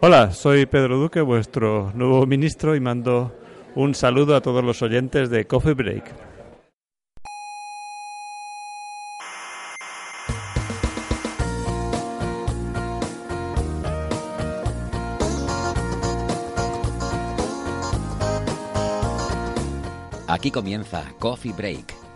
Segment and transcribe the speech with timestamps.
[0.00, 3.34] Hola, soy Pedro Duque, vuestro nuevo ministro, y mando
[3.74, 6.14] un saludo a todos los oyentes de Coffee Break.
[20.28, 21.92] Aquí comienza Coffee Break,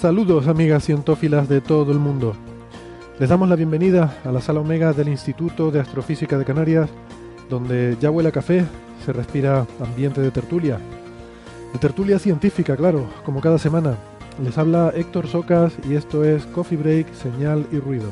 [0.00, 2.36] Saludos amigas cientófilas de todo el mundo.
[3.18, 6.88] Les damos la bienvenida a la sala Omega del Instituto de Astrofísica de Canarias,
[7.50, 8.64] donde ya huele café,
[9.04, 10.78] se respira ambiente de tertulia.
[11.72, 13.96] De tertulia científica, claro, como cada semana.
[14.40, 18.08] Les habla Héctor Socas y esto es Coffee Break, Señal y Ruido.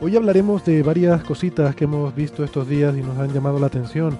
[0.00, 3.66] Hoy hablaremos de varias cositas que hemos visto estos días y nos han llamado la
[3.66, 4.16] atención.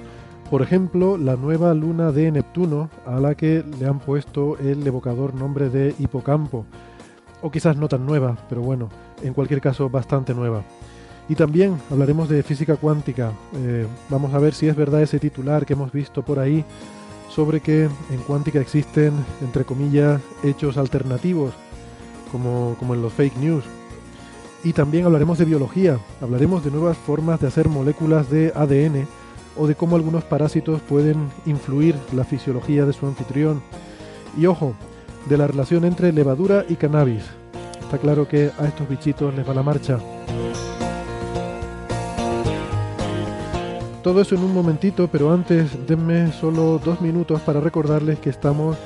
[0.50, 5.32] Por ejemplo, la nueva luna de Neptuno, a la que le han puesto el evocador
[5.32, 6.66] nombre de Hipocampo.
[7.40, 8.88] O quizás no tan nueva, pero bueno,
[9.22, 10.64] en cualquier caso bastante nueva.
[11.28, 13.30] Y también hablaremos de física cuántica.
[13.54, 16.64] Eh, vamos a ver si es verdad ese titular que hemos visto por ahí
[17.28, 21.54] sobre que en cuántica existen, entre comillas, hechos alternativos,
[22.32, 23.64] como, como en los fake news.
[24.64, 29.06] Y también hablaremos de biología, hablaremos de nuevas formas de hacer moléculas de ADN
[29.56, 33.62] o de cómo algunos parásitos pueden influir la fisiología de su anfitrión.
[34.36, 34.74] Y ojo,
[35.28, 37.24] de la relación entre levadura y cannabis.
[37.80, 39.98] Está claro que a estos bichitos les va la marcha.
[44.02, 48.76] Todo eso en un momentito, pero antes denme solo dos minutos para recordarles que estamos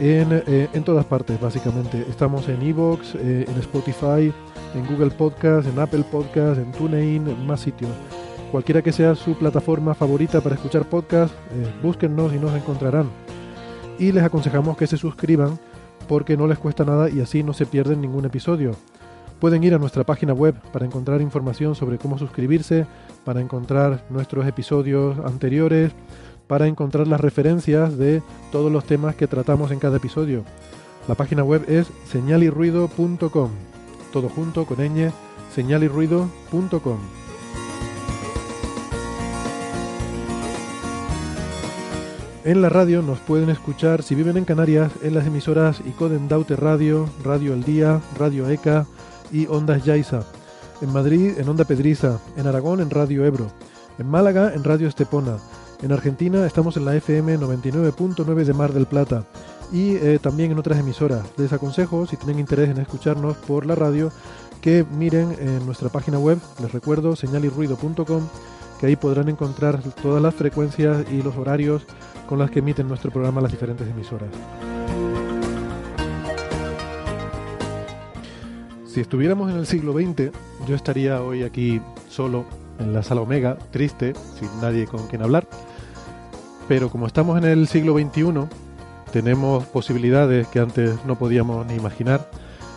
[0.00, 2.04] en, eh, en todas partes, básicamente.
[2.10, 4.32] Estamos en Evox, eh, en Spotify,
[4.74, 7.92] en Google Podcast, en Apple Podcast, en TuneIn, en más sitios.
[8.56, 13.10] Cualquiera que sea su plataforma favorita para escuchar podcast, eh, búsquennos y nos encontrarán.
[13.98, 15.60] Y les aconsejamos que se suscriban
[16.08, 18.70] porque no les cuesta nada y así no se pierden ningún episodio.
[19.40, 22.86] Pueden ir a nuestra página web para encontrar información sobre cómo suscribirse,
[23.26, 25.92] para encontrar nuestros episodios anteriores,
[26.46, 30.44] para encontrar las referencias de todos los temas que tratamos en cada episodio.
[31.08, 33.50] La página web es señalirruido.com.
[34.14, 35.12] Todo junto con ñ,
[35.54, 37.25] señalirruido.com.
[42.46, 46.54] En la radio nos pueden escuchar, si viven en Canarias, en las emisoras Icoden Daute
[46.54, 48.86] Radio, Radio El Día, Radio ECA
[49.32, 50.22] y Ondas Yaiza.
[50.80, 52.20] En Madrid, en Onda Pedriza.
[52.36, 53.50] En Aragón, en Radio Ebro.
[53.98, 55.38] En Málaga, en Radio Estepona.
[55.82, 59.24] En Argentina, estamos en la FM 99.9 de Mar del Plata.
[59.72, 61.26] Y eh, también en otras emisoras.
[61.38, 64.12] Les aconsejo, si tienen interés en escucharnos por la radio,
[64.60, 68.22] que miren en nuestra página web, les recuerdo, señalirruido.com,
[68.78, 71.84] que ahí podrán encontrar todas las frecuencias y los horarios
[72.26, 74.28] con las que emiten nuestro programa las diferentes emisoras.
[78.86, 80.32] Si estuviéramos en el siglo XX,
[80.66, 82.46] yo estaría hoy aquí solo
[82.78, 85.46] en la sala Omega, triste, sin nadie con quien hablar.
[86.66, 88.48] Pero como estamos en el siglo XXI,
[89.12, 92.30] tenemos posibilidades que antes no podíamos ni imaginar.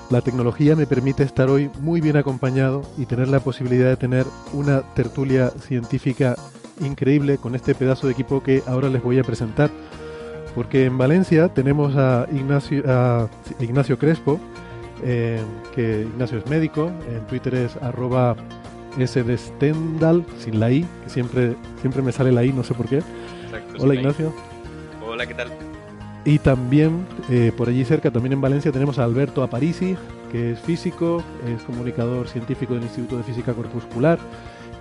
[0.09, 4.25] La tecnología me permite estar hoy muy bien acompañado y tener la posibilidad de tener
[4.53, 6.35] una tertulia científica
[6.79, 9.69] increíble con este pedazo de equipo que ahora les voy a presentar.
[10.55, 13.29] Porque en Valencia tenemos a Ignacio, a
[13.59, 14.39] Ignacio Crespo,
[15.03, 15.39] eh,
[15.75, 18.35] que Ignacio es médico, en Twitter es arroba
[18.97, 22.97] sdestendal, sin la i, que siempre, siempre me sale la i, no sé por qué.
[22.97, 23.95] Exacto, Hola.
[23.95, 24.33] Ignacio.
[25.05, 25.49] Hola, ¿qué tal?
[26.25, 29.95] Y también eh, por allí cerca, también en Valencia, tenemos a Alberto Aparici.
[30.31, 34.19] que es físico, es comunicador científico del Instituto de Física Corpuscular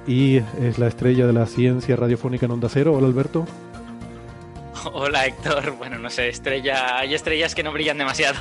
[0.08, 2.94] y es la estrella de la ciencia radiofónica en Onda Cero.
[2.94, 3.46] Hola Alberto.
[4.92, 8.36] Hola Héctor, bueno, no sé, estrella, hay estrellas que no brillan demasiado.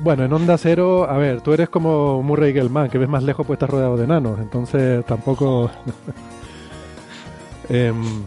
[0.00, 3.46] bueno, en Onda Cero, a ver, tú eres como Murray Gell-Mann, que ves más lejos
[3.46, 5.70] pues estás rodeado de enanos, entonces tampoco...
[7.72, 8.24] Em,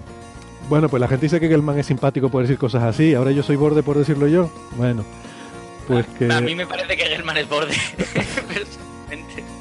[0.70, 3.44] bueno, pues la gente dice que Gell-Mann es simpático por decir cosas así, ahora yo
[3.44, 4.50] soy borde por decirlo yo.
[4.78, 5.04] Bueno,
[5.86, 6.32] pues que...
[6.32, 7.76] A mí me parece que Gell-Mann es borde,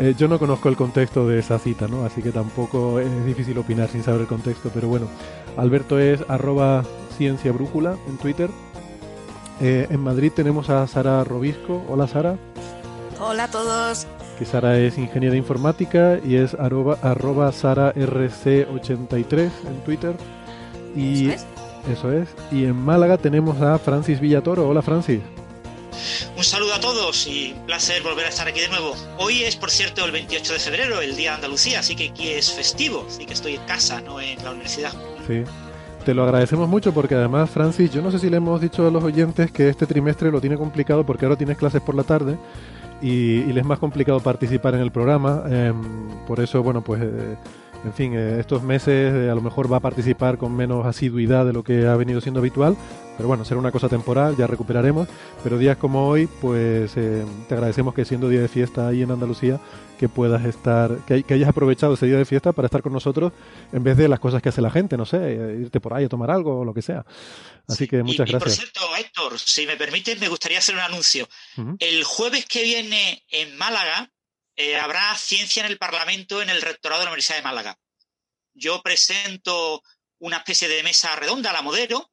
[0.00, 2.06] Eh, yo no conozco el contexto de esa cita, ¿no?
[2.06, 4.70] Así que tampoco es difícil opinar sin saber el contexto.
[4.72, 5.08] Pero bueno,
[5.58, 6.84] Alberto es arroba
[7.18, 8.48] ciencia brújula en Twitter.
[9.60, 11.84] Eh, en Madrid tenemos a Sara Robisco.
[11.86, 12.38] Hola Sara.
[13.20, 14.06] Hola a todos.
[14.38, 20.16] Que Sara es ingeniera informática y es arroba, arroba SaraRC83 en Twitter.
[20.96, 21.46] Y eso es.
[21.92, 22.28] Eso es.
[22.50, 24.66] Y en Málaga tenemos a Francis Villatoro.
[24.66, 25.20] Hola Francis.
[26.36, 28.94] Un saludo a todos y un placer volver a estar aquí de nuevo.
[29.18, 32.28] Hoy es, por cierto, el 28 de febrero, el Día de Andalucía, así que aquí
[32.28, 34.92] es festivo, así que estoy en casa, no en la universidad.
[35.26, 35.42] Sí.
[36.04, 38.90] Te lo agradecemos mucho porque además, Francis, yo no sé si le hemos dicho a
[38.90, 42.38] los oyentes que este trimestre lo tiene complicado porque ahora tienes clases por la tarde
[43.02, 45.44] y, y le es más complicado participar en el programa.
[45.48, 45.72] Eh,
[46.26, 47.02] por eso, bueno, pues...
[47.02, 47.36] Eh,
[47.84, 51.46] en fin, eh, estos meses eh, a lo mejor va a participar con menos asiduidad
[51.46, 52.76] de lo que ha venido siendo habitual,
[53.20, 55.06] pero bueno, será una cosa temporal, ya recuperaremos.
[55.44, 59.10] Pero días como hoy, pues eh, te agradecemos que siendo día de fiesta ahí en
[59.10, 59.60] Andalucía,
[59.98, 63.34] que puedas estar, que, que, hayas aprovechado ese día de fiesta para estar con nosotros
[63.74, 66.08] en vez de las cosas que hace la gente, no sé, irte por ahí a
[66.08, 67.04] tomar algo o lo que sea.
[67.68, 68.42] Así que muchas y, gracias.
[68.42, 71.28] Por cierto, Héctor, si me permite, me gustaría hacer un anuncio.
[71.58, 71.76] Uh -huh.
[71.78, 74.10] El jueves que viene en Málaga,
[74.56, 77.76] eh, habrá ciencia en el Parlamento en el rectorado de la Universidad de Málaga.
[78.54, 79.82] Yo presento
[80.20, 82.10] una especie de mesa redonda, la modero,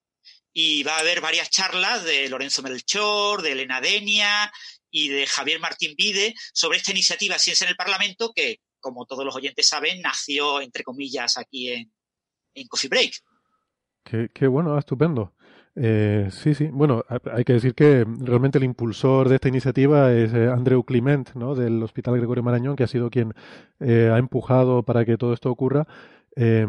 [0.60, 4.52] y va a haber varias charlas de Lorenzo Melchor, de Elena Denia
[4.90, 9.24] y de Javier Martín Vide sobre esta iniciativa Ciencia en el Parlamento que, como todos
[9.24, 11.92] los oyentes saben, nació, entre comillas, aquí en,
[12.56, 13.14] en Coffee Break.
[14.34, 15.36] Qué, bueno, estupendo.
[15.76, 16.70] Eh, sí, sí.
[16.72, 21.36] Bueno, hay que decir que realmente el impulsor de esta iniciativa es eh, Andreu Clement,
[21.36, 21.54] ¿no?
[21.54, 23.36] Del Hospital Gregorio Marañón, que ha sido quien
[23.80, 25.86] eh, ha empujado para que todo esto ocurra.
[26.40, 26.68] Eh,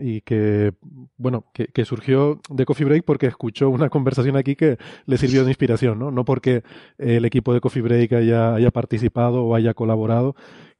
[0.00, 0.72] y que,
[1.18, 5.44] bueno, que, que, surgió de Coffee Break porque escuchó una conversación aquí que le sirvió
[5.44, 6.10] de inspiración, ¿no?
[6.10, 6.62] No porque
[6.96, 10.36] el equipo de Coffee Break haya, haya participado o haya colaborado,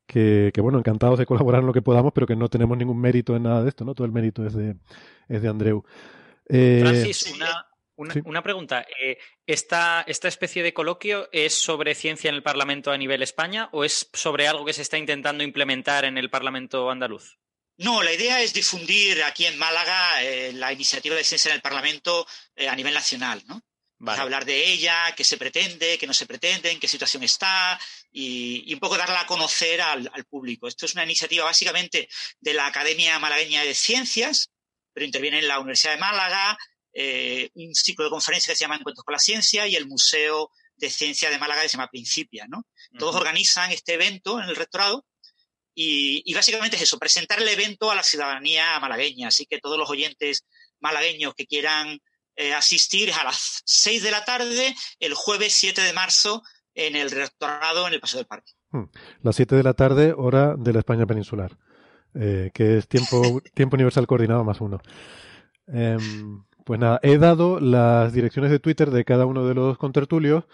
[0.06, 2.98] que, que, bueno, encantados de colaborar en lo que podamos, pero que no tenemos ningún
[2.98, 3.94] mérito en nada de esto, ¿no?
[3.94, 4.74] Todo el mérito es de,
[5.28, 5.84] es de Andreu.
[6.48, 7.66] Eh, Francis, una,
[7.96, 8.22] una, sí.
[8.24, 8.86] una pregunta.
[9.02, 13.68] Eh, ¿esta, ¿Esta especie de coloquio es sobre ciencia en el Parlamento a nivel España
[13.72, 17.38] o es sobre algo que se está intentando implementar en el Parlamento andaluz?
[17.80, 21.62] No, la idea es difundir aquí en Málaga eh, la iniciativa de ciencia en el
[21.62, 23.62] Parlamento eh, a nivel nacional, ¿no?
[24.02, 24.20] Vale.
[24.20, 27.78] hablar de ella, qué se pretende, qué no se pretende, en qué situación está
[28.10, 30.68] y, y un poco darla a conocer al, al, público.
[30.68, 34.50] Esto es una iniciativa básicamente de la Academia Malagueña de Ciencias,
[34.92, 36.58] pero interviene en la Universidad de Málaga,
[36.92, 40.50] eh, un ciclo de conferencias que se llama Encuentros con la Ciencia y el Museo
[40.76, 42.66] de Ciencia de Málaga que se llama Principia, ¿no?
[42.98, 43.20] Todos uh -huh.
[43.20, 45.06] organizan este evento en el rectorado
[45.74, 49.28] y, y, básicamente es eso, presentar el evento a la ciudadanía malagueña.
[49.28, 50.44] Así que todos los oyentes
[50.80, 52.00] malagueños que quieran
[52.36, 56.42] eh, asistir a las 6 de la tarde, el jueves 7 de marzo,
[56.74, 58.52] en el rectorado en el Paseo del Parque.
[58.70, 58.84] Hmm.
[59.22, 61.58] Las 7 de la tarde, hora de la España peninsular,
[62.14, 64.80] eh, que es tiempo, tiempo universal coordinado más uno.
[65.72, 65.98] Eh,
[66.64, 70.44] pues nada, he dado las direcciones de Twitter de cada uno de los contertulios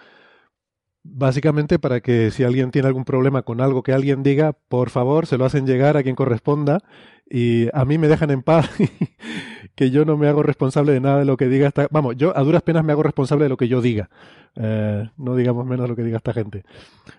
[1.15, 5.27] básicamente para que si alguien tiene algún problema con algo que alguien diga, por favor,
[5.27, 6.81] se lo hacen llegar a quien corresponda
[7.29, 8.71] y a mí me dejan en paz
[9.75, 11.89] que yo no me hago responsable de nada de lo que diga esta...
[11.91, 14.11] Vamos, yo a duras penas me hago responsable de lo que yo diga,
[14.57, 16.65] eh, no digamos menos lo que diga esta gente.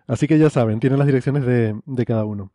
[0.08, 2.52] Así que ya saben, tienen las direcciones de, de cada uno.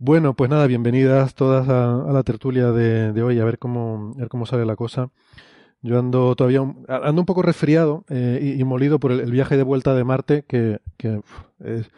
[0.00, 4.12] Bueno, pues nada, bienvenidas todas a, a la tertulia de, de, hoy, a ver cómo,
[4.14, 5.10] a ver cómo sale la cosa.
[5.80, 9.30] Yo ando todavía un, ando un poco resfriado eh, y, y, molido por el, el,
[9.30, 11.20] viaje de vuelta de Marte, que, que
[11.64, 11.88] es,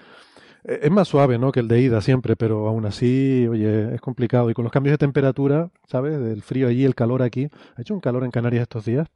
[0.64, 1.52] es, más suave ¿no?
[1.52, 4.50] que el de ida siempre, pero aún así, oye, es complicado.
[4.50, 6.18] Y con los cambios de temperatura, ¿sabes?
[6.20, 7.48] Del frío allí, el calor aquí.
[7.76, 9.08] Ha hecho un calor en Canarias estos días.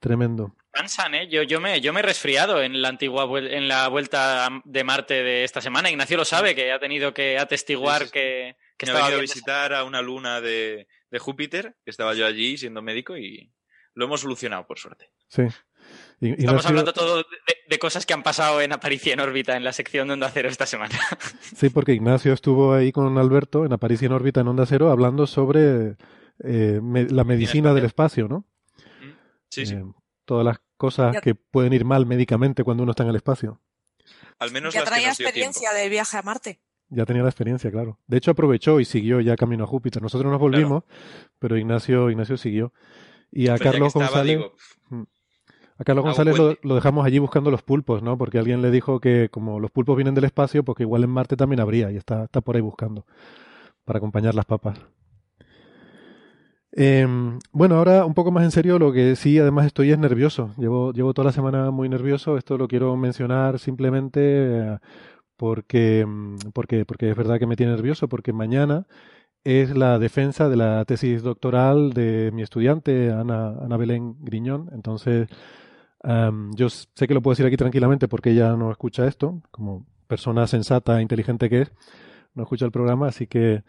[0.00, 0.54] Tremendo.
[0.70, 1.28] Cansan, ¿eh?
[1.28, 5.22] Yo, yo, me, yo me he resfriado en la antigua en la vuelta de Marte
[5.22, 5.90] de esta semana.
[5.90, 8.12] Ignacio lo sabe, que ha tenido que atestiguar sí, sí, sí.
[8.12, 12.14] que, que me estaba venido a visitar a una luna de, de Júpiter, que estaba
[12.14, 13.50] yo allí siendo médico y
[13.96, 15.10] lo hemos solucionado, por suerte.
[15.28, 15.42] Sí.
[16.20, 16.44] Ignacio...
[16.44, 17.24] Estamos hablando todo de,
[17.68, 20.48] de, cosas que han pasado en Aparicio en órbita en la sección de Onda Cero
[20.48, 20.94] esta semana.
[21.56, 25.26] Sí, porque Ignacio estuvo ahí con Alberto en Aparicio en órbita en Onda Cero hablando
[25.26, 25.96] sobre
[26.44, 28.46] eh, me, la medicina del espacio, ¿no?
[29.48, 29.74] Sí, sí.
[29.74, 29.84] Eh,
[30.24, 33.60] todas las cosas que pueden ir mal médicamente cuando uno está en el espacio.
[34.38, 36.60] Al menos ya traía experiencia de viaje a Marte.
[36.88, 37.98] Ya tenía la experiencia, claro.
[38.06, 40.02] De hecho, aprovechó y siguió ya camino a Júpiter.
[40.02, 40.84] Nosotros nos volvimos,
[41.38, 42.72] pero Ignacio, Ignacio siguió.
[43.36, 44.40] Y a Carlos González.
[45.78, 48.16] A Carlos González lo, dejamos allí buscando los pulpos, ¿no?
[48.16, 51.36] Porque alguien le dijo que como los pulpos vienen del espacio, porque igual en Marte
[51.36, 53.04] también habría, y está, está por ahí buscando,
[53.84, 54.78] para acompañar las papas.
[56.72, 60.54] Em, bueno, ahora un poco más en serio, lo que sí, además estoy es nervioso.
[60.56, 62.38] Llevo, llevo toda la semana muy nervioso.
[62.38, 64.78] Esto lo quiero mencionar simplemente eh,
[65.36, 68.86] porque, mm, porque, porque es verdad que me tiene nervioso, porque mañana
[69.46, 74.68] es la defensa de la tesis doctoral de mi estudiante, Ana, Ana Belén Griñón.
[74.72, 75.28] Entonces,
[76.02, 80.48] yo sé que lo puedo decir aquí tranquilamente porque ella no escucha esto, como persona
[80.48, 81.72] sensata e inteligente que es,
[82.34, 83.62] no escucha el programa, así que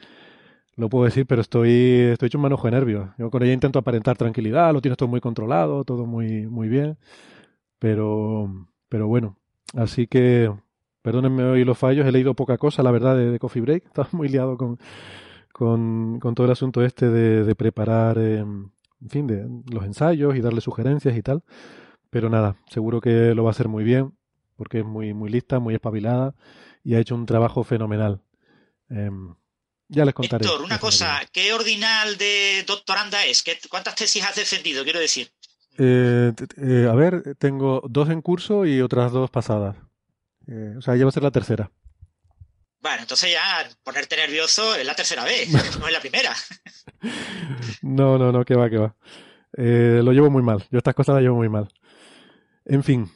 [0.76, 1.72] lo puedo decir, pero estoy,
[2.12, 3.10] estoy hecho un manojo de nervios.
[3.20, 6.98] Yo con ella intento aparentar tranquilidad, lo tienes todo muy controlado, todo muy, muy bien.
[7.78, 9.38] Pero, pero bueno,
[9.76, 10.52] así que
[11.04, 13.86] perdónenme hoy los fallos, he leído poca cosa, la verdad, de, Coffee Break.
[13.88, 14.80] Estaba muy liado con,
[15.58, 20.36] con, con todo el asunto este de, de preparar, eh, en fin, de los ensayos
[20.36, 21.44] y darle sugerencias y tal.
[22.12, 24.16] Pero nada, seguro que lo va a hacer muy bien,
[24.56, 26.36] porque es muy, muy lista, muy espabilada
[26.84, 28.22] y ha hecho un trabajo fenomenal.
[28.92, 29.10] Eh,
[29.88, 30.46] ya les contaré.
[30.46, 33.44] Héctor, una cosa, ¿qué ordinal de doctoranda es?
[33.68, 35.32] ¿Cuántas tesis has defendido, quiero decir?
[35.80, 39.76] Eh, eh, a ver, tengo dos en curso y otras dos pasadas.
[40.46, 41.72] Eh, o sea, ya va a ser la tercera.
[42.80, 46.34] Bueno, entonces ya ponerte nervioso es la tercera vez, no es la primera.
[47.82, 48.96] no, no, no, que va, que va.
[49.54, 50.66] lo llevo muy mal.
[50.72, 51.70] Yo estas cosas las llevo muy mal.
[52.70, 53.10] En fin.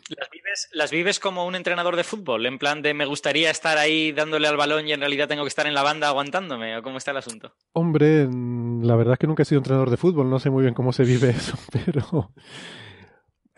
[0.74, 2.46] ¿Las vives, como un entrenador de fútbol?
[2.46, 5.50] En plan de me gustaría estar ahí dándole al balón y en realidad tengo que
[5.50, 6.78] estar en la banda aguantándome.
[6.78, 7.54] ¿O cómo está el asunto?
[7.74, 10.30] Hombre, la verdad es que nunca he sido entrenador de fútbol.
[10.30, 12.32] No sé muy bien cómo se vive eso, pero.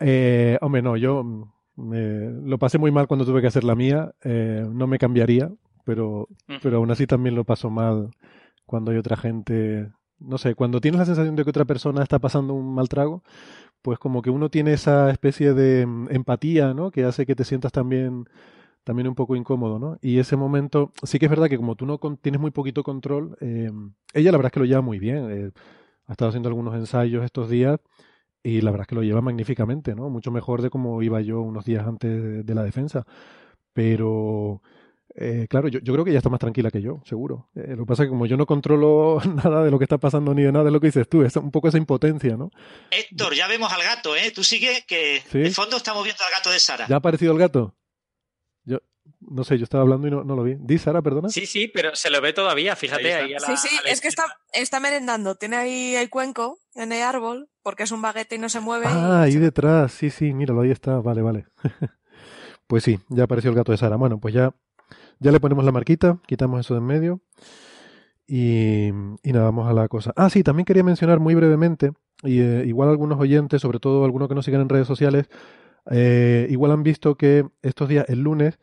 [0.00, 4.12] Eh, hombre, no, yo mm, lo pasé muy mal cuando tuve que hacer la mía.
[4.24, 5.48] Eh, no me cambiaría,
[5.84, 6.28] pero,
[6.62, 8.10] pero aún así también lo paso mal
[8.66, 9.90] cuando hay otra gente.
[10.18, 13.22] No sé, cuando tienes la sensación de que otra persona está pasando un mal trago,
[13.82, 16.90] pues como que uno tiene esa especie de mm, empatía, ¿no?
[16.90, 18.26] Que hace que te sientas también,
[18.84, 19.98] también un poco incómodo, ¿no?
[20.02, 23.36] Y ese momento, sí que es verdad que como tú no tienes muy poquito control,
[23.40, 23.70] eh,
[24.14, 25.30] ella la verdad es que lo lleva muy bien.
[25.30, 25.50] Eh,
[26.06, 27.80] ha estado haciendo algunos ensayos estos días
[28.42, 30.10] y la verdad es que lo lleva magníficamente, ¿no?
[30.10, 33.06] Mucho mejor de como iba yo unos días antes de la defensa.
[33.74, 34.62] Pero
[35.16, 37.48] eh, claro, yo, creo que ella está más tranquila que yo, seguro.
[37.54, 39.98] Eh, lo que pasa es que como yo no controlo nada de lo que está
[39.98, 42.50] pasando ni de nada de lo que dices tú, es un poco esa impotencia, ¿no?
[42.90, 44.32] Héctor, ya vemos al gato, ¿eh?
[44.32, 46.88] Tú sigue que en fondo estamos viendo al gato de Sara.
[46.88, 47.76] ¿Ya ha aparecido el gato?
[48.64, 48.78] Yo,
[49.20, 50.56] no sé, yo estaba hablando y no, lo vi.
[50.58, 51.28] ¿Di Sara, perdona?
[51.28, 54.08] Sí, sí, pero se lo ve todavía, fíjate ahí, a la, Sí, sí, es que
[54.08, 58.38] está, está merendando, tiene ahí el cuenco en el árbol, porque es un baguete y
[58.38, 58.86] no se mueve.
[58.88, 61.46] Ah, ahí detrás, sí, sí, míralo, ahí está, vale, vale.
[62.66, 63.94] pues sí, ya apareció el gato de Sara.
[63.94, 64.52] Bueno, pues ya
[65.20, 67.20] ya le ponemos la marquita, quitamos eso de en medio
[68.26, 68.88] y,
[69.22, 70.12] y nada, vamos a la cosa.
[70.16, 74.28] Ah, sí, también quería mencionar muy brevemente, y eh, igual algunos oyentes, sobre todo algunos
[74.28, 75.28] que no siguen en redes sociales,
[75.90, 78.58] eh, igual han visto que estos días, el lunes,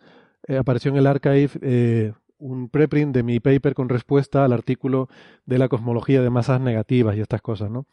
[0.47, 5.09] eh, apareció en el archive un preprint de mi paper con respuesta al artículo
[5.45, 7.85] de la cosmología de masas negativas y estas cosas, ¿no?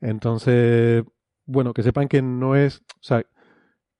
[0.00, 1.04] Entonces,
[1.44, 3.22] bueno, que sepan que no es, o sea,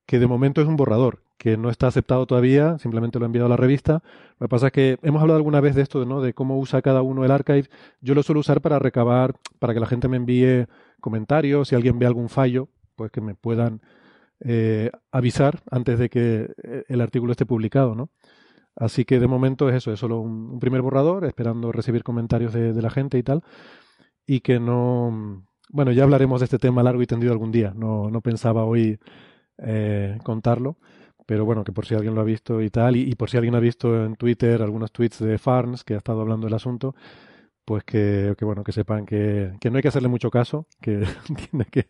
[0.07, 3.47] que de momento es un borrador, que no está aceptado todavía, simplemente lo he enviado
[3.47, 4.05] a la revista.
[4.39, 6.21] Lo que pasa es que hemos hablado alguna vez de esto, ¿no?
[6.21, 7.65] De cómo usa cada uno el archive.
[8.01, 10.67] Yo lo suelo usar para recabar, para que la gente me envíe
[11.01, 13.81] comentarios, si alguien ve algún fallo, pues que me puedan
[14.39, 18.09] eh, avisar antes de que eh, el artículo esté publicado.
[18.77, 22.73] Así que de momento es eso, es solo un, primer borrador, esperando recibir comentarios de,
[22.73, 23.43] de, la gente y tal.
[24.29, 25.45] Y que no.
[25.71, 27.73] Bueno, ya hablaremos de este tema largo y tendido algún día.
[27.75, 29.01] No, no pensaba hoy
[29.59, 30.77] eh, contarlo
[31.33, 33.55] pero bueno, que por si alguien lo ha visto y tal, y, por si alguien
[33.55, 36.95] ha visto en Twitter algunos tweets de Farns que ha estado hablando del asunto,
[37.65, 41.07] pues que, bueno, que sepan que, no hay que hacerle mucho caso, que
[41.51, 41.89] tiene que,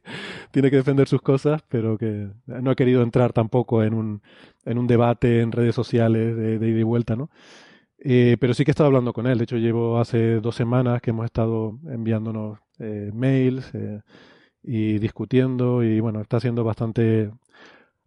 [0.52, 4.22] tiene que defender sus cosas, pero que no ha querido entrar tampoco en un,
[4.64, 7.28] en un debate en redes sociales de, ida y vuelta, ¿no?
[7.98, 9.38] Eh, pero sí que he estado hablando con él.
[9.38, 14.02] De hecho, llevo hace dos semanas que hemos estado enviándonos eh, mails eh,
[14.62, 17.32] y discutiendo y bueno, está siendo bastante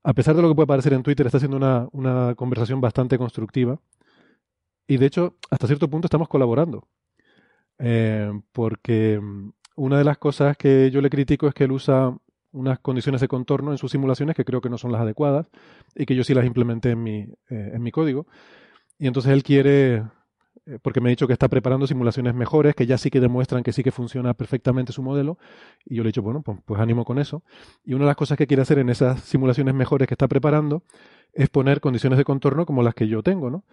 [0.05, 3.17] a pesar de lo que puede parecer en Twitter, está siendo una, una conversación bastante
[3.17, 3.79] constructiva.
[4.87, 6.87] Y de hecho, hasta cierto punto estamos colaborando.
[7.79, 12.15] Eh, porque mm, una de las cosas que yo le critico es que él usa
[12.51, 15.47] unas condiciones de contorno en sus simulaciones que creo que no son las adecuadas
[15.95, 18.27] y que yo sí las implementé en mi, eh, en mi código.
[18.99, 20.03] Y entonces él quiere
[20.81, 23.71] porque me ha dicho que está preparando simulaciones mejores, que ya sí que demuestran que
[23.71, 25.37] sí que funciona perfectamente su modelo,
[25.85, 27.43] y yo le he dicho, bueno, pues, pues ánimo con eso.
[27.83, 30.83] Y una de las cosas que quiere hacer en esas simulaciones mejores que está preparando
[31.33, 33.63] es poner condiciones de contorno como las que yo tengo, ¿no?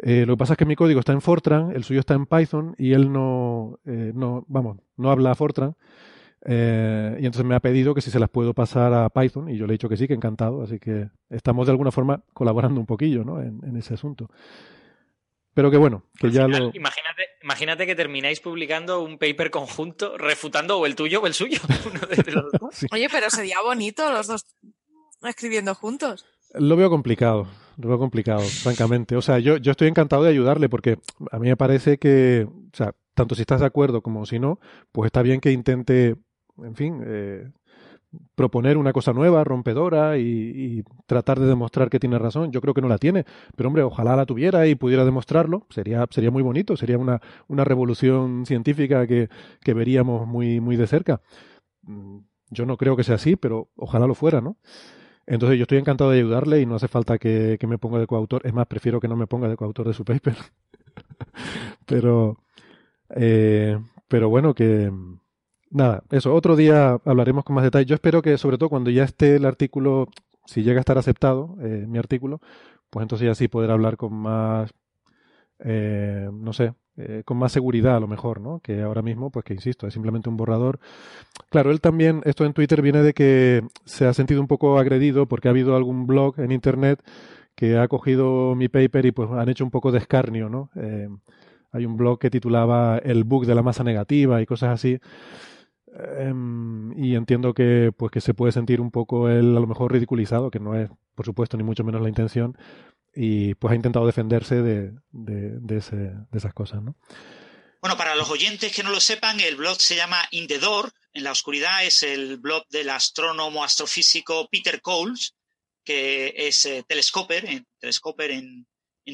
[0.00, 2.26] Eh, lo que pasa es que mi código está en Fortran, el suyo está en
[2.26, 5.74] Python y él no, eh, no vamos, no habla Fortran.
[6.44, 9.56] Eh, y entonces me ha pedido que si se las puedo pasar a Python y
[9.56, 10.62] yo le he dicho que sí, que encantado.
[10.62, 13.40] Así que estamos de alguna forma colaborando un poquillo ¿no?
[13.42, 14.30] en, ese asunto.
[15.58, 16.70] Pero que bueno, que ya lo...
[16.72, 21.58] Imagínate, imagínate que termináis publicando un paper conjunto refutando o el tuyo o el suyo.
[22.92, 24.46] Oye, pero sería bonito los dos
[25.24, 26.26] escribiendo juntos.
[26.54, 29.16] Lo veo complicado, lo veo complicado, francamente.
[29.16, 30.98] O sea, yo, yo estoy encantado de ayudarle porque
[31.32, 34.60] a mí me parece que, o sea, tanto si estás de acuerdo como si no,
[34.92, 36.14] pues está bien que intente,
[36.58, 37.50] en fin, eh,
[38.34, 42.52] proponer una cosa nueva, rompedora y, tratar de demostrar que tiene razón.
[42.52, 43.24] Yo creo que no la tiene,
[43.56, 45.66] pero hombre, ojalá la tuviera y pudiera demostrarlo.
[45.70, 49.28] Sería, sería muy bonito, sería una, una revolución científica que,
[49.60, 51.20] que veríamos muy, muy de cerca.
[51.82, 52.18] Mm,
[52.50, 54.56] yo no creo que sea así, pero ojalá lo fuera, ¿no?
[55.26, 58.46] Entonces yo estoy encantado de ayudarle y no hace falta que, me ponga de coautor.
[58.46, 60.36] Es más, prefiero que no me ponga de coautor de su paper.
[61.86, 62.38] pero,
[63.10, 64.90] eh, pero bueno, que
[65.70, 66.34] nada, eso.
[66.34, 67.86] Otro día hablaremos con más detalle.
[67.86, 70.08] Yo espero que, sobre todo, cuando ya esté el artículo,
[70.46, 72.40] si llega a estar aceptado, eh, mi artículo,
[72.90, 74.72] pues entonces ya sí poder hablar con más,
[75.60, 78.60] eh, no sé, eh, con más seguridad a lo mejor, ¿no?
[78.60, 80.80] Que ahora mismo, pues que insisto, es simplemente un borrador.
[81.50, 85.26] Claro, él también, esto en Twitter viene de que se ha sentido un poco agredido
[85.26, 87.00] porque ha habido algún blog en Internet
[87.54, 90.70] que ha cogido mi paper y pues han hecho un poco de escarnio, ¿no?
[90.76, 91.08] Eh,
[91.72, 94.98] hay un blog que titulaba El bug de la masa negativa y cosas así.
[96.18, 99.92] Em, y entiendo que pues que se puede sentir un poco él a lo mejor
[99.92, 102.56] ridiculizado, que no es, por supuesto, ni mucho menos la intención,
[103.14, 105.82] y pues ha intentado defenderse de, de,
[106.32, 106.94] esas cosas, ¿no?
[107.80, 110.92] Bueno, para los oyentes que no lo sepan, el blog se llama In the Door,
[111.12, 115.34] en la oscuridad, es el blog del astrónomo astrofísico Peter Coles,
[115.84, 117.66] que es eh, telescoper, en,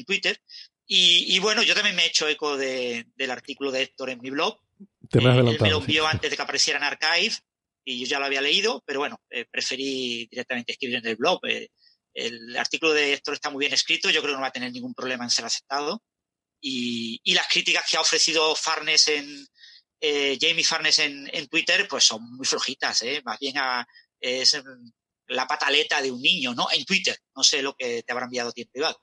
[0.05, 0.41] Twitter.
[0.87, 4.59] Y, bueno, yo también me he hecho eco del artículo de Héctor en mi blog.
[5.09, 7.35] Te me, eh, me lo envió antes de que apareciera en Archive
[7.83, 11.39] y yo ya lo había leído, pero bueno, eh, preferí directamente escribir en el blog
[12.15, 14.71] el artículo de Héctor está muy bien escrito, yo creo que no va a tener
[14.71, 16.01] ningún problema en ser aceptado.
[16.61, 19.45] Y, las críticas que ha ofrecido Farnes en,
[19.99, 23.21] eh, Jamie Farnes en, Twitter, pues son muy flojitas, ¿eh?
[23.25, 23.55] más bien
[24.21, 24.63] es
[25.27, 26.67] la pataleta de un niño, ¿no?
[26.71, 28.97] En Twitter, no sé lo que te habrá enviado a ti en privado.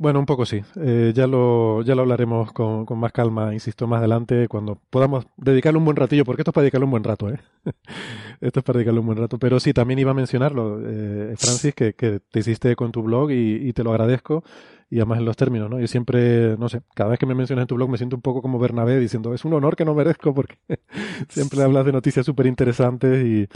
[0.00, 0.62] Bueno, un poco sí.
[0.76, 5.26] Eh, ya, lo, ya lo hablaremos con, con, más calma, insisto, más adelante, cuando podamos
[5.36, 7.38] dedicarle un buen ratillo, porque esto es para dedicarle un buen rato, ¿eh?
[8.40, 9.38] esto es para dedicarle un buen rato.
[9.38, 13.30] Pero sí, también iba a mencionarlo, eh, Francis, que, que, te hiciste con tu blog
[13.30, 14.42] y, y, te lo agradezco,
[14.88, 15.78] y además en los términos, ¿no?
[15.78, 18.22] Y siempre, no sé, cada vez que me mencionas en tu blog me siento un
[18.22, 20.56] poco como Bernabé diciendo, es un honor que no merezco, porque
[21.28, 23.48] siempre hablas de noticias súper interesantes y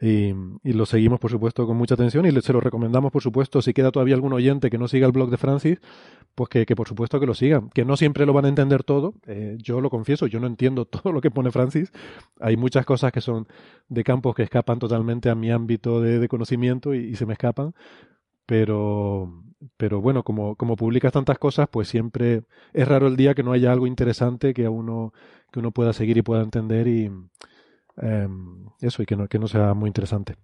[0.00, 0.32] y,
[0.72, 3.90] lo seguimos, por supuesto, con mucha atención y se lo recomendamos, por supuesto, si queda
[3.90, 5.80] todavía algún oyente que no siga el blog de Francis,
[6.34, 7.68] pues que, por supuesto que lo sigan.
[7.70, 10.84] Que no siempre lo van a entender todo, eh, yo lo confieso, yo no entiendo
[10.86, 11.92] todo lo que pone Francis.
[12.40, 13.48] Hay muchas cosas que son
[13.88, 17.74] de campos que escapan totalmente a mi ámbito de, conocimiento y, se me escapan.
[18.46, 19.42] Pero,
[19.76, 23.52] pero bueno, como, como publicas tantas cosas, pues siempre es raro el día que no
[23.52, 25.12] haya algo interesante que a uno,
[25.52, 27.10] que uno pueda seguir y pueda entender y,
[28.00, 30.36] Em, eso y que no, que no sea muy interesante.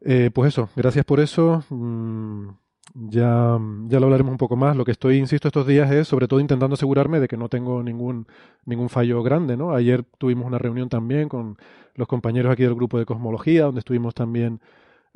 [0.00, 1.64] Eh, pues eso, gracias por eso.
[1.70, 2.48] Mm,
[2.94, 4.76] ya, ya lo hablaremos un poco más.
[4.76, 7.82] Lo que estoy, insisto, estos días es sobre todo intentando asegurarme de que no tengo
[7.82, 8.26] ningún,
[8.64, 9.56] ningún fallo grande.
[9.56, 9.74] ¿no?
[9.74, 11.56] Ayer tuvimos una reunión también con
[11.94, 14.60] los compañeros aquí del grupo de cosmología, donde estuvimos también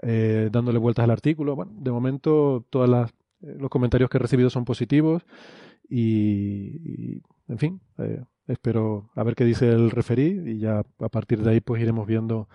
[0.02, 1.56] eh, dándole vueltas al artículo.
[1.56, 3.10] Bueno, de momento todos
[3.42, 5.24] eh, los comentarios que he recibido son positivos
[5.88, 7.80] y, en fin,
[8.46, 12.06] espero a ver qué dice el referí y ya a partir de ahí pues iremos
[12.06, 12.48] viendo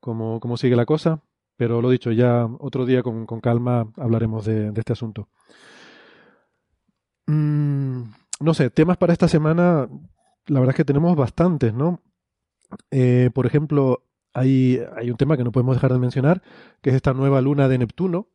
[0.00, 1.22] cómo, cómo sigue la cosa.
[1.56, 5.28] Pero lo dicho, ya otro día con, con calma hablaremos de, este asunto.
[7.26, 8.02] Mm,
[8.40, 9.88] no sé, temas para esta semana,
[10.46, 12.00] la verdad es que tenemos bastantes, ¿no?
[12.92, 16.42] Eh, por ejemplo, hay, hay un tema que no podemos dejar de mencionar,
[16.80, 18.28] que es esta nueva luna de Neptuno,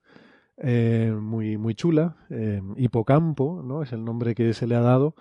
[0.57, 3.83] eh, muy, muy chula, eh, Hipocampo, ¿no?
[3.83, 5.15] Es el nombre que se le ha dado.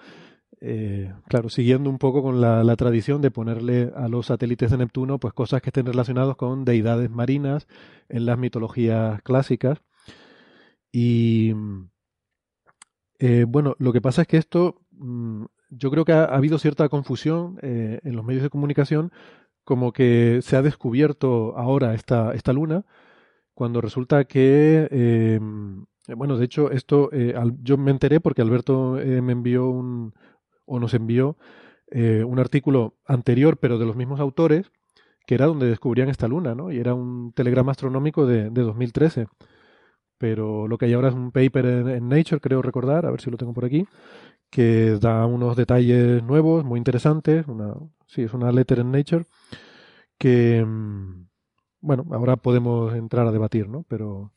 [0.64, 5.18] Eh, claro, siguiendo un poco con la, tradición de ponerle a los satélites de Neptuno
[5.18, 7.66] pues cosas que estén relacionadas con deidades marinas
[8.09, 9.83] en las mitologías clásicas.
[10.92, 11.53] Y
[13.18, 16.88] eh, bueno, lo que pasa es que esto, mm, yo creo que ha, habido cierta
[16.88, 19.11] confusión eh, en los medios de comunicación,
[19.64, 22.85] como que se ha descubierto ahora esta, esta luna,
[23.53, 25.40] cuando resulta que
[26.16, 27.11] bueno, de hecho, esto
[27.62, 30.12] yo me enteré porque Alberto me envió un,
[30.66, 31.37] o nos envió
[31.94, 34.72] un artículo anterior, pero de los mismos autores,
[35.27, 36.72] que era donde descubrían esta luna, ¿no?
[36.72, 39.27] Y era un telegrama astronómico de, de 2013.
[40.18, 43.31] Pero lo que hay ahora es un paper en, Nature, creo recordar, a ver si
[43.31, 43.87] lo tengo por aquí,
[44.51, 47.46] que da unos detalles nuevos, muy interesantes.
[47.48, 47.75] Una,
[48.07, 49.27] sí, es una letter en Nature
[50.18, 51.27] que, mm,
[51.81, 53.85] bueno, ahora podemos entrar a debatir, ¿no?
[53.88, 54.33] Pero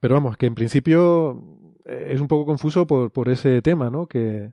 [0.00, 4.06] pero vamos, que en principio eh, es un poco confuso por, por ese tema, ¿no?
[4.06, 4.52] Que,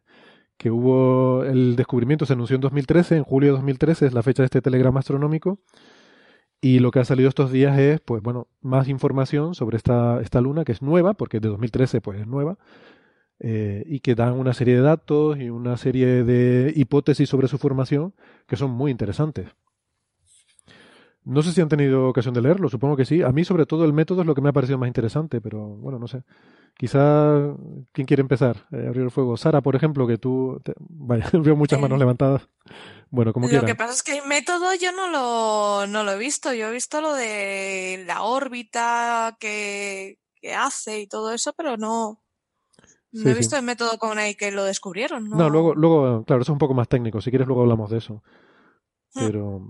[0.57, 4.43] que hubo el descubrimiento, se anunció en 2013, en julio de 2013 es la fecha
[4.43, 5.59] de este telegrama astronómico,
[6.61, 10.41] y lo que ha salido estos días es, pues bueno, más información sobre esta, esta
[10.41, 12.59] luna, que es nueva, porque de 2013 pues es nueva,
[13.39, 17.57] eh, y que dan una serie de datos y una serie de hipótesis sobre su
[17.57, 18.13] formación
[18.47, 19.47] que son muy interesantes.
[21.23, 23.21] No sé si han tenido ocasión de leerlo, supongo que sí.
[23.21, 25.59] A mí, sobre todo, el método es lo que me ha parecido más interesante, pero
[25.67, 26.23] bueno, no sé.
[26.75, 27.55] Quizá,
[27.91, 28.65] ¿quién quiere empezar?
[28.71, 29.37] Eh, abrir el fuego.
[29.37, 30.59] Sara, por ejemplo, que tú.
[30.79, 32.47] Vaya, veo muchas manos levantadas.
[33.11, 33.63] Bueno, como quieras.
[33.63, 36.53] Lo que pasa es que el método yo no lo, no lo he visto.
[36.53, 42.23] Yo he visto lo de la órbita que, que hace y todo eso, pero no.
[43.11, 45.29] No he visto el método con el que lo descubrieron.
[45.29, 45.35] ¿no?
[45.35, 47.21] no, luego, luego, claro, eso es un poco más técnico.
[47.21, 48.23] Si quieres, luego hablamos de eso.
[49.13, 49.25] Hmm.
[49.25, 49.61] Pero,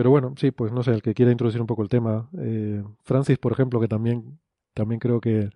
[0.00, 2.26] pero bueno, sí, pues no sé, el que quiera introducir un poco el tema.
[2.42, 4.40] Eh, Francis, por ejemplo, que también,
[4.72, 5.50] también creo que,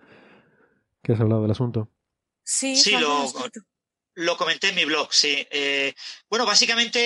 [1.03, 1.89] que has hablado del asunto.
[2.43, 3.25] Sí, sí lo,
[4.17, 5.47] lo, comenté en mi blog, sí.
[5.51, 5.95] Eh,
[6.29, 6.99] bueno, básicamente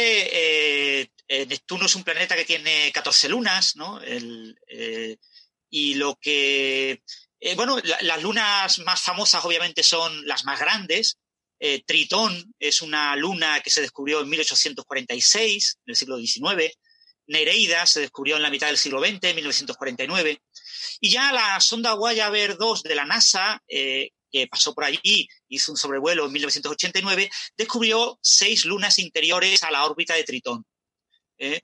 [1.00, 1.10] eh,
[1.46, 4.00] Neptuno es un planeta que tiene 14 lunas, ¿no?
[4.00, 4.58] El,
[5.70, 7.04] y lo que...
[7.54, 11.18] bueno, las lunas más famosas obviamente son las más grandes.
[11.86, 16.76] Tritón es una luna que se descubrió en 1846, en el siglo XIX.
[17.28, 20.42] Nereida se descubrió en la mitad del siglo XX, 1949.
[21.00, 25.72] Y ya la sonda Voyager 2 de la NASA, eh, que pasó por allí, hizo
[25.72, 30.64] un sobrevuelo en 1989, descubrió seis lunas interiores a la órbita de Tritón.
[31.38, 31.60] Eh,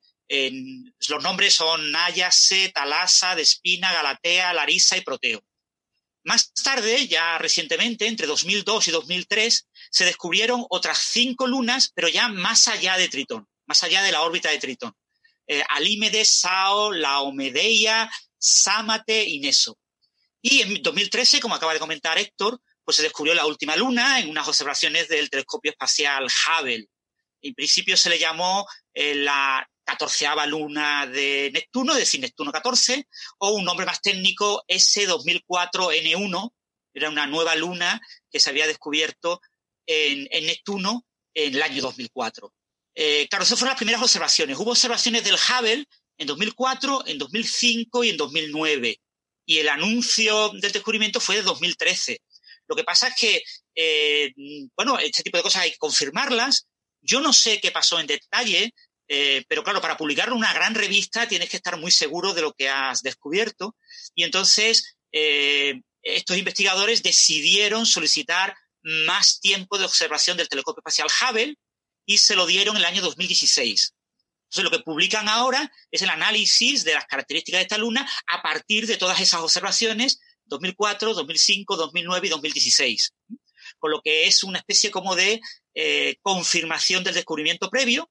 [1.09, 5.43] los nombres son Nayase, Talasa, Despina, Galatea, Larisa y Proteo.
[6.25, 12.29] Más tarde, ya recientemente, entre 2002 y 2003, se descubrieron otras cinco lunas, pero ya
[12.29, 14.95] más allá de Tritón, más allá de la órbita de Tritón
[15.47, 19.79] eh, Alímedes, Sao, Laomedeia, Sámate y Neso.
[20.43, 24.29] Y en 2013, como acaba de comentar Héctor, pues se descubrió la última luna en
[24.29, 26.87] unas observaciones del telescopio espacial Hubble.
[27.41, 33.07] En principio se le llamó eh, la catorceava luna de Neptuno, es decir, Neptuno 14,
[33.39, 36.51] o un nombre más técnico, S2004N1,
[36.95, 39.41] era una nueva luna que se había descubierto
[39.87, 41.05] en, en Neptuno
[41.35, 42.53] en el año 2004.
[42.95, 44.57] Eh, claro, esas fueron las primeras observaciones.
[44.59, 45.85] Hubo observaciones del Hubble
[46.17, 49.01] en 2004, en 2005 y en 2009.
[49.47, 52.21] Y el anuncio del descubrimiento fue de 2013.
[52.67, 53.43] Lo que pasa es que,
[53.75, 54.33] eh,
[54.77, 56.67] bueno, este tipo de cosas hay que confirmarlas.
[57.03, 58.73] Yo no sé qué pasó en detalle,
[59.09, 62.53] eh, pero claro, para publicar una gran revista tienes que estar muy seguro de lo
[62.53, 63.77] que has descubierto.
[64.15, 64.97] Y entonces,
[66.03, 71.57] estos investigadores decidieron solicitar más tiempo de observación del telescopio espacial Hubble
[72.07, 73.95] y se lo dieron en el año 2016.
[74.45, 78.43] Entonces, lo que publican ahora es el análisis de las características de esta luna a
[78.43, 83.15] partir de todas esas observaciones 2004, 2005, 2009 y 2016.
[83.79, 85.41] Con lo que es una especie como de
[85.75, 88.11] eh, confirmación del descubrimiento previo,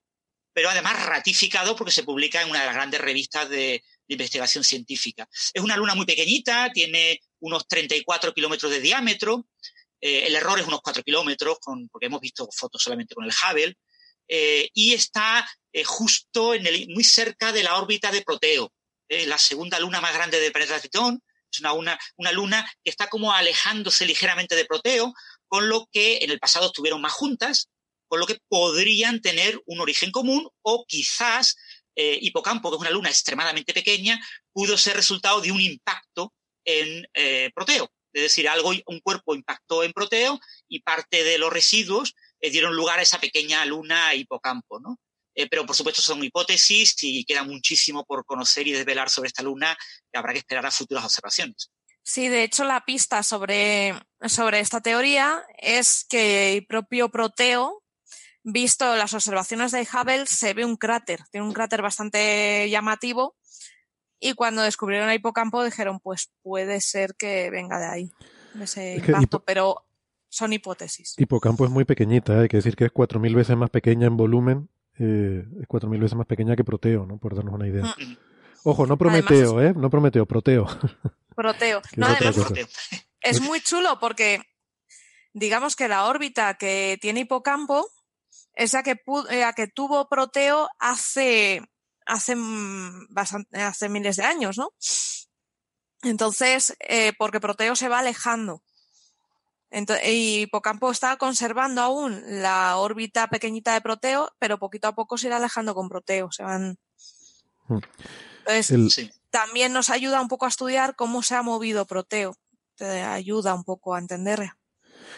[0.53, 5.27] pero además ratificado porque se publica en una de las grandes revistas de, investigación científica.
[5.53, 9.47] Es una luna muy pequeñita, tiene unos 34 kilómetros de diámetro,
[10.05, 13.77] eh, el error es unos 4 kilómetros, porque hemos visto fotos solamente con el Hubble,
[14.27, 18.69] eh, y está eh, justo en el, muy cerca de la órbita de Proteo,
[19.07, 21.21] la segunda luna más grande del planeta Tritón.
[21.49, 25.13] Es una, una, una, luna que está como alejándose ligeramente de Proteo,
[25.47, 27.69] con lo que en el pasado estuvieron más juntas,
[28.07, 31.55] con lo que podrían tener un origen común o quizás
[31.95, 34.19] Hipocampo, que es una luna extremadamente pequeña,
[34.51, 36.33] pudo ser resultado de un impacto
[36.65, 37.05] en
[37.53, 37.89] Proteo.
[38.13, 42.75] Es decir, algo, un cuerpo impactó en Proteo y parte de los residuos eh, dieron
[42.75, 44.99] lugar a esa pequeña luna hipocampo, ¿no?
[45.35, 49.41] Eh, pero por supuesto son hipótesis y queda muchísimo por conocer y desvelar sobre esta
[49.41, 49.75] luna
[50.11, 51.71] que habrá que esperar a futuras observaciones.
[52.03, 53.95] Sí, de hecho la pista sobre,
[54.27, 57.81] sobre esta teoría es que el propio Proteo,
[58.43, 63.37] visto las observaciones de Hubble, se ve un cráter, tiene un cráter bastante llamativo
[64.23, 68.11] y cuando descubrieron el hipocampo dijeron, pues puede ser que venga de ahí,
[68.53, 69.85] de ese impacto, pero
[70.29, 71.15] son hipótesis.
[71.17, 72.41] Hipocampo es muy pequeñita, ¿eh?
[72.43, 75.89] hay que decir que es cuatro mil veces más pequeña en volumen, eh, es cuatro
[75.89, 77.17] mil veces más pequeña que Proteo, ¿no?
[77.17, 77.83] Por darnos una idea.
[77.83, 78.17] Mm.
[78.63, 79.73] Ojo, no Prometeo, ¿eh?
[79.75, 80.65] No Prometeo, Proteo.
[81.35, 81.81] Proteo.
[81.97, 82.53] No, además,
[83.21, 84.41] es muy chulo porque
[85.33, 87.85] digamos que la órbita que tiene hipocampo
[88.55, 91.61] es la que, la que tuvo Proteo hace,
[92.05, 92.35] hace,
[93.53, 94.73] hace miles de años, ¿no?
[96.03, 98.63] Entonces, eh, porque Proteo se va alejando.
[99.71, 105.17] Entonces, y Hipocampo está conservando aún la órbita pequeñita de Proteo, pero poquito a poco
[105.17, 106.31] se irá alejando con Proteo.
[106.31, 106.77] Se van.
[107.67, 107.79] Hmm.
[108.45, 112.35] Entonces, también nos ayuda un poco a estudiar cómo se ha movido Proteo.
[112.75, 114.51] Te ayuda un poco a entender.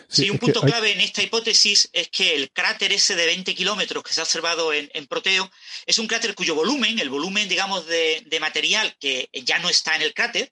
[0.08, 4.04] Sí, un punto clave en esta hipótesis es que el cráter ese de 20 kilómetros
[4.04, 5.52] que se ha observado en, Proteo
[5.86, 10.04] es un cráter cuyo volumen, el volumen, digamos, de, material que ya no está en
[10.04, 10.52] el cráter,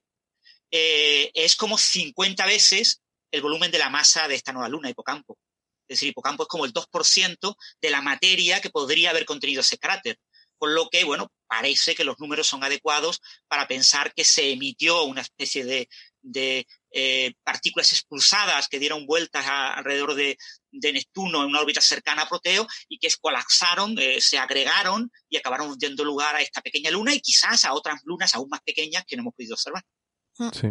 [0.72, 3.02] eh, es como 50 veces
[3.32, 5.38] el volumen de la masa de esta nueva luna, Hipocampo.
[5.88, 9.78] Es decir, Hipocampo es como el 2% de la materia que podría haber contenido ese
[9.78, 10.20] cráter.
[10.58, 15.04] Con lo que, bueno, parece que los números son adecuados para pensar que se emitió
[15.04, 15.90] una especie de,
[16.92, 20.38] eh, partículas expulsadas que dieron vueltas alrededor de,
[20.72, 25.76] Neptuno en una órbita cercana a Proteo y que colapsaron, eh, se agregaron y acabaron
[25.78, 29.16] dando lugar a esta pequeña luna y quizás a otras lunas aún más pequeñas que
[29.16, 29.84] no hemos podido observar.
[30.52, 30.70] Sí.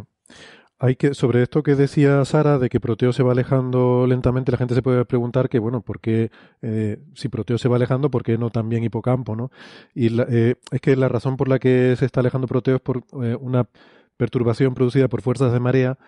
[0.83, 4.59] Hay que, sobre esto que decía Sara, de que Proteo se va alejando lentamente, la
[4.59, 8.25] gente se puede preguntar que, bueno, ¿por qué, eh, si Proteo se va alejando, por
[8.25, 9.53] qué no también Hipocampo, no?
[9.95, 13.05] Y eh, es que la razón por la que se está alejando Proteo es por
[13.23, 13.69] eh, una
[14.17, 15.99] perturbación producida por fuerzas de marea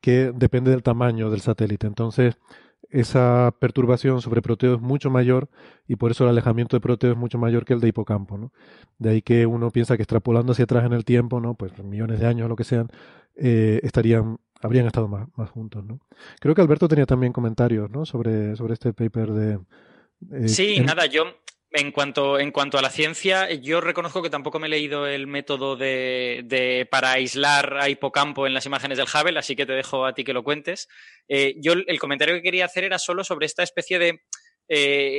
[0.00, 1.86] que depende del tamaño del satélite.
[1.86, 2.38] Entonces,
[2.90, 5.48] esa perturbación sobre Proteo es mucho mayor
[5.88, 8.52] y por eso el alejamiento de Proteo es mucho mayor que el de Hipocampo, ¿no?
[8.98, 11.54] De ahí que uno piensa que extrapolando hacia atrás en el tiempo, ¿no?
[11.54, 12.88] Pues millones de años o lo que sean,
[13.36, 16.00] eh, estarían habrían estado más, más, juntos, ¿no?
[16.40, 18.06] Creo que Alberto tenía también comentarios, ¿no?
[18.06, 19.58] Sobre, sobre este paper de...
[20.32, 21.24] Eh, sí, nada, yo
[21.76, 25.26] en cuanto, en cuanto a la ciencia, yo reconozco que tampoco me he leído el
[25.26, 29.74] método de, de, para aislar a hipocampo en las imágenes del Hubble, así que te
[29.74, 30.88] dejo a ti que lo cuentes.
[31.28, 34.20] Eh, yo el comentario que quería hacer era solo sobre esta especie de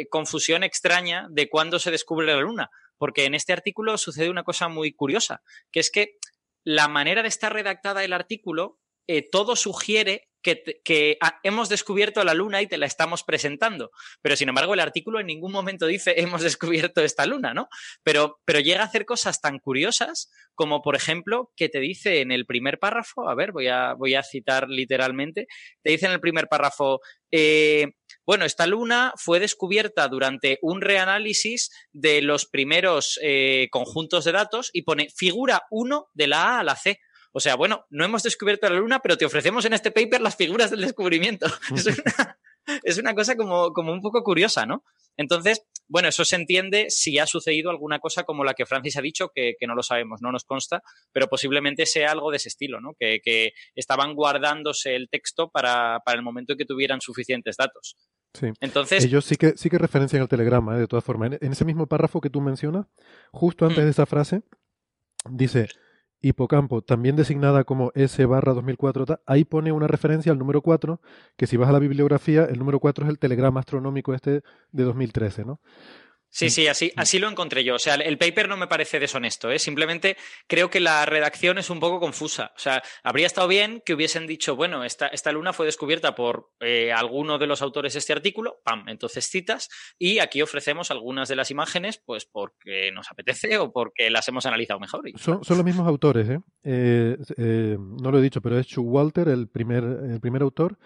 [0.09, 4.67] confusión extraña de cuándo se descubre la Luna, porque en este artículo sucede una cosa
[4.67, 5.41] muy curiosa,
[5.71, 6.17] que es que
[6.63, 12.33] la manera de estar redactada el artículo, eh, todo sugiere que, ah, hemos descubierto la
[12.33, 13.91] luna y te la estamos presentando.
[14.21, 17.67] Pero sin embargo, el artículo en ningún momento dice hemos descubierto esta luna, ¿no?
[18.03, 22.31] Pero, pero llega a hacer cosas tan curiosas como, por ejemplo, que te dice en
[22.31, 25.47] el primer párrafo, a ver, voy a, voy a citar literalmente,
[25.83, 26.99] te dice en el primer párrafo,
[27.31, 27.91] eh,
[28.25, 34.69] bueno, esta luna fue descubierta durante un reanálisis de los primeros eh, conjuntos de datos
[34.73, 36.99] y pone figura 1 de la A a la C.
[37.37, 40.35] O sea, bueno, no hemos descubierto la luna, pero te ofrecemos en este paper las
[40.35, 41.45] figuras del descubrimiento.
[42.83, 44.83] es, una, cosa como, como un poco curiosa, ¿no?
[45.17, 49.03] Entonces, bueno, eso se entiende si ha sucedido alguna cosa como la que Francis ha
[49.03, 52.81] dicho, que, no lo sabemos, no nos consta, pero posiblemente sea algo de ese estilo,
[52.81, 52.95] ¿no?
[52.99, 57.97] Que, que estaban guardándose el texto para, para, el momento en que tuvieran suficientes datos.
[58.33, 58.47] Sí.
[58.61, 60.79] Entonces, Ellos sí que, sí que referencian el telegrama, ¿eh?
[60.79, 61.33] de todas formas.
[61.39, 62.87] En, ese mismo párrafo que tú mencionas,
[63.31, 63.85] justo antes mm.
[63.85, 64.41] de esa frase,
[65.29, 65.67] dice,
[66.21, 70.99] Hipocampo, también designada como S barra 2004, ahí pone una referencia al número 4,
[71.35, 74.83] que si vas a la bibliografía, el número 4 es el telegrama astronómico este de
[74.83, 75.59] 2013, ¿no?
[76.29, 77.75] Sí, sí, así, así lo encontré yo.
[77.75, 79.59] O sea, el paper no me parece deshonesto, ¿eh?
[79.59, 82.51] simplemente creo que la redacción es un poco confusa.
[82.55, 86.51] O sea, habría estado bien que hubiesen dicho, bueno, esta, esta luna fue descubierta por
[86.59, 91.29] eh, alguno de los autores de este artículo, pam, entonces citas, y aquí ofrecemos algunas
[91.29, 95.09] de las imágenes, pues porque nos apetece o porque las hemos analizado mejor.
[95.15, 96.39] Son, son, los mismos autores, ¿eh?
[96.63, 97.17] ¿eh?
[97.37, 100.77] eh no lo he dicho, pero es Chu Walter, el primer, el primer autor.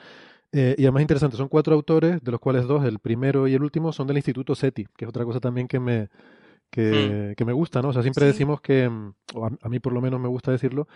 [0.53, 3.63] Eh, y además interesante, son cuatro autores, de los cuales dos, el primero y el
[3.63, 6.09] último, son del Instituto SETI, que es otra cosa también que me,
[6.69, 7.45] que, hmm.
[7.45, 7.89] me gusta, ¿no?
[7.89, 10.87] O sea, siempre decimos que, mm, o a, mí por lo menos me gusta decirlo,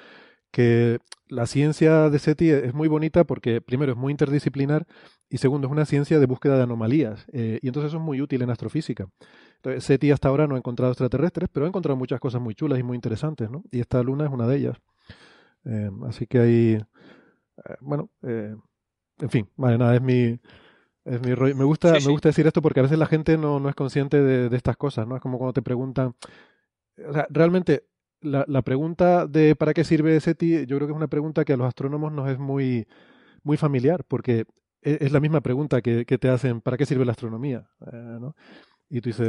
[0.52, 4.88] que la ciencia de SETI es muy bonita porque, primero, es muy interdisciplinar
[5.30, 7.26] y, segundo, es una ciencia de búsqueda de anomalías.
[7.34, 9.08] Eh, y entonces eso es muy útil en astrofísica.
[9.58, 12.80] Entonces, SETI hasta ahora no ha encontrado extraterrestres, pero ha encontrado muchas cosas muy chulas
[12.80, 13.64] y muy interesantes, ¿no?
[13.72, 14.78] Y esta luna es una de ellas.
[15.66, 16.80] Eh, así que hay,
[17.82, 18.10] bueno,
[19.20, 20.40] en fin, vale, nada, es mi,
[21.06, 21.56] es mi rollo.
[21.56, 24.22] Me gusta, me gusta decir esto porque a veces la gente no, no es consciente
[24.22, 25.16] de, de, estas cosas, ¿no?
[25.16, 26.16] Es como cuando te preguntan.
[27.08, 27.86] O sea, realmente,
[28.22, 30.66] la, la pregunta de ¿para qué sirve SETI?
[30.66, 32.88] Yo creo que es una pregunta que a los astrónomos nos es muy,
[33.44, 34.46] muy familiar, porque
[34.82, 37.70] es, es la misma pregunta que, que, te hacen ¿para qué sirve la astronomía?
[37.92, 38.36] Eh, ¿no?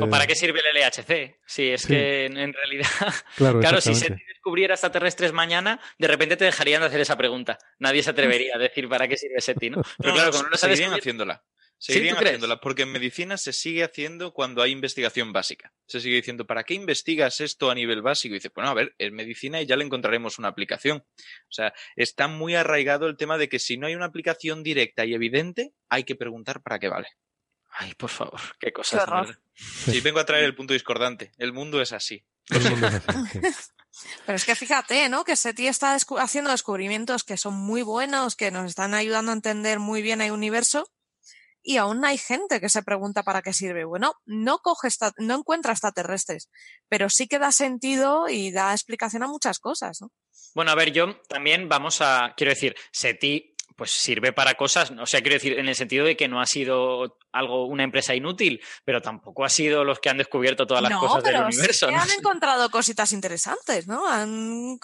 [0.00, 1.40] ¿O para qué sirve el LHC?
[1.46, 2.86] Si es que en, realidad,
[3.36, 7.58] claro, si se descubriera extraterrestres mañana, de repente te dejarían de hacer esa pregunta.
[7.78, 9.82] Nadie se atrevería a decir para qué sirve SETI, ¿no?
[9.98, 11.42] Pero claro, como no lo sabes haciéndola.
[11.78, 15.74] Seguirían haciéndola, porque en medicina se sigue haciendo cuando hay investigación básica.
[15.86, 18.34] Se sigue diciendo, ¿para qué investigas esto a nivel básico?
[18.34, 20.98] Y dice, bueno, a ver, es medicina y ya le encontraremos una aplicación.
[20.98, 25.04] O sea, está muy arraigado el tema de que si no hay una aplicación directa
[25.04, 27.08] y evidente, hay que preguntar para qué vale.
[27.78, 29.06] Ay, por favor, qué cosas.
[29.54, 31.32] sí, vengo a traer el punto discordante.
[31.38, 32.24] El mundo es así.
[34.26, 35.24] Pero es que fíjate, ¿no?
[35.24, 39.78] Que SETI está haciendo descubrimientos que son muy buenos, que nos están ayudando a entender
[39.78, 40.92] muy bien el universo,
[41.62, 43.84] y aún hay gente que se pregunta para qué sirve.
[43.84, 46.48] Bueno, no coge no encuentra extraterrestres,
[46.88, 50.12] pero sí que da sentido y da explicación a muchas cosas, ¿no?
[50.54, 55.06] Bueno, a ver, yo también vamos a, quiero decir, SETI pues sirve para cosas, o
[55.06, 58.62] sea, quiero decir, en el sentido de que no ha sido algo, una empresa inútil,
[58.84, 61.88] pero tampoco ha sido los que han descubierto todas las cosas del universo.
[61.88, 62.00] Sí ¿no?
[62.00, 64.06] han encontrado cositas interesantes, ¿no?
[64.08, 64.78] Han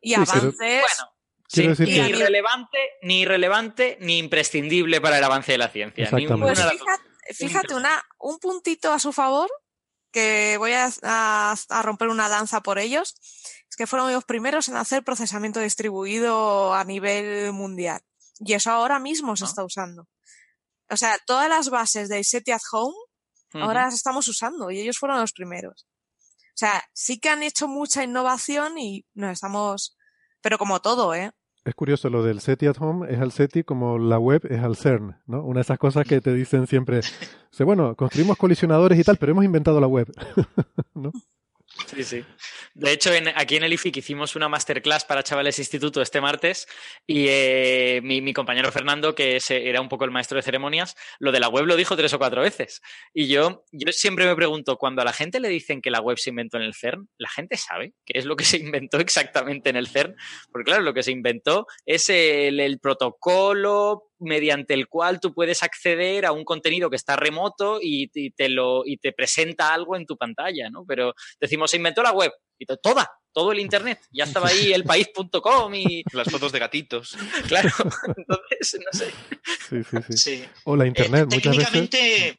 [0.00, 0.54] y avances.
[0.56, 1.16] Bueno,
[1.48, 6.10] Sí, ni irrelevante, ni irrelevante, ni imprescindible para el avance de la ciencia.
[6.10, 9.48] Pues fíjate, una, un puntito a su favor,
[10.16, 13.14] que voy a, a, romper una danza por ellos,
[13.68, 18.00] es que fueron los primeros en hacer procesamiento distribuido a nivel mundial.
[18.38, 19.48] Y eso ahora mismo se ah.
[19.48, 20.08] está usando.
[20.88, 22.96] O sea, todas las bases de SETI at Home
[23.52, 25.86] ahora las estamos usando y ellos fueron los primeros.
[25.86, 29.98] O sea, sí que han hecho mucha innovación y nos estamos
[30.40, 31.32] pero como todo, ¿eh?
[31.66, 34.76] Es curioso, lo del SETI at Home es al SETI como la web es al
[34.76, 35.42] CERN, ¿no?
[35.42, 37.00] Una de esas cosas que te dicen siempre,
[37.64, 40.06] bueno, construimos colisionadores y tal, pero hemos inventado la web,
[40.94, 41.10] ¿no?
[41.86, 42.24] Sí, sí.
[42.74, 46.66] De hecho, aquí en el IFIC hicimos una masterclass para chavales instituto este martes
[47.06, 51.40] y eh, mi, compañero Fernando, que era un poco el maestro de ceremonias, lo de
[51.40, 52.82] la web lo dijo tres o cuatro veces.
[53.14, 56.30] Y yo siempre me pregunto, cuando a la gente le dicen que la web se
[56.30, 59.76] inventó en el CERN, ¿la gente sabe qué es lo que se inventó exactamente en
[59.76, 60.16] el CERN?
[60.50, 66.26] Porque claro, lo que se inventó es el protocolo mediante el cual tú puedes acceder
[66.26, 70.16] a un contenido que está remoto y, te lo y te presenta algo en tu
[70.16, 70.84] pantalla, ¿no?
[70.86, 74.84] Pero decimos se inventó la web y toda, todo el internet, ya estaba ahí el
[74.84, 77.16] país.com y las fotos de gatitos.
[77.48, 77.70] Claro,
[78.16, 79.12] entonces no sé.
[79.68, 80.44] Sí, sí, sí.
[80.64, 82.38] O la internet eh, técnicamente,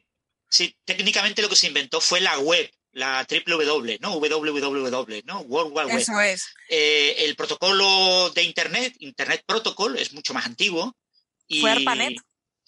[0.50, 4.18] Sí, técnicamente lo que se inventó fue la web, la www, ¿no?
[4.18, 5.40] www, ¿no?
[5.40, 5.98] World Wide Web.
[5.98, 6.54] Eso es.
[6.68, 10.96] Eh, el protocolo de Internet, Internet Protocol, es mucho más antiguo
[11.48, 12.18] y, Fue ARPANET.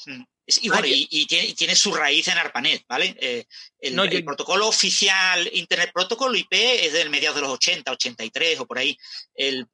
[0.07, 0.23] Mm,
[0.62, 3.14] y, bueno, y, tiene, su raíz en ARPANET, ¿vale?
[3.21, 3.45] Eh,
[3.79, 8.79] el, protocolo oficial Internet Protocol IP es del mediados de los 80, 83 o por
[8.79, 8.97] ahí.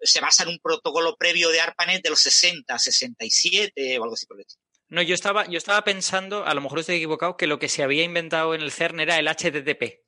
[0.03, 4.27] se basa en un protocolo previo de ARPANET de los 60, 67 o algo así
[4.27, 4.63] por el estilo.
[4.89, 7.83] No, yo estaba, yo estaba pensando, a lo mejor estoy equivocado, que lo que se
[7.83, 10.05] había inventado en el CERN era el HTTP.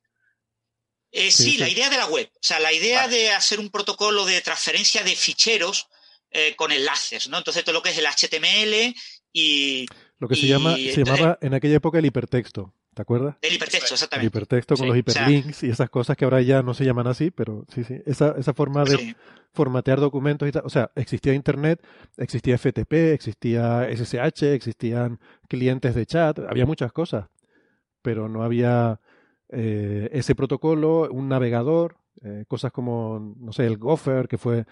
[1.11, 2.29] Eh, sí, la idea de la web.
[2.33, 5.87] O sea, la idea de hacer un protocolo de transferencia de ficheros
[6.31, 7.37] eh, con enlaces, ¿no?
[7.37, 8.95] Entonces todo lo que es el HTML
[9.33, 9.85] y...
[10.19, 13.37] Lo que se, llama, se llamaba en aquella época el hipertexto, ¿te acuerdas?
[13.41, 14.25] El hipertexto, exactamente.
[14.25, 17.31] El hipertexto con los hiperlinks y esas cosas que ahora ya no se llaman así,
[17.31, 19.15] pero sí, sí, esa, esa forma de
[19.53, 21.81] formatear documentos y tal, o sea, existía Internet,
[22.17, 27.27] existía FTP, existía SSH, existían clientes de chat, había muchas cosas,
[28.01, 28.99] pero no había
[29.49, 34.65] eh, ese protocolo, un navegador, eh, cosas como, no sé, el Gopher, que fue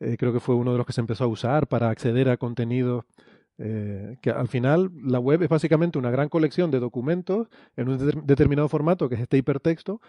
[0.00, 2.36] eh, creo que fue uno de los que se empezó a usar para acceder a
[2.36, 3.04] contenidos.
[3.56, 8.26] Eh, que al final la web es básicamente una gran colección de documentos en un
[8.26, 10.00] determinado formato, que es este hipertexto,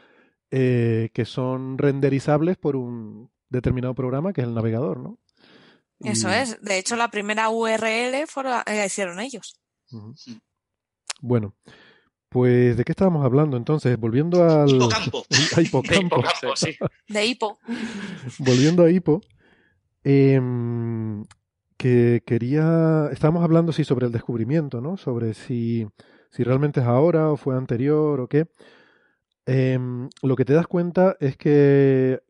[0.50, 5.20] eh, que son renderizables por un determinado programa, que es el navegador, ¿no?
[6.00, 6.60] Eso es.
[6.62, 8.26] De hecho, la primera URL
[8.66, 9.60] la hicieron ellos.
[11.22, 11.56] Bueno,
[12.30, 13.98] pues, ¿de qué estábamos hablando entonces?
[13.98, 14.70] Volviendo al...
[14.70, 15.26] Hipocampo.
[15.56, 16.24] A hipocampo.
[17.08, 17.60] De hipo.
[18.40, 19.22] Volviendo a hipo.
[20.06, 20.40] Eh,
[21.78, 24.98] que quería, estábamos hablando sí sobre el descubrimiento, ¿no?
[24.98, 25.88] Sobre si,
[26.32, 28.48] si realmente es ahora o fue anterior o qué.
[29.46, 32.22] Em, lo que te das cuenta es que,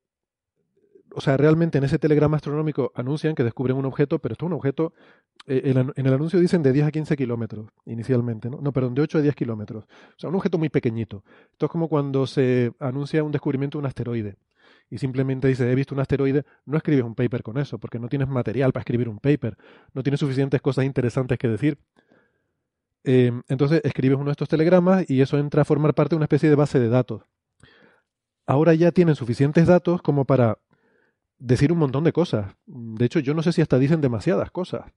[1.13, 4.47] o sea, realmente en ese telegrama astronómico anuncian que descubren un objeto, pero esto es
[4.47, 4.93] un objeto,
[5.47, 8.59] eh, en el anuncio dicen de 10 a 15 kilómetros inicialmente, ¿no?
[8.61, 9.85] No, perdón, de 8 a 10 kilómetros.
[9.85, 11.23] O sea, un objeto muy pequeñito.
[11.51, 14.37] Esto es como cuando se anuncia un descubrimiento de un asteroide
[14.89, 18.07] y simplemente dices, he visto un asteroide, no escribes un paper con eso, porque no
[18.07, 19.57] tienes material para escribir un paper,
[19.93, 21.77] no tienes suficientes cosas interesantes que decir.
[23.03, 26.25] Eh, entonces escribes uno de estos telegramas y eso entra a formar parte de una
[26.25, 27.23] especie de base de datos.
[28.47, 30.59] Ahora ya tienen suficientes datos como para
[31.39, 32.55] decir un montón de cosas.
[32.65, 34.91] De hecho, yo no sé si hasta dicen demasiadas cosas,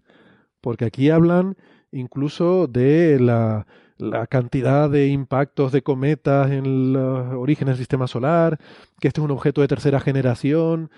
[0.61, 1.57] porque aquí hablan
[1.93, 3.67] incluso de la
[3.99, 8.59] la cantidad de impactos de cometas en los orígenes del sistema solar,
[9.01, 10.91] que este es un objeto de tercera generación,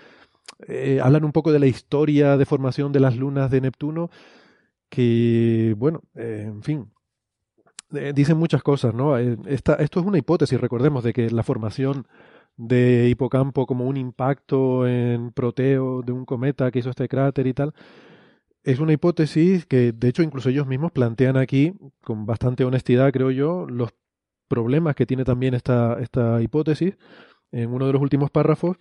[0.67, 4.11] eh, hablan un poco de la historia de formación de las lunas de Neptuno,
[4.89, 6.91] que, bueno, eh, en fin,
[7.93, 9.17] eh, dicen muchas cosas, ¿no?
[9.17, 12.07] Eh, esto es una hipótesis, recordemos, de que la formación
[12.57, 17.53] de hipocampo como un impacto en proteo de un cometa que hizo este cráter y
[17.53, 17.73] tal,
[18.63, 23.31] es una hipótesis que de hecho incluso ellos mismos plantean aquí con bastante honestidad, creo
[23.31, 23.93] yo, los
[24.47, 26.97] problemas que tiene también esta, esta hipótesis
[27.51, 28.77] en uno de los últimos párrafos.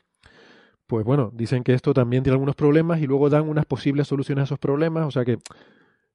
[0.87, 4.43] Pues bueno, dicen que esto también tiene algunos problemas y luego dan unas posibles soluciones
[4.43, 5.39] a esos problemas, o sea que,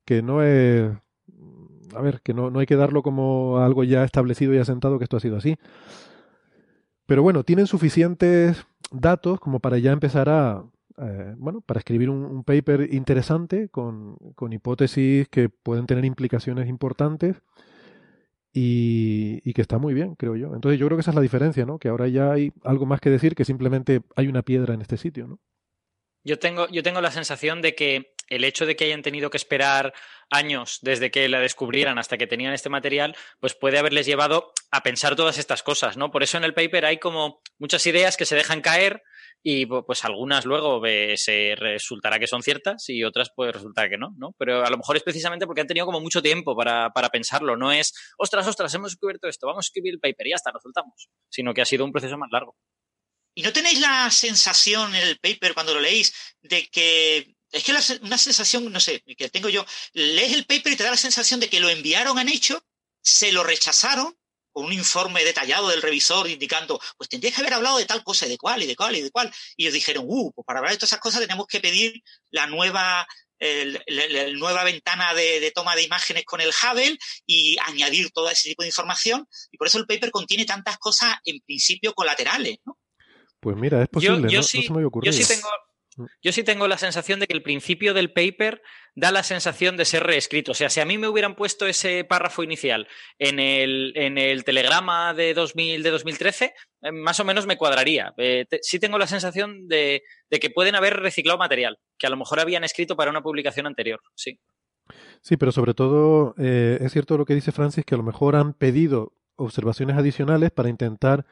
[0.04, 0.92] que no es
[1.96, 5.06] a ver, que no, no hay que darlo como algo ya establecido y asentado que
[5.06, 5.56] esto ha sido así.
[7.06, 10.64] Pero bueno, tienen suficientes datos como para ya empezar a,
[10.98, 17.42] eh, bueno, para escribir un, paper interesante con, con, hipótesis que pueden tener implicaciones importantes
[18.54, 20.56] y, y, que está muy bien, creo yo.
[20.56, 21.80] Entonces yo creo que esa es la diferencia, ¿no?
[21.80, 24.98] Que ahora ya hay algo más que decir que simplemente hay una piedra en este
[24.98, 25.40] sitio, ¿no?
[26.24, 29.38] Yo tengo, yo tengo la sensación de que el hecho de que hayan tenido que
[29.38, 29.94] esperar
[30.32, 34.82] años desde que la descubrieran hasta que tenían este material, pues puede haberles llevado a
[34.82, 36.10] pensar todas estas cosas, ¿no?
[36.12, 39.04] Por eso en el paper hay como muchas ideas que se dejan caer
[39.48, 40.82] y pues algunas luego
[41.18, 44.34] se resultará que son ciertas y otras puede resultar que no, ¿no?
[44.40, 47.56] Pero a lo mejor es precisamente porque han tenido como mucho tiempo para, para pensarlo,
[47.56, 50.52] no es, ostras, ostras, hemos descubierto esto, vamos a escribir el paper y ya está,
[50.52, 52.56] lo soltamos, sino que ha sido un proceso más largo.
[53.36, 57.72] ¿Y no tenéis la sensación en el paper cuando lo leéis de que es que
[58.02, 61.40] una sensación, no sé, que tengo yo, lees el paper y te da la sensación
[61.40, 62.66] de que lo enviaron, han hecho,
[63.00, 64.18] se lo rechazaron
[64.56, 68.26] con un informe detallado del revisor indicando, pues tendrías que haber hablado de tal cosa
[68.26, 69.30] y de cuál y de cuál y de cuál.
[69.58, 72.02] Y ellos dijeron, uh, pues para hablar de todas esas cosas tenemos que pedir
[72.32, 73.06] la nueva,
[73.38, 78.64] la nueva ventana de, toma de imágenes con el Hubble y añadir todo ese tipo
[78.64, 79.28] de información.
[79.52, 82.80] Y por eso el paper contiene tantas cosas en principio colaterales, ¿no?
[83.42, 84.44] Pues mira, es posible, yo, ¿no?
[84.44, 85.50] Sí, se me yo sí tengo,
[85.98, 86.06] mm.
[86.24, 88.62] yo sí tengo la sensación de que el principio del paper
[88.96, 90.52] da la sensación de ser reescrito.
[90.52, 92.88] O sea, si a mí me hubieran puesto ese párrafo inicial
[93.20, 98.14] en el, en el telegrama de, 2000, de 2013, eh, más o menos me cuadraría.
[98.18, 102.40] Eh, sí tengo la sensación de, que pueden haber reciclado material, que a lo mejor
[102.40, 104.00] habían escrito para una publicación anterior.
[104.16, 104.40] Sí.
[105.22, 108.36] Sí, pero sobre todo eh, es cierto lo que dice Francis, que a lo mejor
[108.36, 111.26] han pedido observaciones adicionales para intentar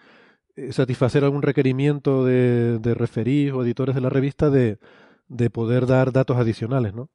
[0.55, 4.79] eh, satisfacer algún requerimiento de, de referís o editores de la revista de,
[5.27, 7.09] de, poder dar datos adicionales, ¿no?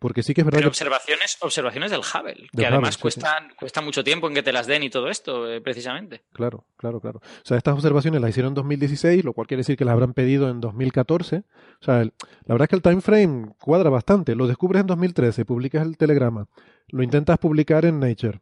[0.00, 0.58] Porque sí que es verdad.
[0.58, 4.66] Pero observaciones, observaciones del Hubble, que además cuestan, cuesta mucho tiempo en que te las
[4.66, 6.22] den y todo esto, eh, precisamente.
[6.32, 7.20] Claro, claro, claro.
[7.22, 10.14] O sea, estas observaciones las hicieron en 2016, lo cual quiere decir que las habrán
[10.14, 11.36] pedido en 2014.
[11.36, 12.10] O sea, la
[12.48, 14.34] verdad es que el time frame cuadra bastante.
[14.34, 16.48] Lo descubres en 2013, publicas el telegrama,
[16.88, 18.40] lo intentas publicar en Nature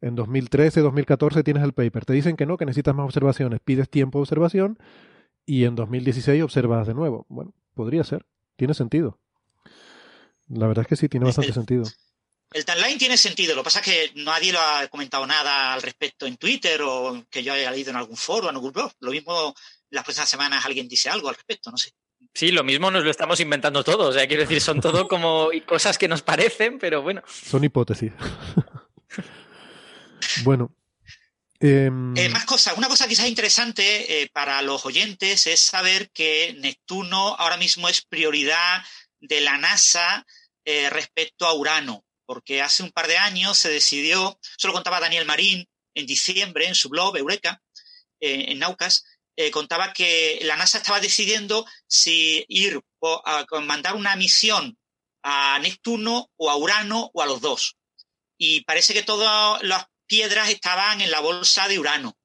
[0.00, 2.04] en 2013, 2014 tienes el paper.
[2.04, 3.60] Te dicen que no, que necesitas más observaciones.
[3.60, 4.78] Pides tiempo de observación
[5.44, 7.26] y en 2016 observas de nuevo.
[7.28, 8.26] Bueno, podría ser.
[8.56, 9.18] Tiene sentido.
[10.48, 11.84] La verdad es que sí, tiene bastante sentido.
[12.52, 13.54] El timeline tiene sentido.
[13.54, 17.24] Lo que pasa es que nadie lo ha comentado nada al respecto en Twitter o
[17.28, 18.92] que yo haya leído en algún foro, en algún blog.
[19.00, 19.54] Lo mismo
[19.90, 21.92] las próximas semanas alguien dice algo al respecto, no sé.
[22.34, 24.08] Sí, lo mismo nos lo estamos inventando todos.
[24.08, 27.22] O sea, quiero decir, son todo como cosas que nos parecen, pero bueno.
[27.26, 28.12] Son hipótesis.
[30.42, 30.74] Bueno.
[31.60, 32.76] Em, eh, más cosas.
[32.76, 38.02] Una cosa quizás interesante eh, para los oyentes es saber que Neptuno ahora mismo es
[38.02, 38.82] prioridad
[39.20, 40.26] de la NASA
[40.64, 45.00] eh, respecto a Urano, porque hace un par de años se decidió, eso lo contaba
[45.00, 47.62] Daniel Marín en diciembre en su blog Eureka,
[48.18, 49.04] en Naucas,
[49.52, 54.78] contaba que la NASA estaba decidiendo si ir a mandar una misión
[55.28, 57.76] a Neptuno o a Urano o a los dos.
[58.38, 62.16] Y parece que todos los piedras estaban en la bolsa de Urano,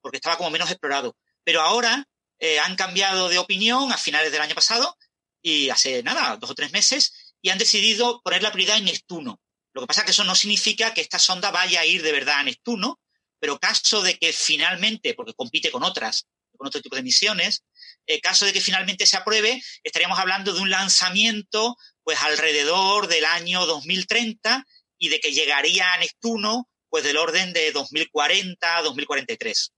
[0.00, 1.16] porque estaba como menos explorado.
[1.44, 2.08] Pero ahora
[2.40, 4.96] eh, han cambiado de opinión a finales del año pasado
[5.42, 9.40] y hace nada, dos o tres meses, y han decidido poner la prioridad en Neptuno.
[9.72, 12.12] Lo que pasa es que eso no significa que esta sonda vaya a ir de
[12.12, 13.00] verdad a Neptuno,
[13.38, 16.26] pero caso de que finalmente, porque compite con otras,
[16.56, 17.64] con otro tipo de misiones,
[18.06, 23.24] eh, caso de que finalmente se apruebe, estaríamos hablando de un lanzamiento pues alrededor del
[23.24, 24.66] año 2030
[24.98, 29.72] y de que llegaría a Neptuno pues del orden de 2040, 2043.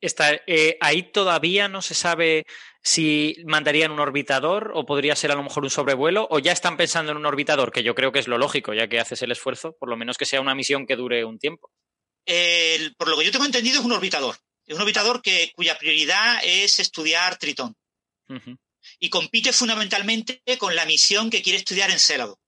[0.00, 2.46] Está, eh, ahí todavía no se sabe
[2.82, 6.76] si mandarían un orbitador o podría ser a lo mejor un sobrevuelo o ya están
[6.76, 9.32] pensando en un orbitador, que yo creo que es lo lógico, ya que haces el
[9.32, 11.70] esfuerzo, por lo menos que sea una misión que dure un tiempo.
[12.96, 14.36] por lo que yo tengo entendido es un orbitador.
[14.66, 17.74] Es un orbitador que, cuya prioridad es estudiar Tritón.
[19.00, 22.38] Y compite fundamentalmente con la misión que quiere estudiar en Célado.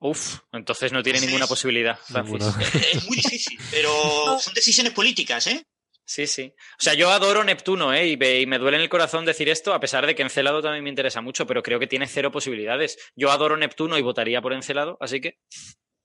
[0.00, 1.98] Uf, entonces no tiene ninguna posibilidad,
[2.92, 5.64] Es muy difícil, pero son decisiones políticas, ¿eh?
[6.06, 6.54] Sí, sí.
[6.78, 8.08] O sea, yo adoro Neptuno, ¿eh?
[8.08, 10.90] Y, me duele en el corazón decir esto, a pesar de que Encelado también me
[10.90, 12.98] interesa mucho, pero creo que tiene cero posibilidades.
[13.16, 15.38] Yo adoro Neptuno y votaría por Encelado, así que.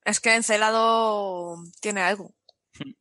[0.06, 2.34] Es que Encelado tiene algo.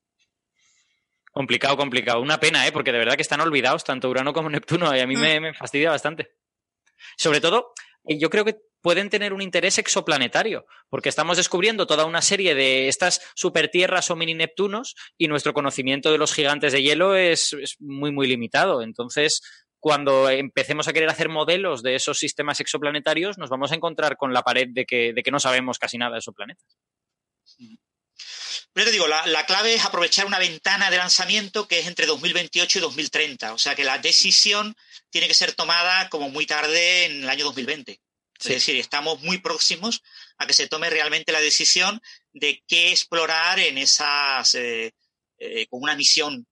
[1.33, 2.21] Complicado, complicado.
[2.21, 2.73] Una pena, ¿eh?
[2.73, 5.55] Porque de verdad que están olvidados tanto Urano como Neptuno y a mí me, me
[5.55, 6.33] fastidia bastante.
[7.17, 7.75] Sobre todo,
[8.17, 12.89] yo creo que pueden tener un interés exoplanetario, porque estamos descubriendo toda una serie de
[12.89, 18.13] estas supertierras o mini Neptunos y nuestro conocimiento de los gigantes de hielo es, muy,
[18.13, 18.83] muy limitado.
[18.83, 19.43] Entonces,
[19.81, 24.33] cuando empecemos a querer hacer modelos de esos sistemas exoplanetarios, nos vamos a encontrar con
[24.33, 26.79] la pared de que, de que no sabemos casi nada de esos planetas.
[28.79, 32.07] Pero te digo, la, la, clave es aprovechar una ventana de lanzamiento que es entre
[32.07, 33.53] 2028 y 2030.
[33.53, 34.77] O sea que la decisión
[35.11, 38.01] tiene que ser tomada como muy tarde en el año 2020.
[38.39, 40.05] Es decir, estamos muy próximos
[40.37, 42.01] a que se tome realmente la decisión
[42.33, 44.95] de qué explorar en esas, eh,
[45.39, 46.47] eh, con una misión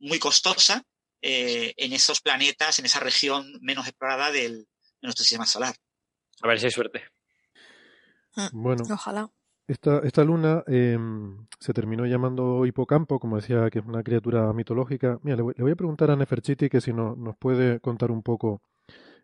[0.00, 0.82] muy costosa,
[1.22, 4.66] eh, en esos planetas, en esa región menos explorada del, de
[5.02, 5.76] nuestro sistema solar.
[6.42, 7.04] A ver si hay suerte.
[8.34, 9.30] Ah, bueno, ojalá.
[9.68, 15.18] Esta, esta luna em, se terminó llamando Hipocampo, como decía, que es una criatura mitológica.
[15.22, 18.62] Mira, le voy, a preguntar a Neferchiti que si no, nos puede contar un poco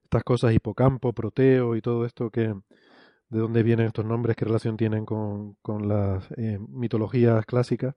[0.03, 4.77] estas cosas, Hipocampo, Proteo y todo esto, que de dónde vienen estos nombres, qué relación
[4.77, 7.95] tienen con, con las eh, mitologías clásicas.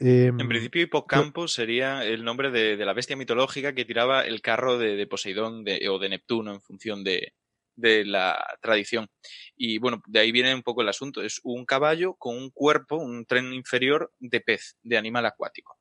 [0.00, 4.78] Em, en principio, Hipocampo sería el nombre de, la bestia mitológica que tiraba el carro
[4.78, 7.34] de, Poseidón o de Neptuno en función de,
[7.76, 9.08] la tradición.
[9.56, 11.22] Y bueno, de ahí viene un poco el asunto.
[11.22, 15.76] Es un caballo con un cuerpo, un tren inferior de pez, de animal acuático.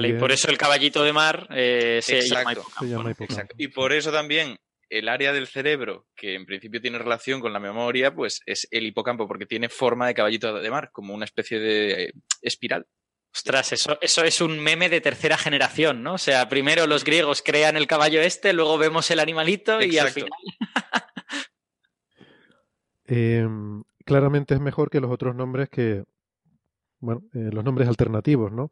[0.00, 2.54] y por eso el caballito de mar eh, se, llama
[3.58, 4.56] Y por eso también
[4.88, 8.86] el área del cerebro que en principio tiene relación con la memoria, pues es el
[8.86, 12.86] hipocampo, porque tiene forma de caballito de mar, como una especie de espiral.
[13.34, 16.14] Ostras, eso, eso es un meme de tercera generación, ¿no?
[16.14, 20.10] O sea, primero los griegos crean el caballo este, luego vemos el animalito y al
[20.10, 20.30] final.
[23.06, 26.04] Em, claramente es mejor que los otros nombres que.
[27.00, 28.70] Bueno, eh, los nombres alternativos, ¿no?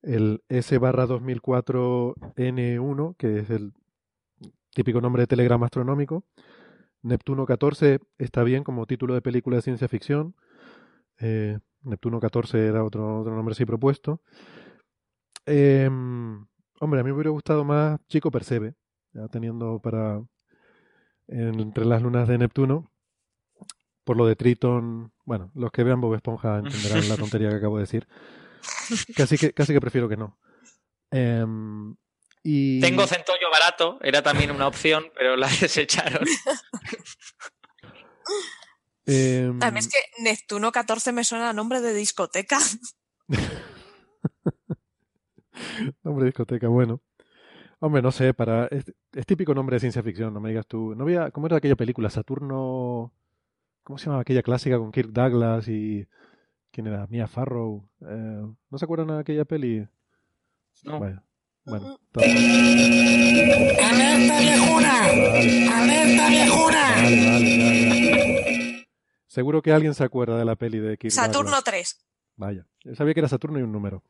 [0.00, 3.74] El S barra 2004N1, que es el
[4.72, 6.24] típico nombre de telegrama astronómico.
[7.02, 10.34] Neptuno 14 está bien como título de película de ciencia ficción.
[11.18, 14.20] Eh, Neptuno 14 era otro, otro nombre así propuesto.
[15.46, 16.46] Em,
[16.80, 18.74] hombre, a mí me hubiera gustado más Chico Percebe,
[19.12, 20.22] ya teniendo para
[21.28, 22.90] entre las lunas de Neptuno.
[24.04, 27.76] Por lo de Triton, bueno, los que vean Bob Esponja entenderán la tontería que acabo
[27.76, 28.06] de decir.
[29.16, 30.38] Casi que, casi que prefiero que no.
[31.10, 31.96] Em,
[32.80, 36.24] tengo centollo barato, era también una opción, pero la desecharon.
[39.06, 42.58] eh, a mí es que Neptuno 14 me suena a nombre de discoteca.
[46.02, 47.00] nombre de discoteca, bueno.
[47.78, 48.84] Hombre, no sé, para es,
[49.26, 50.94] típico nombre de ciencia ficción, no me digas tú.
[50.94, 52.10] No había, ¿Cómo era aquella película?
[52.10, 53.12] Saturno.
[53.84, 56.06] ¿Cómo se llama aquella clásica con Kirk Douglas y.
[56.72, 57.06] ¿Quién era?
[57.06, 57.88] Mia Farrow.
[58.02, 59.86] Eh, ¿No se acuerdan de aquella peli?
[60.84, 60.98] No.
[60.98, 61.22] Bueno.
[62.14, 62.30] ¡Alerta
[64.40, 65.04] viejuna!
[65.04, 66.94] ¡Alerta viejuna!
[66.96, 68.55] Vale, vale, vale,
[69.36, 72.06] Seguro que alguien se acuerda de la peli de Kirk Saturno 3.
[72.36, 74.02] Vaya, yo sabía que era Saturno y un número.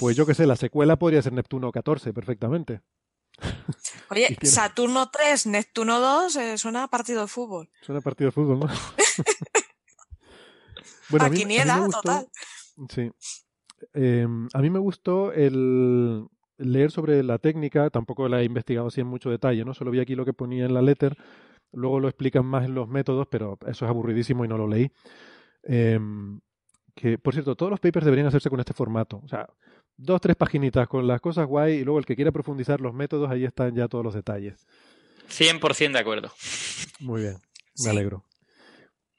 [0.00, 2.80] Pues yo qué sé, la secuela podría ser Neptuno 14 perfectamente.
[4.10, 7.70] Oye, Saturno 3, Neptuno 2, eh, suena a partido de fútbol.
[7.82, 8.66] Suena a partido de fútbol, ¿no?
[11.10, 12.28] bueno, a, quiniela, total.
[12.88, 13.12] Sí.
[13.94, 16.26] Eh, a mí me gustó el,
[16.58, 19.72] leer sobre la técnica, tampoco la he investigado así en mucho detalle, ¿no?
[19.72, 21.16] Solo vi aquí lo que ponía en la letter,
[21.76, 24.90] luego lo explican más en los métodos, pero eso es aburridísimo y no lo leí.
[25.62, 26.40] Em,
[26.94, 29.20] que, por cierto, todos los papers deberían hacerse con este formato.
[29.22, 29.46] O sea,
[29.96, 33.30] dos, tres paginitas con las cosas guay y luego el que quiera profundizar los métodos,
[33.30, 34.66] ahí están ya todos los detalles.
[35.28, 36.30] 100% de acuerdo.
[37.00, 37.36] Muy bien,
[37.84, 38.24] me alegro.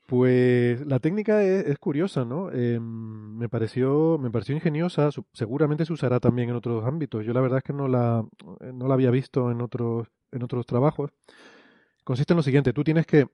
[0.07, 2.49] Pues la técnica es, curiosa, ¿no?
[2.51, 5.09] Em, me pareció, me pareció ingeniosa.
[5.33, 7.25] seguramente se usará también en otros ámbitos.
[7.25, 8.25] Yo la verdad es que no la,
[8.73, 11.11] no la había visto en otros, en otros trabajos.
[12.07, 13.27] Consiste en lo siguiente: tú tienes que,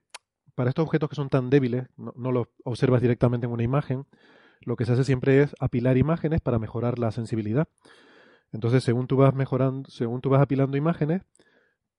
[0.56, 4.04] para estos objetos que son tan débiles, no, los observas directamente en una imagen.
[4.62, 7.68] Lo que se hace siempre es apilar imágenes para mejorar la sensibilidad.
[8.50, 11.22] Entonces, según tú vas mejorando, según tú vas apilando imágenes,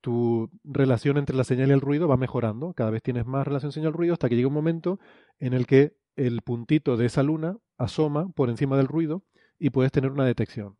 [0.01, 2.73] tu relación entre la señal y el ruido va mejorando.
[2.73, 4.99] Cada vez tienes más relación señal-ruido hasta que llega un momento
[5.39, 9.23] en el que el puntito de esa luna asoma por encima del ruido
[9.57, 10.76] y puedes tener una detección.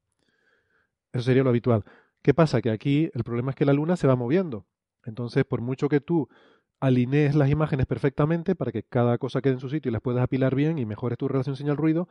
[1.14, 1.86] Eso sería lo habitual.
[2.22, 2.62] ¿Qué pasa?
[2.62, 4.66] Que aquí el problema es que la luna se va moviendo.
[5.06, 6.30] Entonces, por mucho que tú
[6.80, 10.24] alinees las imágenes perfectamente para que cada cosa quede en su sitio y las puedas
[10.24, 12.08] apilar bien y mejores tu relación señal-ruido,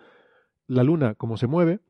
[0.67, 1.81] la luna, como se mueve,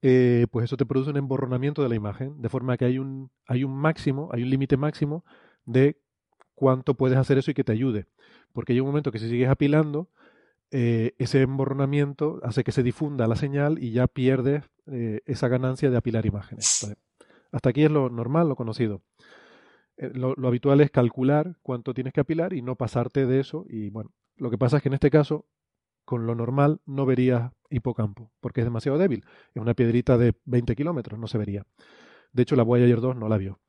[0.00, 3.30] eh, pues eso te produce un emborronamiento de la imagen, de forma que hay un,
[3.46, 5.24] hay un máximo, hay un límite máximo
[5.64, 6.00] de
[6.54, 8.06] cuánto puedes hacer eso y que te ayude.
[8.52, 10.08] Porque llega un momento que si sigues apilando,
[10.70, 15.90] eh, ese emborronamiento hace que se difunda la señal y ya pierdes eh, esa ganancia
[15.90, 16.94] de apilar imágenes.
[17.52, 19.02] hasta aquí es lo normal, lo conocido.
[19.98, 23.66] Eh, lo, habitual es calcular cuánto tienes que apilar y no pasarte de eso.
[23.68, 25.46] Y bueno, lo que pasa es que en este caso,
[26.04, 29.24] con lo normal, no verías hipocampo, porque es demasiado débil.
[29.54, 31.66] Es una piedrita de 20 kilómetros, no se vería.
[32.32, 33.60] De hecho, la Voyager 2 no la vio.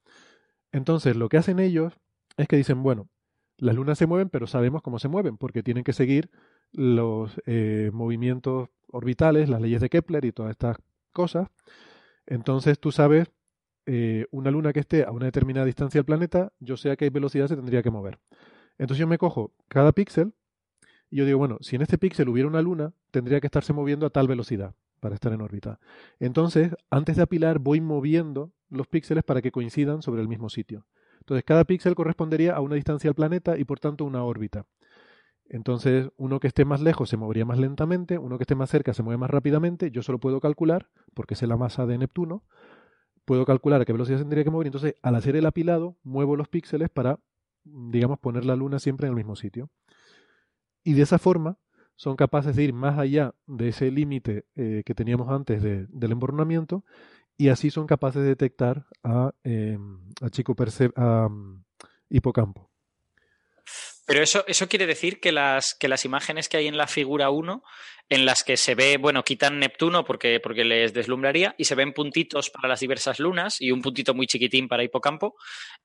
[0.72, 1.94] Entonces, lo que hacen ellos
[2.38, 3.10] es que dicen, bueno,
[3.58, 6.30] las lunas se mueven, pero sabemos cómo se mueven, porque tienen que seguir
[6.72, 10.78] los eh, movimientos orbitales, las leyes de Kepler y todas estas
[11.12, 11.50] cosas.
[12.26, 13.32] Entonces tú sabes,
[13.92, 17.10] eh, una luna que esté a una determinada distancia del planeta, yo sé a qué
[17.10, 18.20] velocidad se tendría que mover.
[18.78, 20.32] Entonces yo me cojo cada píxel
[21.10, 24.06] y yo digo, bueno, si en este píxel hubiera una luna, tendría que estarse moviendo
[24.06, 25.80] a tal velocidad para estar en órbita.
[26.20, 30.86] Entonces, antes de apilar, voy moviendo los píxeles para que coincidan sobre el mismo sitio.
[31.22, 34.68] Entonces, cada píxel correspondería a una distancia al planeta y por tanto una órbita.
[35.46, 38.94] Entonces, uno que esté más lejos se movería más lentamente, uno que esté más cerca
[38.94, 39.90] se mueve más rápidamente.
[39.90, 42.44] Yo solo puedo calcular, porque sé la masa de Neptuno,
[43.30, 44.66] puedo calcular a qué velocidad tendría que mover.
[44.66, 47.20] Entonces, al hacer el apilado, muevo los píxeles para,
[47.64, 49.70] digamos, poner la luna siempre en el mismo sitio.
[50.84, 51.60] Y de esa forma
[51.96, 56.84] son capaces de ir más allá de ese límite eh, que teníamos antes del emborronamiento
[57.38, 59.78] y así son capaces de detectar a, eh,
[60.22, 61.66] a Chico Perce a mm,
[62.10, 62.69] Hipocampo.
[64.10, 67.30] Pero eso, eso quiere decir que las, que las imágenes que hay en la figura
[67.30, 67.62] 1,
[68.10, 71.94] en las que se ve, bueno, quitan Neptuno porque, porque les deslumbraría y se ven
[71.94, 75.36] puntitos para las diversas lunas y un puntito muy chiquitín para hipocampo,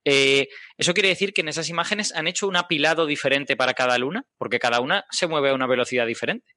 [0.06, 0.48] eh,
[0.78, 4.24] eso quiere decir que en esas imágenes han hecho un apilado diferente para cada luna,
[4.38, 6.54] porque cada una se mueve a una velocidad diferente.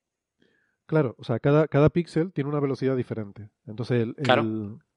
[0.85, 3.49] Claro, o sea, cada, cada píxel tiene una velocidad diferente.
[3.65, 4.07] Entonces,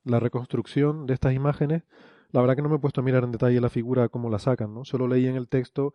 [0.05, 1.83] la reconstrucción de estas imágenes,
[2.31, 4.39] la verdad que no me he puesto a mirar en detalle la figura, cómo la
[4.39, 4.85] sacan, ¿no?
[4.85, 5.95] Solo leí en el texto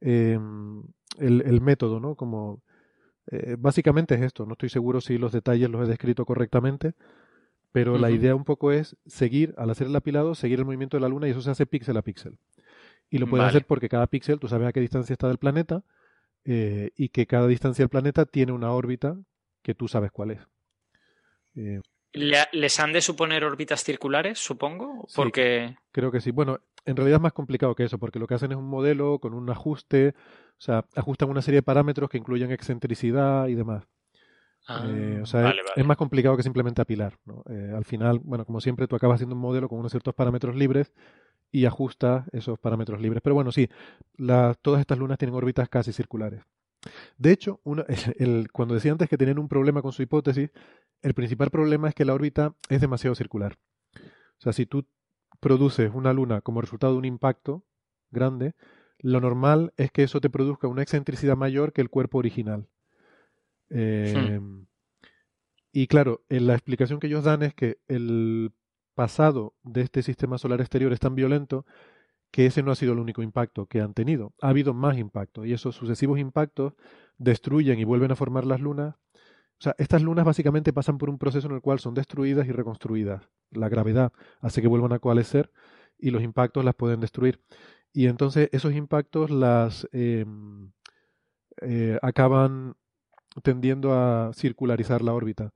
[0.00, 0.82] Em,
[1.18, 2.14] el, método, ¿no?
[2.14, 2.62] Como
[3.30, 4.46] eh, básicamente es esto.
[4.46, 6.94] No estoy seguro si los detalles los he descrito correctamente,
[7.72, 11.00] pero la idea un poco es seguir, al hacer el apilado, seguir el movimiento de
[11.00, 12.38] la Luna y eso se hace píxel a píxel.
[13.10, 15.82] Y lo puedes hacer porque cada píxel tú sabes a qué distancia está del planeta
[16.44, 19.16] eh, y que cada distancia del planeta tiene una órbita
[19.62, 20.40] que tú sabes cuál es.
[21.56, 21.80] Eh,
[22.12, 25.08] ¿Les han de suponer órbitas circulares, supongo?
[25.16, 25.76] Porque...
[25.90, 26.30] creo que sí.
[26.30, 29.18] Bueno, en realidad es más complicado que eso, porque lo que hacen es un modelo
[29.18, 30.14] con un ajuste,
[30.58, 33.84] o sea, ajustan una serie de parámetros que incluyen excentricidad y demás.
[34.66, 37.18] Ah, eh, o sea, es, más complicado que simplemente apilar.
[37.50, 40.56] Eh, al final, bueno, como siempre, tú acabas haciendo un modelo con unos ciertos parámetros
[40.56, 40.92] libres
[41.50, 43.20] y ajustas esos parámetros libres.
[43.22, 43.68] Pero bueno, sí,
[44.62, 46.42] todas estas lunas tienen órbitas casi circulares.
[47.18, 47.60] De hecho,
[48.52, 50.50] cuando decía antes que tenían un problema con su hipótesis,
[51.02, 53.56] el principal problema es que la órbita es demasiado circular.
[53.96, 54.86] O sea, si tú
[55.44, 57.66] produces una luna como resultado de un impacto
[58.10, 58.54] grande,
[58.98, 62.66] lo normal es que eso te produzca una excentricidad mayor que el cuerpo original.
[63.68, 64.64] Em,
[65.70, 68.52] y claro, la explicación que ellos dan es que el
[68.94, 71.66] pasado de este sistema solar exterior es tan violento
[72.30, 74.32] que ese no ha sido el único impacto que han tenido.
[74.40, 76.72] Ha habido más impactos y esos sucesivos impactos
[77.18, 78.94] destruyen y vuelven a formar las lunas.
[79.64, 83.30] Sea, estas lunas básicamente pasan por un proceso en el cual son destruidas y reconstruidas.
[83.50, 84.12] La gravedad
[84.42, 85.50] hace que vuelvan a coalescer
[85.98, 87.40] y los impactos las pueden destruir.
[87.90, 90.70] Y entonces esos impactos las em,
[91.62, 92.74] eh, acaban
[93.42, 95.54] tendiendo a circularizar la órbita.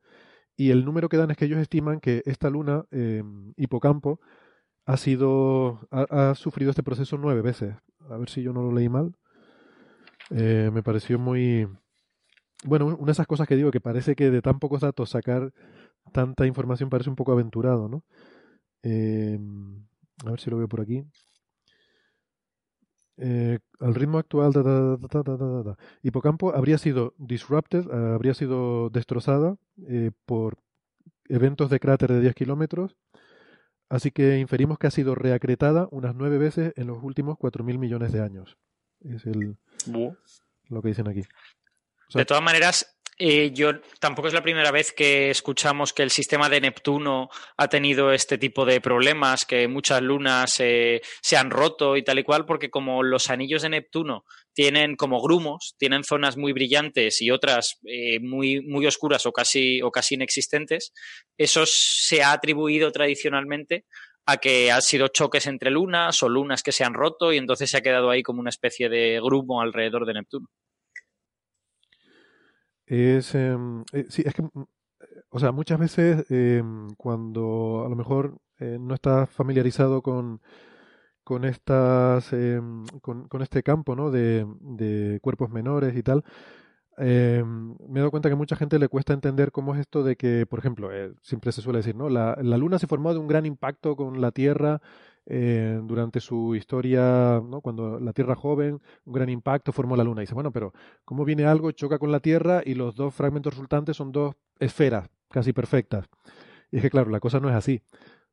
[0.56, 4.20] Y el número que dan es que ellos estiman que esta luna, em, hipocampo,
[4.86, 7.74] ha sido ha, sufrido este proceso nueve veces.
[8.08, 9.14] A ver si yo no lo leí mal.
[10.30, 11.68] Eh, me pareció muy
[12.64, 15.52] bueno, una de esas cosas que digo que parece que de tan pocos datos sacar
[16.12, 18.04] tanta información parece un poco aventurado, ¿no?
[18.82, 19.86] Em,
[20.24, 21.04] a ver si lo veo por aquí.
[23.16, 24.52] Eh, al ritmo actual,
[26.02, 29.56] Hipocampo habría sido disrupted, eh, habría sido destrozada
[29.88, 30.58] eh, por
[31.28, 32.96] eventos de cráter de 10 kilómetros
[33.88, 38.12] Así que inferimos que ha sido reacretada unas nueve veces en los últimos 4.000 millones
[38.12, 38.58] de años.
[39.00, 39.56] Es el,
[40.68, 41.22] lo que dicen aquí.
[42.14, 46.48] De todas maneras, eh, yo tampoco es la primera vez que escuchamos que el sistema
[46.48, 51.96] de Neptuno ha tenido este tipo de problemas, que muchas lunas eh, se han roto
[51.96, 56.36] y tal y cual, porque como los anillos de Neptuno tienen como grumos, tienen zonas
[56.36, 60.92] muy brillantes y otras eh, muy, muy oscuras o casi, o casi inexistentes,
[61.36, 63.84] eso se ha atribuido tradicionalmente
[64.26, 67.68] a que han sido choques entre lunas o lunas que se han roto y entonces
[67.70, 70.46] se ha quedado ahí como una especie de grumo alrededor de Neptuno.
[72.88, 74.64] Es, em, eh, sí, es que, mm,
[75.30, 80.40] o sea, muchas veces em, cuando a lo mejor eh, no estás familiarizado con,
[81.24, 84.10] con estas em, con, este campo ¿no?
[84.10, 86.24] de, de, cuerpos menores y tal,
[86.98, 90.46] me he dado cuenta que mucha gente le cuesta entender cómo es esto de que,
[90.46, 92.08] por ejemplo, eh, siempre se suele decir, ¿no?
[92.08, 94.80] La, la, Luna se formó de un gran impacto con la Tierra
[95.30, 97.60] eh, durante su historia, ¿no?
[97.60, 100.22] cuando la Tierra joven, un gran impacto formó la Luna.
[100.22, 100.72] Y dice, bueno, pero
[101.04, 105.10] ¿cómo viene algo, choca con la Tierra y los dos fragmentos resultantes son dos esferas
[105.28, 106.06] casi perfectas?
[106.70, 107.82] Y es que, claro, la cosa no es así.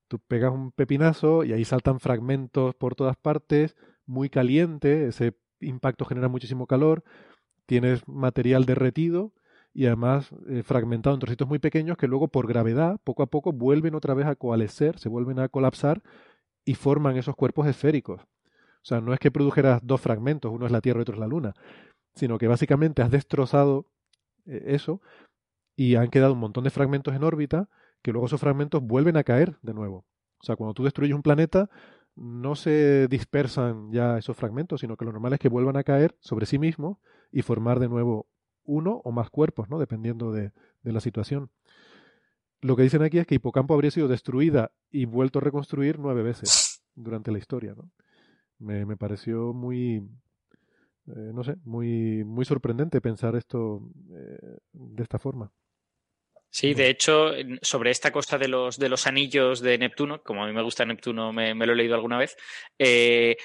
[0.08, 3.76] Tú pegas un pepinazo y ahí saltan fragmentos por todas partes,
[4.06, 7.04] muy caliente, ese impacto genera muchísimo calor,
[7.66, 9.34] tienes material derretido
[9.74, 13.52] y además eh, fragmentado en trocitos muy pequeños que luego por gravedad, poco a poco,
[13.52, 16.02] vuelven otra vez a coalescer, se vuelven a colapsar
[16.66, 18.22] y forman esos cuerpos esféricos.
[18.22, 21.20] O sea, no es que produjeras dos fragmentos, uno es la Tierra y otro es
[21.20, 21.54] la Luna,
[22.16, 23.86] sino que básicamente has destrozado
[24.46, 25.02] eh, eso
[25.76, 27.70] y han quedado un montón de fragmentos en órbita
[28.02, 30.06] que luego esos fragmentos vuelven a caer de nuevo.
[30.40, 31.70] O sea, cuando tú destruyes un planeta,
[32.16, 36.16] no se dispersan ya esos fragmentos, sino que lo normal es que vuelvan a caer
[36.20, 36.98] sobre sí mismos
[37.32, 38.28] y formar de nuevo
[38.64, 39.80] uno o más cuerpos, ¿no?
[39.80, 40.52] Dependiendo de,
[40.84, 41.50] la situación.
[42.66, 46.24] Lo que dicen aquí es que Hipocampo habría sido destruida y vuelto a reconstruir nueve
[46.24, 47.92] veces durante la historia, ¿no?
[48.58, 49.98] Me, pareció muy,
[51.08, 55.52] eh, no sé, muy, muy sorprendente pensar esto eh, de esta forma.
[56.50, 60.48] Sí, de hecho, sobre esta cosa de los, de los anillos de Neptuno, como a
[60.48, 62.36] mí me gusta Neptuno, me, lo he leído alguna vez,
[62.80, 63.36] eh,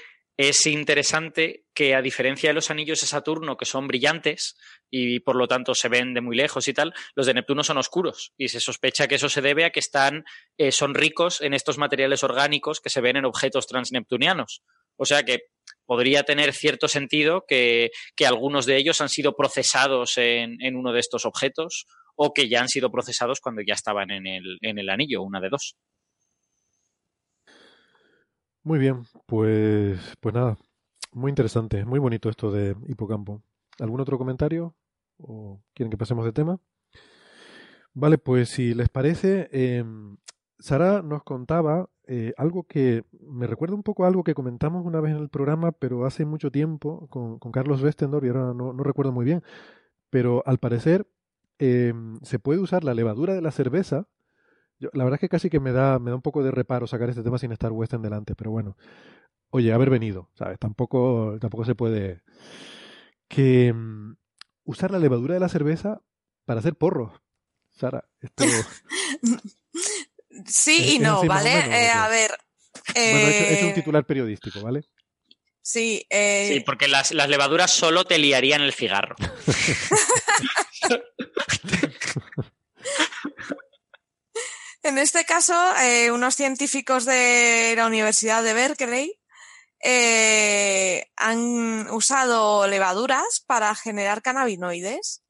[0.49, 4.57] es interesante que a diferencia de los anillos de Saturno, que son brillantes
[4.89, 7.77] y por lo tanto se ven de muy lejos y tal, los de Neptuno son
[7.77, 10.25] oscuros y se sospecha que eso se debe a que están,
[10.57, 14.63] eh, son ricos en estos materiales orgánicos que se ven en objetos transneptunianos.
[14.97, 15.41] O sea que
[15.85, 17.91] podría tener cierto sentido que,
[18.27, 21.85] algunos de ellos han sido procesados en, uno de estos objetos
[22.17, 25.41] o que ya han sido procesados cuando ya estaban en el, en el anillo, una
[25.41, 25.77] de dos.
[28.63, 30.59] Muy bien, pues, pues nada,
[31.13, 33.43] muy interesante, muy bonito esto de hipocampo.
[33.79, 34.75] ¿Algún otro comentario?
[35.19, 36.59] ¿O quieren que pasemos de tema?
[37.95, 40.17] Vale, pues si les parece, em,
[40.59, 45.01] Sara nos contaba eh, algo que me recuerda un poco a algo que comentamos una
[45.01, 48.83] vez en el programa, pero hace mucho tiempo, con, Carlos Westendorf, y ahora no, no,
[48.83, 49.43] recuerdo muy bien,
[50.11, 51.07] pero al parecer
[51.61, 54.07] Em, se puede usar la levadura de la cerveza.
[54.81, 57.11] La verdad es que casi que me da, me da un poco de reparo sacar
[57.11, 58.77] este tema sin estar Western delante, pero bueno.
[59.51, 60.59] Oye, haber venido, ¿sabes?
[60.59, 62.23] Tampoco, tampoco se puede.
[63.29, 64.17] Que em,
[64.65, 66.01] usar la levadura de la cerveza
[66.45, 67.13] para hacer porros.
[67.71, 68.45] Sara, esto.
[70.47, 71.51] sí y no, ¿vale?
[71.51, 72.31] Eh, a ver.
[72.95, 74.83] Bueno, es un eh, titular periodístico, ¿vale?
[75.63, 76.51] Sí, eh...
[76.53, 79.15] sí, porque las, las levaduras solo te liarían el cigarro.
[84.83, 89.21] en este caso, eh, unos científicos de la Universidad de Berkeley
[89.83, 95.23] eh, han usado levaduras para generar cannabinoides.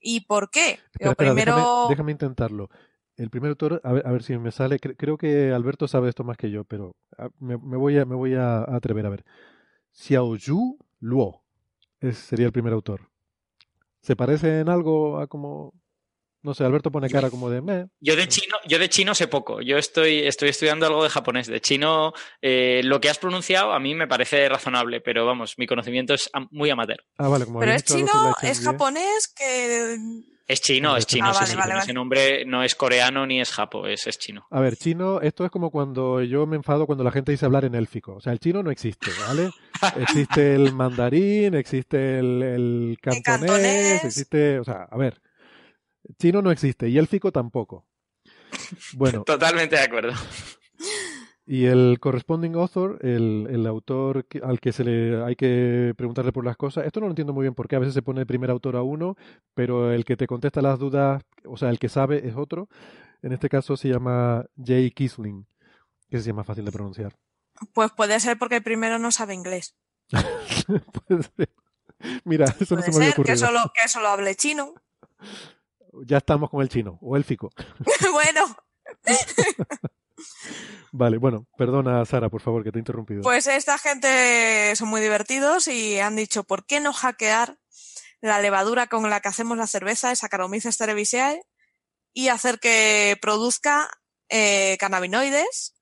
[0.00, 0.78] ¿Y por qué?
[1.16, 1.86] primero...
[1.88, 2.70] déjame, intentarlo.
[3.16, 6.50] El primer autor, a ver, si me sale, creo que Alberto sabe esto más que
[6.50, 9.24] yo, pero ah, me, voy, a, me voy a atrever a ver.
[9.92, 11.44] Xiaoyu Luo
[12.12, 13.10] sería el primer autor.
[14.00, 15.74] ¿Se parece en algo a como
[16.42, 19.60] no sé, Alberto pone cara como de Yo de chino, yo de chino sé poco.
[19.60, 21.46] Yo estoy, estoy estudiando algo de japonés.
[21.46, 25.66] De chino, eh, lo que has pronunciado a mí me parece razonable, pero vamos, mi
[25.66, 27.04] conocimiento es muy amateur.
[27.18, 29.96] Ah, vale, como Pero es chino, es japonés que
[30.50, 31.30] es chino, es chino.
[31.32, 34.48] Ah, ese nombre no es coreano ni es japo, es, es, chino.
[34.50, 37.64] A ver, chino, esto es como cuando yo me enfado cuando la gente dice hablar
[37.64, 38.14] en élfico.
[38.14, 39.50] O sea, el chino no existe, ¿vale?
[40.00, 44.58] existe el mandarín, existe el, el cantonés, existe.
[44.58, 45.20] O sea, a ver,
[46.18, 47.86] chino no existe y élfico tampoco.
[48.94, 49.22] Bueno.
[49.26, 50.12] Totalmente de acuerdo.
[51.46, 56.44] Y el corresponding author, el, el, autor al que se le hay que preguntarle por
[56.44, 58.76] las cosas, esto no lo entiendo muy bien porque a veces se pone primer autor
[58.76, 59.16] a uno,
[59.54, 62.68] pero el que te contesta las dudas, o sea, el que sabe es otro.
[63.22, 65.46] En este caso se llama Jay Kisling,
[66.08, 67.16] que se llama fácil de pronunciar.
[67.72, 69.74] Pues puede ser porque el primero no sabe inglés.
[71.08, 71.50] puede ser.
[72.24, 73.34] Mira, eso no se me había ocurrido.
[73.34, 74.74] Que solo, que solo hable chino.
[76.06, 77.50] Ya estamos con el chino, o élfico.
[78.12, 78.56] bueno.
[80.92, 83.22] Vale, bueno, perdona Sara, por favor, que te he interrumpido.
[83.22, 87.58] Pues esta gente son muy divertidos y han dicho, ¿por qué no hackear
[88.20, 91.42] la levadura con la que hacemos la cerveza, esa Saccharomyces cerevisiae,
[92.12, 93.88] y hacer que produzca
[94.28, 95.74] eh, cannabinoides,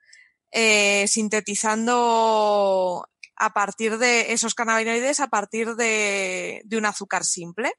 [0.52, 7.72] eh, sintetizando a partir de esos cannabinoides, a partir de, de un azúcar simple,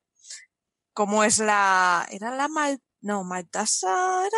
[0.99, 2.05] como es la...
[2.11, 2.77] ¿Era la mal...
[2.99, 3.87] No, maltasa
[4.27, 4.37] era...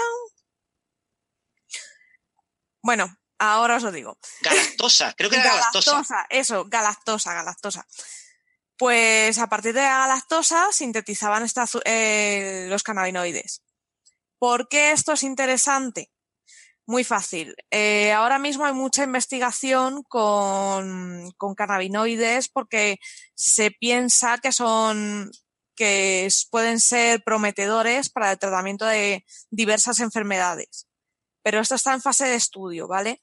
[2.83, 4.19] Bueno, Ahora os lo digo.
[4.43, 5.91] Galactosa, creo que era galactosa.
[5.93, 6.27] galactosa.
[6.29, 7.87] Eso, galactosa, galactosa.
[8.77, 11.47] Pues a partir de la galactosa sintetizaban
[11.85, 13.63] eh, los cannabinoides.
[14.37, 16.11] ¿Por qué esto es interesante?
[16.85, 17.55] Muy fácil.
[17.71, 22.99] Eh, ahora mismo hay mucha investigación con, con cannabinoides porque
[23.33, 25.31] se piensa que son
[25.81, 30.87] que pueden ser prometedores para el tratamiento de diversas enfermedades.
[31.41, 33.19] Pero esto está en fase de estudio, ¿vale?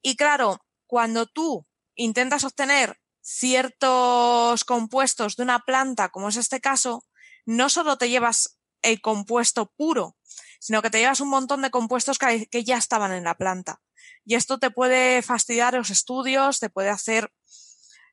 [0.00, 7.04] Y claro, cuando tú intentas obtener ciertos compuestos de una planta, como es este caso,
[7.44, 10.16] no solo te llevas el compuesto puro,
[10.58, 13.82] sino que te llevas un montón de compuestos que, ya estaban en la planta.
[14.24, 17.30] Y esto te puede fastidiar los estudios, te puede hacer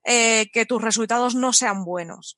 [0.03, 2.37] eh, que tus resultados no sean buenos.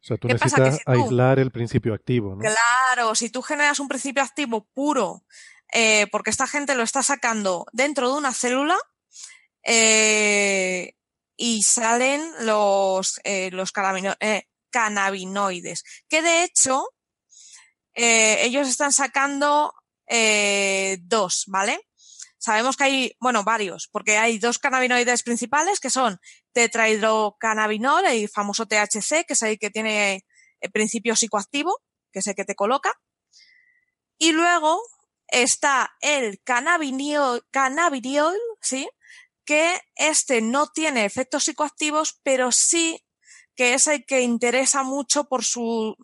[0.00, 2.40] O sea, tú necesitas aislar el principio activo, ¿no?
[2.40, 5.24] Claro, si tú generas un principio activo puro,
[5.72, 8.76] eh, porque esta gente lo está sacando dentro de una célula,
[9.64, 10.94] eh,
[11.36, 13.72] y salen los, eh, los
[14.70, 16.84] cannabinoides, que de hecho
[17.94, 19.74] ellos están sacando
[21.00, 21.80] dos, ¿vale?
[22.38, 26.20] Sabemos que hay, bueno, varios, porque hay dos cannabinoides principales que son
[26.52, 30.24] tetrahidrocannabinol, el famoso THC, que es el que tiene
[30.60, 31.80] el principio psicoactivo,
[32.12, 32.92] que es el que te coloca.
[34.18, 34.80] Y luego
[35.28, 38.88] está el cannabidiol, ¿sí?
[39.44, 43.04] Que este no tiene efectos psicoactivos, pero sí
[43.54, 45.96] que es el que interesa mucho por sus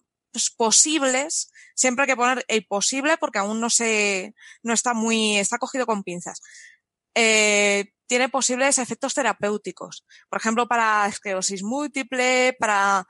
[0.56, 5.58] posibles siempre hay que poner el posible porque aún no se, no está muy, está
[5.58, 6.40] cogido con pinzas.
[7.14, 10.04] Eh, tiene posibles efectos terapéuticos.
[10.28, 13.06] Por ejemplo, para esclerosis múltiple, para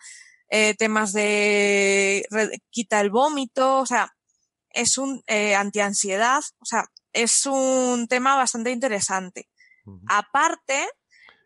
[0.49, 2.27] eh, temas de
[2.71, 4.15] quita el vómito, o sea,
[4.71, 9.49] es un eh, antiansiedad, o sea, es un tema bastante interesante.
[10.09, 10.89] Aparte,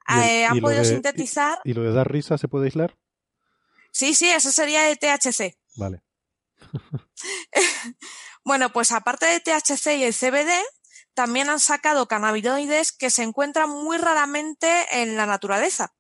[0.09, 1.59] eh, han podido sintetizar.
[1.65, 2.97] Y, y, lo de dar risa se puede aislar?
[3.93, 5.59] Sí, sí, eso sería el THC.
[5.77, 6.03] Vale.
[8.45, 10.53] bueno, pues aparte de THC y el CBD,
[11.19, 15.93] también han sacado cannabinoides que se encuentran muy raramente en la naturaleza,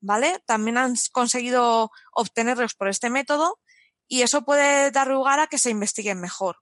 [0.00, 0.42] ¿vale?
[0.46, 3.60] También han conseguido obtenerlos por este método
[4.08, 6.56] y eso puede dar lugar a que se investiguen mejor,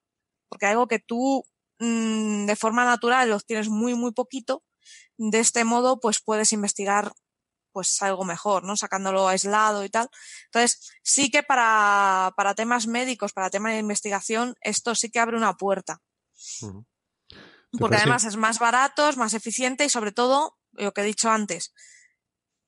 [0.50, 1.46] porque algo que tú
[1.78, 4.62] mm, de forma natural los tienes muy, muy poquito,
[5.16, 7.14] de este modo pues puedes investigar
[7.72, 8.76] pues algo mejor, ¿no?
[8.76, 10.10] Sacándolo aislado y tal.
[10.44, 15.38] Entonces, sí que para, para temas médicos, para temas de investigación, esto sí que abre
[15.38, 16.02] una puerta.
[17.78, 21.30] Porque además es más barato, es más eficiente y sobre todo, lo que he dicho
[21.30, 21.72] antes,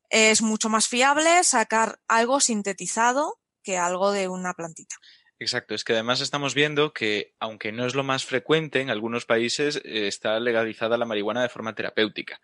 [0.08, 4.96] es mucho más fiable sacar algo sintetizado que algo de una plantita.
[5.40, 9.26] Exacto, es que además estamos viendo que, aunque no es lo más frecuente, en algunos
[9.26, 12.40] países eh, está legalizada la marihuana de forma terapéutica.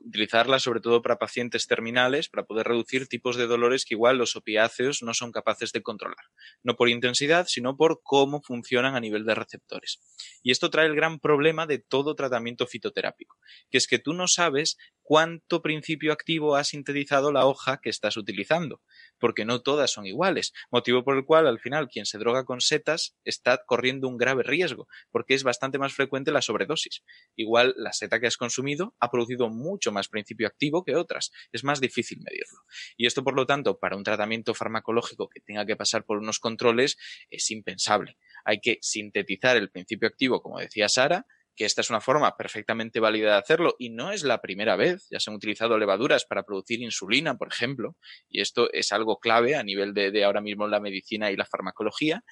[0.00, 4.36] Utilizarla sobre todo para pacientes terminales, para poder reducir tipos de dolores que igual los
[4.36, 6.24] opiáceos no son capaces de controlar.
[6.62, 10.00] No por intensidad, sino por cómo funcionan a nivel de receptores.
[10.42, 13.36] Y esto trae el gran problema de todo tratamiento fitoterápico,
[13.70, 18.16] que es que tú no sabes cuánto principio activo ha sintetizado la hoja que estás
[18.16, 18.80] utilizando,
[19.20, 22.60] porque no todas son iguales, motivo por el cual al final quien se droga con
[22.60, 27.04] setas está corriendo un grave riesgo, porque es bastante más frecuente la sobredosis.
[27.36, 31.64] Igual la seta que has consumido ha producido mucho más principio activo que otras, es
[31.64, 32.60] más difícil medirlo.
[32.96, 36.38] Y esto, por lo tanto, para un tratamiento farmacológico que tenga que pasar por unos
[36.38, 36.96] controles
[37.30, 38.16] es impensable.
[38.44, 41.26] Hay que sintetizar el principio activo, como decía Sara,
[41.60, 45.06] que esta es una forma perfectamente válida de hacerlo y no es la primera vez.
[45.10, 47.98] Ya se han utilizado levaduras para producir insulina, por ejemplo,
[48.30, 52.24] y esto es algo clave a nivel de, ahora mismo la medicina y la farmacología.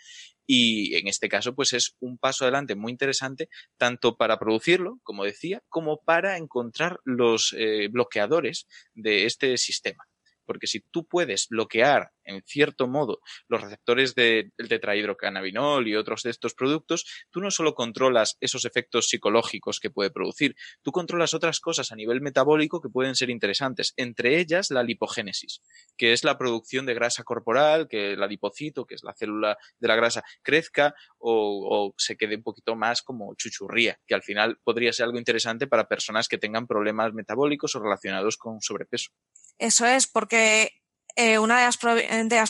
[0.47, 5.25] Y en este caso, pues es un paso adelante muy interesante, tanto para producirlo, como
[5.25, 10.05] decía, como para encontrar los eh, bloqueadores de este sistema
[10.47, 16.31] porque si tú puedes bloquear en cierto modo los receptores del tetrahidrocannabinol y otros de
[16.31, 21.61] estos productos, tú no solo controlas esos efectos psicológicos que puede producir, tú controlas otras
[21.61, 25.63] cosas a nivel metabólico que pueden ser interesantes, entre ellas la lipogénesis,
[25.97, 29.89] que es la producción de grasa corporal, que el adipocito, que es la célula de
[29.89, 34.59] la grasa, crezca o, o se quede un poquito más como chuchurría, que al final
[34.63, 39.11] podría ser algo interesante para personas que tengan problemas metabólicos o relacionados con sobrepeso.
[39.59, 40.78] Eso es porque
[41.21, 41.77] eh, una de las,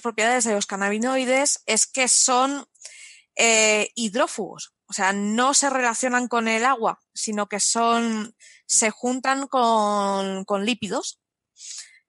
[0.03, 2.67] propiedades de los cannabinoides es que son
[3.35, 9.47] eh, hidrófugos, o sea, no se relacionan con el agua, sino que son, se juntan
[9.47, 11.19] con, con lípidos.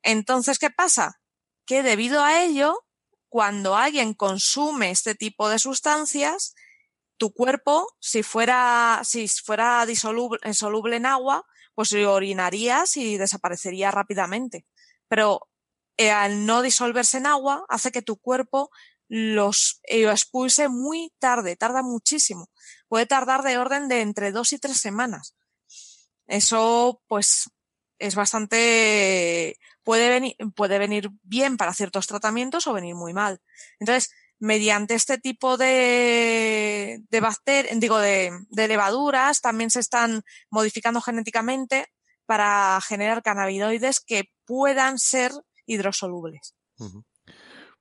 [0.03, 1.21] Entonces, ¿qué pasa?
[1.65, 2.85] Que debido a ello,
[3.29, 6.55] cuando alguien consume este tipo de sustancias,
[7.15, 14.65] tu cuerpo, si fuera, si fuera disoluble, soluble en agua, pues orinarías y desaparecería rápidamente.
[15.07, 15.48] Pero
[15.99, 18.69] eh, al no disolverse en agua, hace que tu cuerpo
[19.09, 22.49] los eh, expulse muy tarde, tarda muchísimo.
[22.87, 25.35] Puede tardar de orden de entre dos y tres semanas.
[26.25, 27.49] Eso, pues,
[27.97, 33.41] es bastante, puede venir, puede venir bien para ciertos tratamientos o venir muy mal.
[33.81, 41.01] Entonces, mediante este tipo de, de bacterias, digo, de, de, levaduras, también se están modificando
[41.01, 41.87] genéticamente
[42.25, 45.33] para generar cannabinoides que puedan ser
[45.69, 46.55] hidrosolubles.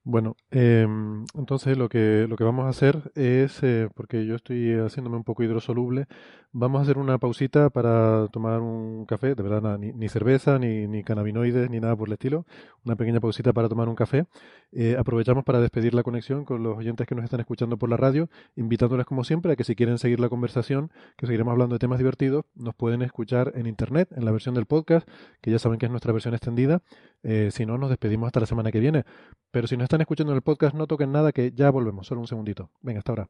[0.03, 0.87] Bueno, eh,
[1.35, 5.23] entonces lo que, lo que vamos a hacer es, eh, porque yo estoy haciéndome un
[5.23, 6.07] poco hidrosoluble,
[6.51, 10.57] vamos a hacer una pausita para tomar un café, de verdad nada, ni, ni, cerveza,
[10.57, 12.45] ni, ni cannabinoides, ni nada por el estilo,
[12.85, 14.25] una pequeña pausita para tomar un café.
[14.71, 17.97] Eh, aprovechamos para despedir la conexión con los oyentes que nos están escuchando por la
[17.97, 21.79] radio, invitándoles como siempre a que si quieren seguir la conversación, que seguiremos hablando de
[21.79, 25.07] temas divertidos, nos pueden escuchar en internet, en la versión del podcast,
[25.41, 26.81] que ya saben que es nuestra versión extendida.
[27.23, 29.03] Eh, si no, nos despedimos hasta la semana que viene.
[29.51, 32.21] Pero si nos están escuchando en el podcast, no toquen nada, que ya volvemos, solo
[32.21, 32.71] un segundito.
[32.81, 33.29] Venga, hasta ahora.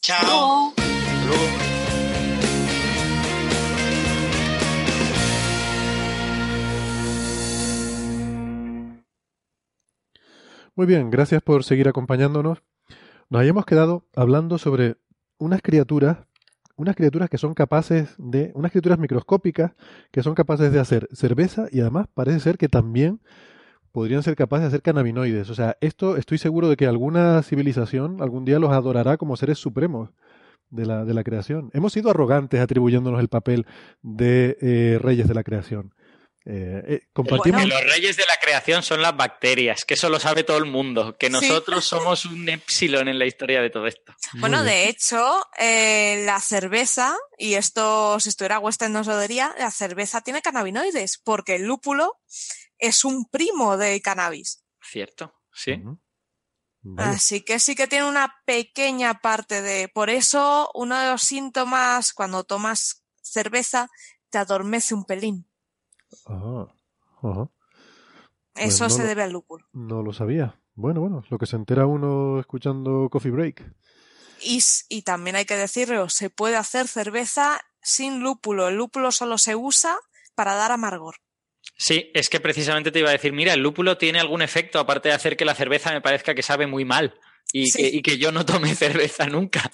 [0.00, 0.72] Chao.
[10.74, 12.62] Muy bien, gracias por seguir acompañándonos.
[13.28, 14.96] Nos habíamos quedado hablando sobre
[15.38, 16.18] unas criaturas,
[16.82, 19.72] unas criaturas que son capaces de, unas criaturas microscópicas
[20.10, 23.20] que son capaces de hacer cerveza y además parece ser que también
[23.92, 25.48] podrían ser capaces de hacer cannabinoides.
[25.48, 29.58] O sea, esto estoy seguro de que alguna civilización algún día los adorará como seres
[29.58, 30.10] supremos
[30.70, 31.70] de la, de la creación.
[31.72, 33.66] Hemos sido arrogantes atribuyéndonos el papel
[34.02, 35.94] de eh, reyes de la creación.
[36.44, 37.66] Eh, eh, compartimos...
[37.66, 41.16] los reyes de la creación son las bacterias, que eso lo sabe todo el mundo,
[41.16, 44.14] que nosotros somos un epsilon en la historia de todo esto.
[44.34, 49.70] Bueno, de hecho, eh, la cerveza, y esto si estuviera Western nos lo diría, la
[49.70, 52.20] cerveza tiene cannabinoides, porque el lúpulo
[52.78, 54.64] es un primo de cannabis.
[54.80, 55.80] Cierto, sí.
[56.96, 59.88] Así que sí que tiene una pequeña parte de...
[59.88, 63.88] Por eso uno de los síntomas cuando tomas cerveza
[64.30, 65.48] te adormece un pelín.
[68.54, 69.66] Eso Pues se no lo- debe al lúpulo.
[69.72, 70.60] No lo sabía.
[70.74, 73.62] Bueno, bueno, lo que se entera uno escuchando Coffee Break.
[74.40, 78.68] Y, y también hay que decirlo, se puede hacer cerveza sin lúpulo.
[78.68, 79.96] El lúpulo solo se usa
[80.34, 81.16] para dar amargor.
[81.76, 85.08] Sí, es que precisamente te iba a decir, mira, el lúpulo tiene algún efecto, aparte
[85.10, 87.14] de hacer que la cerveza me parezca que sabe muy mal
[87.52, 87.78] y, Sí.
[87.82, 89.70] que, y que yo no tome cerveza nunca.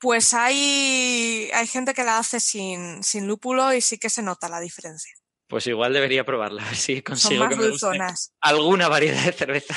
[0.00, 4.48] Pues hay, hay gente que la hace sin, sin lúpulo y sí que se nota
[4.48, 5.12] la diferencia.
[5.54, 7.86] Pues igual debería probarla, a ver si consigo más que me guste
[8.40, 9.76] alguna variedad de cerveza.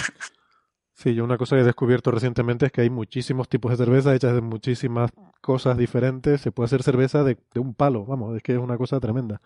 [0.95, 4.15] Sí, yo una cosa que he descubierto recientemente es que hay muchísimos tipos de cerveza
[4.15, 6.41] hechas de muchísimas cosas diferentes.
[6.41, 9.39] Se puede hacer cerveza de, de un palo, vamos, es que es una cosa tremenda.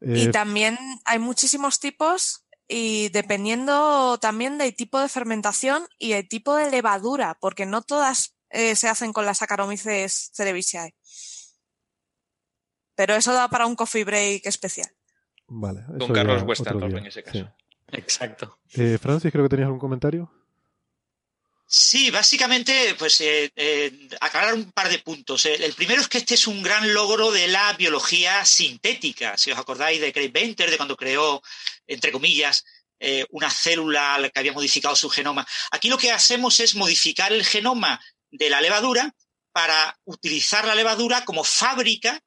[0.00, 6.26] Y Eh, también hay muchísimos tipos y dependiendo también del tipo de fermentación y el
[6.26, 10.96] tipo de levadura, porque no todas eh, se hacen con las Saccharomyces cerevisiae.
[12.96, 14.95] Pero eso da para un coffee break especial.
[15.48, 16.12] Vale, Con eso
[16.64, 17.24] Carlos día, en ese sí.
[17.24, 17.54] caso.
[17.92, 18.58] Exacto.
[18.74, 20.32] Eh, Francis, creo que tenías algún comentario.
[21.68, 25.46] Sí, básicamente, pues eh, eh, aclarar un par de puntos.
[25.46, 29.36] El, el primero es que este es un gran logro de la biología sintética.
[29.36, 31.42] Si os acordáis de Craig Venter, de cuando creó,
[31.86, 32.64] entre comillas,
[32.98, 35.46] eh, una célula que había modificado su genoma.
[35.70, 39.14] Aquí lo que hacemos es modificar el genoma de la levadura
[39.52, 42.18] para utilizar la levadura como fábrica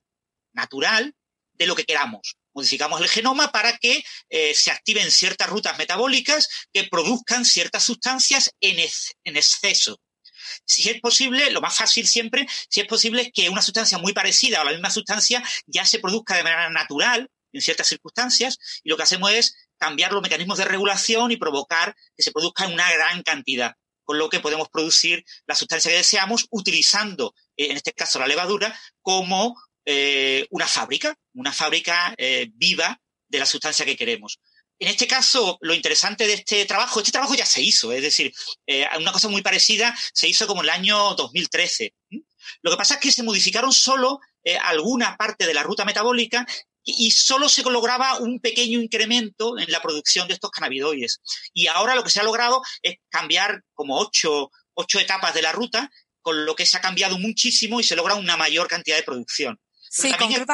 [0.53, 1.15] natural
[1.53, 2.38] de lo que queramos.
[2.54, 8.52] Modificamos el genoma para que eh, se activen ciertas rutas metabólicas que produzcan ciertas sustancias
[8.60, 8.80] en,
[9.24, 10.00] en exceso.
[10.66, 14.14] Si es posible, lo más fácil siempre, si es posible es que una sustancia muy
[14.14, 18.89] parecida o la misma sustancia ya se produzca de manera natural en ciertas circunstancias y
[18.89, 22.74] lo que hacemos es cambiar los mecanismos de regulación y provocar que se produzca en
[22.74, 27.78] una gran cantidad, con lo que podemos producir la sustancia que deseamos utilizando, eh, en
[27.78, 33.86] este caso la levadura, como eh, una fábrica, una fábrica eh, viva de la sustancia
[33.86, 34.39] que queremos.
[34.77, 38.32] En este caso, lo interesante de este trabajo, este trabajo ya se hizo, es decir,
[38.65, 41.93] eh, una cosa muy parecida se hizo como en el año 2013.
[42.11, 42.23] ¿m?
[42.61, 44.19] Lo que pasa es que se modificaron solo
[44.63, 46.47] alguna parte de la ruta metabólica
[46.84, 51.21] y solo se lograba un pequeño incremento en la producción de estos cannabinoides.
[51.53, 55.51] Y ahora lo que se ha logrado es cambiar como ocho, ocho etapas de la
[55.51, 59.03] ruta, con lo que se ha cambiado muchísimo y se logra una mayor cantidad de
[59.03, 59.59] producción.
[59.98, 60.46] Pero Sí,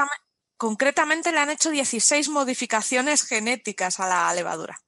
[0.58, 4.80] concretamente le han hecho 16 modificaciones genéticas a la levadura.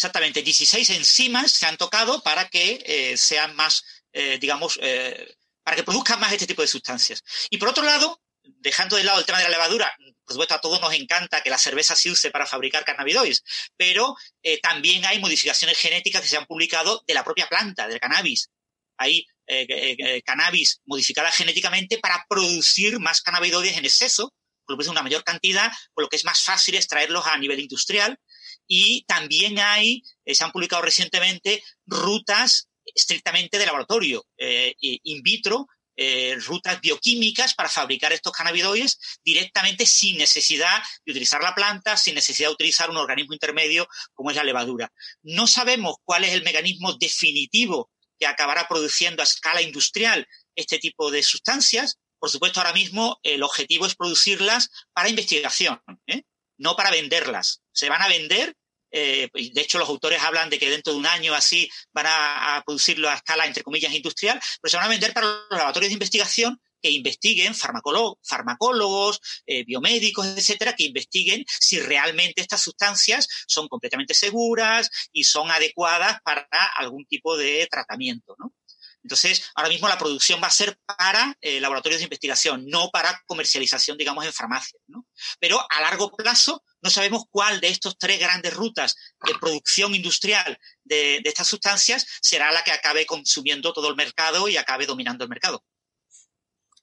[0.00, 5.76] Exactamente, 16 enzimas se han tocado para que eh, sean más, eh, digamos, eh, para
[5.76, 7.22] que produzcan más este tipo de sustancias.
[7.50, 9.94] Y por otro lado, dejando de lado el tema de la levadura,
[10.24, 13.44] por supuesto a todos nos encanta que la cerveza se use para fabricar cannabinoides,
[13.76, 14.16] pero
[14.62, 18.48] también hay modificaciones genéticas que se han publicado de la propia planta, del cannabis.
[18.96, 24.32] Hay eh, eh, cannabis modificada genéticamente para producir más cannabinoides en exceso,
[24.64, 27.36] por lo que es una mayor cantidad, por lo que es más fácil extraerlos a
[27.38, 28.18] nivel industrial.
[28.66, 35.66] Y también hay, se han publicado recientemente rutas estrictamente de laboratorio, in vitro,
[36.02, 42.14] eh, rutas bioquímicas para fabricar estos cannabinoides directamente sin necesidad de utilizar la planta, sin
[42.14, 44.90] necesidad de utilizar un organismo intermedio como es la levadura.
[45.22, 47.90] No sabemos cuál es el mecanismo definitivo
[48.20, 51.98] que acabará produciendo a escala industrial este tipo de sustancias.
[52.18, 56.22] Por supuesto, ahora mismo el objetivo es producirlas para investigación, ¿eh?
[56.58, 57.62] no para venderlas.
[57.72, 58.54] Se van a vender
[58.92, 62.62] eh, de hecho, los autores hablan de que dentro de un año así van a,
[62.66, 65.94] producirlo a escala, entre comillas, industrial, pero se van a vender para los laboratorios de
[65.94, 74.14] investigación que investiguen, farmacólogos, eh, biomédicos, etcétera, que investiguen si realmente estas sustancias son completamente
[74.14, 78.54] seguras y son adecuadas para algún tipo de tratamiento, ¿no?
[79.02, 83.22] Entonces, ahora mismo la producción va a ser para eh, laboratorios de investigación, no para
[83.26, 84.82] comercialización, digamos, en farmacias.
[84.88, 85.06] ¿no?
[85.38, 90.58] Pero a largo plazo no sabemos cuál de estos tres grandes rutas de producción industrial
[90.84, 95.30] de, estas sustancias será la que acabe consumiendo todo el mercado y acabe dominando el
[95.30, 95.64] mercado.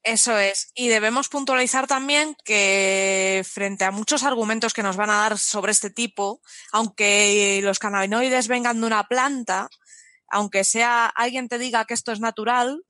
[0.08, 0.72] Eso es.
[0.74, 5.74] Y debemos puntualizar también que frente a muchos argumentos que nos van a dar sobre
[5.74, 6.42] este tipo,
[6.72, 9.70] aunque los cannabinoides vengan de una planta,
[10.30, 12.86] aunque sea alguien te diga que esto es natural,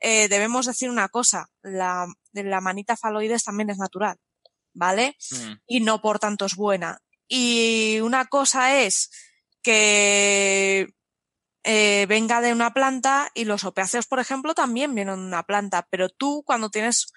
[0.00, 4.16] eh, debemos decir una cosa, la, la manita faloides también es natural,
[4.74, 5.16] ¿vale?
[5.30, 5.52] Mm.
[5.68, 7.00] Y no por tanto es buena.
[7.28, 9.12] Y una cosa es
[9.62, 10.88] que
[11.66, 15.86] eh, venga de una planta y los opiáceos, por ejemplo, también vienen de una planta,
[15.90, 17.12] pero tú cuando tienes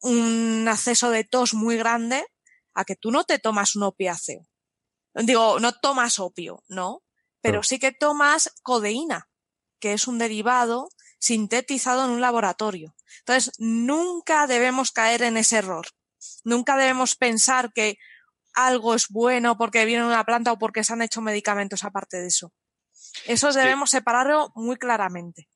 [0.00, 2.26] un acceso de tos muy grande,
[2.74, 4.46] a que tú no te tomas un opiáceo.
[5.14, 7.02] Digo, no tomas opio, ¿no?
[7.40, 9.28] pero sí que tomas codeína,
[9.78, 10.88] que es un derivado
[11.18, 12.94] sintetizado en un laboratorio.
[13.20, 15.86] Entonces, nunca debemos caer en ese error.
[16.44, 17.98] Nunca debemos pensar que
[18.52, 22.20] algo es bueno porque viene de una planta o porque se han hecho medicamentos aparte
[22.20, 22.52] de eso.
[23.26, 25.48] Eso debemos separarlo muy claramente.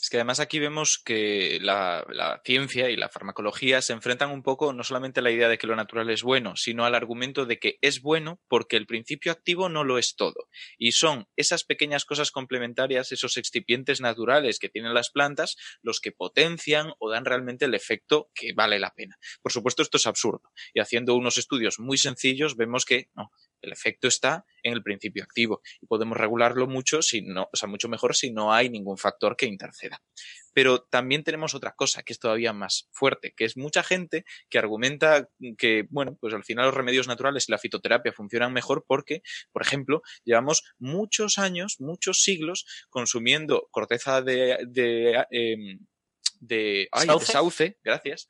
[0.00, 4.72] Es que además aquí vemos que la, ciencia y la farmacología se enfrentan un poco
[4.72, 7.58] no solamente a la idea de que lo natural es bueno, sino al argumento de
[7.58, 10.48] que es bueno porque el principio activo no lo es todo.
[10.78, 16.12] Y son esas pequeñas cosas complementarias, esos excipientes naturales que tienen las plantas, los que
[16.12, 19.18] potencian o dan realmente el efecto que vale la pena.
[19.42, 20.52] Por supuesto, esto es absurdo.
[20.74, 23.32] Y haciendo unos estudios muy sencillos, vemos que no,
[23.62, 27.68] el efecto está en el principio activo y podemos regularlo mucho, si no, o sea,
[27.68, 30.02] mucho mejor si no hay ningún factor que interceda.
[30.52, 34.58] Pero también tenemos otra cosa que es todavía más fuerte, que es mucha gente que
[34.58, 39.22] argumenta que, bueno, pues al final los remedios naturales y la fitoterapia funcionan mejor porque,
[39.52, 45.78] por ejemplo, llevamos muchos años, muchos siglos consumiendo corteza de, de, em,
[46.40, 46.88] de,
[47.20, 47.78] ¿Sauce?
[47.82, 48.28] gracias,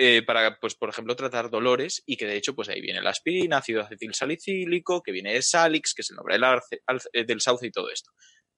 [0.00, 3.10] eh, para, pues, por ejemplo, tratar dolores y que de hecho, pues ahí viene la
[3.10, 6.44] aspirina, ácido acetil salicílico, que viene de Salix, que es el nombre del,
[7.12, 8.12] eh, del sauce y todo esto.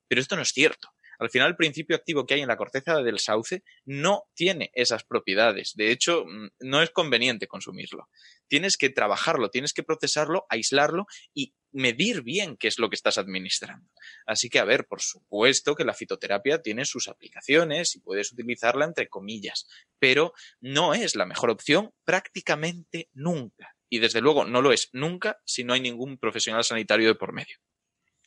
[0.07, 0.91] Pero esto no es cierto.
[1.19, 5.05] Al final, el principio activo que hay en la corteza del sauce no tiene esas
[5.05, 5.75] propiedades.
[5.77, 8.09] De hecho, mm, no es conveniente consumirlo.
[8.49, 13.19] Tienes que trabajarlo, tienes que procesarlo, aislarlo y medir bien qué es lo que estás
[13.19, 13.91] administrando.
[14.27, 18.85] Así que, a ver, por supuesto que la fitoterapia tiene sus aplicaciones y puedes utilizarla
[18.85, 19.69] entre comillas,
[19.99, 23.77] pero no es la mejor opción prácticamente nunca.
[23.89, 27.33] Y desde luego no lo es nunca si no hay ningún profesional sanitario de por
[27.33, 27.59] medio.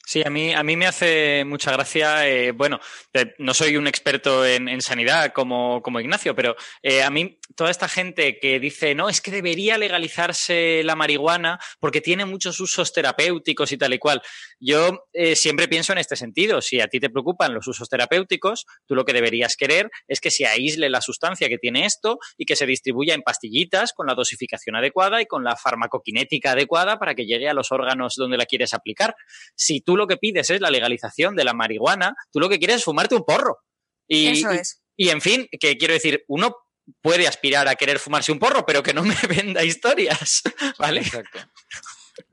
[0.06, 2.78] Sí, a mí, a mí me hace mucha gracia, eh, bueno,
[3.14, 7.72] eh, no soy un experto en, sanidad como, como, Ignacio, pero eh, a mí toda
[7.72, 12.92] esta gente que dice, no, es que debería legalizarse la marihuana porque tiene muchos usos
[12.92, 14.22] terapéuticos y tal y cual.
[14.60, 15.06] Yo
[15.36, 19.06] siempre pienso en este sentido, si a ti te preocupan los usos terapéuticos, tú lo
[19.06, 22.66] que deberías querer es que se aísle la sustancia que tiene esto y que se
[22.66, 27.48] distribuya en pastillitas con la dosificación adecuada y con la farmacoquinética adecuada para que llegue
[27.50, 29.16] a los órganos donde la quieres aplicar.
[29.56, 32.58] Si tú tú lo que pides es la legalización de la marihuana, tú lo que
[32.58, 33.60] quieres es fumarte un porro.
[34.08, 34.82] Y, Eso es.
[34.98, 36.56] Y, en fin, que quiero decir, uno
[37.00, 40.42] puede aspirar a querer fumarse un porro, pero que no me venda historias,
[40.80, 41.02] ¿vale?
[41.02, 41.40] Exacto.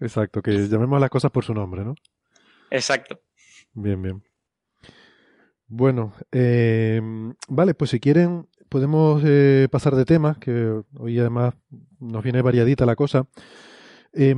[0.01, 1.95] Exacto, que llamemos las cosas por su nombre, ¿no?
[2.71, 3.21] Exacto.
[3.75, 4.25] Bien, bien.
[5.67, 7.01] Bueno, eh,
[7.49, 11.55] vale, pues si quieren podemos eh, pasar de tema, que hoy además
[11.99, 13.27] nos viene variadita la cosa.
[14.15, 14.35] Eh,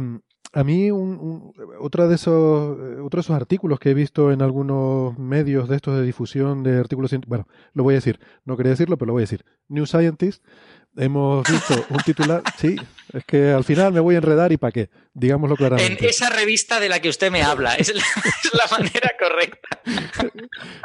[0.53, 5.19] a mí un, otra de esos, otro de esos artículos que he visto en algunos
[5.19, 8.99] medios de estos de difusión de artículos, bueno, lo voy a decir, no quería decirlo,
[8.99, 9.45] pero lo voy a decir.
[9.69, 10.45] New Scientist,
[10.97, 12.77] hemos visto un titular, sí,
[13.15, 16.05] es que al final me voy a enredar y para qué, digámoslo claramente.
[16.05, 18.03] En esa revista de la que usted me habla, es la,
[18.45, 19.81] es la manera correcta.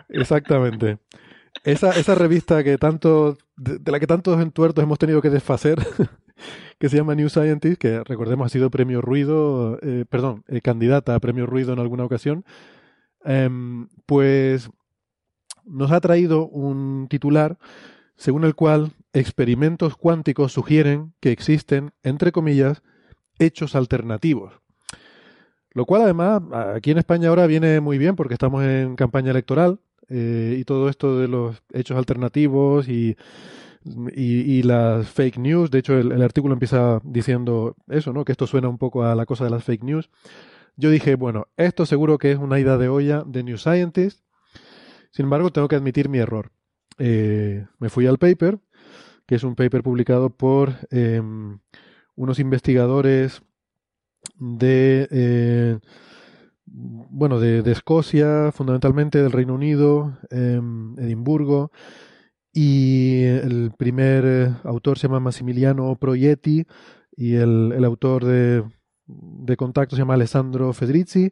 [0.10, 1.00] Exactamente.
[1.64, 5.80] Esa, esa revista que tanto, de, la que tantos entuertos hemos tenido que desfacer,
[6.80, 11.16] que se llama New Scientist, que recordemos ha sido premio Ruido, eh, perdón, eh, candidata
[11.16, 12.46] a premio Ruido en alguna ocasión,
[13.24, 14.70] em, pues
[15.66, 17.58] nos ha traído un titular
[18.16, 22.82] según el cual experimentos cuánticos sugieren que existen, entre comillas,
[23.40, 24.54] hechos alternativos.
[25.72, 26.42] Lo cual además
[26.76, 30.90] aquí en España ahora viene muy bien porque estamos en campaña electoral eh, y todo
[30.90, 33.16] esto de los hechos alternativos y,
[34.16, 35.72] y, las fake news.
[35.72, 38.26] De hecho, el, artículo empieza diciendo eso, ¿no?
[38.26, 40.10] Que esto suena un poco a la cosa de las fake news.
[40.76, 44.22] Yo dije, bueno, esto seguro que es una idea de olla de New Scientist.
[45.12, 46.52] Sin embargo, tengo que admitir mi error.
[47.00, 48.60] Eh, me fui al paper,
[49.26, 51.60] que es un paper publicado por em,
[52.16, 53.42] unos investigadores
[54.40, 55.80] de eh,
[56.68, 61.72] bueno, de, Escocia, fundamentalmente del Reino Unido, Edimburgo,
[62.60, 66.66] y el primer eh, autor se llama Massimiliano Proietti
[67.16, 68.64] y el, autor de,
[69.06, 71.30] de, Contacto se llama Alessandro Fedrizzi.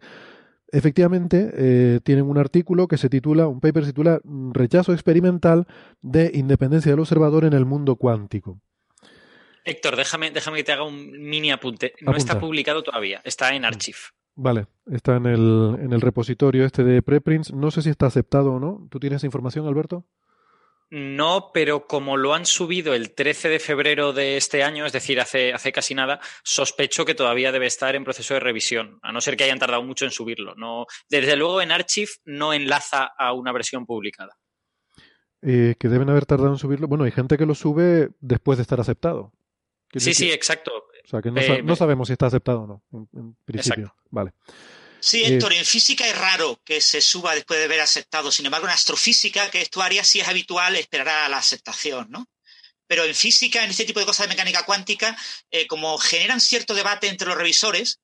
[0.72, 4.22] Efectivamente, eh, tienen un artículo que se titula, un paper se titula
[4.54, 5.66] Rechazo experimental
[6.04, 8.62] de independencia del observador en el mundo cuántico.
[9.64, 11.94] Héctor, déjame, déjame que te haga un mini apunte.
[12.02, 13.98] No está publicado todavía, está en Archive.
[14.36, 17.52] Vale, está en el, en el repositorio este de preprints.
[17.52, 18.88] No sé si está aceptado o no.
[18.92, 20.06] ¿Tú tienes información, Alberto?
[20.90, 25.20] No, pero como lo han subido el 13 de febrero de este año, es decir,
[25.20, 29.20] hace, hace casi nada, sospecho que todavía debe estar en proceso de revisión, a no
[29.20, 30.54] ser que hayan tardado mucho en subirlo.
[30.56, 34.38] No, desde luego en Archive no enlaza a una versión publicada.
[35.42, 36.88] Eh, que deben haber tardado en subirlo.
[36.88, 39.34] Bueno, hay gente que lo sube después de estar aceptado.
[39.94, 40.72] Sí, sí, exacto.
[40.74, 43.96] O sea, que no, eh, sabemos si está aceptado o no, en, principio.
[44.10, 44.34] Vale.
[45.06, 48.32] Sí, eh, Héctor, en física es raro que se suba después de haber aceptado.
[48.32, 52.08] Sin embargo, en astrofísica, que es tu área, sí es habitual esperar a la aceptación,
[52.10, 52.28] ¿no?
[52.88, 55.16] Pero en física, en este tipo de cosas de mecánica cuántica,
[55.52, 58.00] eh, como generan cierto debate entre los revisores,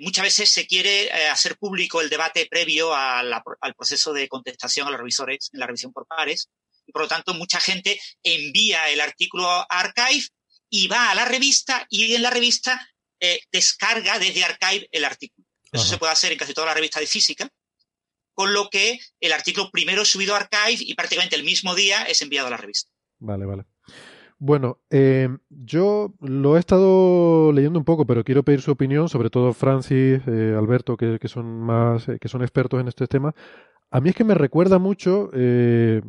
[0.00, 4.98] muchas veces se quiere hacer público el debate previo al proceso de contestación a los
[4.98, 6.48] revisores en la revisión por pares.
[6.84, 10.26] Y por lo tanto, mucha gente envía el artículo a Archive
[10.68, 12.90] y va a la revista y en la revista
[13.22, 15.39] eh, descarga desde Archive el artículo.
[15.72, 17.48] Eso se puede hacer en casi toda la revista de física,
[18.34, 22.02] con lo que el artículo primero es subido a Archive y prácticamente el mismo día
[22.04, 22.90] es enviado a la revista.
[23.18, 23.64] Vale, vale.
[24.38, 29.28] Bueno, eh, yo lo he estado leyendo un poco, pero quiero pedir su opinión, sobre
[29.28, 33.34] todo Francis, eh, Alberto, que, que, son más, que son expertos en este tema.
[33.90, 36.00] A mí es que me recuerda mucho, eh,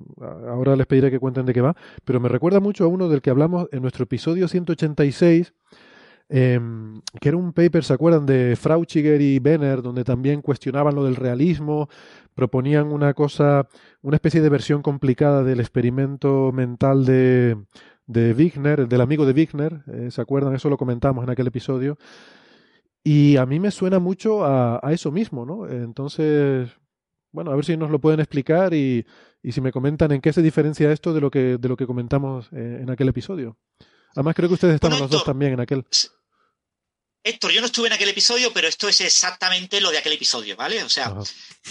[0.48, 1.76] ahora les pediré que cuenten de qué va,
[2.06, 5.54] pero me recuerda mucho a uno del que hablamos en nuestro episodio 186,
[6.32, 8.26] em, que era un paper, ¿se acuerdan?
[8.26, 11.90] De Frauchiger y Benner, donde también cuestionaban lo del realismo,
[12.34, 13.68] proponían una cosa,
[14.02, 17.58] una especie de versión complicada del experimento mental de,
[18.08, 20.56] de Wigner, del amigo de Wigner, eh, ¿se acuerdan?
[20.56, 21.98] Eso lo comentamos en aquel episodio.
[23.04, 25.68] Y a mí me suena mucho a, a eso mismo, ¿no?
[25.68, 26.70] Entonces,
[27.32, 29.06] bueno, a ver si nos lo pueden explicar y,
[29.44, 32.50] si me comentan en qué se diferencia esto de lo que, de lo que comentamos
[32.52, 33.58] eh, en aquel episodio.
[34.16, 35.86] Además, creo que ustedes estaban los dos también en aquel.
[37.24, 40.56] Héctor, yo no estuve en aquel episodio, pero esto es exactamente lo de aquel episodio,
[40.56, 40.84] ¿vale?
[40.84, 41.14] O sea,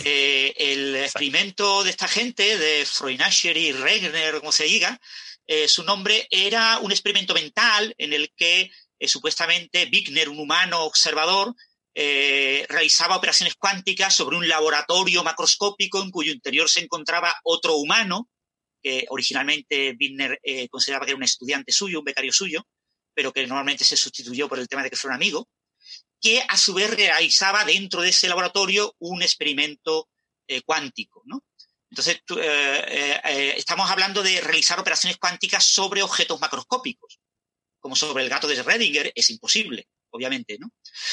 [0.05, 5.01] eh, el experimento de esta gente, de Freunascher y Regner, como se diga,
[5.47, 8.71] eh, su nombre era un experimento mental en el que
[9.09, 11.55] supuestamente Wigner, un humano observador,
[11.95, 18.29] eh, realizaba operaciones cuánticas sobre un laboratorio macroscópico en cuyo interior se encontraba otro humano,
[18.83, 22.67] que originalmente Wigner eh, consideraba que era un estudiante suyo, un becario suyo,
[23.21, 25.47] pero que normalmente se sustituyó por el tema de que fuera un amigo,
[26.19, 30.09] que a su vez realizaba dentro de ese laboratorio un experimento
[30.49, 31.23] eh, cuántico.
[31.91, 32.23] Entonces,
[33.57, 37.21] estamos hablando de realizar operaciones cuánticas sobre objetos macroscópicos,
[37.79, 40.59] como sobre el gato de Schrödinger, es imposible obviamente.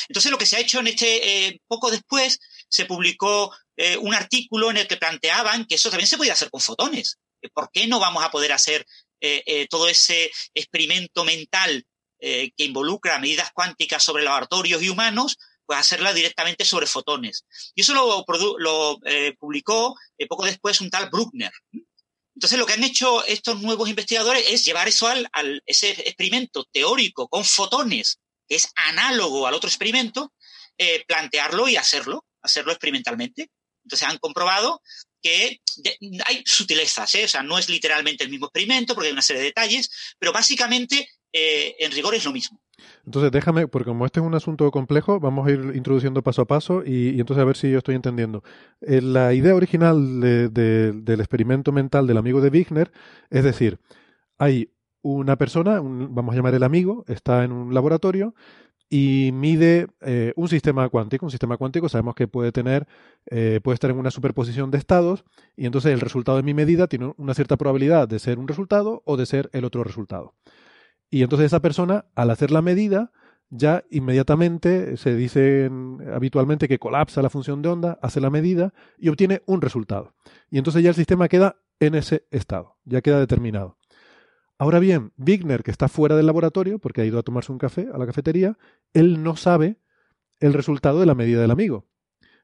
[0.08, 2.40] Entonces lo que se ha hecho en este, eh, poco después,
[2.70, 6.50] se publicó eh, un artículo en el que planteaban que eso también se podía hacer
[6.50, 7.18] con fotones.
[7.54, 8.86] ¿Por qué no vamos a poder hacer
[9.20, 11.86] eh, todo ese experimento mental
[12.20, 17.46] que involucra medidas cuánticas sobre laboratorios y humanos, pues hacerla directamente sobre fotones?
[17.76, 18.26] Y eso lo,
[18.58, 19.00] lo
[19.40, 19.96] publicó
[20.28, 21.52] poco después un tal Bruckner.
[22.36, 26.66] Entonces, lo que han hecho estos nuevos investigadores es llevar eso al, al ese experimento
[26.72, 30.34] teórico con fotones que es análogo al otro experimento,
[30.78, 33.50] eh, plantearlo y hacerlo, hacerlo experimentalmente.
[33.84, 34.82] Entonces han comprobado
[35.22, 35.62] que
[36.26, 37.26] hay sutilezas, ¿eh?
[37.26, 39.90] o sea, no es literalmente el mismo experimento porque hay una serie de detalles,
[40.20, 42.60] pero básicamente eh, en rigor es lo mismo.
[43.06, 46.46] Entonces déjame, porque como este es un asunto complejo, vamos a ir introduciendo paso a
[46.46, 48.44] paso y, entonces a ver si yo estoy entendiendo.
[48.82, 52.92] Eh, la idea original del experimento mental del amigo de Wigner,
[53.30, 53.80] es decir,
[54.38, 58.34] hay una persona, vamos a llamar el amigo, está en un laboratorio
[58.90, 61.26] y mide eh, un sistema cuántico.
[61.26, 62.88] Un sistema cuántico sabemos que puede tener,
[63.26, 66.88] eh, puede estar en una superposición de estados y entonces el resultado de mi medida
[66.88, 70.34] tiene una cierta probabilidad de ser un resultado o de ser el otro resultado.
[71.10, 73.12] Y entonces esa persona, al hacer la medida,
[73.50, 75.72] ya inmediatamente se dice
[76.14, 80.14] habitualmente que colapsa la función de onda, hace la medida y obtiene un resultado.
[80.50, 83.78] Y entonces ya el sistema queda en ese estado, ya queda determinado.
[84.60, 87.88] Ahora bien, Wigner, que está fuera del laboratorio, porque ha ido a tomarse un café
[87.94, 88.58] a la cafetería,
[88.94, 89.78] él no sabe
[90.40, 91.86] el resultado de la medida del amigo.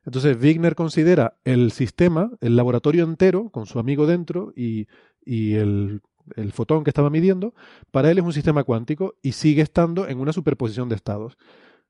[0.06, 4.88] Entonces, Wigner considera el sistema, el laboratorio entero, con su amigo dentro y,
[5.26, 6.02] el,
[6.36, 7.54] el, fotón que estaba midiendo,
[7.92, 11.38] para él es un sistema cuántico y sigue estando en una superposición de estados.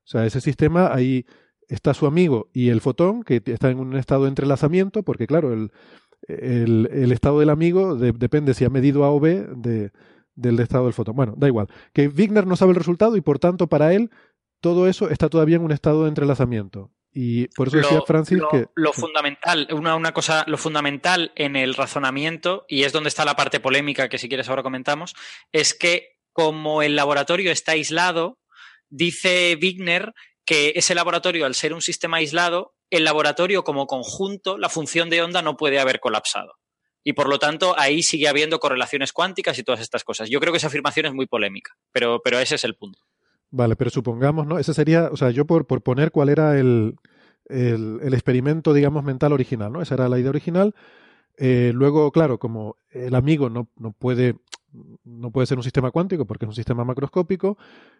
[0.04, 1.26] O sea, ese sistema ahí
[1.68, 5.52] está su amigo y el fotón, que está en un estado de entrelazamiento, porque claro,
[5.52, 5.70] el,
[6.28, 9.92] el, estado del amigo depende si ha medido A o B de,
[10.34, 11.16] del estado del fotón.
[11.16, 11.68] Bueno, da igual.
[11.92, 14.10] Que Wigner no sabe el resultado y por tanto para él
[14.60, 16.90] todo eso está todavía en un estado de entrelazamiento.
[17.16, 18.66] Y por eso decía Francis que.
[18.74, 23.36] Lo fundamental, una, una, cosa, lo fundamental en el razonamiento, y es donde está la
[23.36, 25.14] parte polémica que si quieres ahora comentamos,
[25.52, 28.38] es que como el laboratorio está aislado,
[28.90, 30.12] dice Wigner
[30.44, 35.22] que ese laboratorio, al ser un sistema aislado, el laboratorio como conjunto, la función de
[35.22, 36.56] onda no puede haber colapsado
[37.04, 40.30] y por lo tanto ahí sigue habiendo correlaciones cuánticas y todas estas cosas.
[40.30, 43.00] Yo creo que esa afirmación es muy polémica, pero, pero ese es el punto.
[43.56, 44.58] Vale, pero supongamos, ¿no?
[44.58, 46.96] Ese sería, o sea, yo por, por poner cuál era el,
[47.44, 49.80] el, experimento, digamos, mental original, ¿no?
[49.80, 50.74] Esa era la idea original.
[51.36, 54.34] Eh, luego, claro, como el amigo no, no, puede,
[55.04, 57.56] no puede ser un sistema cuántico porque es un sistema macroscópico,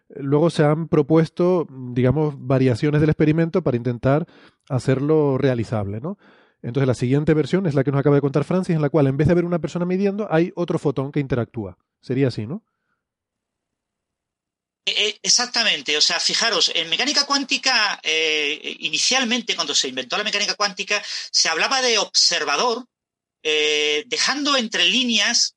[0.09, 4.27] luego se han propuesto, digamos, variaciones del experimento para intentar
[4.67, 6.17] hacerlo realizable, ¿no?
[6.63, 9.07] Entonces la siguiente versión es la que nos acaba de contar Francis, en la cual
[9.07, 11.77] en vez de haber una persona midiendo, hay otro fotón que interactúa.
[12.01, 12.61] Sería así, ¿no?
[14.87, 20.23] Eh, eh, exactamente, o sea, fijaros, en mecánica cuántica, eh, inicialmente cuando se inventó la
[20.23, 22.85] mecánica cuántica, se hablaba de observador,
[24.07, 25.55] dejando entre líneas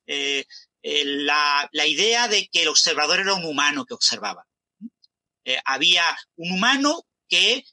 [0.83, 4.45] la, la, idea de que el observador era un humano que observaba.
[5.65, 7.65] había un humano que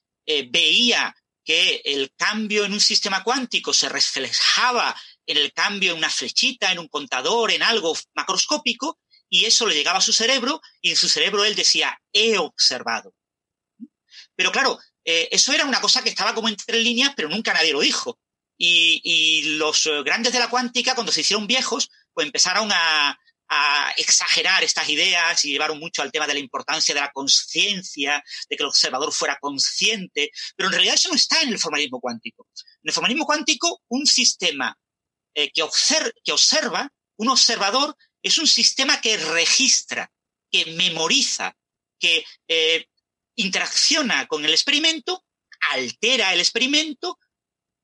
[0.50, 1.14] veía
[1.44, 4.96] que el cambio en un sistema cuántico se reflejaba
[5.26, 9.74] en el cambio en una flechita, en un contador, en algo macroscópico, y eso le
[9.74, 13.14] llegaba a su cerebro, y en su cerebro él decía, he observado.
[14.34, 17.72] Pero claro, eh, eso era una cosa que estaba como entre líneas, pero nunca nadie
[17.72, 18.18] lo dijo.
[18.58, 23.18] Y, los eh, grandes de la cuántica, cuando se hicieron viejos, pues empezaron a,
[23.96, 28.20] exagerar estas ideas y llevaron mucho al tema de la importancia de la conciencia,
[28.50, 32.00] de que el observador fuera consciente, pero en realidad eso no está en el formalismo
[32.00, 32.48] cuántico.
[32.56, 34.76] En el formalismo cuántico, un sistema
[35.32, 35.64] eh, que,
[36.24, 37.96] que observa, un observador,
[38.26, 40.12] es un sistema que registra,
[40.50, 41.56] que memoriza,
[41.96, 42.88] que eh,
[43.36, 45.24] interacciona con el experimento,
[45.70, 47.20] altera el experimento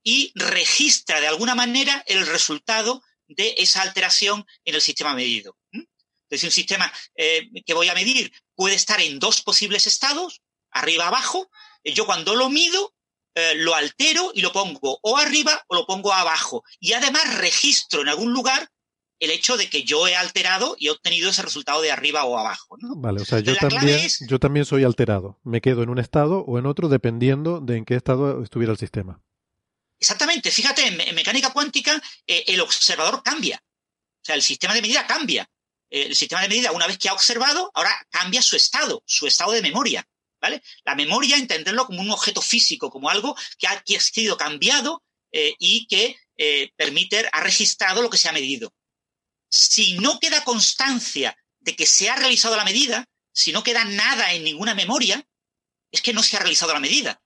[0.02, 5.56] y registra de alguna manera el resultado de esa alteración en el sistema medido.
[5.70, 10.42] Entonces, un sistema eh, que voy a medir puede estar en dos posibles estados,
[10.72, 11.48] arriba abajo.
[11.84, 12.96] Yo cuando lo mido,
[13.36, 16.64] eh, lo altero y lo pongo o arriba o lo pongo abajo.
[16.80, 18.71] Y además registro en algún lugar
[19.22, 22.36] el hecho de que yo he alterado y he obtenido ese resultado de arriba o
[22.36, 22.76] abajo.
[22.96, 25.38] Vale, o sea, yo también, yo también soy alterado.
[25.44, 28.78] Me quedo en un estado o en otro dependiendo de en qué estado estuviera el
[28.78, 29.22] sistema.
[30.00, 33.62] Exactamente, fíjate, en, mecánica cuántica eh, el observador cambia.
[33.62, 35.48] O sea, el sistema de medida cambia.
[35.88, 39.28] Eh, el sistema de medida, una vez que ha observado, ahora cambia su estado, su
[39.28, 40.04] estado de memoria.
[40.40, 40.60] ¿Vale?
[40.84, 45.86] La memoria, entenderlo como un objeto físico, como algo que ha, sido cambiado eh, y
[45.86, 46.16] que
[46.76, 48.74] permite, ha registrado lo que se ha medido.
[49.54, 54.32] Si no queda constancia de que se ha realizado la medida, si no queda nada
[54.32, 55.22] en ninguna memoria,
[55.90, 57.20] es que no se ha realizado la medida.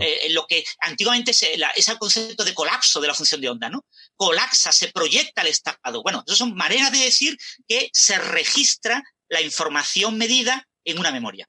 [0.00, 3.86] Eh, lo que antiguamente es el concepto de colapso de la función de onda, ¿no?
[4.14, 6.02] Colapsa, se proyecta el estado.
[6.02, 11.48] Bueno, eso son maneras de decir que se registra la información medida en una memoria.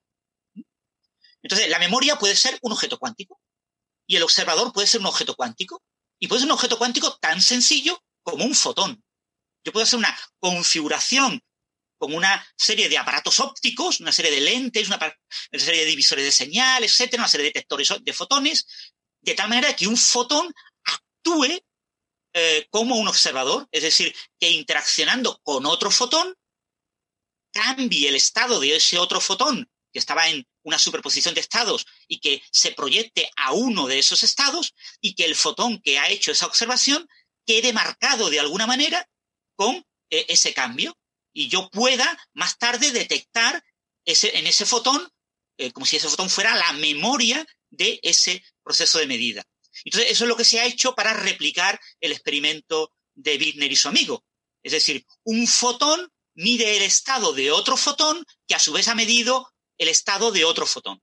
[1.41, 3.41] Entonces, la memoria puede ser un objeto cuántico
[4.07, 5.83] y el observador puede ser un objeto cuántico
[6.19, 9.03] y puede ser un objeto cuántico tan sencillo como un fotón.
[9.63, 11.41] Yo puedo hacer una configuración
[11.97, 14.97] con una serie de aparatos ópticos, una serie de lentes, una,
[15.51, 18.65] serie de divisores de señal, etcétera, una serie de detectores de fotones,
[19.21, 20.53] de tal manera que un fotón
[20.83, 21.61] actúe
[22.33, 26.33] eh, como un observador, es decir, que interaccionando con otro fotón,
[27.51, 32.19] cambie el estado de ese otro fotón que estaba en una superposición de estados y
[32.19, 36.31] que se proyecte a uno de esos estados y que el fotón que ha hecho
[36.31, 37.07] esa observación
[37.45, 39.09] quede marcado de alguna manera
[39.59, 39.75] con
[40.09, 40.97] eh, ese cambio
[41.33, 43.61] y yo pueda más tarde detectar
[44.05, 45.05] ese, en ese fotón,
[45.57, 49.43] eh, como si ese fotón fuera la memoria de ese proceso de medida.
[49.83, 53.75] Entonces, eso es lo que se ha hecho para replicar el experimento de Wigner y
[53.75, 54.23] su amigo.
[54.63, 58.95] Es decir, un fotón mide el estado de otro fotón que a su vez ha
[58.95, 61.01] medido el estado de otro fotón.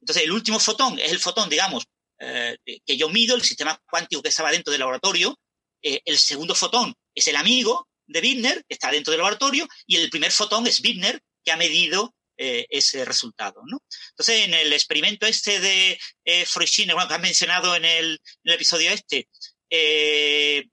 [0.00, 1.84] Entonces, el último fotón es el fotón, digamos,
[2.20, 5.38] eh, que yo mido, el sistema cuántico que estaba dentro del laboratorio.
[5.82, 10.10] El segundo fotón es el amigo de Wigner, que está dentro del laboratorio, y el
[10.10, 13.62] primer fotón es Wigner, que ha medido eh, ese resultado.
[14.10, 16.44] Entonces, en el experimento este de eh,
[16.92, 19.28] bueno, que has mencionado en el, episodio este,
[19.70, 20.66] eh,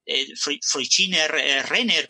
[1.68, 2.08] Renner.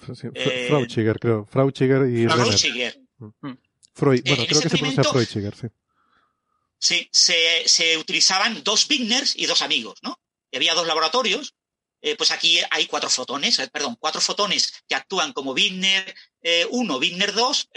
[0.68, 1.46] Frauchiger, creo.
[1.50, 2.98] Frauchiger y Renner.
[3.18, 3.52] Mm.
[3.94, 5.66] Freud, bueno, creo que se pronuncia Freuchiger, sí.
[6.78, 10.18] Sí, se, utilizaban dos Wigners y dos amigos, ¿no?
[10.50, 11.54] Y había dos laboratorios,
[12.02, 16.14] eh, pues aquí hay cuatro fotones, eh, perdón, cuatro fotones que actúan como Wigner
[16.70, 17.70] 1, Wigner 2,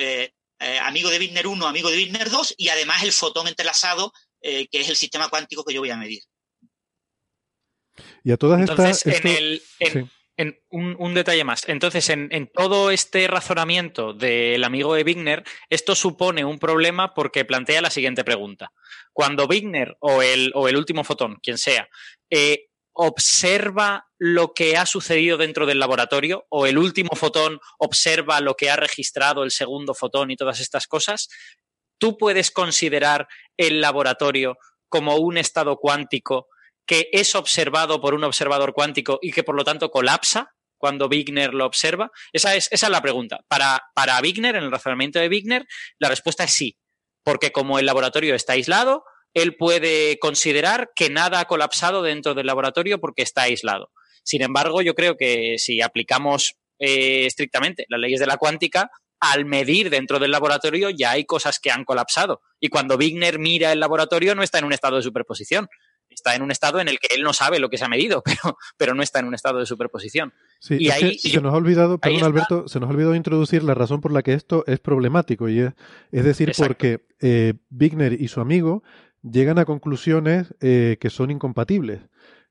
[0.81, 4.11] amigo de Wigner 1, amigo de Wigner 2, y además el fotón entrelazado,
[4.41, 6.23] que es el sistema cuántico que yo voy a medir.
[8.23, 9.61] Y a todas Entonces, En el,
[10.37, 11.67] en un, detalle más.
[11.67, 17.81] Entonces, en, todo este razonamiento del amigo de Wigner, esto supone un problema porque plantea
[17.81, 18.71] la siguiente pregunta.
[19.13, 21.87] Cuando Wigner o el, o el último fotón, quien sea,
[22.29, 28.55] eh, observa lo que ha sucedido dentro del laboratorio o el último fotón observa lo
[28.55, 31.29] que ha registrado el segundo fotón y todas estas cosas,
[31.97, 33.27] tú puedes considerar
[33.57, 34.57] el laboratorio
[34.89, 36.47] como un estado cuántico
[36.85, 41.53] que es observado por un observador cuántico y que por lo tanto colapsa cuando Wigner
[41.53, 42.11] lo observa?
[42.31, 43.39] Esa es, esa es la pregunta.
[43.47, 45.65] Para, para Wigner, en el razonamiento de Wigner,
[45.99, 46.77] la respuesta es sí,
[47.23, 52.45] porque como el laboratorio está aislado, él puede considerar que nada ha colapsado dentro del
[52.45, 53.91] laboratorio porque está aislado.
[54.25, 58.89] Sin embargo, yo creo que si aplicamos eh, estrictamente las leyes de la cuántica,
[59.19, 62.41] al medir dentro del laboratorio ya hay cosas que han colapsado.
[62.59, 65.69] Y cuando Wigner mira el laboratorio no está en un estado de superposición,
[66.09, 68.23] está en un estado en el que él no sabe lo que se ha medido,
[68.25, 70.33] pero, pero no está en un estado de superposición.
[70.59, 73.75] Sí, y ahí, se nos ha olvidado, perdón Alberto, se nos ha olvidado introducir la
[73.75, 75.73] razón por la que esto es problemático, y es,
[76.11, 78.83] es decir, porque eh, Wigner y su amigo
[79.21, 82.01] llegan a conclusiones eh, que son incompatibles.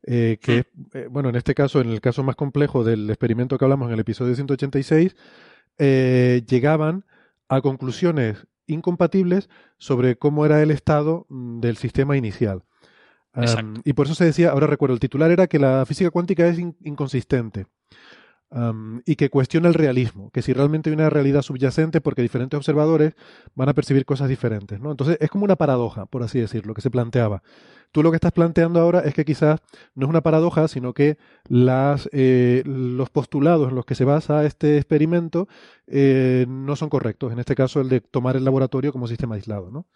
[0.06, 0.84] Eh, que, hmm.
[0.94, 3.94] eh, bueno, en este caso, en el caso más complejo del experimento que hablamos en
[3.94, 5.16] el episodio 186,
[5.78, 7.04] llegaban
[7.48, 9.48] a conclusiones incompatibles
[9.78, 12.62] sobre cómo era el estado mm, del sistema inicial.
[13.84, 16.58] Y por eso se decía, ahora recuerdo, el titular era que la física cuántica es
[16.58, 17.66] inconsistente
[19.04, 23.14] y que cuestiona el realismo, que si realmente hay una realidad subyacente porque diferentes observadores
[23.54, 24.78] van a percibir cosas diferentes.
[24.80, 24.92] ¿no?
[24.92, 27.42] Entonces es como una paradoja, por así decirlo, que se planteaba.
[27.90, 29.60] Tú lo que estás planteando ahora es que quizás
[29.94, 31.16] no es una paradoja, sino que
[31.48, 35.48] las, eh, los postulados en los que se basa este experimento
[35.86, 37.32] eh, no son correctos.
[37.32, 39.70] En este caso, el de tomar el laboratorio como sistema aislado.
[39.70, 39.86] ¿no?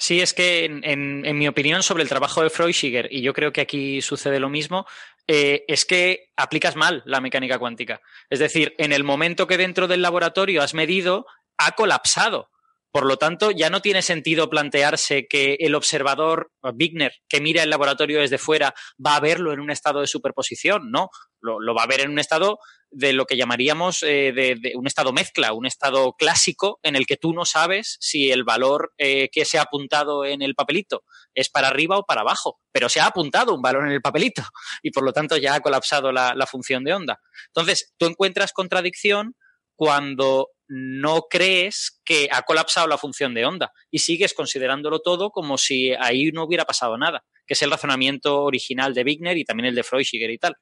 [0.00, 3.60] Sí, es que en, mi opinión sobre el trabajo de Freuchiger, y yo creo que
[3.60, 4.86] aquí sucede lo mismo,
[5.26, 8.00] eh, es que aplicas mal la mecánica cuántica.
[8.28, 11.26] Es decir, en el momento que dentro del laboratorio has medido,
[11.58, 12.50] ha colapsado.
[12.92, 17.70] Por lo tanto, ya no tiene sentido plantearse que el observador Wigner, que mira el
[17.70, 20.90] laboratorio desde fuera, va a verlo en un estado de superposición.
[20.90, 21.08] No,
[21.40, 22.58] lo, va a ver en un estado
[22.90, 27.16] de lo que llamaríamos eh, de, un estado mezcla, un estado clásico en el que
[27.16, 31.48] tú no sabes si el valor eh, que se ha apuntado en el papelito es
[31.48, 34.42] para arriba o para abajo, pero se ha apuntado un valor en el papelito
[34.82, 37.20] y por lo tanto ya ha colapsado la función de onda.
[37.46, 39.36] Entonces, tú encuentras contradicción
[39.80, 45.56] cuando no crees que ha colapsado la función de onda y sigues considerándolo todo como
[45.56, 49.68] si ahí no hubiera pasado nada, que es el razonamiento original de Wigner y también
[49.68, 50.54] el de Freuchiger y tal.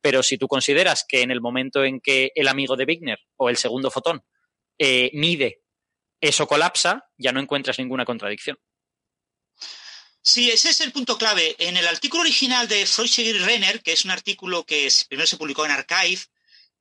[0.00, 3.48] Pero si tú consideras que en el momento en que el amigo de Wigner o
[3.48, 4.24] el segundo fotón
[4.76, 5.62] eh, mide,
[6.20, 8.58] eso colapsa, ya no encuentras ninguna contradicción.
[10.20, 11.54] Sí, ese es el punto clave.
[11.60, 15.36] En el artículo original de Freuchiger y Renner, que es un artículo que primero se
[15.36, 16.22] publicó en Archive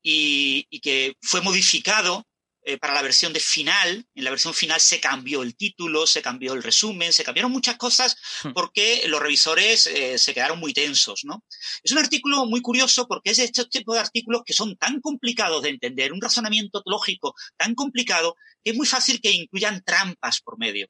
[0.04, 2.26] y que fue modificado
[2.66, 4.08] eh, para la versión de final.
[4.16, 7.76] En la versión final se cambió el título, se cambió el resumen, se cambiaron muchas
[7.76, 8.54] cosas hmm.
[8.54, 11.44] porque los revisores eh, se quedaron muy tensos, ¿no?
[11.84, 15.02] Es un artículo muy curioso porque es de este tipo de artículos que son tan
[15.02, 20.40] complicados de entender, un razonamiento lógico tan complicado, que es muy fácil que incluyan trampas
[20.40, 20.88] por medio.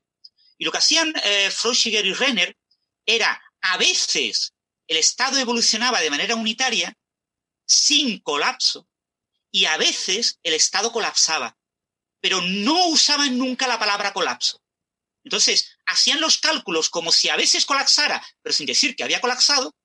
[0.59, 1.49] Y lo que hacían eh,
[1.83, 2.55] y Renner
[3.03, 4.53] era, a veces,
[4.85, 6.95] el Estado evolucionaba de manera unitaria,
[7.65, 8.87] sin colapso,
[9.53, 11.55] y a veces el Estado colapsaba
[12.23, 14.63] pero no usaban nunca la palabra colapso.
[15.25, 19.75] Entonces, hacían los cálculos como si a veces colapsara, pero sin decir que había colapsado,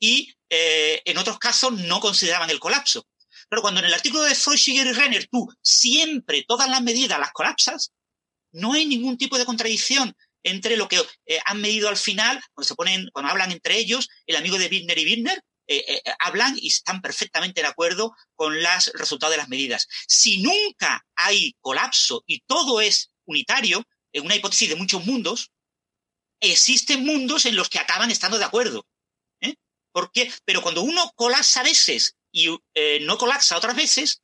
[0.00, 3.06] y eh, en otros casos no consideraban el colapso.
[3.48, 7.30] Pero cuando en el artículo de Freud, y Renner tú siempre todas las medidas las
[7.30, 7.92] colapsas,
[8.50, 12.66] no hay ningún tipo de contradicción entre lo que eh, han medido al final, cuando
[12.66, 16.56] se ponen, cuando hablan entre ellos, el amigo de Wigner y Wigner, eh, eh, hablan
[16.58, 19.86] y están perfectamente de acuerdo con los resultados de las medidas.
[20.06, 25.52] Si nunca hay colapso y todo es unitario, en una hipótesis de muchos mundos,
[26.40, 28.86] existen mundos en los que acaban estando de acuerdo.
[29.42, 29.54] ¿eh?
[30.44, 32.48] Pero cuando uno colapsa a veces y
[33.02, 34.22] no colapsa otras veces,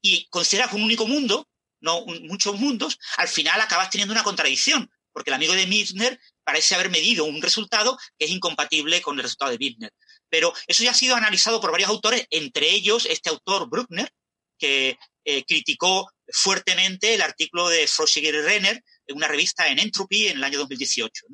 [0.00, 1.48] y considera un único mundo,
[1.80, 6.74] no muchos mundos, al final acabas teniendo una contradicción, porque el amigo de Mittner parece
[6.74, 9.92] haber medido un resultado que es incompatible con el resultado de Mittner.
[10.30, 14.10] Pero eso ya ha sido analizado por varios autores, entre ellos este autor Bruckner,
[14.58, 20.28] que eh, criticó fuertemente el artículo de Frosiger y Renner en una revista en Entropy
[20.28, 21.26] en el año 2018.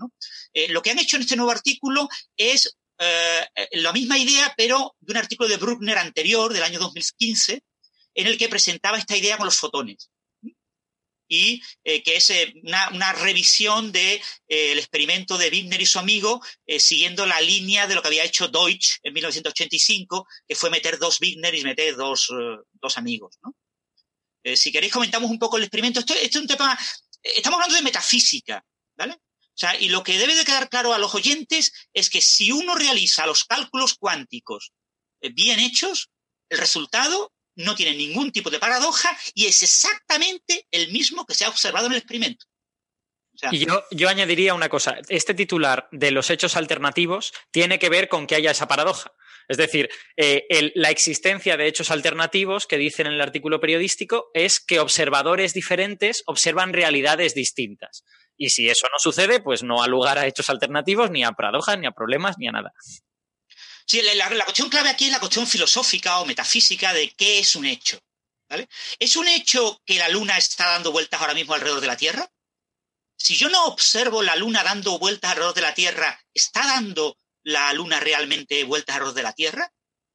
[0.52, 4.94] Eh, lo que han hecho en este nuevo artículo es eh, la misma idea, pero
[5.00, 7.62] de un artículo de Bruckner anterior, del año 2015,
[8.14, 10.10] en el que presentaba esta idea con los fotones
[11.28, 15.98] y eh, que es eh, una, revisión del de, eh, experimento de Wigner y su
[15.98, 16.42] amigo,
[16.78, 21.20] siguiendo la línea de lo que había hecho Deutsch en 1985, que fue meter dos
[21.20, 22.28] Wigner y meter dos,
[22.72, 23.38] dos amigos.
[24.54, 26.00] si queréis comentamos un poco el experimento.
[26.00, 26.78] Esto, es un tema,
[27.22, 28.64] estamos hablando de metafísica,
[28.96, 29.14] ¿vale?
[29.14, 32.50] O sea, y lo que debe de quedar claro a los oyentes es que si
[32.50, 34.72] uno realiza los cálculos cuánticos
[35.32, 36.10] bien hechos,
[36.50, 41.44] el resultado no tiene ningún tipo de paradoja y es exactamente el mismo que se
[41.44, 42.46] ha observado en el experimento.
[43.50, 48.08] y yo, yo, añadiría una cosa, este titular de los hechos alternativos tiene que ver
[48.08, 49.12] con que haya esa paradoja.
[49.48, 54.60] Es decir, eh, la existencia de hechos alternativos que dicen en el artículo periodístico es
[54.60, 58.04] que observadores diferentes observan realidades distintas.
[58.36, 61.78] Y si eso no sucede, pues no ha lugar a hechos alternativos, ni a paradojas,
[61.78, 62.72] ni a problemas, ni a nada.
[63.86, 67.66] Sí, la, cuestión clave aquí es la cuestión filosófica o metafísica de qué es un
[67.66, 67.98] hecho.
[68.48, 68.68] ¿vale?
[68.98, 72.30] ¿Es un hecho que la Luna está dando vueltas ahora mismo alrededor de la Tierra?
[73.16, 77.72] Si yo no observo la Luna dando vueltas alrededor de la Tierra, ¿está dando la
[77.72, 79.72] Luna realmente vueltas alrededor de la Tierra?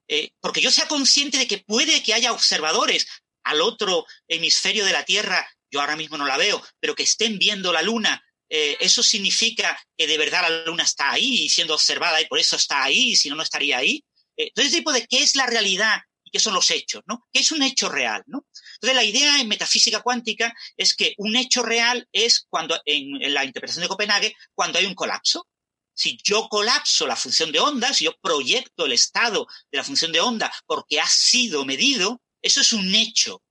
[0.08, 3.08] Eh, porque yo sea consciente de que puede que haya observadores
[3.44, 7.38] al otro hemisferio de la Tierra, yo ahora mismo no la veo, pero que estén
[7.38, 11.76] viendo la Luna eh, eso significa que de verdad la luna está ahí y siendo
[11.76, 14.04] observada y por eso está ahí, si no, no estaría ahí.
[14.36, 17.28] Eh, entonces, tipo de qué es la realidad y qué son los hechos, ¿no?
[17.32, 18.48] ¿Qué es un hecho real, ¿no?
[18.76, 23.34] Entonces, la idea en metafísica cuántica es que un hecho real es cuando, en, en
[23.34, 25.48] la interpretación de Copenhague, cuando hay un colapso.
[25.94, 30.12] Si yo colapso la función de onda, si yo proyecto el estado de la función
[30.12, 33.44] de onda porque ha sido medido, eso es un hecho.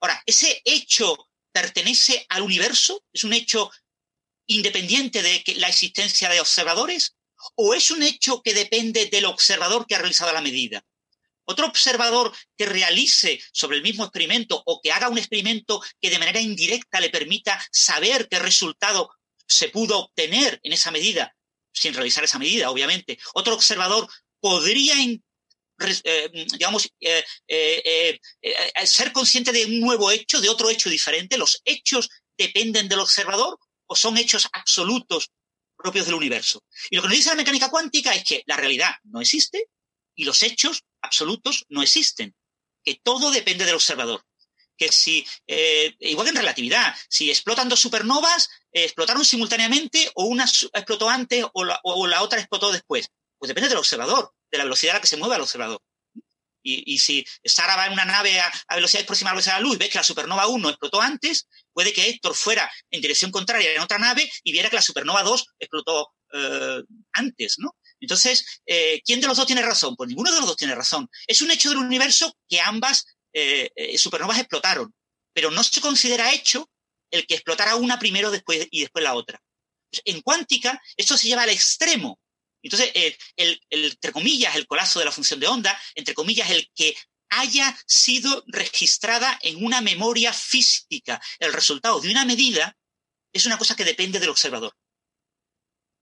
[0.00, 3.70] Ahora, ese hecho pertenece al universo, es un hecho
[4.50, 7.16] independiente de la existencia de observadores
[7.54, 10.84] o es un hecho que depende del observador que ha realizado la medida?
[11.44, 16.18] Otro observador que realice sobre el mismo experimento o que haga un experimento que de
[16.18, 19.10] manera indirecta le permita saber qué resultado
[19.46, 21.34] se pudo obtener en esa medida,
[21.72, 23.18] sin realizar esa medida, obviamente.
[23.34, 24.08] Otro observador
[24.40, 28.20] podría, eh, digamos, eh, eh,
[28.84, 31.36] ser consciente de un nuevo hecho, de otro hecho diferente.
[31.36, 33.58] Los hechos dependen del observador
[33.90, 35.32] o son hechos absolutos
[35.76, 36.62] propios del universo.
[36.90, 39.68] Y lo que nos dice la mecánica cuántica es que la realidad no existe
[40.14, 42.34] y los hechos absolutos no existen,
[42.84, 44.24] que todo depende del observador.
[44.76, 50.24] Que si, eh, igual que en relatividad, si explotan dos supernovas, eh, explotaron simultáneamente o
[50.26, 53.08] una explotó antes o la, o la otra explotó después.
[53.38, 55.82] Pues depende del observador, de la velocidad a la que se mueve el observador.
[56.62, 59.66] Y, si Sara va en una nave a, velocidad próxima a la velocidad de la
[59.66, 63.30] luz y ves que la supernova 1 explotó antes, puede que Héctor fuera en dirección
[63.30, 66.82] contraria en otra nave y viera que la supernova 2 explotó eh,
[67.12, 67.76] antes, ¿no?
[67.98, 69.96] Entonces, eh, ¿quién de los dos tiene razón?
[69.96, 71.08] Pues ninguno de los dos tiene razón.
[71.26, 74.94] Es un hecho del universo que ambas eh, supernovas explotaron,
[75.32, 76.70] pero no se considera hecho
[77.10, 79.40] el que explotara una primero después, y después la otra.
[80.04, 82.20] En cuántica, esto se lleva al extremo.
[82.62, 82.92] Entonces,
[83.36, 86.96] el, entre comillas, el colapso de la función de onda, entre comillas, el que
[87.30, 91.20] haya sido registrada en una memoria física.
[91.38, 92.76] El resultado de una medida
[93.32, 94.76] es una cosa que depende del observador.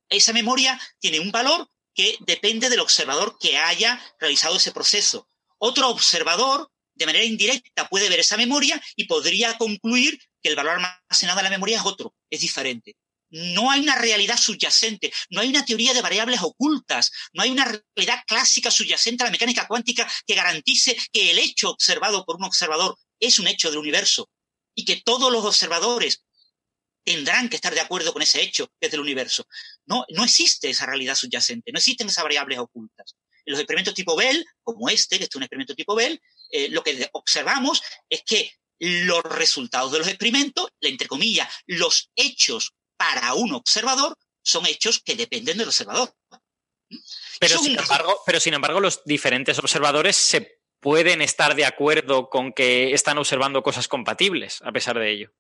[0.08, 5.28] Esa memoria tiene un valor que depende del observador que haya realizado ese proceso.
[5.58, 10.74] Otro observador, de manera indirecta, puede ver esa memoria y podría concluir que el valor
[10.74, 12.96] almacenado en la memoria es otro, es diferente.
[13.30, 17.64] No hay una realidad subyacente, no hay una teoría de variables ocultas, no hay una
[17.64, 22.44] realidad clásica subyacente a la mecánica cuántica que garantice que el hecho observado por un
[22.44, 24.30] observador es un hecho del universo
[24.74, 26.24] y que todos los observadores
[27.04, 29.46] tendrán que estar de acuerdo con ese hecho desde el universo.
[29.86, 33.16] No, no existe esa realidad subyacente, no existen esas variables ocultas.
[33.44, 36.82] En los experimentos tipo Bell, como este, que es un experimento tipo Bell, eh, lo
[36.82, 43.54] que observamos es que los resultados de los experimentos, entre comillas, los hechos para un
[43.54, 46.12] observador son hechos que dependen del observador.
[47.40, 52.52] Pero sin, embargo, pero sin embargo, los diferentes observadores se pueden estar de acuerdo con
[52.52, 55.32] que están observando cosas compatibles, a pesar de ello.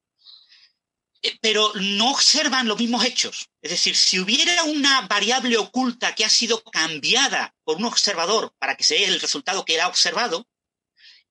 [1.22, 3.48] Eh, pero no observan los mismos hechos.
[3.60, 8.76] Es decir, si hubiera una variable oculta que ha sido cambiada por un observador para
[8.76, 10.46] que se dé el resultado que era observado,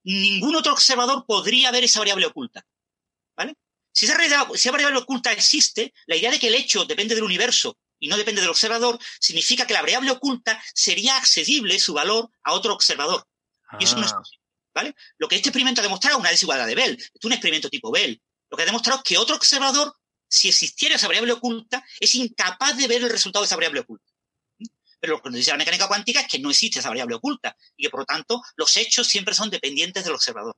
[0.02, 2.66] ningún otro observador podría ver esa variable oculta.
[4.06, 4.44] ¿Vale?
[4.54, 8.08] Si esa, variable oculta existe, la idea de que el hecho depende del universo y
[8.08, 12.74] no depende del observador, significa que la variable oculta sería accesible su valor a otro
[12.74, 13.26] observador.
[13.80, 14.18] Y eso no es ah.
[14.18, 14.38] posible.
[14.74, 14.94] ¿vale?
[15.18, 16.96] Lo que este experimento ha demostrado es una desigualdad de Bell.
[16.96, 18.20] Es un experimento tipo Bell.
[18.50, 19.94] Lo que ha demostrado es que otro observador,
[20.28, 24.12] si existiera esa variable oculta, es incapaz de ver el resultado de esa variable oculta.
[25.00, 27.56] Pero lo que nos dice la mecánica cuántica es que no existe esa variable oculta
[27.76, 30.56] y que por lo tanto los hechos siempre son dependientes del observador.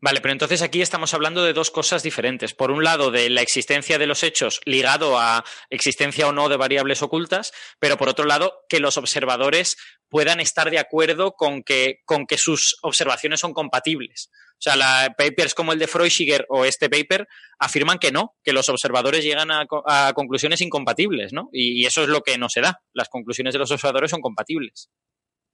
[0.00, 2.54] Vale, pero entonces aquí estamos hablando de dos cosas diferentes.
[2.54, 6.56] Por un lado, de la existencia de los hechos ligado a existencia o no de
[6.56, 9.76] variables ocultas, pero por otro lado, que los observadores
[10.08, 14.30] puedan estar de acuerdo con que, con que sus observaciones son compatibles.
[14.52, 17.26] O sea, la, papers como el de Freuchiger o este paper
[17.58, 19.66] afirman que no, que los observadores llegan a,
[20.14, 21.48] conclusiones incompatibles, ¿no?
[21.52, 22.80] y, eso es lo que no se da.
[22.92, 24.90] Las conclusiones de los observadores son compatibles.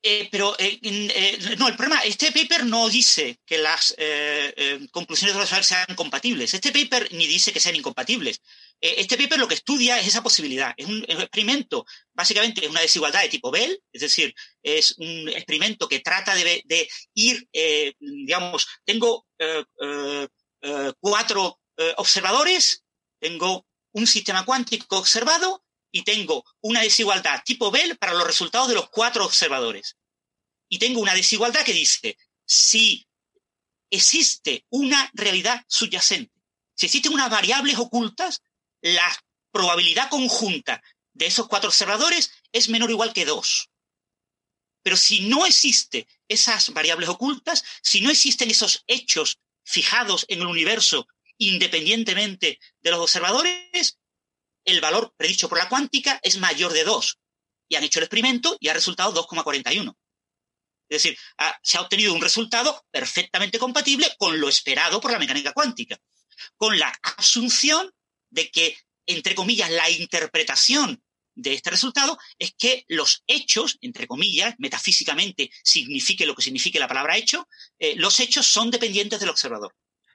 [0.06, 3.96] Eh, pero eh, eh, no, el problema, este paper no dice que las
[4.90, 6.52] conclusiones de los sean compatibles.
[6.52, 8.42] Este paper ni dice que sean incompatibles.
[8.80, 10.74] este paper lo que estudia es esa posibilidad.
[10.76, 15.88] Es un, experimento, básicamente es una desigualdad de tipo Bell, es decir, es un experimento
[15.88, 17.48] que trata de, de ir,
[17.98, 19.26] digamos, tengo
[21.00, 21.60] cuatro
[21.96, 22.84] observadores,
[23.18, 25.63] tengo un sistema cuántico observado
[25.94, 29.96] y tengo una desigualdad tipo Bell para los resultados de los cuatro observadores.
[30.68, 33.06] Y tengo una desigualdad que dice, si
[33.88, 36.42] existe una realidad subyacente,
[36.74, 38.42] si existen unas variables ocultas,
[38.82, 39.08] la
[39.52, 43.70] probabilidad conjunta de esos cuatro observadores es menor o igual que dos.
[44.82, 50.48] Pero si no existen esas variables ocultas, si no existen esos hechos fijados en el
[50.48, 51.06] universo
[51.38, 53.96] independientemente de los observadores,
[54.64, 57.18] el valor predicho por la cuántica es mayor de 2.
[57.68, 59.94] Y han hecho el experimento y ha resultado 2,41.
[60.88, 61.18] Es decir,
[61.62, 65.98] se ha obtenido un resultado perfectamente compatible con lo esperado por la mecánica cuántica,
[66.56, 67.90] con la asunción
[68.30, 68.76] de que,
[69.06, 71.02] entre comillas, la interpretación
[71.34, 76.88] de este resultado es que los hechos, entre comillas, metafísicamente signifique lo que signifique la
[76.88, 79.74] palabra hecho, eh, los hechos son dependientes del observador.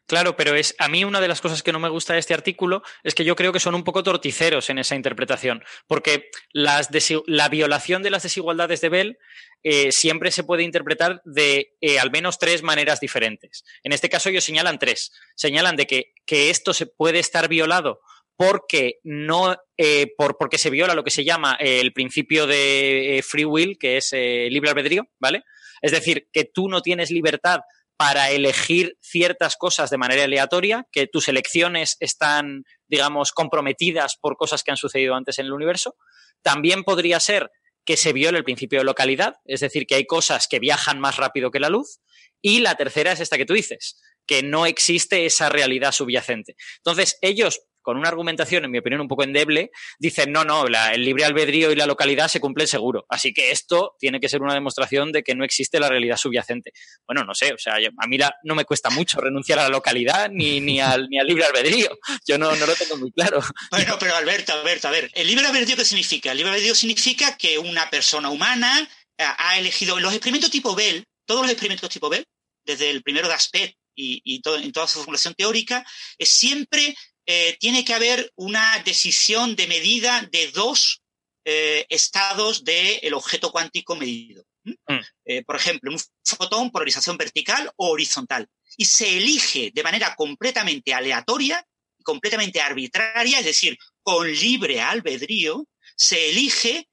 [0.10, 2.34] Claro, pero es a mí una de las cosas que no me gusta de este
[2.34, 7.48] artículo es que yo creo que son un poco torticeros en esa interpretación, porque la
[7.48, 9.20] violación de las desigualdades de Bell
[9.62, 13.64] eh, siempre se puede interpretar de eh, al menos tres maneras diferentes.
[13.84, 15.12] En este caso ellos señalan tres.
[15.36, 18.02] Señalan de que, esto se puede estar violado
[18.36, 23.78] porque no eh, porque se viola lo que se llama el principio de free will,
[23.78, 25.44] que es libre albedrío, ¿vale?
[25.84, 27.60] Es decir, que tú no tienes libertad
[28.00, 34.64] para elegir ciertas cosas de manera aleatoria, que tus elecciones están, digamos, comprometidas por cosas
[34.64, 35.98] que han sucedido antes en el universo.
[36.42, 37.52] También podría ser
[37.84, 41.18] que se viole el principio de localidad, es decir, que hay cosas que viajan más
[41.18, 42.00] rápido que la luz.
[42.42, 46.56] Y la tercera es esta que tú dices, que no existe esa realidad subyacente.
[46.78, 51.04] Entonces, ellos con una argumentación, en mi opinión, un poco endeble, dicen, no, no, el
[51.04, 53.06] libre albedrío y la localidad se cumplen seguro.
[53.10, 56.72] Así que esto tiene que ser una demostración de que no existe la realidad subyacente.
[57.08, 60.30] Bueno, no sé, o sea, a mí no me cuesta mucho renunciar a la localidad
[60.32, 61.98] ni, ni, al, libre albedrío.
[62.28, 63.42] Yo no, no lo tengo muy claro.
[63.72, 66.32] Bueno, pero Alberto, Alberto, a ver, ¿el libre albedrío qué significa?
[66.32, 68.88] El libre albedrío significa que una persona humana
[69.18, 72.26] eh, ha elegido, los experimentos tipo Bell, todos los experimentos tipo Bell,
[72.66, 75.86] desde el primero de Aspect y, y en toda su formulación teórica,
[76.18, 76.96] es siempre
[77.32, 81.04] eh, tiene que haber una decisión de medida de dos
[81.46, 84.44] eh, estados del objeto cuántico medido.
[84.64, 85.46] Mm.
[85.46, 88.48] por ejemplo, un fotón, polarización vertical o horizontal.
[88.78, 91.64] Y se elige de manera completamente aleatoria,
[92.04, 96.90] completamente arbitraria, es decir, con libre albedrío, se elige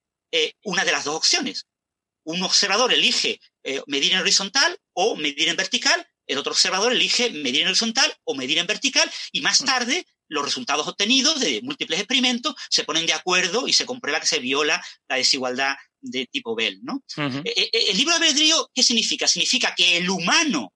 [0.64, 1.66] una de las dos opciones.
[2.24, 3.40] Un observador elige
[3.86, 8.34] medir en horizontal o medir en vertical el otro observador elige medir en horizontal o
[8.34, 9.64] medir en vertical y más mm.
[9.64, 14.26] tarde los resultados obtenidos de múltiples experimentos se ponen de acuerdo y se comprueba que
[14.26, 16.80] se viola la desigualdad de tipo Bell.
[16.82, 17.02] ¿no?
[17.16, 19.28] E, e, el libro de albedrío, ¿qué significa?
[19.28, 20.72] Significa que el humano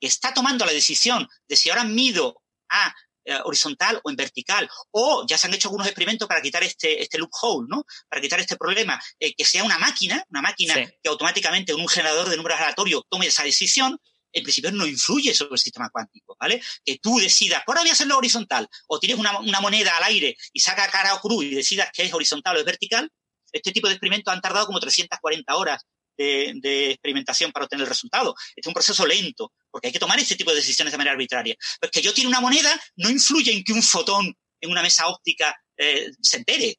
[0.00, 2.94] que está tomando la decisión de si ahora mido a
[3.28, 7.02] eh, horizontal o en vertical, o ya se han hecho algunos experimentos para quitar este,
[7.02, 7.84] este loophole, ¿no?
[8.08, 11.88] Para quitar este problema, eh, que sea una máquina, una máquina que automáticamente en un
[11.88, 13.98] generador de números aleatorios tome esa decisión,
[14.32, 16.62] en principio no influye sobre el sistema cuántico, ¿vale?
[16.84, 20.60] Que tú decidas, ahora voy a hacerlo horizontal, o tienes una, moneda al aire y
[20.60, 23.10] saca cara o cruz y decidas que es horizontal o es vertical,
[23.52, 25.82] este tipo de experimentos han tardado como 340 horas
[26.16, 28.34] de, experimentación para obtener el resultado.
[28.50, 31.12] Este es un proceso lento, porque hay que tomar este tipo de decisiones de manera
[31.12, 31.56] arbitraria.
[31.80, 35.06] Pues que yo tiene una moneda no influye en que un fotón en una mesa
[35.08, 36.78] óptica eh, se entere.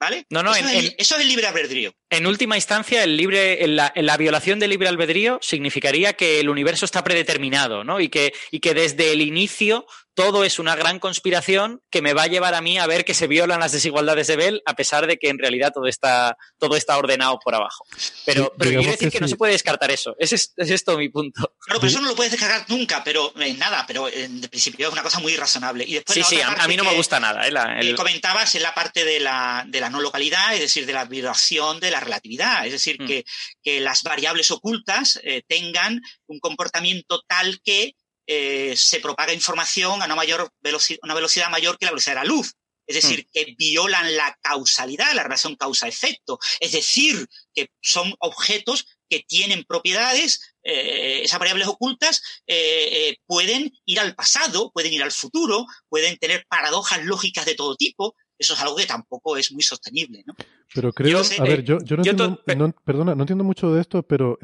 [0.00, 0.26] ¿Vale?
[0.30, 1.92] No, no, eso, es, eso, es, el libre albedrío.
[2.08, 6.84] En última instancia, el libre, la, la, violación del libre albedrío significaría que el universo
[6.84, 7.98] está predeterminado, ¿no?
[7.98, 9.86] Y que, y que desde el inicio
[10.18, 13.14] todo es una gran conspiración que me va a llevar a mí a ver que
[13.14, 16.74] se violan las desigualdades de Bell, a pesar de que en realidad todo está, todo
[16.74, 17.84] está ordenado por abajo.
[18.26, 20.16] Pero, pero quiero decir que, no se puede descartar eso.
[20.18, 21.54] Ese es, es esto mi punto.
[21.60, 24.92] Claro, pero eso no lo puedes descargar nunca, pero eh, nada, pero en principio es
[24.92, 25.84] una cosa muy razonable.
[25.86, 27.46] Y después sí, sí, a, mí no me gusta nada.
[27.46, 27.94] Eh, la, el...
[27.94, 31.78] comentabas en la parte de la, de la no localidad, es decir, de la violación
[31.78, 32.66] de la relatividad.
[32.66, 33.06] Es decir, mm.
[33.06, 33.24] que,
[33.62, 37.94] que las variables ocultas eh, tengan un comportamiento tal que
[38.30, 42.20] eh, se propaga información a una, mayor velocidad, una velocidad mayor que la velocidad de
[42.20, 42.52] la luz.
[42.86, 43.28] Es decir, mm.
[43.32, 46.38] que violan la causalidad, la relación causa-efecto.
[46.60, 54.00] Es decir, que son objetos que tienen propiedades, eh, esas variables ocultas eh, pueden ir
[54.00, 58.14] al pasado, pueden ir al futuro, pueden tener paradojas lógicas de todo tipo.
[58.38, 60.22] Eso es algo que tampoco es muy sostenible.
[60.26, 60.34] ¿no?
[60.74, 62.44] Pero creo, a ver, yo, no, entiendo,
[62.84, 64.38] perdona, no entiendo mucho de esto, pero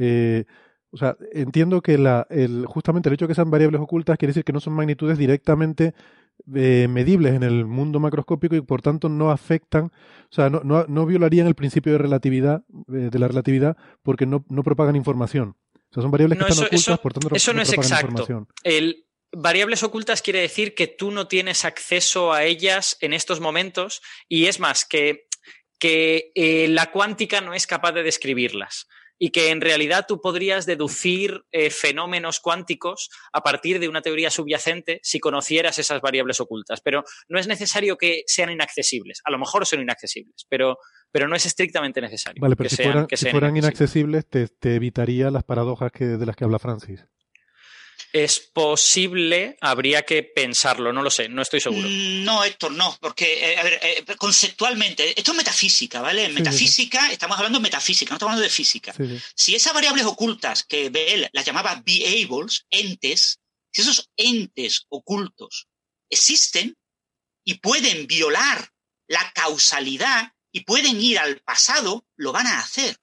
[0.95, 4.31] o sea, entiendo que la, el, justamente el hecho de que sean variables ocultas quiere
[4.31, 5.93] decir que no son magnitudes directamente
[6.55, 10.85] eh, medibles en el mundo macroscópico y por tanto no afectan, o sea, no, no,
[10.87, 12.63] no violarían el principio de relatividad,
[12.93, 15.57] eh, de la relatividad, porque no, no, propagan información.
[15.75, 18.47] O sea, son variables que están ocultas, por tanto eso no, es exacto.
[18.63, 24.01] El, variables ocultas quiere decir que tú no tienes acceso a ellas en estos momentos
[24.29, 25.27] y es más, que,
[25.81, 28.87] que eh, la cuántica no es capaz de describirlas
[29.25, 34.29] y que en realidad tú podrías deducir eh, fenómenos cuánticos a partir de una teoría
[34.29, 36.83] subyacente si conocieras esas variables ocultas.
[36.83, 39.23] Pero no es necesario que sean inaccesibles.
[39.25, 40.77] A lo mejor son inaccesibles, pero,
[41.11, 42.39] pero no es estrictamente necesario.
[42.43, 42.83] Vale, pero si,
[43.31, 47.07] fueran, inaccesibles, te, te, evitaría las paradojas que, de las que habla Francis.
[48.15, 51.89] Es posible, habría que pensarlo, no lo sé, no estoy seguro.
[51.89, 56.27] Mm, no, Héctor, no, porque, eh, a ver, eh, conceptualmente, esto es metafísica, ¿vale?
[56.27, 58.95] En metafísica, estamos hablando de metafísica, no estamos hablando de física.
[59.35, 63.41] Si esas variables ocultas que Bell las llamaba behables, entes,
[63.73, 65.67] si esos entes ocultos
[66.09, 66.77] existen
[67.45, 68.71] y pueden violar
[69.09, 72.97] la causalidad y pueden ir al pasado, lo van a hacer.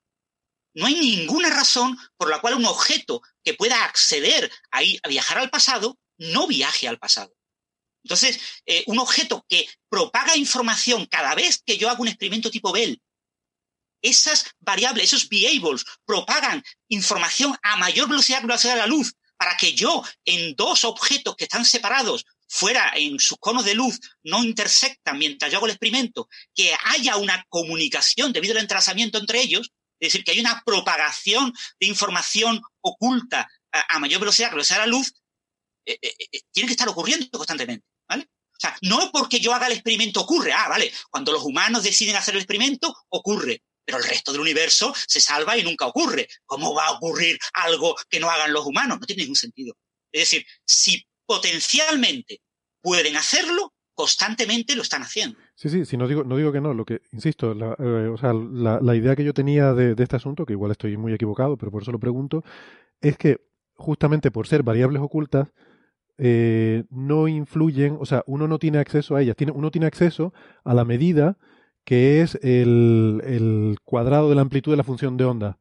[0.74, 5.38] No hay ninguna razón por la cual un objeto que pueda acceder a, a viajar
[5.38, 7.34] al pasado no viaje al pasado.
[8.04, 12.72] Entonces, eh, un objeto que propaga información cada vez que yo hago un experimento tipo
[12.72, 13.02] Bell,
[14.02, 19.14] esas variables, esos behables, propagan información a mayor velocidad que la velocidad de la luz,
[19.38, 24.00] para que yo, en dos objetos que están separados, fuera en sus conos de luz,
[24.24, 29.42] no intersectan mientras yo hago el experimento, que haya una comunicación debido al entrelazamiento entre
[29.42, 29.72] ellos,
[30.02, 34.86] es decir, que hay una propagación de información oculta a, mayor velocidad que velocidad de
[34.88, 35.14] la luz,
[35.86, 37.86] eh, eh, eh, tiene que estar ocurriendo constantemente.
[38.10, 38.24] ¿vale?
[38.24, 40.54] O sea, no porque yo haga el experimento ocurre.
[40.54, 43.62] Ah, vale, cuando los humanos deciden hacer el experimento, ocurre.
[43.86, 46.28] Pero el resto del universo se salva y nunca ocurre.
[46.46, 49.00] ¿Cómo va a ocurrir algo que no hagan los humanos?
[49.00, 49.76] No tiene ningún sentido.
[50.12, 52.42] Es decir, si potencialmente
[52.82, 55.38] pueden hacerlo, constantemente lo están haciendo.
[55.56, 58.18] Sí, sí, sí, no digo, no digo que no, lo que, insisto, la, eh, o
[58.18, 61.72] sea, la, idea que yo tenía de, este asunto, que igual estoy muy equivocado, pero
[61.72, 62.44] por eso lo pregunto,
[63.02, 63.42] es que
[63.76, 65.50] justamente por ser variables ocultas,
[66.18, 70.34] eh, no influyen, o sea, uno no tiene acceso a ellas, tiene, uno tiene acceso
[70.64, 71.38] a la medida
[71.84, 75.58] que es el, el cuadrado de la amplitud de la función de onda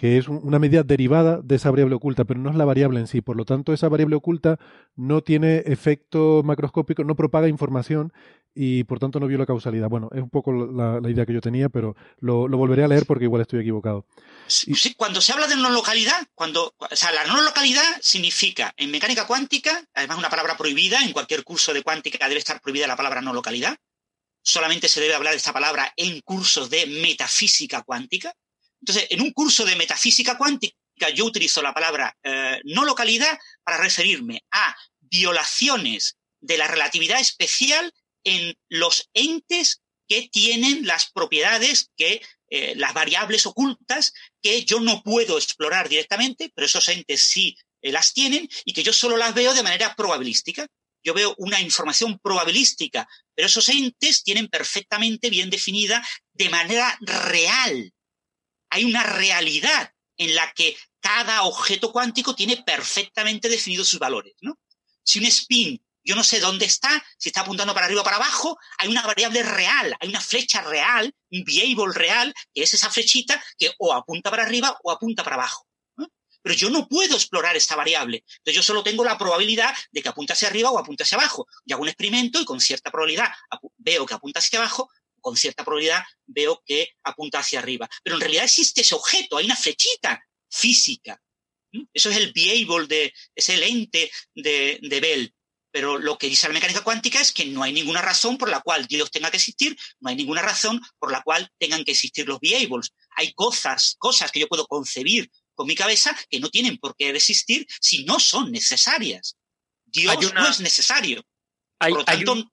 [0.00, 3.06] que es una medida derivada de esa variable oculta, pero no es la variable en
[3.06, 3.20] sí.
[3.20, 4.58] Por lo tanto, esa variable oculta
[4.96, 8.10] no tiene efecto macroscópico, no propaga información
[8.54, 9.90] y por tanto no vio la causalidad.
[9.90, 13.24] Bueno, es un poco la, idea que yo tenía, pero lo, volveré a leer porque
[13.24, 14.06] igual estoy equivocado.
[14.46, 18.90] Sí, cuando se habla de no localidad, cuando, o sea, la no localidad significa en
[18.90, 22.96] mecánica cuántica, además una palabra prohibida, en cualquier curso de cuántica debe estar prohibida la
[22.96, 23.76] palabra no localidad.
[24.42, 28.32] Solamente se debe hablar de esta palabra en cursos de metafísica cuántica.
[28.80, 30.76] Entonces, en un curso de metafísica cuántica,
[31.14, 37.92] yo utilizo la palabra eh, no localidad para referirme a violaciones de la relatividad especial
[38.24, 44.12] en los entes que tienen las propiedades que eh, las variables ocultas
[44.42, 48.82] que yo no puedo explorar directamente, pero esos entes sí eh, las tienen y que
[48.82, 50.66] yo solo las veo de manera probabilística.
[51.02, 57.92] Yo veo una información probabilística, pero esos entes tienen perfectamente bien definida de manera real
[58.70, 64.58] hay una realidad en la que cada objeto cuántico tiene perfectamente definidos sus valores, ¿no?
[65.02, 68.16] Si un spin, yo no sé dónde está, si está apuntando para arriba o para
[68.16, 72.90] abajo, hay una variable real, hay una flecha real, un variable real, que es esa
[72.90, 75.66] flechita que o apunta para arriba o apunta para abajo.
[76.42, 78.24] Pero yo no puedo explorar esta variable.
[78.38, 81.46] Entonces yo solo tengo la probabilidad de que apunte hacia arriba o apunte hacia abajo.
[81.66, 83.30] Y hago un experimento y con cierta probabilidad
[83.76, 84.90] veo que apunta hacia abajo
[85.20, 87.88] con cierta probabilidad veo que apunta hacia arriba.
[88.02, 91.20] Pero en realidad existe ese objeto, hay una flechita física.
[91.92, 95.34] Eso es el beable de, ese lente de, de Bell.
[95.72, 98.60] Pero lo que dice la mecánica cuántica es que no hay ninguna razón por la
[98.60, 102.26] cual Dios tenga que existir, no hay ninguna razón por la cual tengan que existir
[102.26, 102.92] los beables.
[103.16, 107.10] Hay cosas, cosas que yo puedo concebir con mi cabeza que no tienen por qué
[107.10, 109.36] existir si no son necesarias.
[109.84, 111.22] Dios no es necesario.
[111.78, 112.50] Hay, por lo tanto,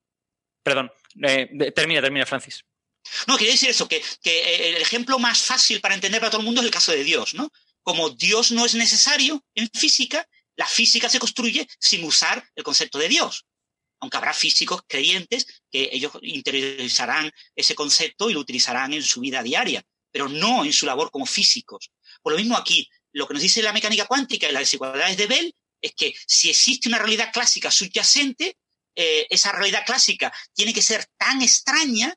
[0.68, 0.91] Perdón,
[1.23, 2.64] eh, termina, termina, Francis.
[3.26, 6.45] No, quería decir eso, que, que, el ejemplo más fácil para entender para todo el
[6.45, 7.52] mundo es el caso de Dios, ¿no?
[7.81, 10.27] Como Dios no es necesario en física,
[10.57, 13.45] la física se construye sin usar el concepto de Dios.
[13.99, 19.41] Aunque habrá físicos creyentes que ellos interiorizarán ese concepto y lo utilizarán en su vida
[19.41, 21.91] diaria, pero no en su labor como físicos.
[22.22, 25.27] Por lo mismo aquí, lo que nos dice la mecánica cuántica y las desigualdades de
[25.27, 28.57] Bell es que si existe una realidad clásica subyacente,
[28.99, 32.15] eh, esa realidad clásica tiene que ser tan extraña,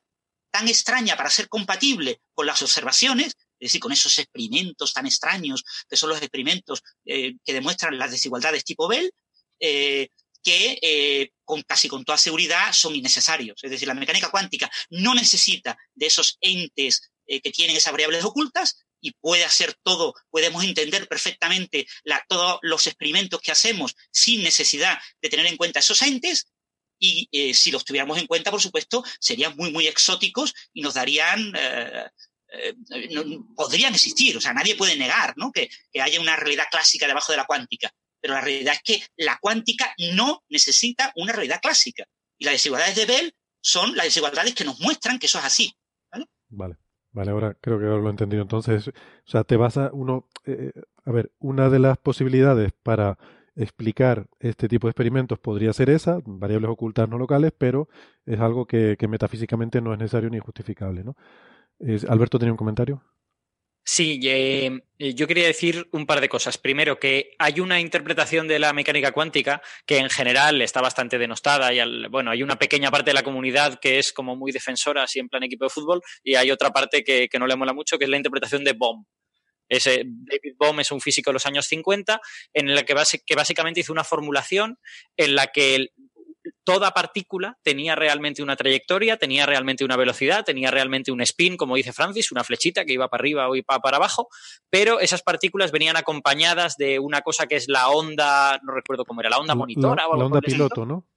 [0.49, 3.27] tan extraña para ser compatible con las observaciones,
[3.59, 8.09] es decir, con esos experimentos tan extraños, que son los experimentos eh, que demuestran las
[8.09, 9.13] desigualdades tipo Bell,
[9.59, 10.09] eh,
[10.43, 13.63] que con casi con toda seguridad son innecesarios.
[13.63, 18.83] Es decir, la mecánica cuántica no necesita de esos entes que tienen esas variables ocultas
[18.99, 21.85] y puede hacer todo, podemos entender perfectamente
[22.27, 26.47] todos los experimentos que hacemos sin necesidad de tener en cuenta esos entes,
[27.01, 30.93] y eh, si los tuviéramos en cuenta, por supuesto, serían muy, muy exóticos y nos
[30.93, 31.51] darían...
[31.57, 32.05] Eh,
[32.53, 32.75] eh,
[33.55, 35.51] podrían existir, o sea, nadie puede negar ¿no?
[35.51, 35.69] que,
[35.99, 39.95] haya una realidad clásica debajo de la cuántica, pero la realidad es que la cuántica
[40.13, 42.05] no necesita una realidad clásica.
[42.37, 45.73] Y las desigualdades de Bell son las desigualdades que nos muestran que eso es así.
[46.11, 46.75] Vale, vale,
[47.11, 48.41] vale ahora creo que lo he entendido.
[48.41, 48.91] Entonces, o
[49.25, 50.27] sea, te vas a uno,
[51.05, 53.17] a ver, una de las posibilidades para
[53.55, 57.89] explicar este tipo de experimentos podría ser esa, variables ocultas no locales, pero
[58.25, 61.03] es algo que, metafísicamente no es necesario ni justificable.
[62.07, 63.03] Alberto tenía un comentario.
[63.83, 64.79] Sí, eh,
[65.15, 66.57] yo quería decir un par de cosas.
[66.59, 71.73] Primero, que hay una interpretación de la mecánica cuántica que en general está bastante denostada
[71.73, 75.19] y bueno, hay una pequeña parte de la comunidad que es como muy defensora, así
[75.19, 77.97] en plan equipo de fútbol, y hay otra parte que, que no le mola mucho,
[77.97, 79.03] que es la interpretación de Bohm.
[79.71, 82.19] Ese David Bohm es un físico de los años 50
[82.53, 82.93] en el que,
[83.25, 84.77] que básicamente hizo una formulación
[85.15, 85.91] en la que
[86.65, 91.77] toda partícula tenía realmente una trayectoria, tenía realmente una velocidad, tenía realmente un spin, como
[91.77, 94.27] dice Francis, una flechita que iba para arriba o iba para abajo,
[94.69, 99.21] pero esas partículas venían acompañadas de una cosa que es la onda, no recuerdo cómo
[99.21, 101.07] era, la onda monitora o algo La onda piloto, ¿no?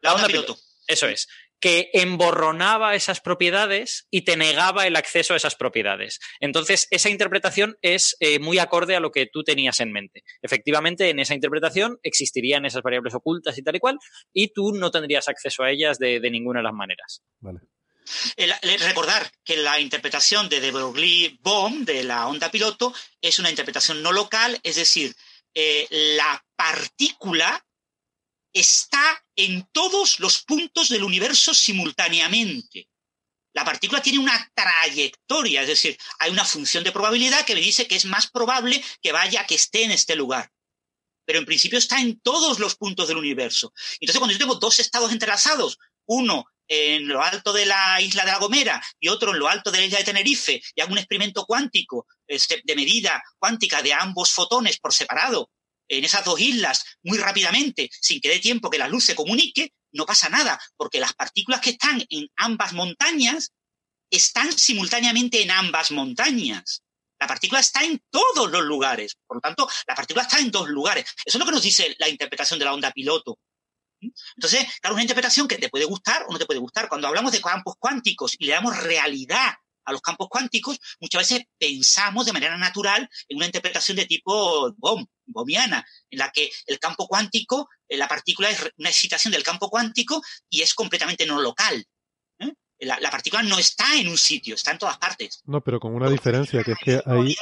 [0.00, 0.56] La onda piloto.
[0.86, 1.28] Eso es
[1.60, 6.18] que emborronaba esas propiedades y te negaba el acceso a esas propiedades.
[6.40, 10.24] Entonces, esa interpretación es eh, muy acorde a lo que tú tenías en mente.
[10.42, 13.98] Efectivamente, en esa interpretación existirían esas variables ocultas y tal y cual,
[14.32, 17.22] y tú no tendrías acceso a ellas de, ninguna de las maneras.
[17.40, 17.60] Vale.
[18.78, 24.12] recordar que la interpretación de de Broglie-Bohm de la onda piloto es una interpretación no
[24.12, 25.14] local, es decir,
[25.54, 27.64] eh, la partícula
[28.52, 32.88] está en todos los puntos del universo simultáneamente.
[33.52, 37.86] La partícula tiene una trayectoria, es decir, hay una función de probabilidad que me dice
[37.86, 40.50] que es más probable que vaya, que esté en este lugar.
[41.24, 43.72] Pero en principio está en todos los puntos del universo.
[44.00, 48.30] Entonces, cuando yo tengo dos estados entrelazados, uno en lo alto de la isla de
[48.30, 50.98] La Gomera y otro en lo alto de la isla de Tenerife y hago un
[50.98, 55.50] experimento cuántico este, de medida cuántica de ambos fotones por separado
[55.90, 59.74] en esas dos islas muy rápidamente, sin que dé tiempo que la luz se comunique,
[59.92, 63.52] no pasa nada, porque las partículas que están en ambas montañas
[64.08, 66.82] están simultáneamente en ambas montañas.
[67.18, 69.16] La partícula está en todos los lugares.
[69.26, 71.04] Por lo tanto, la partícula está en dos lugares.
[71.24, 73.38] Eso es lo que nos dice la interpretación de la onda piloto.
[74.00, 76.88] Entonces, claro, una interpretación que te puede gustar o no te puede gustar.
[76.88, 79.54] Cuando hablamos de campos cuánticos y le damos realidad
[79.84, 84.72] a los campos cuánticos, muchas veces pensamos de manera natural en una interpretación de tipo
[84.76, 89.42] bomb, bomiana, en la que el campo cuántico, eh, la partícula es una excitación del
[89.42, 91.84] campo cuántico y es completamente no local.
[92.38, 92.52] ¿eh?
[92.80, 95.40] La, partícula no está en un sitio, está en todas partes.
[95.44, 97.34] No, pero con una diferencia, que es que ahí...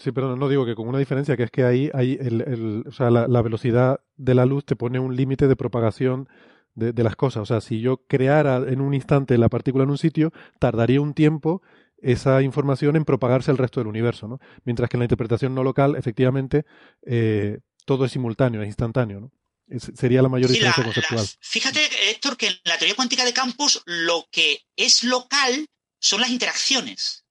[0.00, 2.92] Sí, pero no digo que con una diferencia, que es que ahí hay el, o
[2.92, 6.26] sea, la, velocidad de la luz te pone un límite de propagación
[6.74, 7.42] de, de, las cosas.
[7.42, 11.14] O sea, si yo creara en un instante la partícula en un sitio, tardaría un
[11.14, 11.62] tiempo
[12.02, 14.38] esa información en propagarse al resto del universo, ¿no?
[14.64, 16.64] Mientras que en la interpretación no local, efectivamente,
[17.06, 19.32] eh, todo es simultáneo, es instantáneo, ¿no?
[19.78, 21.24] sería la mayor diferencia conceptual.
[21.40, 25.68] fíjate, Héctor, que en la teoría cuántica de campos lo que es local
[26.00, 27.24] son las interacciones,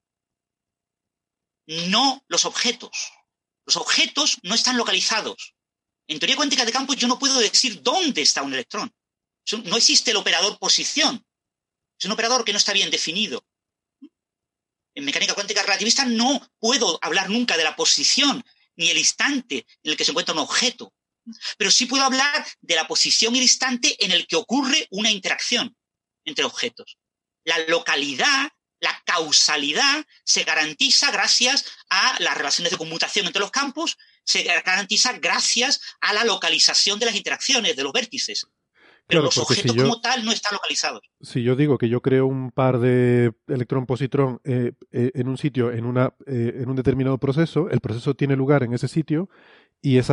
[1.68, 3.11] no los objetos.
[3.66, 5.53] Los objetos no están localizados.
[6.07, 8.91] En teoría cuántica de campos yo no puedo decir dónde está un electrón.
[9.66, 11.26] No existe el operador posición.
[11.98, 13.46] Es un operador que no está bien definido.
[14.96, 18.44] En mecánica cuántica relativista no puedo hablar nunca de la posición
[18.76, 20.94] ni el instante en el que se encuentra un objeto
[21.58, 25.12] pero sí puedo hablar de la posición y el instante en el que ocurre una
[25.12, 25.76] interacción
[26.26, 26.98] entre objetos.
[27.44, 28.50] La localidad,
[28.80, 35.14] la causalidad se garantiza gracias a las relaciones de conmutación entre los campos, se garantiza
[35.14, 38.46] gracias a la localización de las interacciones, de los vértices.
[39.10, 41.02] Pero los objetos como tal no están localizados.
[41.19, 45.72] Si yo digo que yo creo un par de electrón-positrón eh, eh, en un sitio,
[45.72, 49.27] en, una, eh, en un determinado proceso, el proceso tiene lugar en ese sitio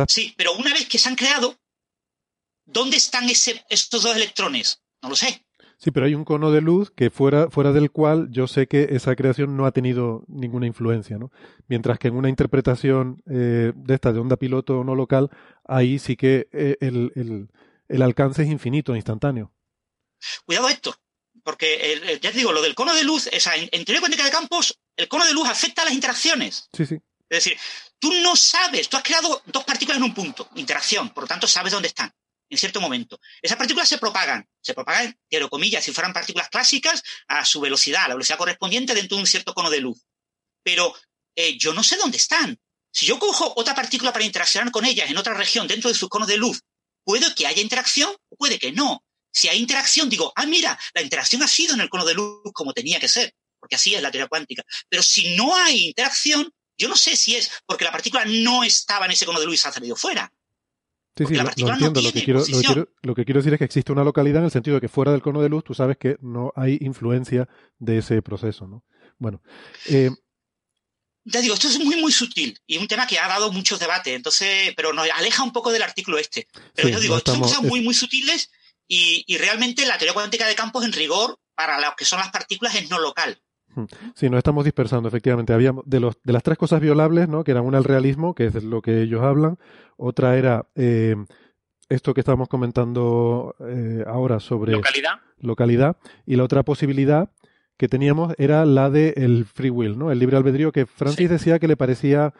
[0.07, 1.55] Sí, pero una vez que se han creado,
[2.65, 4.81] ¿dónde están estos dos electrones?
[5.03, 5.45] No lo sé.
[5.77, 8.87] Sí, pero hay un cono de luz que fuera, fuera del cual yo sé que
[8.91, 11.31] esa creación no ha tenido ninguna influencia, ¿no?
[11.67, 15.29] Mientras que en una interpretación de esta de onda piloto no local,
[15.65, 17.49] ahí sí que eh, el,
[18.01, 19.53] alcance es infinito, instantáneo.
[20.45, 20.95] Cuidado esto,
[21.43, 24.31] porque ya te digo, lo del cono de luz, o en, en teoría cuántica de
[24.31, 26.69] campos, el cono de luz afecta a las interacciones.
[26.73, 26.95] Sí, sí.
[27.29, 27.57] Es decir,
[27.99, 31.47] tú no sabes, tú has creado dos partículas en un punto, interacción, por lo tanto
[31.47, 32.13] sabes dónde están
[32.49, 33.19] en cierto momento.
[33.41, 38.05] Esas partículas se propagan, se propagan, quiero comillas, si fueran partículas clásicas, a su velocidad,
[38.05, 40.05] a la velocidad correspondiente dentro de un cierto cono de luz.
[40.63, 40.95] Pero
[41.35, 42.57] eh, yo no sé dónde están.
[42.91, 46.09] Si yo cojo otra partícula para interaccionar con ellas en otra región dentro de sus
[46.09, 46.63] conos de luz,
[47.07, 49.01] puede que haya interacción o puede que no.
[49.31, 52.41] Si hay interacción, digo, ah, mira, la interacción ha sido en el cono de luz
[52.53, 54.63] como tenía que ser, porque así es la teoría cuántica.
[54.89, 59.05] Pero si no hay interacción, yo no sé si es porque la partícula no estaba
[59.05, 60.33] en ese cono de luz y ha salido fuera.
[61.15, 62.01] Sí, sí, lo, entiendo.
[62.01, 62.43] lo, que quiero,
[63.01, 65.13] lo, que quiero, decir es que existe una localidad en el sentido de que fuera
[65.13, 67.47] del cono de luz tú sabes que no hay influencia
[67.79, 68.83] de ese proceso, ¿no?
[69.17, 69.41] Bueno.
[69.87, 70.11] Eh,
[71.27, 74.15] ya digo, esto es muy, muy sutil y un tema que ha dado muchos debates,
[74.15, 76.47] entonces, pero nos aleja un poco del artículo este.
[76.73, 78.51] Pero yo digo, son cosas muy, muy sutiles
[78.87, 82.29] y, y realmente la teoría cuántica de campos en rigor para lo que son las
[82.29, 83.41] partículas es no local.
[84.15, 85.53] Sí, nos estamos dispersando, efectivamente.
[85.53, 87.43] Habíamos, de, los, de las tres cosas violables, ¿no?
[87.43, 89.59] que eran una el realismo, que es lo que ellos hablan,
[89.97, 91.15] otra era eh,
[91.89, 95.19] esto que estábamos comentando eh, ahora sobre localidad.
[95.39, 97.29] localidad, y la otra posibilidad
[97.77, 100.11] que teníamos era la del el free will, ¿no?
[100.11, 102.33] el libre albedrío, que Francis decía que le parecía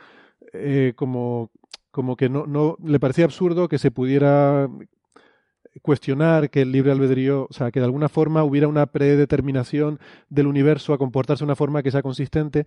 [0.53, 1.51] eh, como,
[1.91, 4.68] como que no, no le parecía absurdo que se pudiera
[5.81, 9.99] cuestionar que el libre albedrío, o sea, que de alguna forma hubiera una predeterminación
[10.30, 12.65] del universo a comportarse de una forma que sea consistente.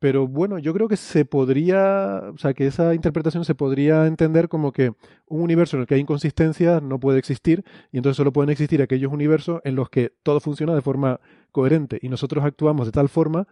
[0.00, 4.48] Pero bueno, yo creo que se podría, o sea, que esa interpretación se podría entender
[4.48, 4.92] como que
[5.26, 8.80] un universo en el que hay inconsistencias no puede existir y entonces solo pueden existir
[8.80, 11.20] aquellos universos en los que todo funciona de forma
[11.50, 13.48] coherente y nosotros actuamos de tal forma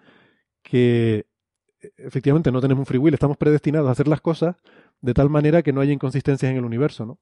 [0.63, 1.27] que
[1.97, 4.57] efectivamente no tenemos un free will, estamos predestinados a hacer las cosas
[5.01, 7.21] de tal manera que no haya inconsistencias en el universo, ¿no?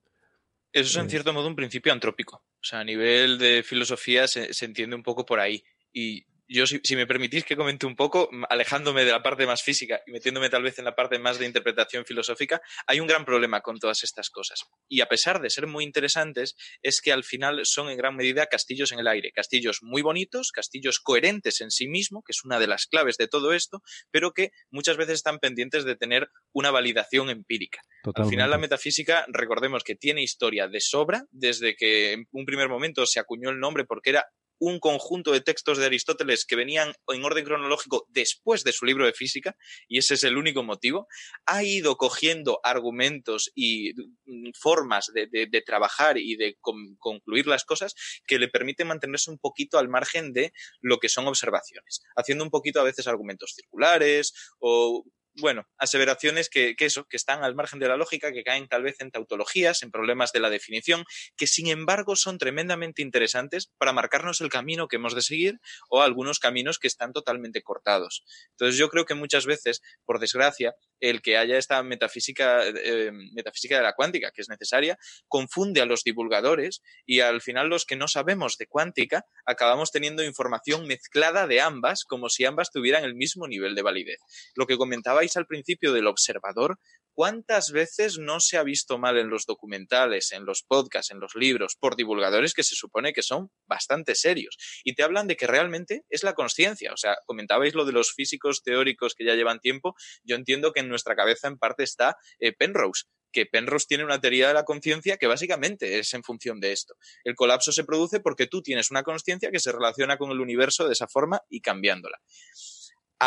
[0.75, 2.37] Eso es en cierto modo un principio antrópico.
[2.37, 5.63] O sea, a nivel de filosofía se, entiende un poco por ahí.
[5.93, 10.01] Y yo, si, me permitís que comente un poco, alejándome de la parte más física
[10.07, 13.61] y metiéndome tal vez en la parte más de interpretación filosófica, hay un gran problema
[13.61, 14.65] con todas estas cosas.
[14.89, 18.47] Y a pesar de ser muy interesantes, es que al final son en gran medida
[18.47, 22.59] castillos en el aire, castillos muy bonitos, castillos coherentes en sí mismo, que es una
[22.59, 26.71] de las claves de todo esto, pero que muchas veces están pendientes de tener una
[26.71, 27.81] validación empírica.
[28.15, 32.69] Al final la metafísica, recordemos que tiene historia de sobra, desde que en un primer
[32.69, 34.27] momento se acuñó el nombre porque era
[34.59, 39.07] un conjunto de textos de Aristóteles que venían en orden cronológico después de su libro
[39.07, 39.57] de física,
[39.89, 41.07] y ese es el único motivo,
[41.47, 43.93] ha ido cogiendo argumentos y
[44.27, 46.57] mm, formas de, trabajar y de
[46.99, 47.95] concluir las cosas
[48.27, 52.51] que le permiten mantenerse un poquito al margen de lo que son observaciones, haciendo un
[52.51, 55.05] poquito a veces argumentos circulares o
[55.37, 59.01] bueno, aseveraciones que, eso, que están al margen de la lógica, que caen tal vez
[59.01, 61.05] en tautologías, en problemas de la definición,
[61.37, 66.03] que sin embargo son tremendamente interesantes para marcarnos el camino que hemos de seguir o
[66.03, 68.25] algunos caminos que están totalmente cortados.
[68.51, 73.77] Entonces yo creo que muchas veces, por desgracia, el que haya esta metafísica, eh, metafísica
[73.77, 74.99] de la cuántica, que es necesaria,
[75.29, 80.25] confunde a los divulgadores y al final los que no sabemos de cuántica acabamos teniendo
[80.25, 84.19] información mezclada de ambas, como si ambas tuvieran el mismo nivel de validez.
[84.55, 86.79] Lo que comentaba al principio del observador,
[87.15, 91.35] ¿cuántas veces no se ha visto mal en los documentales, en los podcasts, en los
[91.35, 94.57] libros, por divulgadores que se supone que son bastante serios?
[94.85, 96.93] Y te hablan de que realmente es la conciencia.
[96.93, 99.95] O sea, comentabais lo de los físicos teóricos que ya llevan tiempo.
[100.25, 104.21] Yo entiendo que en nuestra cabeza en parte está eh, Penrose, que Penrose tiene una
[104.21, 106.95] teoría de la conciencia que básicamente es en función de esto.
[107.25, 110.87] El colapso se produce porque tú tienes una conciencia que se relaciona con el universo
[110.87, 112.19] de esa forma y cambiándola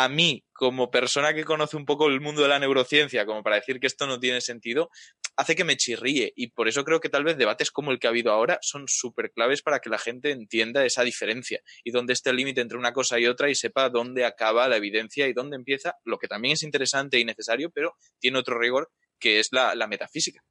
[0.04, 3.56] a mí, como persona que conoce un poco el mundo de la neurociencia, como para
[3.56, 4.90] decir que esto no tiene sentido,
[5.36, 6.32] hace que me chirríe.
[6.36, 8.84] Y por eso creo que tal vez debates como el que ha habido ahora son
[8.86, 12.78] súper claves para que la gente entienda esa diferencia y dónde está el límite entre
[12.78, 16.28] una cosa y otra y sepa dónde acaba la evidencia y dónde empieza lo que
[16.28, 20.44] también es interesante y necesario, pero tiene otro rigor que es la, metafísica.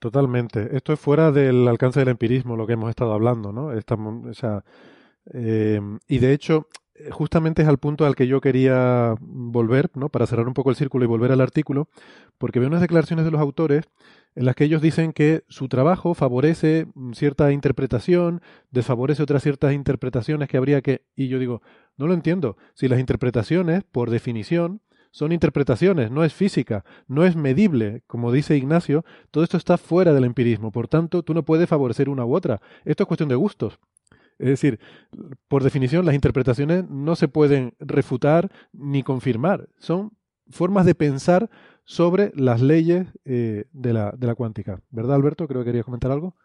[0.00, 0.76] Totalmente.
[0.76, 3.66] Esto es fuera del alcance del empirismo, lo que hemos estado hablando, ¿no?
[3.66, 4.64] o sea,
[5.32, 6.66] eh, y de hecho,
[7.10, 10.08] justamente es al punto al que yo quería volver, ¿no?
[10.08, 11.88] Para cerrar un poco el círculo y volver al artículo,
[12.38, 13.84] porque veo unas declaraciones de los autores
[14.34, 20.48] en las que ellos dicen que su trabajo favorece cierta interpretación, desfavorece otras ciertas interpretaciones
[20.48, 21.02] que habría que...
[21.16, 21.62] Y yo digo,
[21.96, 22.56] no lo entiendo.
[22.74, 28.56] Si las interpretaciones, por definición, son interpretaciones, no es física, no es medible, como dice
[28.56, 32.34] Ignacio, todo esto está fuera del empirismo, por tanto, tú no puedes favorecer una u
[32.34, 32.60] otra.
[32.84, 33.80] Esto es cuestión de gustos.
[34.40, 34.80] Es decir,
[35.48, 39.68] por definición, las interpretaciones no se pueden refutar ni confirmar.
[39.78, 40.16] Son
[40.48, 41.50] formas de pensar
[41.84, 44.80] sobre las leyes eh, de, la, de la cuántica.
[44.90, 45.46] ¿Verdad, Alberto?
[45.46, 46.36] Creo que querías comentar algo.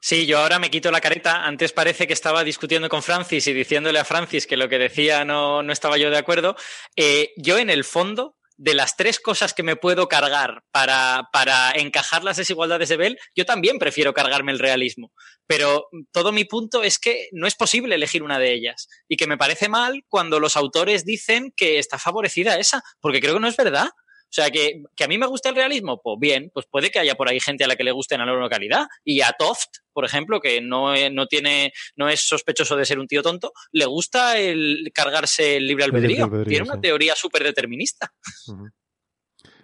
[0.00, 1.44] Sí, yo ahora me quito la careta.
[1.44, 5.24] Antes parece que estaba discutiendo con Francis y diciéndole a Francis que lo que decía
[5.24, 6.56] no, no estaba yo de acuerdo.
[6.94, 11.72] Eh, yo, en el fondo, de las tres cosas que me puedo cargar para, para,
[11.72, 15.12] encajar las desigualdades de Bell, yo también prefiero cargarme el realismo.
[15.46, 18.88] Pero todo mi punto es que no es posible elegir una de ellas.
[19.08, 23.34] Y que me parece mal cuando los autores dicen que está favorecida esa, porque creo
[23.34, 23.88] que no es verdad.
[24.34, 27.14] O sea, que, a mí me gusta el realismo, pues bien, pues puede que haya
[27.14, 28.88] por ahí gente a la que le guste en la localidad.
[29.04, 33.06] Y a Toft, por ejemplo, que no, no, tiene, no es sospechoso de ser un
[33.06, 36.28] tío tonto, le gusta el cargarse el libre albedrío.
[36.48, 38.12] tiene una teoría súper determinista.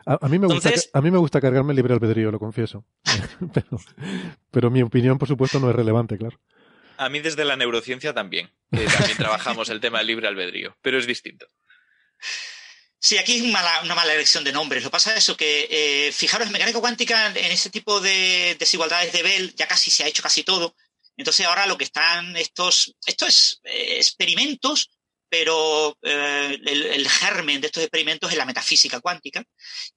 [0.07, 2.85] A, mí me gusta, a mí me gusta cargarme el libre albedrío, lo confieso.
[3.53, 3.81] pero,
[4.53, 6.39] pero mi opinión, por supuesto, no es relevante, claro.
[6.97, 10.97] A mí desde la neurociencia también, que también trabajamos el tema del libre albedrío, pero
[10.97, 11.49] es distinto.
[13.03, 14.85] Sí, aquí es una mala elección de nombres.
[14.85, 19.11] Lo pasa es eso, que eh, fijaros, en mecánica cuántica, en ese tipo de desigualdades
[19.13, 20.77] de Bell, ya casi se ha hecho casi todo.
[21.17, 24.91] Entonces ahora lo que están estos, estos eh, experimentos,
[25.31, 29.45] pero eh, el, germen de estos experimentos es la metafísica cuántica.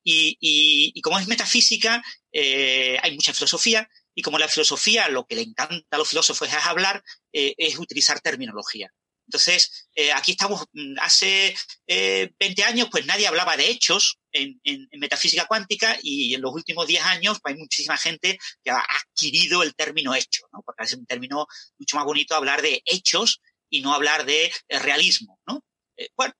[0.03, 2.01] Y, y como es metafísica,
[2.33, 6.55] hay mucha filosofía, y como la filosofía lo que le encanta a los filósofos es
[6.65, 7.03] hablar,
[7.33, 8.93] es utilizar terminología.
[9.27, 11.55] Entonces, eh, aquí estamos, mm, hace
[11.87, 14.59] 20 eh, años, pues nadie hablaba de hechos en,
[14.93, 19.63] metafísica cuántica y en los últimos 10 años pues, hay muchísima gente que ha adquirido
[19.63, 20.61] el término hecho, ¿no?
[20.65, 21.47] porque es un término
[21.77, 25.39] mucho más bonito hablar de hechos y no hablar de eh, realismo.
[25.47, 25.63] ¿no?
[26.15, 26.33] bueno,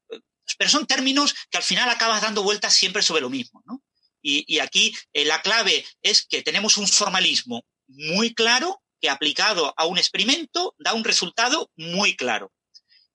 [0.57, 3.61] pero son términos que al final acabas dando vueltas siempre sobre lo mismo.
[3.65, 3.81] ¿no?
[4.25, 9.97] Y aquí la clave es que tenemos un formalismo muy claro que aplicado a un
[9.97, 12.53] experimento da un resultado muy claro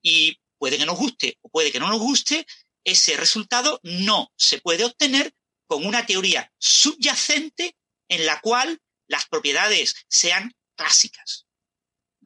[0.02, 2.46] y puede que nos guste o puede que no nos guste,
[2.84, 5.34] ese resultado no se puede obtener
[5.66, 7.76] con una teoría subyacente
[8.08, 11.46] en la cual las propiedades sean clásicas.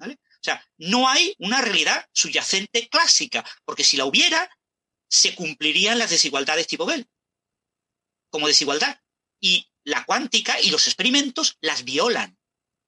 [0.01, 4.51] O O sea, no hay una realidad subyacente clásica, porque si la hubiera,
[5.09, 7.09] se cumplirían las desigualdades tipo Bell,
[8.31, 9.01] como desigualdad.
[9.41, 12.39] Y la cuántica y los experimentos las violan,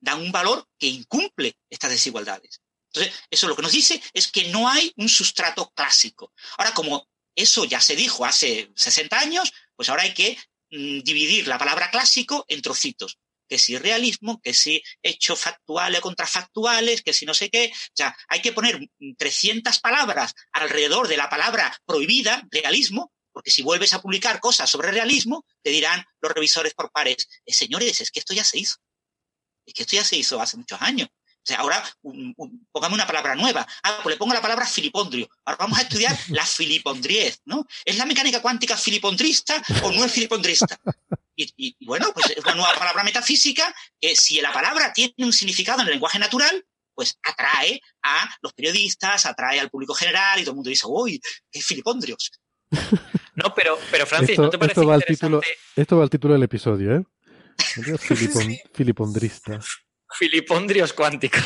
[0.00, 2.60] dan un valor que incumple estas desigualdades.
[2.94, 6.32] Entonces, eso lo que nos dice es que no hay un sustrato clásico.
[6.56, 10.38] Ahora, como eso ya se dijo hace 60 años, pues ahora hay que
[10.70, 13.18] mm, dividir la palabra clásico en trocitos.
[13.48, 17.72] Que si realismo, que si hechos factuales, contrafactuales, que si no sé qué.
[17.74, 18.80] O sea, hay que poner
[19.18, 24.92] 300 palabras alrededor de la palabra prohibida, realismo, porque si vuelves a publicar cosas sobre
[24.92, 28.76] realismo, te dirán los revisores por pares, eh, señores, es que esto ya se hizo.
[29.66, 31.08] Es que esto ya se hizo hace muchos años.
[31.44, 31.84] O sea, ahora
[32.72, 33.66] pongamos una palabra nueva.
[33.82, 35.28] Ah, pues le pongo la palabra filipondrio.
[35.44, 37.66] Ahora vamos a estudiar la filipondriez, ¿no?
[37.84, 40.80] ¿Es la mecánica cuántica filipondrista o no es filipondrista?
[41.36, 45.82] Y, bueno, pues es una nueva palabra metafísica que si la palabra tiene un significado
[45.82, 46.64] en el lenguaje natural,
[46.94, 51.20] pues atrae a los periodistas, atrae al público general y todo el mundo dice, uy,
[51.50, 52.30] qué filipondrios.
[53.36, 55.24] No, pero, pero Francis, ¿no te parece esto va interesante?
[55.26, 57.04] Al título, esto va al título del episodio, ¿eh?
[57.98, 59.58] Filipon, filipondrista.
[60.16, 61.42] Filipondrios cuánticos.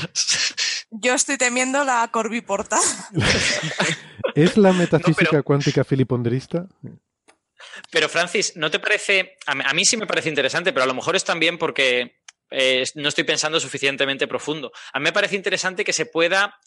[0.90, 2.78] Yo estoy temiendo la corbiporta.
[4.34, 5.44] ¿Es la metafísica no, pero...
[5.44, 6.66] cuántica filipondrista?
[7.90, 9.36] Pero Francis, ¿no te parece?
[9.46, 12.20] A mí sí me parece interesante, pero a lo mejor es también porque
[12.50, 14.72] eh, no estoy pensando suficientemente profundo.
[14.92, 16.58] A mí me parece interesante que se pueda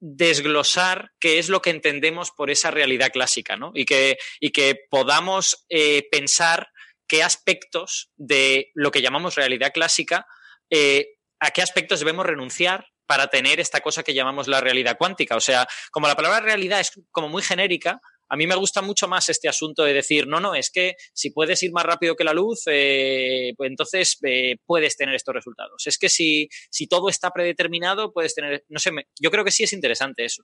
[0.00, 3.70] desglosar qué es lo que entendemos por esa realidad clásica, ¿no?
[3.74, 6.68] Y que, y que podamos eh, pensar
[7.06, 10.26] qué aspectos de lo que llamamos realidad clásica,
[10.70, 15.36] eh, a qué aspectos debemos renunciar para tener esta cosa que llamamos la realidad cuántica.
[15.36, 19.08] O sea, como la palabra realidad es como muy genérica, a mí me gusta mucho
[19.08, 22.24] más este asunto de decir, no, no, es que si puedes ir más rápido que
[22.24, 25.86] la luz, eh, pues entonces eh, puedes tener estos resultados.
[25.86, 29.50] Es que si, si todo está predeterminado, puedes tener, no sé, me, yo creo que
[29.50, 30.42] sí es interesante eso.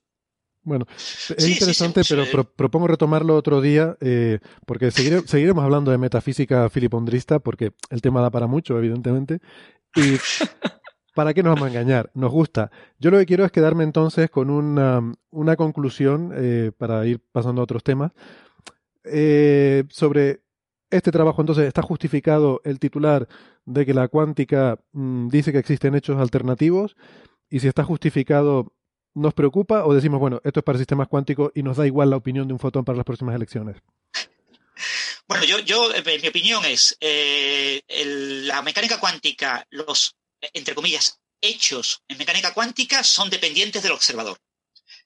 [0.63, 5.21] Bueno, es sí, interesante, sí, sí, pero pro, propongo retomarlo otro día, eh, porque seguire,
[5.27, 9.41] seguiremos hablando de metafísica filipondrista, porque el tema da para mucho, evidentemente.
[9.95, 10.17] Y
[11.15, 12.11] ¿Para qué nos vamos a engañar?
[12.15, 12.71] Nos gusta.
[12.99, 15.01] Yo lo que quiero es quedarme entonces con una,
[15.31, 18.11] una conclusión eh, para ir pasando a otros temas
[19.05, 20.41] eh, sobre
[20.91, 21.41] este trabajo.
[21.41, 23.29] Entonces, ¿está justificado el titular
[23.65, 26.97] de que la cuántica mmm, dice que existen hechos alternativos?
[27.49, 28.73] Y si está justificado,
[29.15, 32.17] ¿nos preocupa o decimos, bueno, esto es para sistemas cuánticos y nos da igual la
[32.17, 33.77] opinión de un fotón para las próximas elecciones?
[35.29, 37.83] Bueno, yo, yo mi opinión es, eh,
[38.47, 40.17] la mecánica cuántica, los
[40.53, 44.41] entre comillas, hechos en mecánica cuántica son dependientes del observador.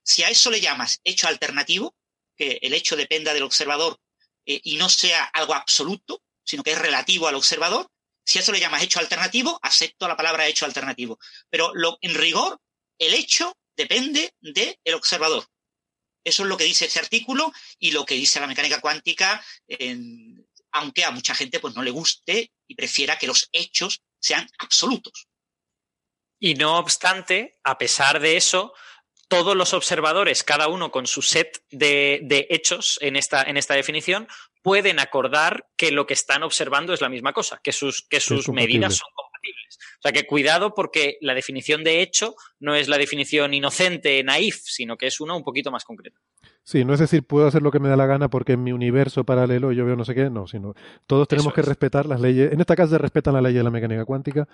[0.02, 1.94] Si a eso le llamas hecho alternativo,
[2.36, 4.00] que el hecho dependa del observador
[4.46, 7.90] eh, y no sea algo absoluto, sino que es relativo al observador,
[8.24, 11.18] si a eso le llamas hecho alternativo, acepto la palabra hecho alternativo.
[11.50, 12.60] Pero lo, en rigor,
[12.98, 15.46] el hecho depende del observador.
[16.24, 19.42] Eso es lo que dice este artículo y lo que dice la mecánica cuántica,
[20.72, 25.27] aunque a mucha gente pues, no le guste y prefiera que los hechos sean absolutos.
[26.38, 28.72] Y no obstante, a pesar de eso,
[29.28, 33.74] todos los observadores, cada uno con su set de, de hechos en esta, en esta,
[33.74, 34.26] definición,
[34.62, 38.48] pueden acordar que lo que están observando es la misma cosa, que sus, que sus
[38.48, 39.78] medidas son compatibles.
[39.98, 44.62] O sea que cuidado porque la definición de hecho no es la definición inocente, naif,
[44.64, 46.18] sino que es una un poquito más concreta.
[46.68, 48.72] Sí, no es decir, puedo hacer lo que me da la gana porque en mi
[48.72, 50.74] universo paralelo yo veo no sé qué, no, sino
[51.06, 51.66] todos tenemos Eso que es.
[51.66, 52.52] respetar las leyes.
[52.52, 54.46] En esta casa se respetan las leyes de la mecánica cuántica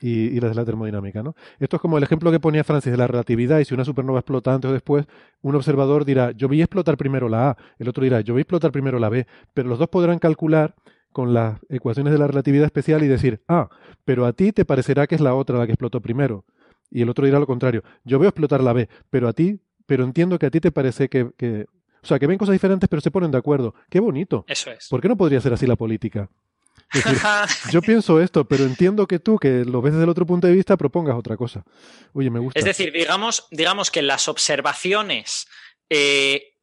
[0.00, 1.34] y, y, las de la termodinámica, ¿no?
[1.58, 4.20] Esto es como el ejemplo que ponía Francis de la relatividad y si una supernova
[4.20, 5.04] explota antes o después,
[5.42, 8.72] un observador dirá, yo vi explotar primero la A, el otro dirá, yo vi explotar
[8.72, 10.74] primero la B, pero los dos podrán calcular
[11.12, 13.68] con las ecuaciones de la relatividad especial y decir, ah,
[14.06, 16.46] pero a ti te parecerá que es la otra la que explotó primero.
[16.90, 20.04] Y el otro dirá lo contrario, yo veo explotar la B, pero a ti pero
[20.04, 21.64] entiendo que a ti te parece que, que,
[22.02, 23.74] O sea, que ven cosas diferentes, pero se ponen de acuerdo.
[23.88, 24.44] ¡Qué bonito!
[24.46, 24.86] Eso es.
[24.88, 26.28] ¿Por qué no podría ser así la política?
[26.94, 30.26] Es decir, yo pienso esto, pero entiendo que tú, que lo ves desde el otro
[30.26, 31.64] punto de vista, propongas otra cosa.
[32.12, 32.58] Oye, me gusta.
[32.58, 35.48] Es decir, digamos, digamos que las observaciones
[35.88, 36.54] eh,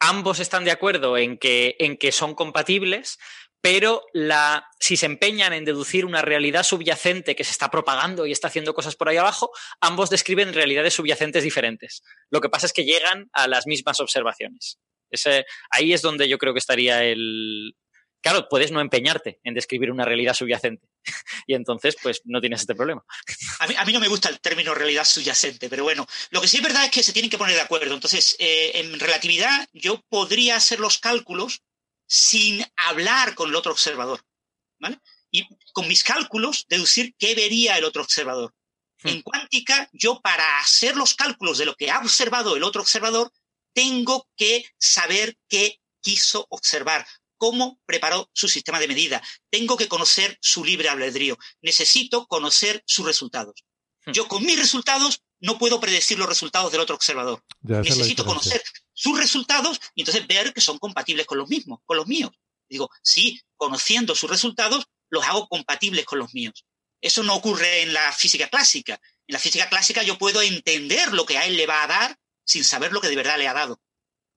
[0.00, 3.18] ambos están de acuerdo en que, en que son compatibles,
[3.64, 4.02] pero
[4.78, 8.74] si se empeñan en deducir una realidad subyacente que se está propagando y está haciendo
[8.74, 12.02] cosas por ahí abajo, ambos describen realidades subyacentes diferentes.
[12.28, 14.80] Lo que pasa es que llegan a las mismas observaciones.
[15.70, 17.74] Ahí es donde yo creo que estaría el...
[18.20, 20.86] Claro, puedes no empeñarte en describir una realidad subyacente
[21.46, 23.02] y entonces pues no tienes este problema.
[23.60, 26.48] A mí, a mí, no me gusta el término realidad subyacente, pero bueno, lo que
[26.48, 27.94] sí es verdad es que se tienen que poner de acuerdo.
[27.94, 31.62] Entonces, eh, en relatividad yo podría hacer los cálculos
[32.06, 34.20] sin hablar con el otro observador.
[34.78, 35.00] ¿vale?
[35.30, 38.54] Y con mis cálculos deducir qué vería el otro observador.
[39.02, 39.08] Hmm.
[39.08, 43.32] En cuántica, yo para hacer los cálculos de lo que ha observado el otro observador,
[43.72, 47.06] tengo que saber qué quiso observar,
[47.36, 49.22] cómo preparó su sistema de medida.
[49.50, 51.36] Tengo que conocer su libre albedrío.
[51.60, 53.64] Necesito conocer sus resultados.
[54.04, 54.12] Hmm.
[54.12, 57.42] Yo con mis resultados no puedo predecir los resultados del otro observador.
[57.62, 58.62] Necesito conocer
[58.94, 62.30] sus resultados y entonces ver que son compatibles con los mismos, con los míos.
[62.68, 66.64] Digo, sí, conociendo sus resultados, los hago compatibles con los míos.
[67.00, 68.98] Eso no ocurre en la física clásica.
[69.26, 72.18] En la física clásica yo puedo entender lo que a él le va a dar
[72.46, 73.80] sin saber lo que de verdad le ha dado.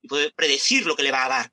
[0.02, 1.52] Y puedo predecir lo que le va a dar.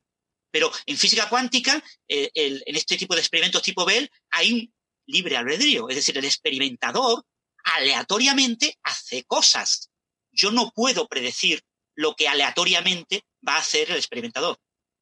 [0.50, 4.74] Pero en física cuántica, eh, en este tipo de experimentos tipo Bell, hay un
[5.06, 5.88] libre albedrío.
[5.88, 7.24] Es decir, el experimentador
[7.64, 9.90] aleatoriamente hace cosas.
[10.32, 11.62] Yo no puedo predecir
[11.94, 14.58] lo que aleatoriamente va a hacer el experimentador.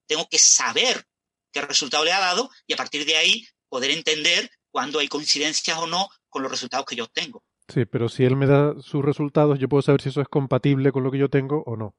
[0.06, 1.04] Tengo que saber
[1.52, 5.78] qué resultado le ha dado y a partir de ahí poder entender cuándo hay coincidencias
[5.78, 7.44] o no con los resultados que yo obtengo.
[7.68, 10.92] Sí, pero si él me da sus resultados, yo puedo saber si eso es compatible
[10.92, 11.94] con lo que yo tengo o no.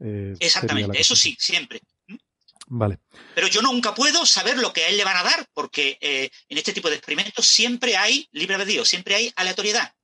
[0.00, 1.80] Eh, Exactamente, eso sí, siempre.
[2.68, 2.98] Vale.
[3.34, 6.30] Pero yo nunca puedo saber lo que a él le van a dar, porque eh,
[6.48, 9.94] en este tipo de experimentos siempre hay libre albedrío, siempre hay aleatoriedad.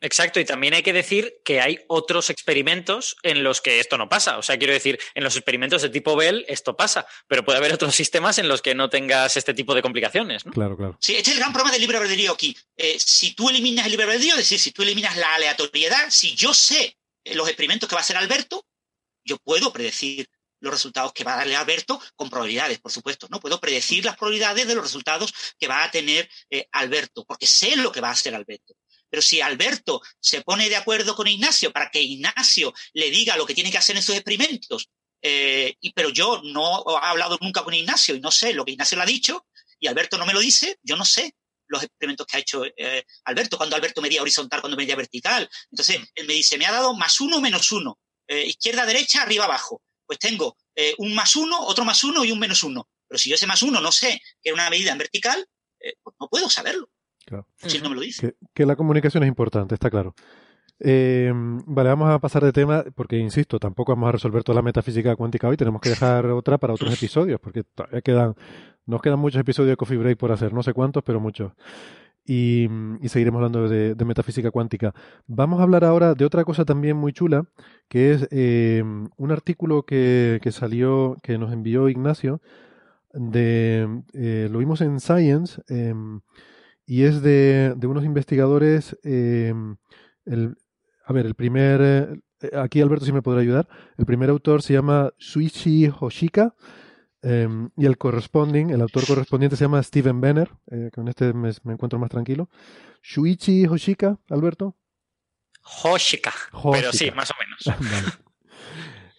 [0.00, 4.08] Exacto, y también hay que decir que hay otros experimentos en los que esto no
[4.08, 4.36] pasa.
[4.36, 7.72] O sea, quiero decir, en los experimentos de tipo Bell esto pasa, pero puede haber
[7.72, 10.44] otros sistemas en los que no tengas este tipo de complicaciones.
[10.44, 10.52] ¿no?
[10.52, 10.98] Claro, claro.
[11.00, 12.56] Sí, este es el gran problema del libre albedrío aquí.
[12.76, 16.34] Eh, si tú eliminas el libre albedrío, es decir, si tú eliminas la aleatoriedad, si
[16.34, 18.66] yo sé los experimentos que va a hacer Alberto,
[19.24, 20.28] yo puedo predecir
[20.60, 23.26] los resultados que va a darle Alberto con probabilidades, por supuesto.
[23.30, 27.46] No puedo predecir las probabilidades de los resultados que va a tener eh, Alberto, porque
[27.46, 28.74] sé lo que va a hacer Alberto.
[29.08, 33.46] Pero si Alberto se pone de acuerdo con Ignacio para que Ignacio le diga lo
[33.46, 34.90] que tiene que hacer en sus experimentos,
[35.22, 38.72] eh, y, pero yo no he hablado nunca con Ignacio y no sé lo que
[38.72, 39.46] Ignacio le ha dicho,
[39.78, 41.34] y Alberto no me lo dice, yo no sé
[41.68, 45.50] los experimentos que ha hecho eh, Alberto, cuando Alberto medía horizontal, cuando medía vertical.
[45.70, 49.46] Entonces, él me dice, me ha dado más uno, menos uno, eh, izquierda, derecha, arriba,
[49.46, 49.82] abajo.
[50.06, 50.56] Pues tengo
[50.98, 52.88] un más uno, otro más uno y un menos uno.
[53.08, 55.44] Pero si yo ese más uno no sé que era una medida en vertical,
[55.80, 56.88] pues no puedo saberlo.
[57.56, 58.36] Si no me lo dice.
[58.54, 60.14] Que, la comunicación es importante, está claro.
[60.78, 64.62] Eh, vale, vamos a pasar de tema porque, insisto, tampoco vamos a resolver toda la
[64.62, 65.56] metafísica cuántica hoy.
[65.56, 68.34] Tenemos que dejar otra para otros episodios porque todavía quedan,
[68.84, 71.52] nos quedan muchos episodios de Coffee Break por hacer, no sé cuántos, pero muchos.
[72.28, 72.68] Y,
[73.04, 74.92] seguiremos hablando de, metafísica cuántica.
[75.26, 77.46] Vamos a hablar ahora de otra cosa también muy chula,
[77.88, 78.82] que es eh,
[79.16, 82.40] un artículo que, que, salió, que nos envió Ignacio,
[83.12, 85.62] de, eh, lo vimos en Science.
[86.86, 88.96] Em, y es de, de unos investigadores.
[89.02, 89.52] Eh,
[90.24, 90.56] el,
[91.04, 92.22] a ver, el primer.
[92.40, 93.68] Eh, aquí Alberto si me podrá ayudar.
[93.96, 96.54] El primer autor se llama Suichi Hoshika.
[97.22, 100.50] Eh, y el corresponding, el autor correspondiente se llama Steven Benner.
[100.92, 102.48] con este me, encuentro más tranquilo.
[103.02, 104.76] Shuichi Hoshika, Alberto.
[105.82, 106.32] Hoshika,
[106.72, 108.20] pero sí, más o menos.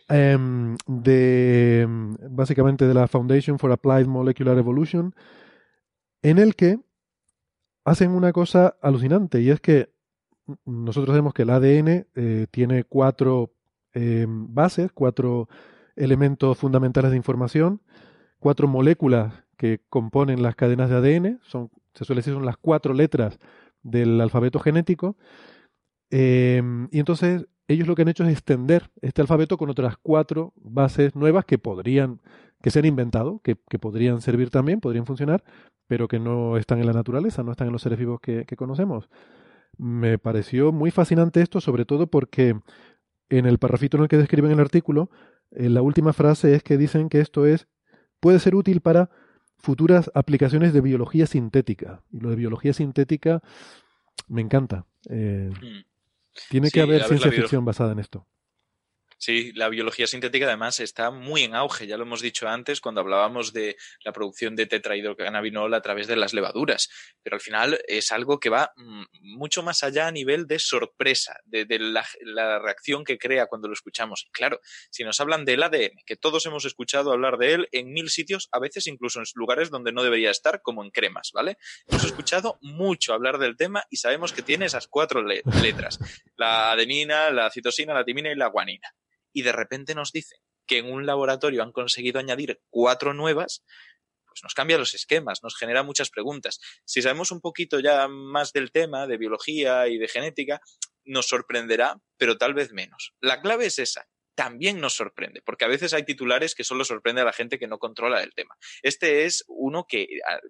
[0.09, 1.85] Em, de
[2.29, 5.13] básicamente de la Foundation for Applied Molecular Evolution,
[6.21, 6.79] en el que
[7.87, 9.89] hacen una cosa alucinante y es que
[10.65, 13.53] nosotros sabemos que el ADN eh, tiene cuatro
[13.93, 15.47] em, bases, cuatro
[15.95, 17.81] elementos fundamentales de información,
[18.39, 22.93] cuatro moléculas que componen las cadenas de ADN, son, se suele decir son las cuatro
[22.93, 23.39] letras
[23.83, 25.15] del alfabeto genético,
[26.09, 30.51] em, y entonces ellos lo que han hecho es extender este alfabeto con otras cuatro
[30.57, 32.19] bases nuevas que podrían,
[32.61, 35.43] que se han inventado, que podrían servir también, podrían funcionar,
[35.87, 39.09] pero que no están en la naturaleza, no están en los seres vivos que, conocemos.
[39.77, 42.59] Me pareció muy fascinante esto, sobre todo porque
[43.29, 45.09] en el parrafito en el que describen el artículo,
[45.51, 47.67] eh, la última frase es que dicen que esto es
[48.19, 49.09] puede ser útil para
[49.57, 52.03] futuras aplicaciones de biología sintética.
[52.11, 53.41] Y lo de biología sintética
[54.27, 54.85] me encanta.
[55.09, 56.49] Eh, mm.
[56.49, 58.25] tiene que haber ciencia ficción basada en esto.
[59.19, 63.01] Sí, la biología sintética además está muy en auge, ya lo hemos dicho antes cuando
[63.01, 66.87] hablábamos de la producción de tetrahidrocannabinol a través de las levaduras,
[67.23, 71.35] pero al final es algo que va mm, mucho más allá a nivel de sorpresa,
[71.45, 72.05] de, la,
[72.59, 74.27] reacción que crea cuando lo escuchamos.
[74.31, 74.59] claro,
[74.91, 78.49] si nos hablan del ADN, que todos hemos escuchado hablar de él en mil sitios,
[78.51, 81.57] a veces incluso en lugares donde no debería estar, como en cremas, ¿vale?
[81.87, 85.99] Hemos escuchado mucho hablar del tema y sabemos que tiene esas cuatro letras,
[86.35, 88.93] la adenina, la citosina, la timina y la guanina
[89.37, 93.63] y de repente nos dicen que en un laboratorio han conseguido añadir cuatro nuevas,
[94.25, 96.59] pues nos cambia los esquemas, nos genera muchas preguntas.
[96.85, 100.59] Si sabemos un poquito ya más del tema de biología y de genética,
[101.05, 103.13] nos sorprenderá, pero tal vez menos.
[103.21, 104.07] La clave es esa.
[104.33, 107.67] También nos sorprende, porque a veces hay titulares que solo sorprende a la gente que
[107.67, 108.55] no controla el tema.
[108.81, 110.07] Este es uno que,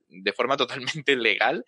[0.07, 1.65] de forma totalmente legal,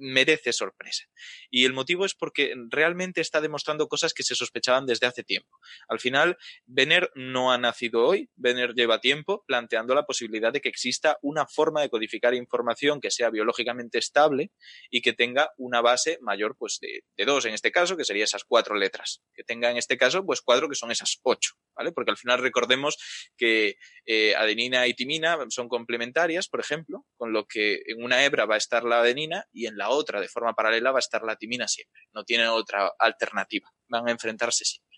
[0.00, 1.04] merece sorpresa.
[1.50, 5.58] Y el motivo es porque realmente está demostrando cosas que se sospechaban desde hace tiempo.
[5.88, 10.68] Al final, Benner no ha nacido hoy, Benner lleva tiempo planteando la posibilidad de que
[10.68, 14.50] exista una forma de codificar información que sea biológicamente estable
[14.90, 18.44] y que tenga una base mayor pues de, dos en este caso, que serían esas
[18.44, 19.22] cuatro letras.
[19.34, 21.92] Que tenga en este caso pues cuatro que son esas ocho, ¿vale?
[21.92, 22.96] Porque al final recordemos
[23.36, 28.46] que eh, adenina y timina son complementarias, por ejemplo, con lo que en una hebra
[28.46, 31.22] va a estar la adenina y en la otra, de forma paralela, va a estar
[31.22, 32.02] la timina siempre.
[32.12, 33.68] No tiene otra alternativa.
[33.88, 34.90] Van a enfrentarse siempre.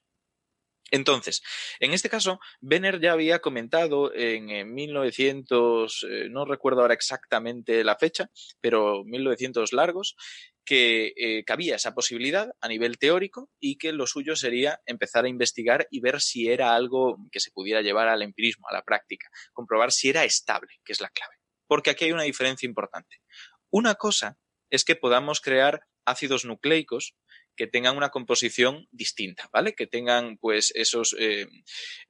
[0.93, 1.43] Entonces,
[1.81, 7.97] en este caso, Benner ya había comentado en, 1900, eh, no recuerdo ahora exactamente la
[7.97, 10.16] fecha, pero 1900 largos,
[10.66, 15.28] que eh, cabía esa posibilidad a nivel teórico y que lo suyo sería empezar a
[15.28, 19.28] investigar y ver si era algo que se pudiera llevar al empirismo, a la práctica,
[19.55, 21.36] comprobar si era estable, que es la clave.
[21.66, 23.16] Porque aquí hay una diferencia importante.
[23.70, 24.39] Una cosa
[24.73, 27.15] es que podamos crear ácidos nucleicos
[27.55, 29.74] que tengan una composición distinta, ¿vale?
[29.74, 31.47] Que tengan, pues, esos, eh,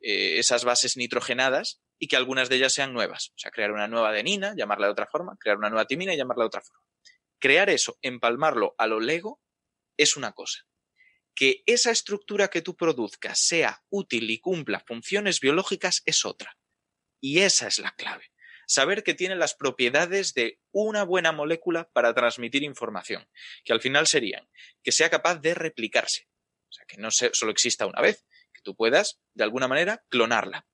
[0.01, 3.32] eh, esas bases nitrogenadas y que algunas de ellas sean nuevas.
[3.34, 6.16] O sea, crear una nueva adenina, llamarla de otra forma, crear una nueva timina y
[6.16, 6.84] llamarla de otra forma.
[7.40, 9.43] Crear eso, empalmarlo a lo lego,
[9.97, 10.60] es una cosa.
[11.34, 16.56] Que esa estructura que tú produzcas sea útil y cumpla funciones biológicas es otra.
[17.20, 18.32] Y esa es la clave
[18.66, 23.28] saber que tiene las propiedades de una buena molécula para transmitir información,
[23.64, 24.48] que al final serían
[24.82, 26.28] que sea capaz de replicarse,
[26.68, 30.66] o sea, que no solo exista una vez, que tú puedas, de alguna manera, clonarla.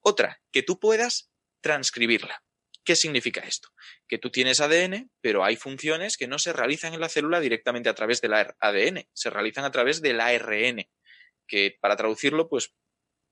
[0.00, 1.30] Otra, que tú puedas
[1.60, 2.42] transcribirla.
[2.84, 3.68] ¿Qué significa esto?
[4.06, 7.90] Que tú tienes ADN, pero hay funciones que no se realizan en la célula directamente
[7.90, 10.88] a través del ADN, se realizan a través del ARN,
[11.46, 12.72] que para traducirlo, pues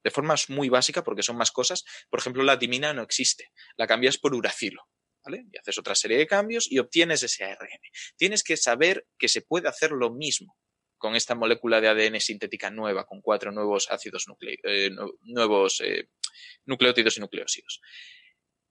[0.07, 1.85] de forma muy básica porque son más cosas.
[2.09, 4.87] Por ejemplo, la timina no existe, la cambias por uracilo.
[5.25, 5.45] ¿Vale?
[5.53, 7.81] Y haces otra serie de cambios y obtienes ese ARN.
[8.17, 10.57] Tienes que saber que se puede hacer lo mismo
[10.97, 14.27] con esta molécula de ADN sintética nueva, con cuatro nuevos ácidos
[14.63, 14.93] eh,
[15.23, 16.11] nuevos eh,
[16.67, 17.81] nucleótidos y nucleósidos.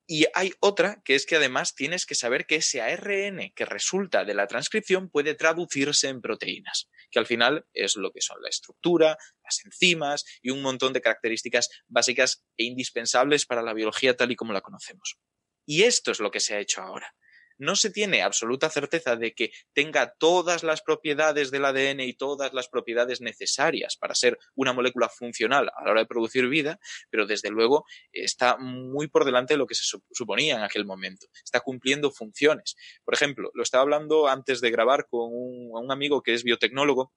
[0.08, 4.24] Y hay otra que es que además tienes que saber que ese ARN que resulta
[4.24, 8.50] de la transcripción puede traducirse en proteínas, que al final es lo que son la
[8.50, 14.32] estructura, las enzimas y un montón de características básicas e indispensables para la biología tal
[14.32, 15.18] y como la conocemos.
[15.66, 17.16] Y esto es lo que se ha hecho ahora
[17.58, 22.54] no se tiene absoluta certeza de que tenga todas las propiedades del ADN y todas
[22.54, 26.80] las propiedades necesarias para ser una molécula funcional a la hora de producir vida,
[27.10, 31.28] pero desde luego está muy por delante de lo que se suponía en aquel momento.
[31.44, 32.76] Está cumpliendo funciones.
[33.04, 37.14] Por ejemplo, lo estaba hablando antes de grabar con un, amigo que es biotecnólogo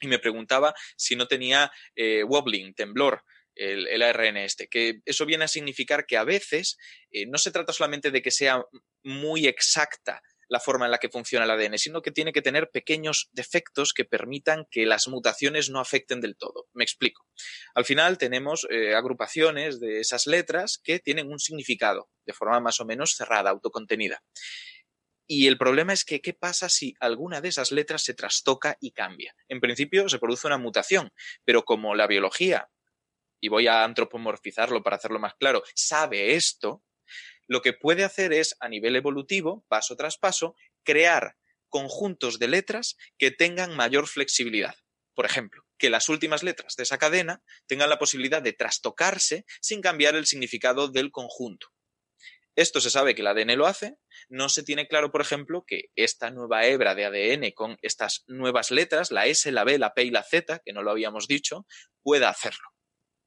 [0.00, 3.22] y me preguntaba si no tenía eh, wobbling, temblor,
[3.54, 6.76] el, ARN este, que eso viene a significar que a veces
[7.10, 8.64] eh, no se trata solamente de que sea
[9.02, 10.22] muy exacta
[10.52, 13.94] la forma en la que funciona el ADN, sino que tiene que tener pequeños defectos
[13.94, 16.68] que permitan que las mutaciones no afecten del todo.
[16.74, 17.26] Me explico.
[17.74, 22.80] Al final tenemos eh, agrupaciones de esas letras que tienen un significado de forma más
[22.80, 24.22] o menos cerrada, autocontenida.
[25.26, 28.90] Y el problema es que, ¿qué pasa si alguna de esas letras se trastoca y
[28.90, 29.34] cambia?
[29.48, 31.12] En principio se produce una mutación,
[31.46, 32.68] pero como la biología
[33.42, 36.82] y voy a antropomorfizarlo para hacerlo más claro, sabe esto,
[37.48, 40.54] lo que puede hacer es, a nivel evolutivo, paso tras paso,
[40.84, 41.36] crear
[41.68, 44.76] conjuntos de letras que tengan mayor flexibilidad.
[45.14, 49.80] Por ejemplo, que las últimas letras de esa cadena tengan la posibilidad de trastocarse sin
[49.80, 51.66] cambiar el significado del conjunto.
[52.54, 53.96] Esto se sabe que el ADN lo hace.
[54.28, 58.70] No se tiene claro, por ejemplo, que esta nueva hebra de ADN con estas nuevas
[58.70, 61.66] letras, la S, la B, la P y la Z, que no lo habíamos dicho,
[62.02, 62.72] pueda hacerlo.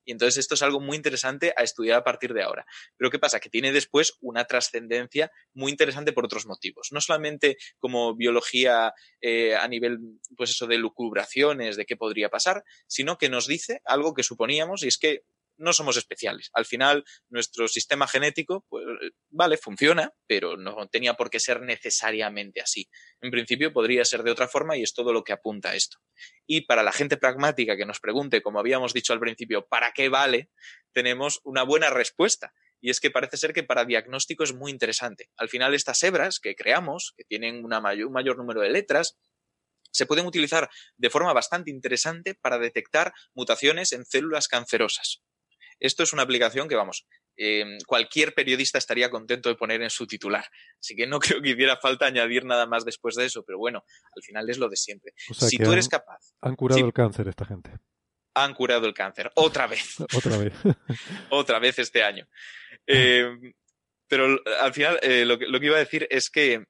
[0.06, 2.65] Y entonces esto es algo muy interesante a estudiar a partir de ahora.
[2.98, 3.40] Pero ¿qué pasa?
[3.40, 6.90] Que tiene después una trascendencia muy interesante por otros motivos.
[6.91, 9.99] No solamente como biología eh, a nivel,
[10.38, 14.84] pues eso, de lucubraciones, de qué podría pasar, sino que nos dice algo que suponíamos
[14.84, 15.23] y es que
[15.57, 16.49] no somos especiales.
[16.53, 18.86] Al final, nuestro sistema genético, pues,
[19.30, 22.90] vale, funciona, pero no tenía por qué ser necesariamente así.
[23.22, 25.98] En principio podría ser de otra forma y es todo lo que apunta a esto.
[26.45, 30.10] Y para la gente pragmática que nos pregunte, como habíamos dicho al principio, ¿para qué
[30.10, 30.49] vale?
[30.94, 32.53] Tenemos una buena respuesta.
[32.82, 35.30] Y es que parece ser que para diagnóstico es muy interesante.
[35.38, 39.18] Al final, estas hebras que creamos, que tienen un mayor número de letras,
[39.91, 45.23] se pueden utilizar de forma bastante interesante para detectar mutaciones en células cancerosas.
[45.80, 50.08] Esto es una aplicación que, vamos, em, cualquier periodista estaría contento de poner en su
[50.08, 50.46] titular.
[50.80, 53.84] Así que no creo que hiciera falta añadir nada más después de eso, pero bueno,
[54.16, 55.14] al final es lo de siempre.
[55.16, 56.34] si tú eres capaz.
[56.42, 57.72] Han curado el cáncer esta gente.
[58.36, 59.32] Han curado el cáncer.
[59.36, 59.96] Otra vez.
[60.16, 60.54] Otra vez.
[61.30, 62.28] Otra vez este año.
[62.86, 63.54] Em,
[64.08, 66.64] pero al final, eh, lo, que, lo, que, iba a decir es que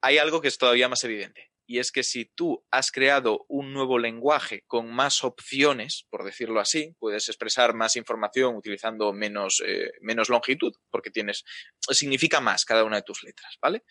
[0.00, 3.72] hay algo que es todavía más evidente y es que si tú has creado un
[3.72, 9.92] nuevo lenguaje con más opciones, por decirlo así, puedes expresar más información utilizando menos, eh,
[10.00, 11.44] menos longitud, porque tienes,
[11.78, 13.84] significa más cada una de tus letras, ¿vale?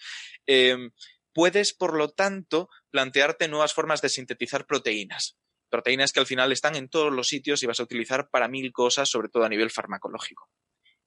[0.45, 0.91] Em,
[1.31, 5.37] puedes, por lo tanto, plantearte nuevas formas de sintetizar proteínas.
[5.69, 8.73] Proteínas que al final están en todos los sitios y vas a utilizar para mil
[8.73, 10.49] cosas, sobre todo a nivel farmacológico.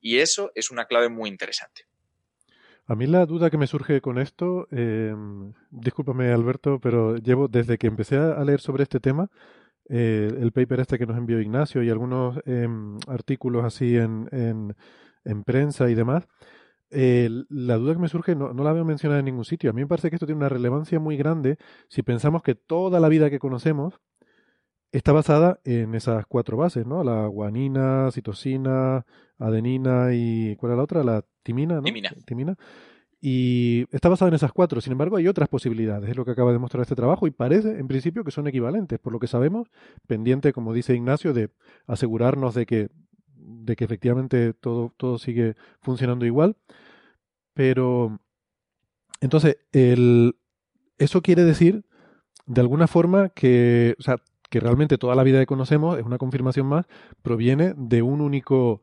[0.01, 1.83] Y eso es una clave muy interesante.
[2.87, 5.15] A mí la duda que me surge con esto, eh,
[5.71, 9.31] discúlpame Alberto, pero llevo desde que empecé a leer sobre este tema,
[9.89, 14.29] eh, el paper este que nos envió Ignacio y algunos em, artículos así en,
[15.25, 16.27] en, prensa y demás,
[16.91, 19.71] eh, la duda que me surge no, no, la veo mencionada en ningún sitio.
[19.71, 23.01] A mí me parece que esto tiene una relevancia muy grande si pensamos que toda
[23.01, 24.01] la vida que conocemos
[24.93, 27.03] está basada en esas cuatro bases, ¿no?
[27.03, 29.07] La guanina, citosina,
[29.47, 31.05] adenina y ¿cuál era la otra?
[31.05, 31.83] La timina, ¿no?
[32.25, 32.57] Timina.
[33.25, 34.81] Y está basada en esas cuatro.
[34.81, 37.79] Sin embargo, hay otras posibilidades, es lo que acaba de mostrar este trabajo, y parece,
[37.79, 39.69] en principio, que son equivalentes, por lo que sabemos,
[40.09, 41.51] pendiente, como dice Ignacio, de
[41.87, 42.89] asegurarnos de que,
[43.37, 46.57] de que efectivamente todo, todo sigue funcionando igual.
[47.55, 48.19] Pero,
[49.21, 50.35] entonces, el,
[50.99, 51.85] eso quiere decir,
[52.47, 54.17] de alguna forma, que, o sea,
[54.51, 56.87] que realmente toda la vida que conocemos, es una confirmación más,
[57.23, 58.83] proviene de un único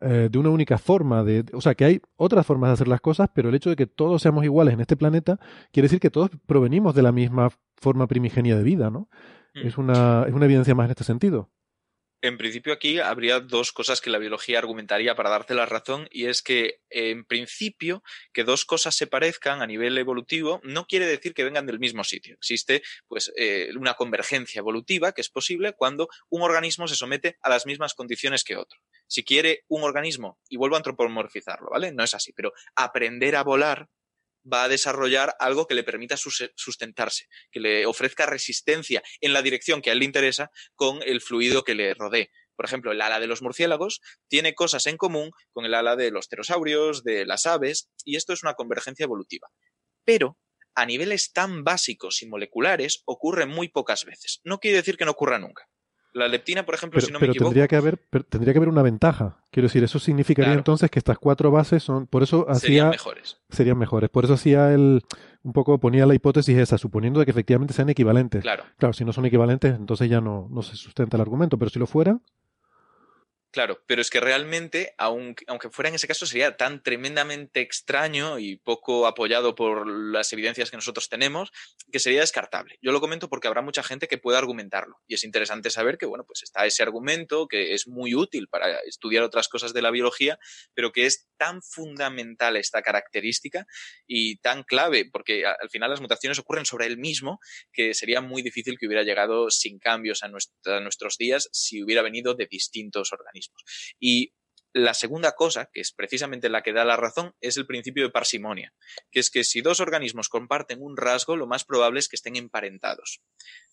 [0.00, 3.00] eh, de una única forma de, o sea, que hay otras formas de hacer las
[3.00, 5.38] cosas, pero el hecho de que todos seamos iguales en este planeta
[5.72, 9.08] quiere decir que todos provenimos de la misma forma primigenia de vida, ¿no?
[9.54, 9.66] Mm.
[9.66, 11.50] Es una es una evidencia más en este sentido.
[12.22, 16.26] En principio aquí habría dos cosas que la biología argumentaría para darte la razón y
[16.26, 18.02] es que en principio
[18.32, 22.04] que dos cosas se parezcan a nivel evolutivo no quiere decir que vengan del mismo
[22.04, 22.34] sitio.
[22.34, 27.50] Existe pues eh, una convergencia evolutiva que es posible cuando un organismo se somete a
[27.50, 28.80] las mismas condiciones que otro.
[29.08, 31.92] Si quiere un organismo, y vuelvo a antropomorfizarlo, ¿vale?
[31.92, 33.88] No es así, pero aprender a volar
[34.50, 39.82] va a desarrollar algo que le permita sustentarse, que le ofrezca resistencia en la dirección
[39.82, 42.30] que a él le interesa con el fluido que le rodee.
[42.54, 46.10] Por ejemplo, el ala de los murciélagos tiene cosas en común con el ala de
[46.10, 49.48] los pterosaurios, de las aves, y esto es una convergencia evolutiva.
[50.04, 50.38] Pero
[50.74, 54.40] a niveles tan básicos y moleculares ocurre muy pocas veces.
[54.44, 55.68] No quiere decir que no ocurra nunca.
[56.16, 57.50] La leptina, por ejemplo, si no me equivoco.
[57.50, 57.98] Tendría que, haber,
[58.30, 59.44] tendría que haber una ventaja.
[59.50, 62.06] Quiero decir, eso significaría entonces que estas cuatro bases son.
[62.06, 62.60] Por eso hacía.
[62.60, 63.36] Serían mejores.
[63.50, 64.08] Serían mejores.
[64.08, 65.02] Por eso hacía el.
[65.42, 68.40] Un poco ponía la hipótesis esa, suponiendo de que efectivamente sean equivalentes.
[68.40, 68.64] Claro.
[68.78, 71.58] Claro, si no son equivalentes, entonces ya no, no se sustenta el argumento.
[71.58, 72.18] Pero si lo fuera.
[73.56, 78.58] Claro, pero es que realmente, aunque, fuera en ese caso, sería tan tremendamente extraño y
[78.58, 81.52] poco apoyado por las evidencias que nosotros tenemos,
[81.90, 82.78] que sería descartable.
[82.82, 84.98] Yo lo comento porque habrá mucha gente que pueda argumentarlo.
[85.06, 88.80] Y es interesante saber que, bueno, pues está ese argumento que es muy útil para
[88.80, 90.38] estudiar otras cosas de la biología,
[90.74, 93.66] pero que es tan fundamental esta característica
[94.06, 97.40] y tan clave, porque al final las mutaciones ocurren sobre él mismo,
[97.72, 102.34] que sería muy difícil que hubiera llegado sin cambios a nuestros días si hubiera venido
[102.34, 103.45] de distintos organismos.
[103.98, 104.32] Y
[104.76, 108.10] la segunda cosa, que es precisamente la que da la razón, es el principio de
[108.10, 108.74] parsimonia,
[109.10, 112.36] que es que si dos organismos comparten un rasgo, lo más probable es que estén
[112.36, 113.22] emparentados.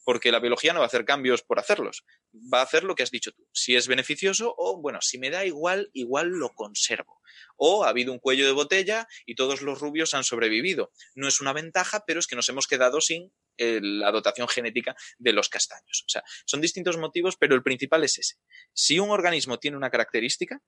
[0.05, 3.03] Porque la biología no va a hacer cambios por hacerlos, va a hacer lo que
[3.03, 3.45] has dicho tú.
[3.51, 7.19] Si es beneficioso o, bueno, si me da igual, igual lo conservo.
[7.57, 10.93] O ha habido un cuello de botella y todos los rubios han sobrevivido.
[11.15, 15.33] No es una ventaja, pero es que nos hemos quedado sin la dotación genética de
[15.33, 16.03] los castaños.
[16.05, 18.35] O sea, son distintos motivos, pero el principal es ese.
[18.73, 20.61] Si un organismo tiene una característica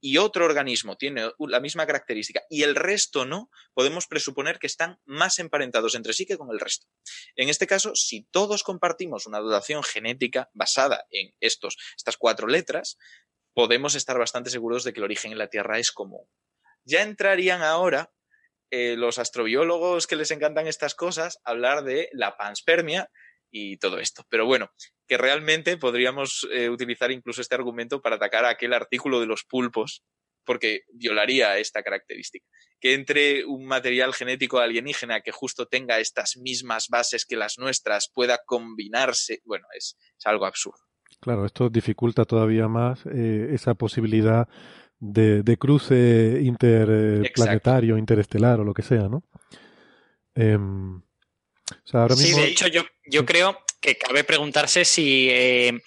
[0.00, 5.00] y otro organismo tiene la misma característica y el resto no, podemos presuponer que están
[5.04, 6.86] más emparentados entre sí que con el resto.
[7.34, 12.96] En este caso, si todos compartimos una dotación genética basada en estos, estas cuatro letras,
[13.54, 16.28] podemos estar bastante seguros de que el origen en la Tierra es común.
[16.84, 18.12] Ya entrarían ahora
[18.70, 23.10] eh, los astrobiólogos que les encantan estas cosas hablar de la panspermia
[23.50, 24.24] y todo esto.
[24.28, 24.70] Pero bueno,
[25.06, 30.04] que realmente podríamos eh, utilizar incluso este argumento para atacar aquel artículo de los pulpos,
[30.44, 32.46] porque violaría esta característica.
[32.80, 38.10] Que entre un material genético alienígena que justo tenga estas mismas bases que las nuestras
[38.12, 40.78] pueda combinarse, bueno, es, algo absurdo.
[41.20, 44.48] Claro, esto dificulta todavía más eh, esa posibilidad
[45.00, 49.24] de, cruce interplanetario, interestelar o lo que sea, ¿no?
[50.34, 51.00] Em,
[52.16, 55.80] sí, de hecho yo, yo creo que cabe preguntarse si eh,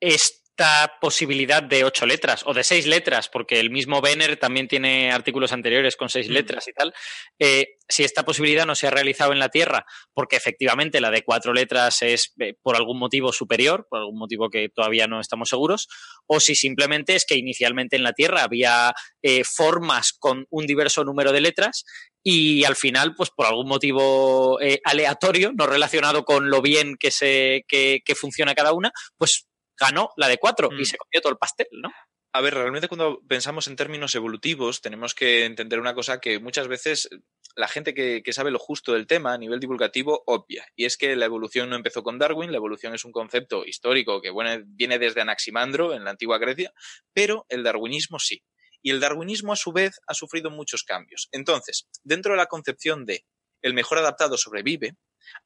[0.00, 4.66] es esta posibilidad de ocho letras o de seis letras, porque el mismo Benner también
[4.66, 6.92] tiene artículos anteriores con seis letras y tal,
[7.38, 11.22] eh, si esta posibilidad no se ha realizado en la Tierra, porque efectivamente la de
[11.22, 15.48] cuatro letras es eh, por algún motivo superior, por algún motivo que todavía no estamos
[15.48, 15.86] seguros,
[16.26, 21.04] o si simplemente es que inicialmente en la Tierra había eh, formas con un diverso
[21.04, 21.84] número de letras
[22.24, 27.64] y al final, pues por algún motivo aleatorio, no relacionado con lo bien que, se,
[27.68, 29.47] que, que funciona cada una, pues
[29.78, 30.84] ganó la de cuatro y mm.
[30.84, 31.90] se comió todo el pastel, ¿no?
[32.32, 36.68] A ver, realmente cuando pensamos en términos evolutivos tenemos que entender una cosa que muchas
[36.68, 37.08] veces
[37.56, 41.16] la gente que, sabe lo justo del tema a nivel divulgativo obvia, y es que
[41.16, 44.30] la evolución no empezó con Darwin, la evolución es un concepto histórico que
[44.66, 46.72] viene desde Anaximandro en la antigua Grecia,
[47.12, 48.44] pero el darwinismo sí.
[48.80, 51.28] Y el darwinismo a su vez ha sufrido muchos cambios.
[51.32, 53.24] Entonces, dentro de la concepción de
[53.60, 54.94] el mejor adaptado sobrevive,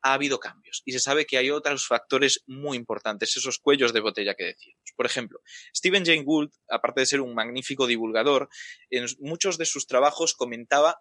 [0.02, 4.00] ha habido cambios y se sabe que hay otros factores muy importantes, esos cuellos de
[4.00, 4.82] botella que decíamos.
[4.96, 5.40] Por ejemplo,
[5.74, 8.48] Stephen Jane Gould, aparte de ser un magnífico divulgador,
[8.90, 10.98] en muchos de sus trabajos comentaba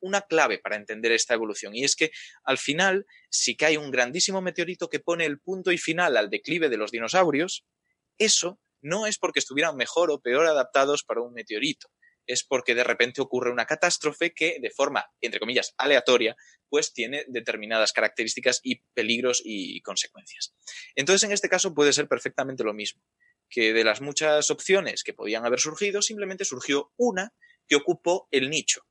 [0.00, 2.12] una clave para entender esta evolución y es que
[2.44, 6.68] al final, si cae un grandísimo meteorito que pone el punto y final al declive
[6.68, 7.64] de los dinosaurios,
[8.18, 11.88] eso no es porque estuvieran mejor o peor adaptados para un meteorito,
[12.26, 16.36] es porque de repente ocurre una catástrofe que de forma, entre comillas, aleatoria,
[16.68, 20.54] pues tiene determinadas características y peligros y consecuencias.
[20.94, 23.02] Entonces, en este caso puede ser perfectamente lo mismo,
[23.48, 27.32] que de las muchas opciones que podían haber surgido, simplemente surgió una
[27.68, 28.86] que ocupó el nicho.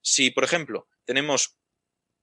[0.00, 1.56] Si, por ejemplo, tenemos,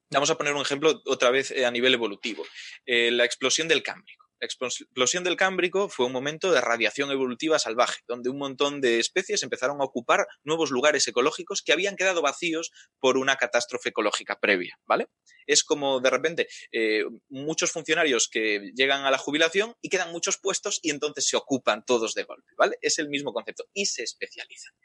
[0.09, 2.45] vamos a poner un ejemplo otra vez eh, a nivel evolutivo,
[2.85, 4.24] eh, la explosión del Cámbrico.
[4.45, 8.99] La explosión del Cámbrico fue un momento de radiación evolutiva salvaje, donde un montón de
[8.99, 12.69] especies empezaron a ocupar nuevos lugares ecológicos que habían quedado vacíos
[12.99, 15.07] por una catástrofe ecológica previa, ¿vale?
[15.47, 20.37] Es como de repente eh, muchos funcionarios que llegan a la jubilación y quedan muchos
[20.37, 22.77] puestos y entonces se ocupan todos de golpe, ¿vale?
[22.81, 24.75] Es el mismo concepto y se especializan.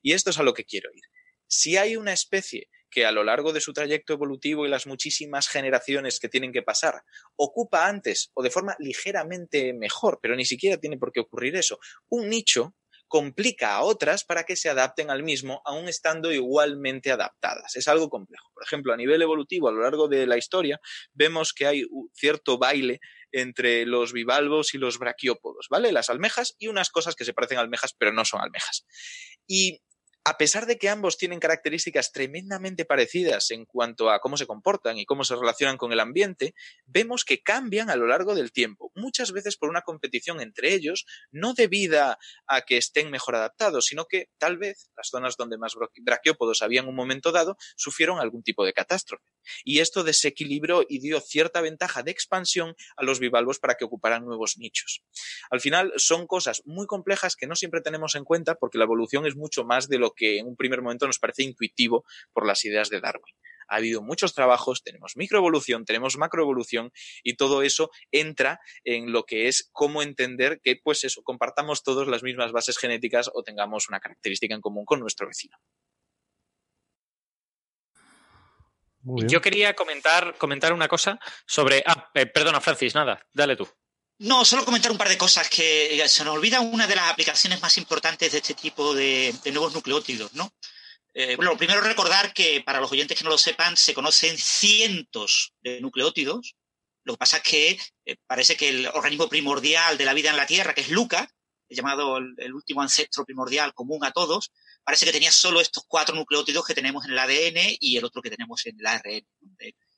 [0.00, 1.02] Y esto es a lo que quiero ir.
[1.48, 5.48] Si hay una especie que a lo largo de su trayecto evolutivo y las muchísimas
[5.48, 7.02] generaciones que tienen que pasar,
[7.36, 11.78] ocupa antes o de forma ligeramente mejor, pero ni siquiera tiene por qué ocurrir eso,
[12.08, 12.74] un nicho
[13.08, 17.74] complica a otras para que se adapten al mismo, aun estando igualmente adaptadas.
[17.74, 18.50] Es algo complejo.
[18.52, 20.78] Por ejemplo, a nivel evolutivo, a lo largo de la historia,
[21.14, 23.00] vemos que hay cierto baile
[23.32, 25.90] entre los bivalvos y los braquiópodos, ¿vale?
[25.90, 28.86] Las almejas y unas cosas que se parecen a almejas, pero no son almejas.
[29.46, 29.80] Y
[30.28, 34.98] a pesar de que ambos tienen características tremendamente parecidas en cuanto a cómo se comportan
[34.98, 38.92] y cómo se relacionan con el ambiente, vemos que cambian a lo largo del tiempo,
[38.94, 44.04] muchas veces por una competición entre ellos, no debida a que estén mejor adaptados, sino
[44.04, 45.72] que tal vez las zonas donde más
[46.02, 49.24] braquiópodos habían un momento dado sufrieron algún tipo de catástrofe.
[49.64, 54.24] Y esto desequilibró y dio cierta ventaja de expansión a los bivalvos para que ocuparan
[54.24, 55.02] nuevos nichos.
[55.50, 59.26] Al final son cosas muy complejas que no siempre tenemos en cuenta porque la evolución
[59.26, 62.64] es mucho más de lo que en un primer momento nos parece intuitivo por las
[62.64, 63.34] ideas de Darwin.
[63.68, 66.90] Ha habido muchos trabajos, tenemos microevolución, tenemos macroevolución
[67.22, 72.08] y todo eso entra en lo que es cómo entender que, pues eso, compartamos todos
[72.08, 75.58] las mismas bases genéticas o tengamos una característica en común con nuestro vecino.
[79.26, 81.82] Yo quería comentar, comentar una cosa sobre.
[81.86, 83.68] Ah, eh, perdona, Francis, nada, dale tú.
[84.20, 87.62] No, solo comentar un par de cosas que se nos olvida una de las aplicaciones
[87.62, 90.52] más importantes de este tipo de, nuevos nucleótidos, ¿no?
[91.14, 95.52] Eh, bueno, primero recordar que para los oyentes que no lo sepan, se conocen cientos
[95.60, 96.56] de nucleótidos.
[97.04, 100.36] Lo que pasa es que eh, parece que el organismo primordial de la vida en
[100.36, 101.28] la Tierra, que es Luca,
[101.68, 104.52] llamado el, último ancestro primordial común a todos,
[104.88, 108.22] parece que tenía solo estos cuatro nucleótidos que tenemos en el ADN y el otro
[108.22, 109.22] que tenemos en el ARN,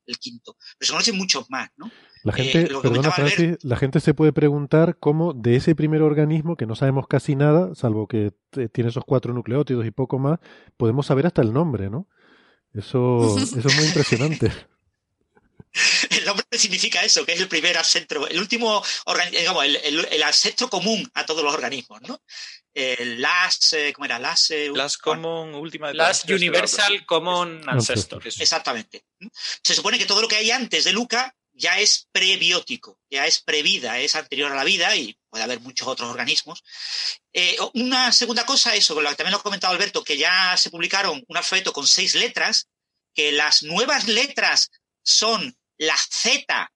[0.05, 0.57] el quinto.
[0.77, 1.93] Pero se conocen muchos más, ¿no?
[2.25, 6.57] La eh, gente, perdona Francis, la gente se puede preguntar cómo de ese primer organismo,
[6.57, 8.33] que no sabemos casi nada, salvo que
[8.73, 10.41] tiene esos cuatro nucleótidos y poco más,
[10.77, 12.09] podemos saber hasta el nombre, ¿no?
[12.75, 14.51] Eso, eso es muy impresionante.
[16.11, 18.85] El nombre significa eso, que es el primer ancestro, el último,
[19.31, 22.21] digamos, el, el, ancestro común a todos los organismos, ¿no?
[22.75, 24.19] El last, eh, ¿cómo era?
[24.19, 28.23] Last, eh, last common, última Last Universal Common Ancestor.
[28.25, 29.05] Exactamente.
[29.63, 33.41] Se supone que todo lo que hay antes de Luca ya es prebiótico, ya es
[33.41, 36.63] previda, es anterior a la vida y puede haber muchos otros organismos.
[37.33, 41.23] Eh, una segunda cosa, eso, que también lo ha comentado Alberto, que ya se publicaron
[41.27, 42.69] un alfabeto con seis letras,
[43.15, 44.71] que las nuevas letras
[45.03, 46.73] son la Z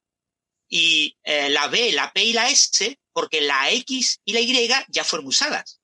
[0.68, 4.68] y eh, la B, la P y la S, porque la X y la Y
[4.89, 5.81] ya fueron usadas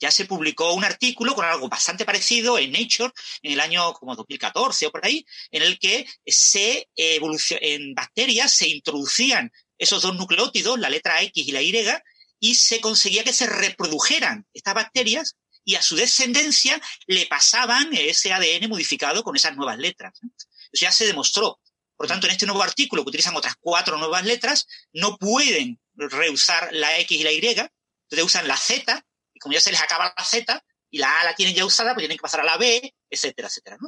[0.00, 3.12] ya se publicó un artículo con algo bastante parecido en Nature
[3.42, 8.68] en el año como 2014 o por ahí, en el que se en bacterias se
[8.68, 11.74] introducían esos dos nucleótidos, la letra X y la Y,
[12.40, 18.32] y se conseguía que se reprodujeran estas bacterias y a su descendencia le pasaban ese
[18.32, 20.18] ADN modificado con esas nuevas letras.
[20.72, 21.60] Ya se demostró.
[21.98, 25.80] Por lo tanto, en este nuevo artículo, que utilizan otras cuatro nuevas letras, no pueden
[25.94, 29.04] reusar la X y la Y, entonces usan la Z,
[29.34, 31.94] y como ya se les acaba la Z, y la A la tienen ya usada,
[31.94, 33.78] pues tienen que pasar a la B, etcétera, etcétera.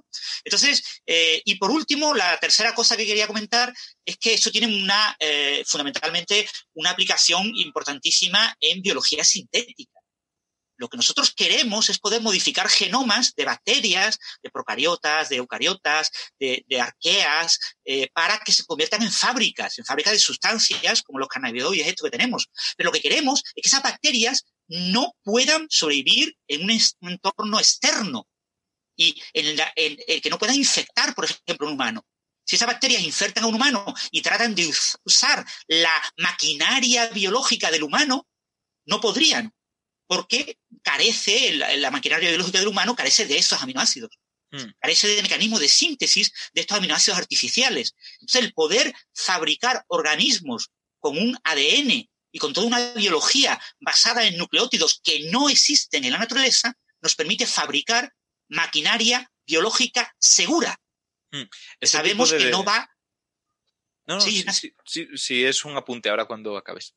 [0.43, 3.73] Entonces, eh, y por último, la tercera cosa que quería comentar
[4.05, 10.00] es que eso tiene una, eh, fundamentalmente, una aplicación importantísima en biología sintética.
[10.81, 16.65] Lo que nosotros queremos es poder modificar genomas de bacterias, de procariotas, de eucariotas, de,
[16.81, 21.87] arqueas, eh, para que se conviertan en fábricas, en fábricas de sustancias como los cannabinoides,
[21.87, 22.49] esto que tenemos.
[22.79, 26.71] Pero lo que queremos es que esas bacterias no puedan sobrevivir en un,
[27.11, 28.27] entorno externo
[28.97, 32.07] y en, el que no puedan infectar, por ejemplo, un humano.
[32.43, 34.67] Si esas bacterias infectan a un humano y tratan de
[35.05, 38.27] usar la maquinaria biológica del humano,
[38.87, 39.53] no podrían,
[40.11, 44.11] porque carece, la, maquinaria biológica del humano carece de esos aminoácidos.
[44.51, 44.73] Hmm.
[44.81, 47.95] Carece de mecanismos de síntesis de estos aminoácidos artificiales.
[48.15, 54.37] Entonces, el poder fabricar organismos con un ADN y con toda una biología basada en
[54.37, 58.13] nucleótidos que no existen en la naturaleza, nos permite fabricar
[58.49, 60.77] maquinaria biológica segura.
[61.31, 61.45] Hmm.
[61.83, 62.91] Sabemos que no va.
[64.07, 64.45] No, sí,
[65.15, 66.97] sí, es un apunte ahora cuando acabes.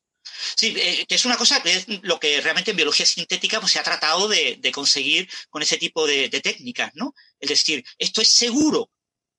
[0.56, 3.72] Sí, eh, que es una cosa que es lo que realmente en biología sintética pues,
[3.72, 7.14] se ha tratado de, conseguir con ese tipo de, técnicas, ¿no?
[7.38, 8.90] Es decir, esto es seguro.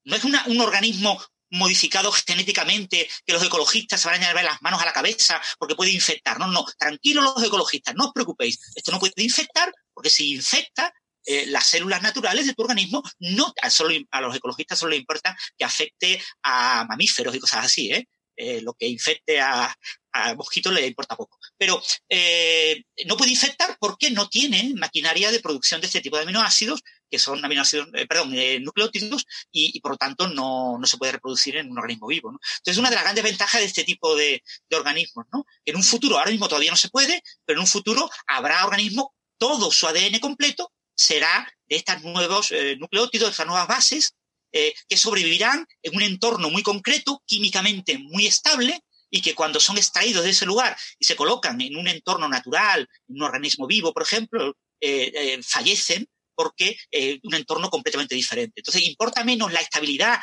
[0.03, 4.81] No es un organismo modificado genéticamente que los ecologistas se van a llevar las manos
[4.81, 6.39] a la cabeza porque puede infectar.
[6.39, 8.59] No, no, tranquilos los ecologistas, no os preocupéis.
[8.75, 10.93] Esto no puede infectar porque si infecta,
[11.27, 15.35] eh, las células naturales de tu organismo, no solo, a los ecologistas solo les importa
[15.57, 18.07] que afecte a mamíferos y cosas así, ¿eh?
[18.37, 19.73] Eh, lo que infecte a,
[20.11, 21.39] a mosquitos le importa poco.
[21.57, 26.23] Pero eh, no puede infectar porque no tiene maquinaria de producción de este tipo de
[26.23, 31.55] aminoácidos, que son aminoácidos, eh, perdón, nucleótidos, y, por lo tanto no, se puede reproducir
[31.55, 32.31] en un organismo vivo.
[32.31, 32.39] ¿no?
[32.57, 35.45] Entonces, una de las grandes ventajas de este tipo de, organismos, ¿no?
[35.63, 39.07] En un futuro, ahora mismo todavía no se puede, pero en un futuro habrá organismos,
[39.37, 44.15] todo su ADN completo será de estos nuevos nucleótidos, de estas nuevas bases,
[44.57, 49.77] eh, que sobrevivirán en un entorno muy concreto, químicamente muy estable, y que cuando son
[49.77, 53.91] extraídos de ese lugar y se colocan en un entorno natural, en un organismo vivo,
[53.91, 56.77] por ejemplo, eh, eh, fallecen porque
[57.23, 58.61] un entorno completamente diferente.
[58.61, 60.19] Entonces, importa menos la estabilidad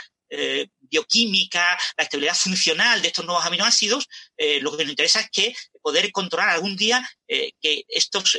[0.92, 4.06] bioquímica, la estabilidad funcional de estos nuevos aminoácidos,
[4.60, 8.38] lo que nos interesa es que poder controlar algún día que estos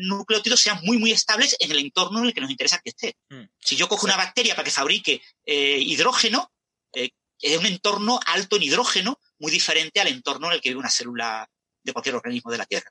[0.00, 3.16] nucleótidos sean muy, muy estables en el entorno en el que nos interesa que esté.
[3.28, 3.44] Mm.
[3.58, 6.50] Si yo cojo una bacteria para que fabrique hidrógeno,
[6.92, 10.90] es un entorno alto en hidrógeno, muy diferente al entorno en el que vive una
[10.90, 11.50] célula
[11.82, 12.90] de cualquier organismo de la Tierra.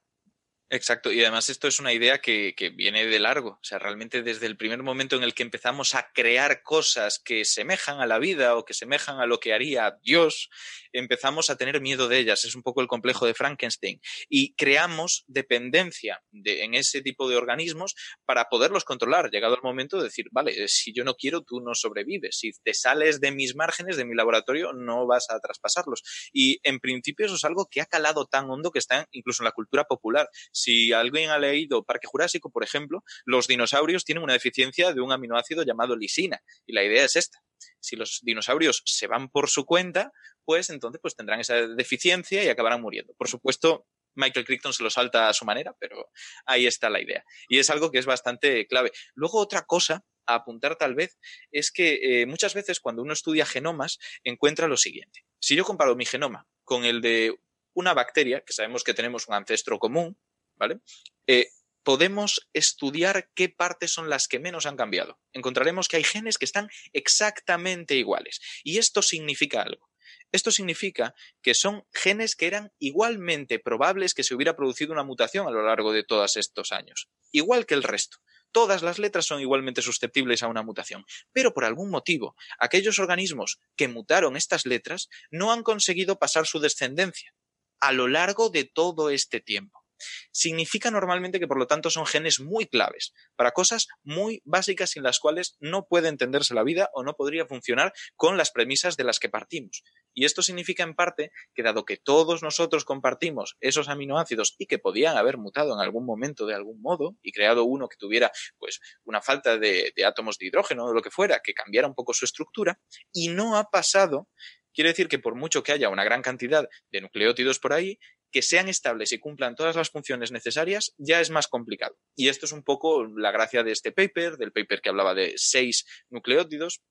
[0.74, 3.60] Exacto, y además esto es una idea que, viene de largo.
[3.62, 7.46] O sea, realmente desde el primer momento en el que empezamos a crear cosas que
[7.46, 10.50] semejan a la vida o que semejan a lo que haría Dios,
[10.94, 12.46] empezamos a tener miedo de ellas.
[12.46, 14.00] Es un poco el complejo de Frankenstein.
[14.30, 19.30] Y creamos dependencia en ese tipo de organismos para poderlos controlar.
[19.30, 22.38] Llegado el momento de decir, vale, si yo no quiero, tú no sobrevives.
[22.40, 26.02] Si te sales de mis márgenes, de mi laboratorio, no vas a traspasarlos.
[26.32, 29.46] Y en principio eso es algo que ha calado tan hondo que está incluso en
[29.46, 34.34] la cultura popular si alguien ha leído Parque Jurásico, por ejemplo, los dinosaurios tienen una
[34.34, 36.40] deficiencia de un aminoácido llamado lisina.
[36.66, 37.40] Y la idea es esta.
[37.80, 40.12] Si los dinosaurios se van por su cuenta,
[40.46, 43.14] pues entonces pues tendrán esa deficiencia y acabarán muriendo.
[43.14, 46.10] Por supuesto, Michael Crichton se lo salta a su manera, pero
[46.46, 47.24] ahí está la idea.
[47.48, 48.92] Y es algo que es bastante clave.
[49.16, 51.18] Luego, otra cosa a apuntar tal vez
[51.52, 55.26] es que eh, muchas veces cuando uno estudia genomas encuentra lo siguiente.
[55.40, 57.36] Si yo comparo mi genoma con el de
[57.74, 60.18] una bacteria, que sabemos que tenemos un ancestro común,
[60.56, 60.80] ¿vale?
[61.28, 61.50] Eh,
[61.84, 65.20] podemos estudiar qué partes son las que menos han cambiado.
[65.34, 68.40] Encontraremos que hay genes que están exactamente iguales.
[68.64, 69.90] Y esto significa algo.
[70.34, 71.14] Esto significa
[71.44, 75.64] que son genes que eran igualmente probables que se hubiera producido una mutación a lo
[75.64, 77.08] largo de todos estos años.
[77.32, 78.18] Igual que el resto.
[78.52, 81.06] Todas las letras son igualmente susceptibles a una mutación.
[81.32, 86.60] Pero por algún motivo, aquellos organismos que mutaron estas letras no han conseguido pasar su
[86.60, 87.36] descendencia
[87.80, 89.83] a lo largo de todo este tiempo
[90.32, 95.04] significa normalmente que por lo tanto son genes muy claves para cosas muy básicas sin
[95.04, 99.04] las cuales no puede entenderse la vida o no podría funcionar con las premisas de
[99.04, 99.84] las que partimos.
[100.14, 104.80] Y esto significa en parte que dado que todos nosotros compartimos esos aminoácidos y que
[104.80, 108.80] podían haber mutado en algún momento de algún modo y creado uno que tuviera pues
[109.04, 112.14] una falta de, de átomos de hidrógeno o lo que fuera, que cambiara un poco
[112.14, 112.80] su estructura,
[113.12, 114.30] y no ha pasado
[114.74, 118.00] Quiere decir que por mucho que haya una gran cantidad de nucleótidos por ahí,
[118.32, 121.96] que sean estables y cumplan todas las funciones necesarias ya es más complicado.
[122.16, 125.34] Y esto es un poco la gracia de este paper, del paper que hablaba de
[125.36, 126.82] seis nucleótidos,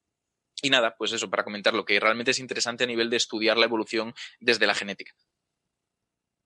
[0.65, 3.57] y nada, pues eso, para comentar lo que realmente es interesante a nivel de estudiar
[3.57, 5.13] la evolución desde la genética.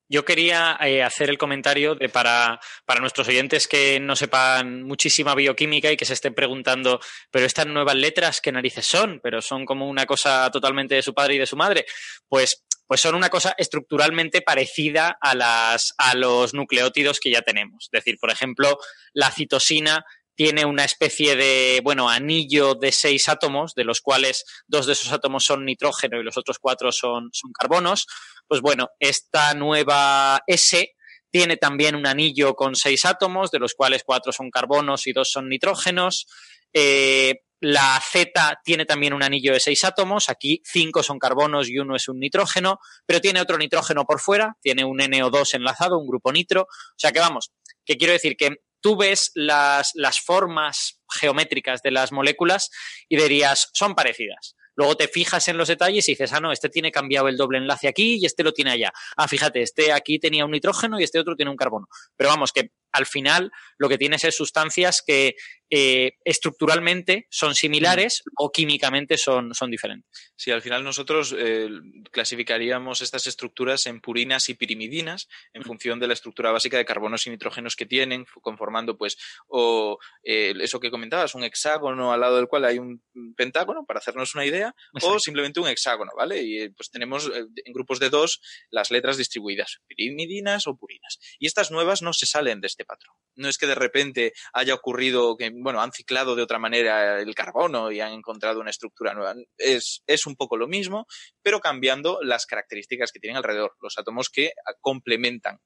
[0.09, 5.35] Yo quería eh, hacer el comentario de para, para nuestros oyentes que no sepan muchísima
[5.35, 9.21] bioquímica y que se estén preguntando, pero estas nuevas letras, ¿qué narices son?
[9.23, 11.87] Pero son como una cosa totalmente de su padre y de su madre.
[12.29, 17.85] Pues, pues son una cosa estructuralmente parecida a, las, a los nucleótidos que ya tenemos.
[17.85, 18.79] Es decir, por ejemplo,
[19.13, 20.05] la citosina
[20.37, 25.11] tiene una especie de, bueno, anillo de seis átomos, de los cuales dos de esos
[25.11, 28.07] átomos son nitrógeno y los otros cuatro son, son carbonos.
[28.49, 30.95] Pues bueno, esta nueva S
[31.31, 35.31] tiene también un anillo con seis átomos, de los cuales cuatro son carbonos y dos
[35.31, 36.27] son nitrógenos.
[36.73, 41.79] Eh, la Z tiene también un anillo de seis átomos, aquí cinco son carbonos y
[41.79, 46.07] uno es un nitrógeno, pero tiene otro nitrógeno por fuera, tiene un NO2 enlazado, un
[46.07, 46.63] grupo nitro.
[46.63, 47.53] O sea que vamos,
[47.85, 52.71] que quiero decir que tú ves las, las formas geométricas de las moléculas
[53.09, 54.56] y dirías, son parecidas.
[54.77, 57.59] Luego te fijas en los detalles y dices, ah, no, este tiene cambiado el doble
[57.59, 58.93] enlace aquí y este lo tiene allá.
[59.17, 61.89] Ah, fíjate, este aquí tenía un nitrógeno y este otro tiene un carbono.
[62.17, 65.37] Pero vamos, que al final lo que tienes es sustancias que
[65.69, 70.33] eh, estructuralmente son similares o químicamente son, son diferentes.
[70.37, 71.69] Sí, al final nosotros eh,
[72.13, 77.27] clasificaríamos estas estructuras en purinas y pirimidinas en función de la estructura básica de carbonos
[77.27, 79.17] y nitrógenos que tienen, conformando pues
[79.49, 83.03] o eh, eso que comentabas, un hexágono al lado del cual hay un
[83.37, 86.43] pentágono, para hacernos una idea, o simplemente un hexágono, ¿vale?
[86.43, 88.41] Y pues tenemos en grupos de dos
[88.71, 91.19] las letras distribuidas, pirimidinas o purinas.
[91.41, 93.17] Y estas nuevas no se salen de este patrón.
[93.37, 97.35] No es que de repente haya ocurrido que bueno, han ciclado de otra manera el
[97.35, 99.35] carbono y han encontrado una estructura nueva.
[99.57, 101.07] Es, es un poco lo mismo,
[101.43, 105.61] pero cambiando las características que tienen alrededor, los átomos que complementan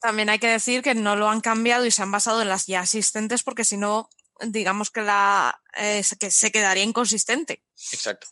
[0.00, 2.66] también hay que decir que no lo han cambiado y se han basado en las
[2.66, 4.08] ya existentes porque si no,
[4.40, 7.64] digamos que la eh, que se quedaría inconsistente.
[7.92, 8.28] Exacto.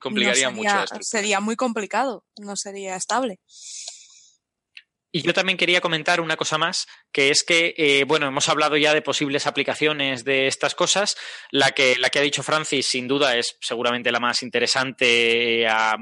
[0.00, 3.38] Complicaría mucho la Sería muy complicado, no sería estable.
[5.12, 8.76] Y yo también quería comentar una cosa más, que es que, eh, bueno, hemos hablado
[8.76, 11.16] ya de posibles aplicaciones de estas cosas.
[11.50, 15.96] La que, la que ha dicho Francis, sin duda, es seguramente la más interesante a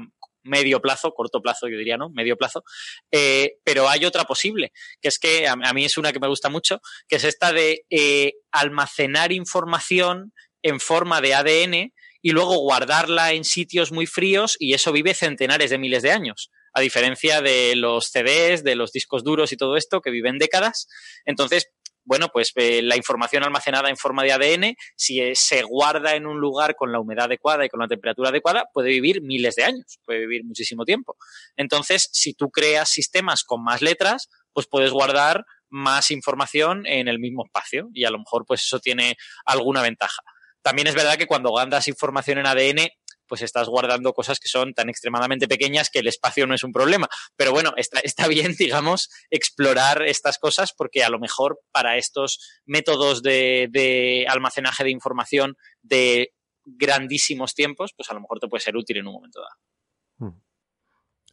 [0.45, 2.09] medio plazo, corto plazo yo diría, ¿no?
[2.09, 2.63] Medio plazo.
[3.11, 6.49] Eh, pero hay otra posible, que es que a, mí es una que me gusta
[6.49, 13.33] mucho, que es esta de eh, almacenar información en forma de ADN y luego guardarla
[13.33, 17.75] en sitios muy fríos y eso vive centenares de miles de años a diferencia de
[17.75, 20.87] los CDs, de los discos duros y todo esto, que viven décadas.
[21.25, 21.69] Entonces,
[22.03, 26.27] bueno, pues eh, la información almacenada en forma de ADN, si eh, se guarda en
[26.27, 29.63] un lugar con la humedad adecuada y con la temperatura adecuada, puede vivir miles de
[29.63, 31.15] años, puede vivir muchísimo tiempo.
[31.55, 37.19] Entonces, si tú creas sistemas con más letras, pues puedes guardar más información en el
[37.19, 40.21] mismo espacio y a lo mejor pues eso tiene alguna ventaja.
[40.61, 42.89] También es verdad que cuando guardas información en ADN,
[43.27, 46.71] pues estás guardando cosas que son tan extremadamente pequeñas que el espacio no es un
[46.71, 47.07] problema.
[47.35, 52.61] Pero bueno, está, está bien, digamos, explorar estas cosas porque a lo mejor para estos
[52.65, 56.33] métodos de, almacenaje de información de
[56.65, 60.31] grandísimos tiempos, pues a lo mejor te puede ser útil en un momento dado.
[60.31, 60.41] Hmm.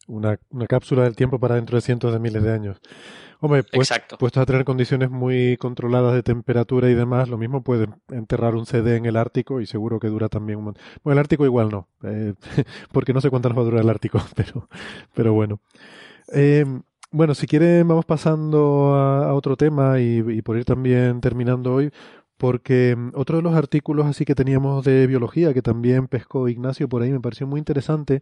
[0.09, 2.81] Una, una cápsula del tiempo para dentro de cientos de miles de años.
[3.45, 3.91] Hombre, pues,
[4.21, 8.67] puestos a tener condiciones muy controladas de temperatura y demás, lo mismo puede enterrar un
[8.67, 10.85] CD en el Ártico y seguro que dura también un montón.
[11.03, 12.35] Bueno, el Ártico igual no, eh,
[12.93, 14.69] porque no sé cuánto nos va a durar el Ártico, pero,
[15.13, 15.59] pero bueno.
[16.33, 16.65] Eh,
[17.11, 21.91] bueno, si quieren vamos pasando a, otro tema y, y, por ir también terminando hoy,
[22.43, 26.89] porque mm, otro de los artículos así que teníamos de biología, que también pescó Ignacio
[26.89, 28.21] por ahí, me pareció muy interesante,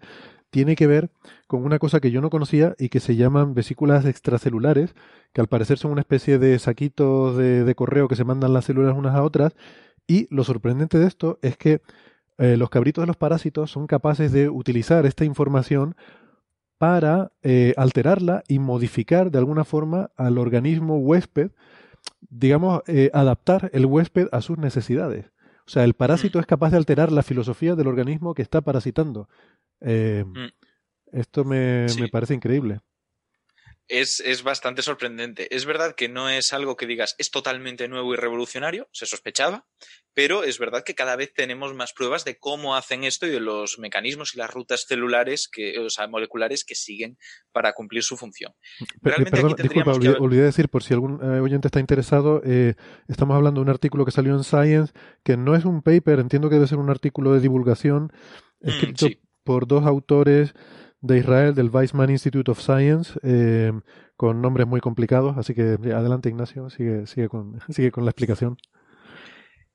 [0.50, 1.10] tiene que ver
[1.46, 4.94] con una cosa que yo no conocía y que se llaman vesículas extracelulares,
[5.32, 8.94] que al parecer son una especie de saquitos de, correo que se mandan las células
[8.94, 9.56] unas a otras,
[10.06, 11.80] y lo sorprendente de esto es que
[12.36, 15.96] eh, los cabritos de los parásitos son capaces de utilizar esta información
[16.76, 21.52] para eh, alterarla y modificar de alguna forma al organismo huésped
[22.28, 25.26] digamos, eh, adaptar el huésped a sus necesidades.
[25.66, 26.40] O sea, el parásito mm.
[26.40, 29.28] es capaz de alterar la filosofía del organismo que está parasitando.
[29.80, 31.16] Eh, mm.
[31.16, 32.80] Esto me, me parece increíble
[33.90, 35.54] es, es, bastante sorprendente.
[35.54, 39.66] Es verdad que no es algo que digas es totalmente nuevo y revolucionario, se sospechaba,
[40.14, 43.40] pero es verdad que cada vez tenemos más pruebas de cómo hacen esto y de
[43.40, 47.18] los mecanismos y las rutas celulares, que, o sea, moleculares que siguen
[47.52, 48.54] para cumplir su función.
[49.02, 52.74] perdón, disculpa, olvidé, decir, por si algún eh, oyente está interesado, eh,
[53.08, 54.92] estamos hablando de un artículo que salió en Science,
[55.24, 58.12] que no es un paper, entiendo que debe ser un artículo de divulgación,
[58.60, 59.06] mm, escrito
[59.42, 60.54] por dos autores
[61.00, 63.72] de Israel, del Weizmann Institute of Science, eh,
[64.16, 65.36] con nombres muy complicados.
[65.38, 68.56] Así que adelante, Ignacio, sigue, sigue, con, sigue con la explicación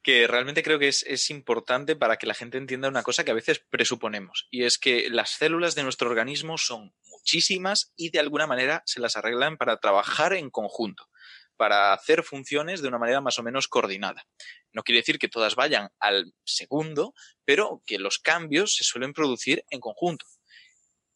[0.05, 3.33] que realmente creo que es, importante para que la gente entienda una cosa que a
[3.33, 8.45] veces presuponemos, y es que las células de nuestro organismo son muchísimas y de alguna
[8.45, 11.09] manera se las arreglan para trabajar en conjunto,
[11.57, 14.27] para hacer funciones de una manera más o menos coordinada.
[14.71, 19.63] No quiere decir que todas vayan al segundo, pero que los cambios se suelen producir
[19.71, 20.27] en conjunto.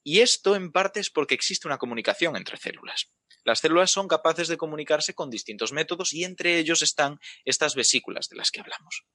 [0.03, 3.11] Y esto en parte es porque existe una comunicación entre células.
[3.43, 8.29] Las células son capaces de comunicarse con distintos métodos y entre ellos están estas vesículas
[8.29, 9.05] de las que hablamos.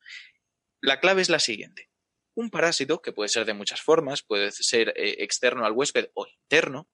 [0.80, 1.90] La clave es la siguiente.
[2.34, 6.26] Un parásito, que puede ser de muchas formas, puede ser eh, externo al huésped o
[6.26, 6.90] interno,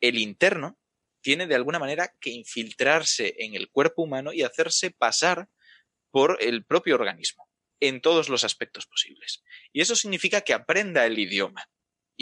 [0.00, 0.78] el interno
[1.22, 5.48] tiene de alguna manera que infiltrarse en el cuerpo humano y hacerse pasar
[6.10, 7.48] por el propio organismo,
[7.78, 9.44] en todos los aspectos posibles.
[9.72, 11.70] Y eso significa que aprenda el idioma,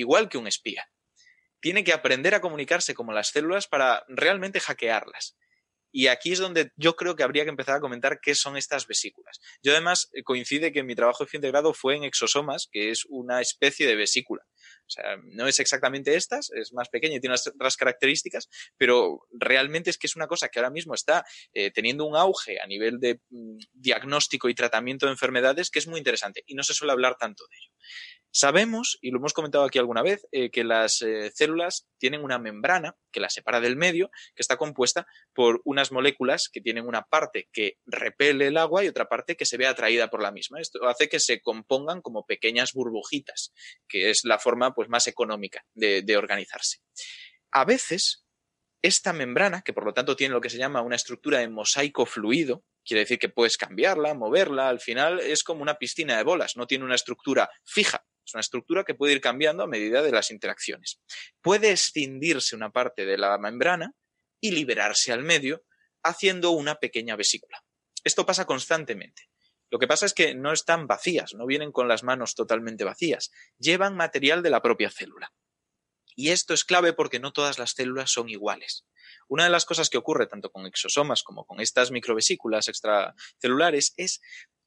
[0.00, 0.88] igual que un espía
[1.60, 5.36] tiene que aprender a comunicarse como las células para realmente hackearlas.
[5.90, 8.86] Y aquí es donde yo creo que habría que empezar a comentar qué son estas
[8.86, 9.40] vesículas.
[9.62, 12.90] Yo además eh, coincide que mi trabajo de fin de grado fue en exosomas, que
[12.90, 14.44] es una especie de vesícula.
[14.86, 19.88] O sea, no es exactamente estas, es más pequeña y tiene otras características, pero realmente
[19.88, 23.00] es que es una cosa que ahora mismo está eh, teniendo un auge a nivel
[23.00, 26.92] de mm, diagnóstico y tratamiento de enfermedades que es muy interesante y no se suele
[26.92, 27.72] hablar tanto de ello.
[28.30, 32.38] Sabemos, y lo hemos comentado aquí alguna vez, eh, que las eh, células tienen una
[32.38, 37.02] membrana que las separa del medio, que está compuesta por unas moléculas que tienen una
[37.02, 40.60] parte que repele el agua y otra parte que se ve atraída por la misma.
[40.60, 43.52] Esto hace que se compongan como pequeñas burbujitas,
[43.88, 46.78] que es la forma pues, más económica de organizarse.
[47.50, 48.26] A veces,
[48.82, 52.06] esta membrana, que por lo tanto tiene lo que se llama una estructura de mosaico
[52.06, 56.56] fluido, quiere decir que puedes cambiarla, moverla, al final es como una piscina de bolas,
[56.56, 60.12] no tiene una estructura fija, es una estructura que puede ir cambiando a medida de
[60.12, 61.00] las interacciones.
[61.40, 63.94] Puede escindirse una parte de la membrana
[64.40, 65.64] y liberarse al medio,
[66.02, 67.64] haciendo una pequeña vesícula.
[68.04, 69.30] Esto pasa constantemente.
[69.70, 73.30] Lo que pasa es que no están vacías, no vienen con las manos totalmente vacías,
[73.58, 75.32] llevan material de la propia célula.
[76.14, 78.84] Y esto es clave porque no todas las células son iguales.
[79.28, 84.20] Una de las cosas que ocurre tanto con exosomas como con estas microvesículas extracelulares es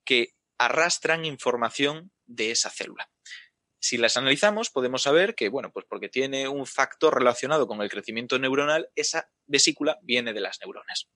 [0.04, 3.10] que arrastran información de esa célula.
[3.82, 7.90] Si las analizamos, podemos saber que, bueno, pues porque tiene un factor relacionado con el
[7.90, 11.10] crecimiento neuronal, esa vesícula viene de las neuronas.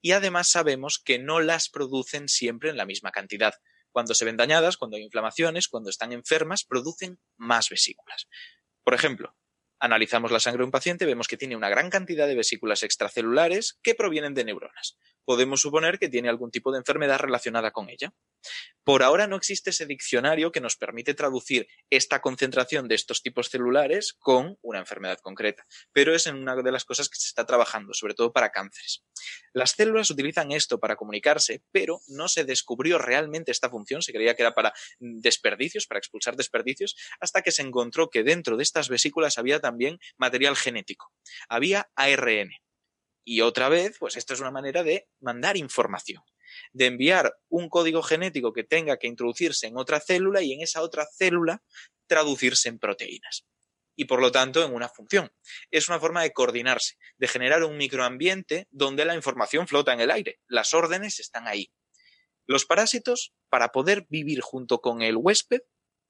[0.00, 3.54] Y además sabemos que no las producen siempre en la misma cantidad.
[3.92, 8.26] Cuando se ven dañadas, cuando hay inflamaciones, cuando están enfermas, producen más vesículas.
[8.82, 9.36] Por ejemplo,
[9.78, 13.78] analizamos la sangre de un paciente, vemos que tiene una gran cantidad de vesículas extracelulares
[13.84, 18.12] que provienen de neuronas podemos suponer que tiene algún tipo de enfermedad relacionada con ella.
[18.84, 23.48] Por ahora no existe ese diccionario que nos permite traducir esta concentración de estos tipos
[23.48, 27.94] celulares con una enfermedad concreta, pero es una de las cosas que se está trabajando,
[27.94, 29.04] sobre todo para cánceres.
[29.54, 34.34] Las células utilizan esto para comunicarse, pero no se descubrió realmente esta función, se creía
[34.34, 38.88] que era para desperdicios, para expulsar desperdicios, hasta que se encontró que dentro de estas
[38.88, 41.12] vesículas había también material genético,
[41.48, 42.50] había ARN.
[43.24, 46.22] Y otra vez, pues esto es una manera de mandar información,
[46.72, 50.82] de enviar un código genético que tenga que introducirse en otra célula y en esa
[50.82, 51.62] otra célula
[52.06, 53.46] traducirse en proteínas.
[53.96, 55.32] Y por lo tanto en una función.
[55.70, 60.10] Es una forma de coordinarse, de generar un microambiente donde la información flota en el
[60.10, 60.40] aire.
[60.48, 61.72] Las órdenes están ahí.
[62.46, 65.62] Los parásitos, para poder vivir junto con el huésped,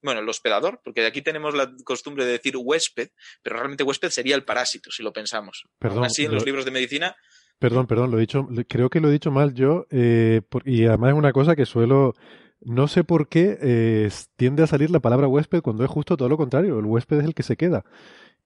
[0.05, 3.08] bueno, el hospedador, porque aquí tenemos la costumbre de decir huésped,
[3.42, 5.65] pero realmente huésped sería el parásito, si lo pensamos.
[5.78, 7.16] Perdón, así en los libros de medicina.
[7.58, 11.12] Perdón, perdón, lo he dicho, creo que lo he dicho mal yo, eh, y además
[11.12, 12.12] es una cosa que suelo,
[12.60, 16.28] no sé por qué eh, tiende a salir la palabra huésped cuando es justo todo
[16.28, 17.84] lo contrario, el huésped es el que se queda.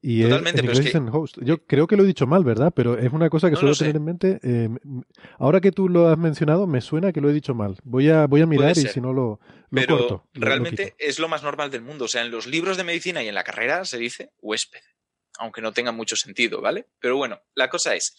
[0.00, 0.62] Y Totalmente,
[1.12, 1.38] host.
[1.42, 2.72] Yo creo que lo he dicho mal, ¿verdad?
[2.74, 4.40] Pero es una cosa que suelo tener en mente.
[4.44, 4.68] Eh,
[5.38, 7.76] ahora que tú lo has mencionado, me suena que lo he dicho mal.
[7.82, 11.70] Voy a, voy a mirar y si no lo, Pero realmente es lo más normal
[11.70, 12.04] del mundo.
[12.04, 14.82] O sea, en los libros de medicina y en la carrera se dice huésped,
[15.38, 16.86] aunque no tenga mucho sentido, ¿vale?
[17.00, 18.16] Pero bueno, la cosa es.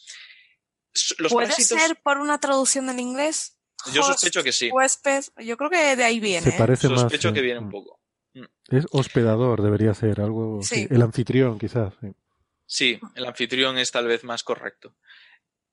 [1.29, 3.57] ¿Puede ser por una traducción del inglés?
[3.93, 4.69] Yo sospecho que sí.
[4.69, 6.51] Huésped, yo creo que de ahí viene.
[6.51, 6.89] Se parece ¿eh?
[6.89, 7.98] Sospecho que viene un poco.
[8.67, 10.61] Es hospedador, debería ser algo.
[10.71, 11.93] el anfitrión, quizás.
[12.65, 12.99] Sí.
[13.15, 14.95] el anfitrión es tal vez más correcto.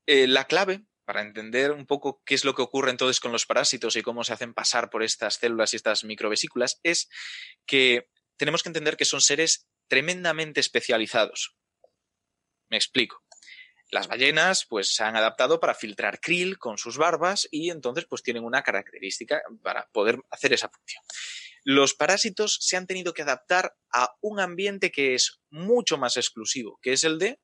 [0.06, 3.46] Eh, la clave para entender un poco qué es lo que ocurre entonces con los
[3.46, 7.08] parásitos y cómo se hacen pasar por estas células y estas microvesículas es
[7.64, 11.54] que tenemos que entender que son seres tremendamente especializados.
[12.68, 13.22] Me explico.
[13.90, 18.22] Las ballenas pues se han adaptado para filtrar krill con sus barbas y entonces pues
[18.22, 21.04] tienen una característica para poder hacer esa función.
[21.66, 26.78] Los parásitos se han tenido que adaptar a un ambiente que es mucho más exclusivo,
[26.80, 27.40] que es el de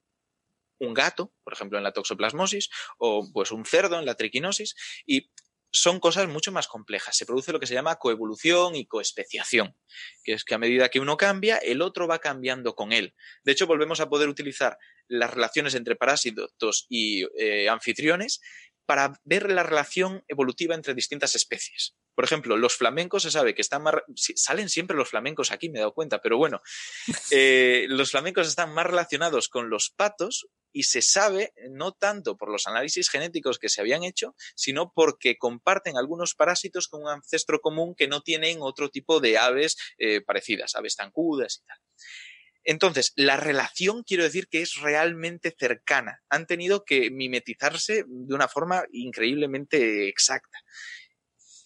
[0.78, 5.28] un gato, por ejemplo, en la toxoplasmosis, o pues un cerdo en la triquinosis, y
[5.72, 7.16] son cosas mucho más complejas.
[7.16, 9.76] Se produce lo que se llama coevolución y coespeciación,
[10.22, 13.16] que es que a medida que uno cambia, el otro va cambiando con él.
[13.42, 14.78] De hecho, volvemos a poder utilizar
[15.08, 18.40] las relaciones entre parásitos y eh, anfitriones
[18.86, 21.96] para ver la relación evolutiva entre distintas especies.
[22.14, 23.94] Por ejemplo, los flamencos se sabe que están más.
[24.14, 26.60] Salen siempre los flamencos aquí, me he dado cuenta, pero bueno.
[27.34, 32.50] Eh, los flamencos están más relacionados con los patos y se sabe no tanto por
[32.50, 37.60] los análisis genéticos que se habían hecho, sino porque comparten algunos parásitos con un ancestro
[37.60, 41.78] común que no tienen otro tipo de aves eh, parecidas, aves tancudas y tal.
[42.64, 46.22] Entonces, la relación quiero decir que es realmente cercana.
[46.28, 50.58] Han tenido que mimetizarse de una forma increíblemente exacta.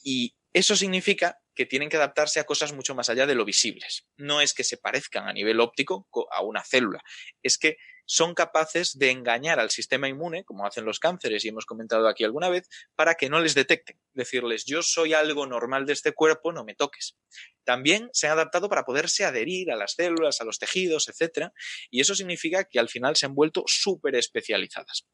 [0.02, 4.06] Y eso significa que tienen que adaptarse a cosas mucho más allá de lo visibles.
[4.16, 7.04] No es que se parezcan a nivel óptico a una célula,
[7.42, 7.76] es que
[8.06, 12.24] son capaces de engañar al sistema inmune, como hacen los cánceres y hemos comentado aquí
[12.24, 14.00] alguna vez, para que no les detecten.
[14.14, 17.18] Decirles, yo soy algo normal de este cuerpo, no me toques.
[17.64, 21.50] También se han adaptado para poderse adherir a las células, a los tejidos, etc.
[21.90, 25.06] Y eso significa que al final se han vuelto súper especializadas.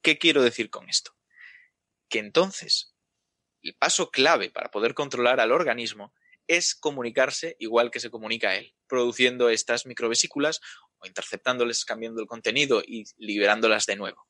[0.00, 1.14] ¿Qué quiero decir con esto?
[2.08, 2.95] Que entonces,
[3.66, 6.12] el paso clave para poder controlar al organismo
[6.46, 10.60] es comunicarse igual que se comunica él, produciendo estas microvesículas
[10.98, 14.28] o interceptándoles, cambiando el contenido y liberándolas de nuevo.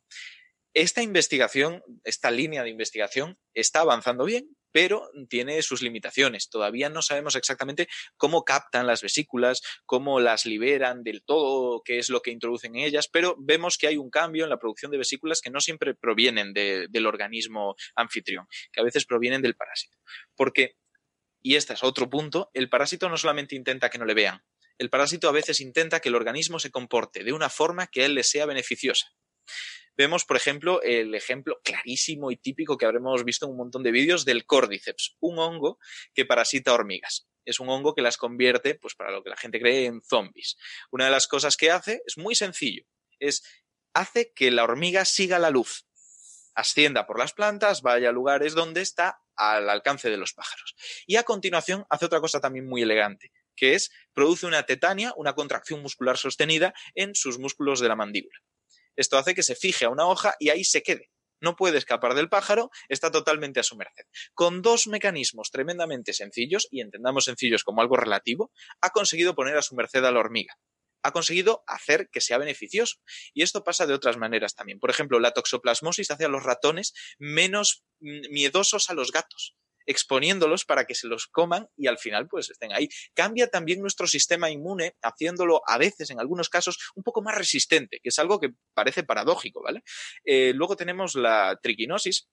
[0.72, 6.50] Esta investigación, esta línea de investigación está avanzando bien, pero tiene sus limitaciones.
[6.50, 7.88] Todavía no sabemos exactamente
[8.18, 12.84] cómo captan las vesículas, cómo las liberan del todo, qué es lo que introducen en
[12.84, 15.94] ellas, pero vemos que hay un cambio en la producción de vesículas que no siempre
[15.94, 19.96] provienen del organismo anfitrión, que a veces provienen del parásito.
[20.34, 20.76] Porque,
[21.40, 24.44] y este es otro punto, el parásito no solamente intenta que no le vean,
[24.76, 28.04] el parásito a veces intenta que el organismo se comporte de una forma que a
[28.04, 29.06] él le sea beneficiosa.
[29.96, 33.92] Vemos, por ejemplo, el ejemplo clarísimo y típico que habremos visto en un montón de
[33.92, 35.78] vídeos del Cordyceps, un hongo
[36.14, 37.26] que parasita hormigas.
[37.44, 40.56] Es un hongo que las convierte, pues para lo que la gente cree, en zombies.
[40.90, 42.84] Una de las cosas que hace es muy sencillo,
[43.18, 43.42] es
[43.94, 45.86] hace que la hormiga siga la luz,
[46.54, 50.74] ascienda por las plantas, vaya a lugares donde está al alcance de los pájaros.
[51.06, 55.34] Y a continuación hace otra cosa también muy elegante, que es produce una tetania, una
[55.34, 58.38] contracción muscular sostenida en sus músculos de la mandíbula.
[58.96, 61.10] Esto hace que se fije a una hoja y ahí se quede.
[61.40, 64.04] No puede escapar del pájaro, está totalmente a su merced.
[64.32, 68.50] Con dos mecanismos tremendamente sencillos, y entendamos sencillos como algo relativo,
[68.80, 70.58] ha conseguido poner a su merced a la hormiga.
[71.02, 72.96] Ha conseguido hacer que sea beneficioso.
[73.34, 74.80] Y esto pasa de otras maneras también.
[74.80, 80.64] Por ejemplo, la toxoplasmosis hace a los ratones menos mm, miedosos a los gatos exponiéndolos
[80.64, 82.88] para que se los coman y al final pues estén ahí.
[83.14, 88.00] Cambia también nuestro sistema inmune, haciéndolo a veces, en algunos casos, un poco más resistente,
[88.02, 89.82] que es algo que parece paradójico, ¿vale?
[90.24, 92.28] Eh, luego tenemos la triquinosis,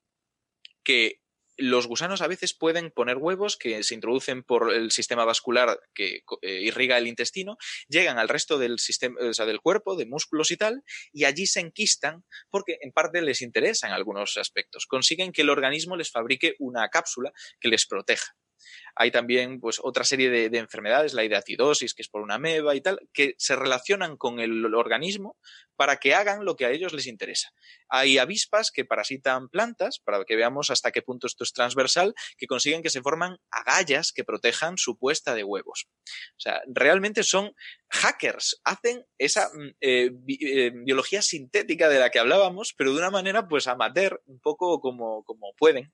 [0.83, 1.22] que
[1.57, 6.21] los gusanos a veces pueden poner huevos que se introducen por el sistema vascular que
[6.41, 7.57] eh, irriga el intestino,
[7.87, 12.23] llegan al resto del sistema, del cuerpo, de músculos y tal, y allí se enquistan
[12.49, 14.85] porque en parte les interesa en algunos aspectos.
[14.85, 18.35] Consiguen que el organismo les fabrique una cápsula que les proteja.
[18.95, 22.81] Hay también pues, otra serie de, enfermedades, la hidratidosis, que es por una meba y
[22.81, 25.37] tal, que se relacionan con el organismo
[25.75, 27.51] para que hagan lo que a ellos les interesa.
[27.89, 32.47] Hay avispas que parasitan plantas, para que veamos hasta qué punto esto es transversal, que
[32.47, 35.87] consiguen que se forman agallas que protejan su puesta de huevos.
[36.37, 37.53] O sea, realmente son
[37.89, 43.11] hackers, hacen esa mm, eh, eh, biología sintética de la que hablábamos, pero de una
[43.11, 45.93] manera pues amateur, un poco como, como pueden.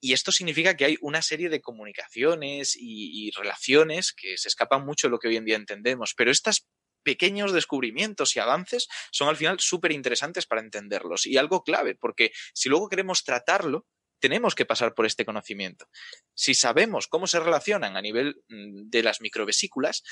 [0.00, 5.06] Y esto significa que hay una serie de comunicaciones y, relaciones que se escapan mucho
[5.06, 6.66] de lo que hoy en día entendemos, pero estos
[7.02, 12.32] pequeños descubrimientos y avances son al final súper interesantes para entenderlos y algo clave, porque
[12.52, 13.86] si luego queremos tratarlo,
[14.20, 15.86] tenemos que pasar por este conocimiento.
[16.34, 20.02] Si sabemos cómo se relacionan a nivel mm, de las microvesículas,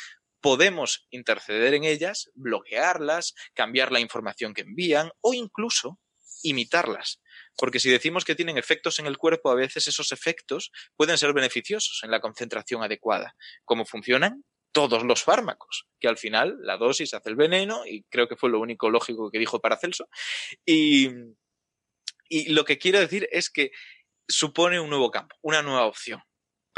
[0.41, 6.01] podemos interceder en ellas, bloquearlas, cambiar la información que envían o incluso
[6.43, 7.21] imitarlas.
[7.59, 11.33] Porque si decimos que tienen efectos en el cuerpo, a veces esos efectos pueden ser
[11.33, 13.35] beneficiosos en la concentración adecuada.
[13.65, 14.45] ¿Cómo funcionan?
[14.73, 18.51] Todos los fármacos, que al final la dosis hace el veneno, y creo que fue
[18.51, 20.09] lo único lógico que dijo Paracelso.
[20.65, 21.09] Y,
[22.29, 23.73] y lo que quiero decir es que
[24.29, 26.23] supone un nuevo campo, una nueva opción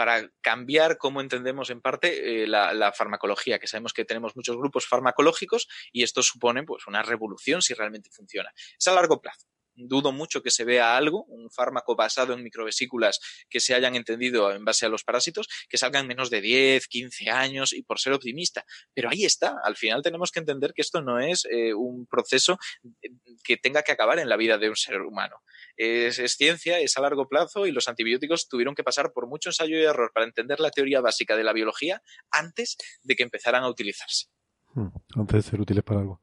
[0.00, 4.86] para cambiar cómo entendemos en parte eh, la, farmacología, que sabemos que tenemos muchos grupos
[4.86, 8.50] farmacológicos y esto supone pues una revolución si realmente funciona.
[8.78, 9.47] Es a largo plazo.
[9.74, 14.52] Dudo mucho que se vea algo, un fármaco basado en microvesículas que se hayan entendido
[14.52, 18.12] en base a los parásitos, que salgan menos de 10, 15 años y por ser
[18.12, 18.65] optimista.
[18.94, 22.58] Pero ahí está, al final tenemos que entender que esto no es eh, un proceso
[23.02, 23.10] eh,
[23.44, 25.36] que tenga que acabar en la vida de un ser humano.
[25.76, 29.50] Es, es, ciencia, es a largo plazo y los antibióticos tuvieron que pasar por mucho
[29.50, 33.62] ensayo y error para entender la teoría básica de la biología antes de que empezaran
[33.62, 34.26] a utilizarse.
[34.74, 36.20] Hmm, antes de ser útiles para algo.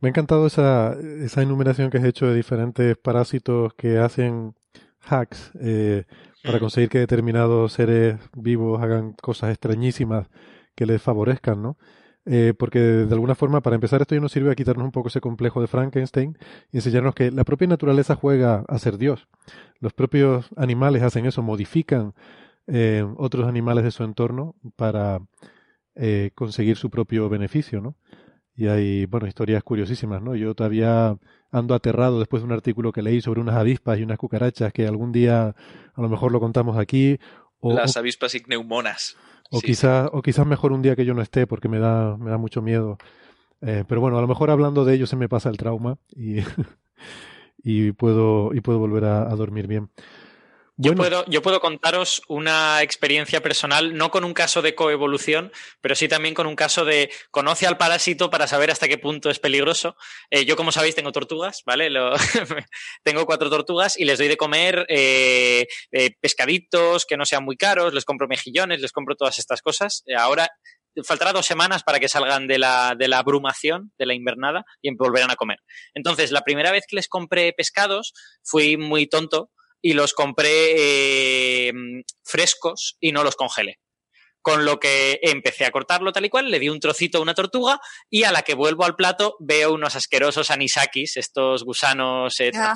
[0.00, 4.54] Me ha encantado esa, esa enumeración que has hecho de diferentes parásitos que hacen
[5.00, 6.04] hacks eh,
[6.42, 6.60] para hmm.
[6.60, 10.28] conseguir que determinados seres vivos hagan cosas extrañísimas
[10.74, 11.76] que les favorezcan, ¿no?
[12.26, 15.08] Eh, porque de alguna forma, para empezar, esto ya nos sirve a quitarnos un poco
[15.08, 16.38] ese complejo de Frankenstein
[16.72, 19.28] y enseñarnos que la propia naturaleza juega a ser Dios.
[19.78, 22.14] Los propios animales hacen eso, modifican
[22.66, 25.20] eh, otros animales de su entorno para
[25.96, 27.96] eh, conseguir su propio beneficio, ¿no?
[28.56, 30.36] Y hay, bueno, historias curiosísimas, ¿no?
[30.36, 31.16] Yo todavía
[31.50, 34.86] ando aterrado después de un artículo que leí sobre unas avispas y unas cucarachas que
[34.86, 35.54] algún día
[35.94, 37.18] a lo mejor lo contamos aquí.
[37.60, 39.16] O, Las avispas igneumonas.
[39.50, 42.30] O, quizás, o quizás mejor un día que yo no esté porque me da, me
[42.30, 42.98] da mucho miedo.
[43.60, 46.36] Eh, pero bueno, a lo mejor hablando de ello se me pasa el trauma y,
[47.62, 49.90] y, puedo, y puedo volver a dormir bien.
[50.76, 55.94] Yo, puedo, yo puedo contaros una experiencia personal, no con un caso de coevolución, pero
[55.94, 59.38] sí también con un caso de conoce al parásito para saber hasta qué punto es
[59.38, 59.96] peligroso.
[60.30, 61.90] Eh, yo, como sabéis, tengo tortugas, ¿vale?
[63.04, 67.56] tengo cuatro tortugas y les doy de comer eh, eh, pescaditos que no sean muy
[67.56, 70.02] caros, les compro mejillones, les compro todas estas cosas.
[70.18, 70.48] ahora
[71.06, 74.92] faltará dos semanas para que salgan de la, de la abrumación, de la invernada, y
[74.94, 75.58] volverán a comer.
[75.94, 78.12] Entonces, la primera vez que les compré pescados,
[78.42, 79.50] fui muy tonto
[79.84, 81.72] y los compré eh,
[82.24, 83.80] frescos y no los congelé.
[84.40, 87.34] Con lo que empecé a cortarlo tal y cual, le di un trocito a una
[87.34, 92.50] tortuga y a la que vuelvo al plato veo unos asquerosos anisakis, estos gusanos eh,
[92.54, 92.74] ah.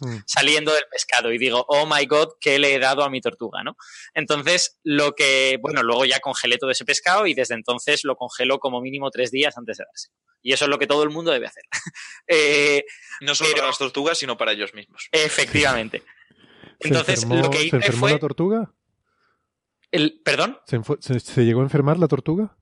[0.00, 0.16] mm.
[0.26, 3.62] saliendo del pescado y digo, oh my god, ¿qué le he dado a mi tortuga?
[3.62, 3.76] ¿no?
[4.14, 8.58] Entonces, lo que, bueno, luego ya congelé todo ese pescado y desde entonces lo congelo
[8.58, 10.08] como mínimo tres días antes de darse.
[10.42, 11.62] Y eso es lo que todo el mundo debe hacer.
[12.32, 12.84] Eh,
[13.22, 15.08] no solo para las tortugas, sino para ellos mismos.
[15.10, 16.04] Efectivamente.
[16.80, 18.12] Entonces, lo que hice ¿Se enfermó fue...
[18.12, 18.72] la tortuga?
[19.90, 20.58] El, ¿Perdón?
[20.64, 22.56] ¿Se, llegó a enfermar la tortuga?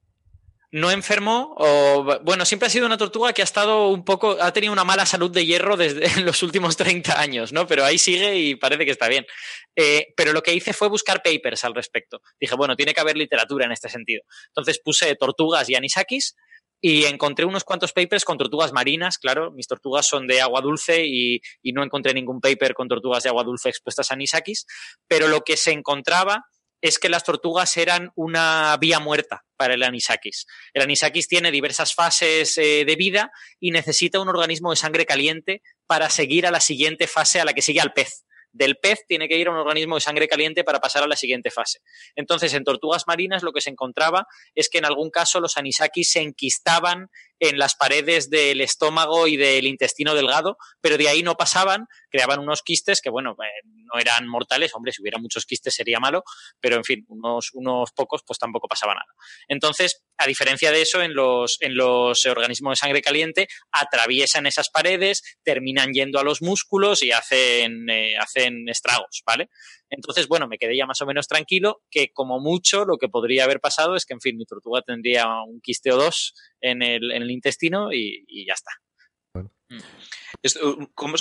[0.71, 4.53] no enfermó o bueno, siempre ha sido una tortuga que ha estado un poco, ha
[4.53, 7.67] tenido una mala salud de hierro desde los últimos 30 años, ¿no?
[7.67, 9.27] Pero ahí sigue y parece que está bien.
[9.75, 12.21] Eh, pero lo que hice fue buscar papers al respecto.
[12.39, 14.23] Dije, bueno, tiene que haber literatura en este sentido.
[14.49, 16.37] Entonces puse tortugas y anisakis
[16.81, 21.05] y encontré unos cuantos papers con tortugas marinas, claro, mis tortugas son de agua dulce
[21.05, 21.41] y,
[21.73, 24.67] no encontré ningún paper con tortugas de agua dulce expuestas a anisakis,
[25.07, 26.47] pero lo que se encontraba
[26.81, 30.47] es que las tortugas eran una vía muerta para el anisakis.
[30.73, 35.63] El anisakis tiene diversas fases eh, de vida y necesita un organismo de sangre caliente
[35.87, 38.25] para seguir a la siguiente fase a la que sigue al pez
[38.59, 41.17] del pez tiene que ir a un organismo de sangre caliente para pasar a la
[41.17, 41.79] siguiente fase.
[42.17, 46.11] Entonces, en tortugas marinas lo que se encontraba es que en algún caso los anisakis
[46.11, 47.09] se enquistaban
[47.41, 52.41] en las paredes del estómago y del intestino delgado, pero de ahí no pasaban, creaban
[52.41, 56.25] unos quistes que, bueno, eh, no eran mortales, hombre, si hubiera muchos quistes sería malo,
[56.61, 59.15] pero en fin, unos, unos pocos, pues tampoco pasaba nada.
[59.49, 64.69] Entonces, a diferencia de eso, en los, en los organismos de sangre caliente atraviesan esas
[64.71, 69.49] paredes, terminan yendo a los músculos y hacen, eh, hacen estragos, ¿vale?
[69.91, 73.45] Entonces, bueno, me quedé ya más o menos tranquilo que como mucho lo que podría
[73.45, 77.11] haber pasado es que, en fin, mi tortuga tendría un quiste o dos en el,
[77.13, 78.71] en el intestino y, y ya está.
[79.71, 79.81] Mm.
[80.95, 81.17] Como,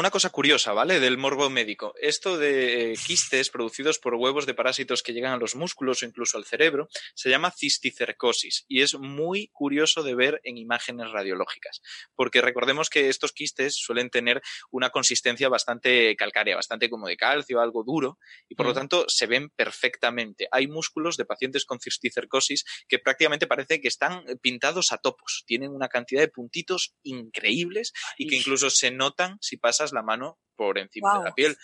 [0.00, 0.98] una cosa curiosa, ¿vale?
[0.98, 1.94] Del morbo médico.
[2.00, 6.06] Esto de eh, quistes producidos por huevos de parásitos que llegan a los músculos o
[6.06, 11.80] incluso al cerebro se llama cisticercosis y es muy curioso de ver en imágenes radiológicas.
[12.14, 17.60] Porque recordemos que estos quistes suelen tener una consistencia bastante calcárea, bastante como de calcio,
[17.60, 18.76] algo duro y por lo mm.
[18.76, 20.48] tanto se ven perfectamente.
[20.50, 25.44] Hay músculos de pacientes con cisticercosis que prácticamente parece que están pintados a topos.
[25.46, 30.38] Tienen una cantidad de puntitos increíbles y que incluso se notan si pasas la mano
[30.56, 31.56] por encima de la piel.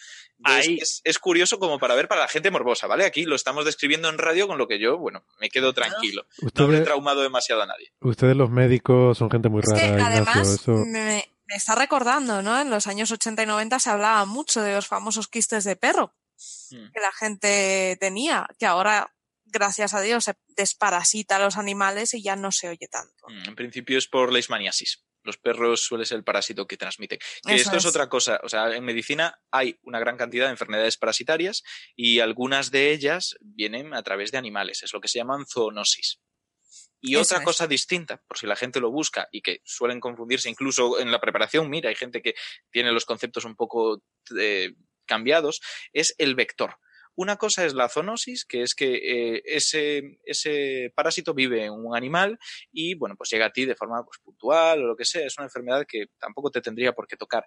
[1.05, 3.05] es, curioso como para ver para la gente morbosa, ¿vale?
[3.05, 6.27] Aquí lo estamos describiendo en radio con lo que yo, bueno, me quedo tranquilo.
[6.55, 7.93] no he traumado demasiado a nadie.
[8.01, 12.61] Ustedes los médicos son gente muy rara, además, me, está recordando, ¿no?
[12.61, 16.15] En los años 80 y 90 se hablaba mucho de los famosos quistes de perro
[16.71, 16.93] hmm.
[16.93, 19.13] que la gente tenía, que ahora
[19.51, 23.27] gracias a Dios, se desparasita a los animales y ya no se oye tanto.
[23.29, 25.05] Hmm, en principio es por leishmaniasis.
[25.29, 27.19] Los perros suele ser el parásito que transmiten.
[27.47, 27.85] Que esto es.
[27.85, 28.41] otra cosa.
[28.43, 33.37] O sea, en medicina hay una gran cantidad de enfermedades parasitarias y algunas de ellas
[33.43, 34.83] vienen a través de animales.
[34.83, 36.19] Es lo que se llaman zoonosis.
[37.03, 40.99] Y otra cosa distinta, por si la gente lo busca y que suelen confundirse incluso
[40.99, 42.35] en la preparación, mira, hay gente que
[42.71, 44.03] tiene los conceptos un poco
[44.41, 44.73] eh,
[45.05, 45.61] cambiados,
[45.93, 46.79] es el vector.
[47.19, 52.39] Una cosa es la zoonosis, que es que eh, ese, parásito vive en un animal
[52.71, 55.27] y, bueno, pues llega a ti de forma pues, puntual o lo que sea.
[55.27, 57.45] Es una enfermedad que tampoco te tendría por qué tocar.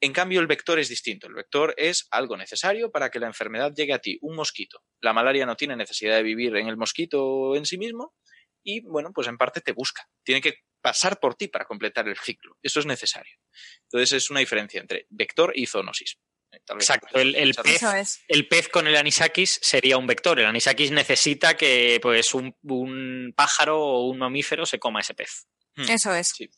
[0.00, 1.26] En cambio, el vector es distinto.
[1.26, 4.16] El vector es algo necesario para que la enfermedad llegue a ti.
[4.22, 4.80] Un mosquito.
[5.02, 8.14] La malaria no tiene necesidad de vivir en el mosquito en sí mismo
[8.62, 10.08] y, bueno, pues en parte te busca.
[10.22, 12.56] Tiene que pasar por ti para completar el ciclo.
[12.62, 13.36] Eso es necesario.
[13.82, 16.18] Entonces es una diferencia entre vector y zoonosis.
[16.56, 20.38] Exacto, el, pez, con el anisakis sería un vector.
[20.38, 25.46] El anisakis necesita que pues un, pájaro o un mamífero se coma ese pez.
[25.76, 25.90] Hmm.
[25.90, 26.28] Eso es.
[26.28, 26.50] Sí.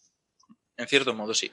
[0.77, 1.51] En cierto modo, sí.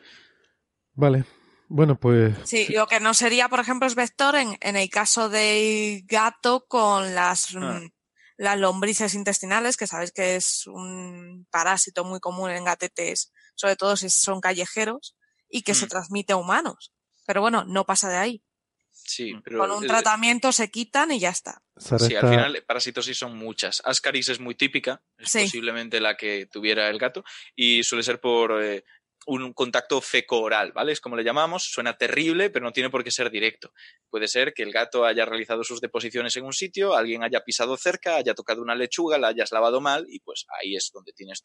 [0.94, 1.26] Vale.
[1.68, 2.36] Bueno, pues.
[2.44, 7.16] Sí, lo que no sería, por ejemplo, es vector en, el caso del gato con
[7.16, 7.80] las, ah.
[7.82, 7.90] mm,
[8.38, 13.96] las lombrices intestinales, que sabéis que es un parásito muy común en gatetes, sobre todo
[13.96, 15.16] si son callejeros,
[15.50, 15.90] y que se hmm.
[15.90, 16.94] transmite a humanos.
[17.26, 18.44] Pero bueno, no pasa de ahí.
[18.92, 21.62] Sí, pero Con un tratamiento se quitan y ya está.
[21.78, 23.82] Sí, al final parasitosis son muchas.
[23.84, 27.24] Ascaris es muy típica, es posiblemente la que tuviera el gato,
[27.56, 28.84] y suele ser por eh,
[29.26, 30.92] un contacto feco-oral, ¿vale?
[30.92, 33.74] Es como le llamamos, suena terrible, pero no tiene por qué ser directo.
[34.10, 37.78] Puede ser que el gato haya realizado sus deposiciones en un sitio, alguien haya pisado
[37.78, 41.42] cerca, haya tocado una lechuga, la hayas lavado mal, y pues ahí es donde tienes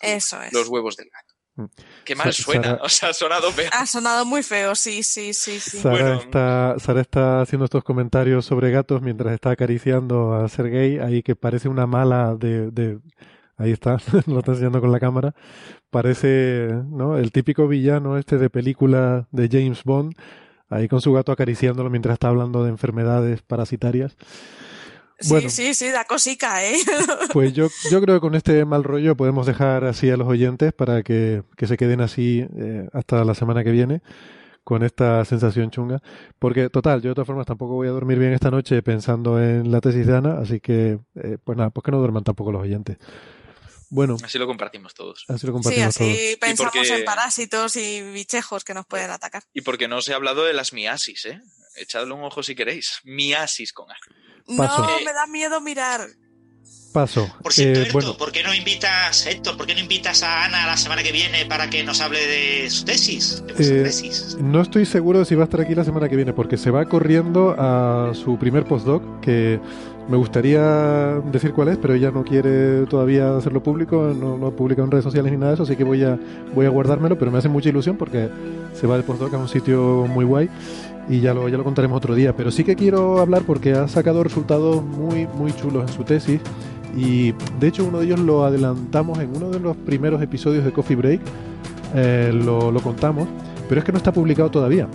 [0.53, 1.35] los huevos del gato.
[2.05, 3.71] Qué mal suena, o sea, ha sonado feo.
[3.73, 5.79] Ha sonado muy feo, sí, sí, sí, sí.
[5.79, 11.23] Sara, está, Sara está haciendo estos comentarios sobre gatos mientras está acariciando a Sergei, ahí
[11.23, 12.71] que parece una mala de...
[12.71, 12.99] de...
[13.57, 13.97] Ahí está,
[14.27, 15.35] lo está enseñando con la cámara.
[15.91, 17.19] Parece, ¿no?
[17.19, 20.15] El típico villano este de película de James Bond,
[20.69, 24.17] ahí con su gato acariciándolo mientras está hablando de enfermedades parasitarias.
[25.21, 26.77] Sí, sí, sí, da cosica, ¿eh?
[27.33, 30.73] Pues yo, yo creo que con este mal rollo podemos dejar así a los oyentes
[30.73, 34.01] para que, se queden así eh, hasta la semana que viene
[34.63, 36.03] con esta sensación chunga.
[36.39, 39.73] Porque, total, yo de todas formas tampoco voy a dormir bien esta noche pensando en
[39.73, 42.63] la tesis de Ana, así que, eh, pues nada, pues que no duerman tampoco los
[42.63, 42.99] oyentes.
[43.91, 44.17] Bueno.
[44.23, 45.25] Así lo compartimos todos.
[45.29, 49.43] Así lo compartimos sí, así pensamos en parásitos y bichejos que nos pueden atacar.
[49.55, 51.41] Y porque no os he hablado de las miasis, ¿eh?
[51.77, 53.01] Echadle un ojo si queréis.
[53.05, 53.97] Miasis con A.
[54.47, 56.09] No, me da miedo mirar.
[56.93, 57.31] Paso.
[57.43, 58.17] Por cierto, eh, bueno.
[58.17, 61.45] ¿por qué no invitas, Héctor, por qué no invitas a Ana la semana que viene
[61.45, 63.45] para que nos hable de su tesis?
[63.47, 66.33] De eh, No estoy seguro de si va a estar aquí la semana que viene,
[66.33, 69.61] porque se va corriendo a su primer postdoc, que
[70.09, 74.83] me gustaría decir cuál es, pero ella no quiere todavía hacerlo público, no lo publica
[74.83, 76.19] en redes sociales ni nada de eso, así que voy a,
[76.55, 78.29] voy a guardármelo, pero me hace mucha ilusión porque
[78.73, 80.49] se va de postdoc a un sitio muy guay
[81.09, 82.35] y ya lo, ya lo contaremos otro día.
[82.35, 86.41] Pero sí que quiero hablar porque ha sacado resultados muy, muy chulos en su tesis.
[86.97, 90.73] Y de hecho uno de ellos lo adelantamos en uno de los primeros episodios de
[90.73, 91.21] Coffee Break.
[91.95, 93.29] Eh, lo, lo contamos,
[93.69, 94.89] pero es que no está publicado todavía.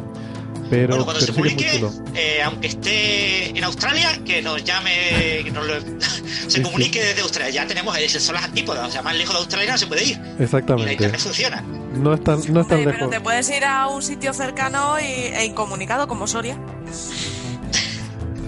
[0.74, 1.86] Pero, cuando se publique,
[2.16, 5.68] eh, aunque esté en Australia, que nos llame, que nos
[6.48, 7.52] se comunique desde Australia.
[7.52, 10.22] Ya tenemos, son las antípodas, o sea, más lejos de Australia no se puede ir.
[10.40, 10.84] Exactamente.
[10.84, 11.62] Y la internet funciona.
[11.62, 12.94] No es tan, no es tan lejos.
[12.96, 16.58] Pero te puedes ir a un sitio cercano y, e incomunicado como Soria.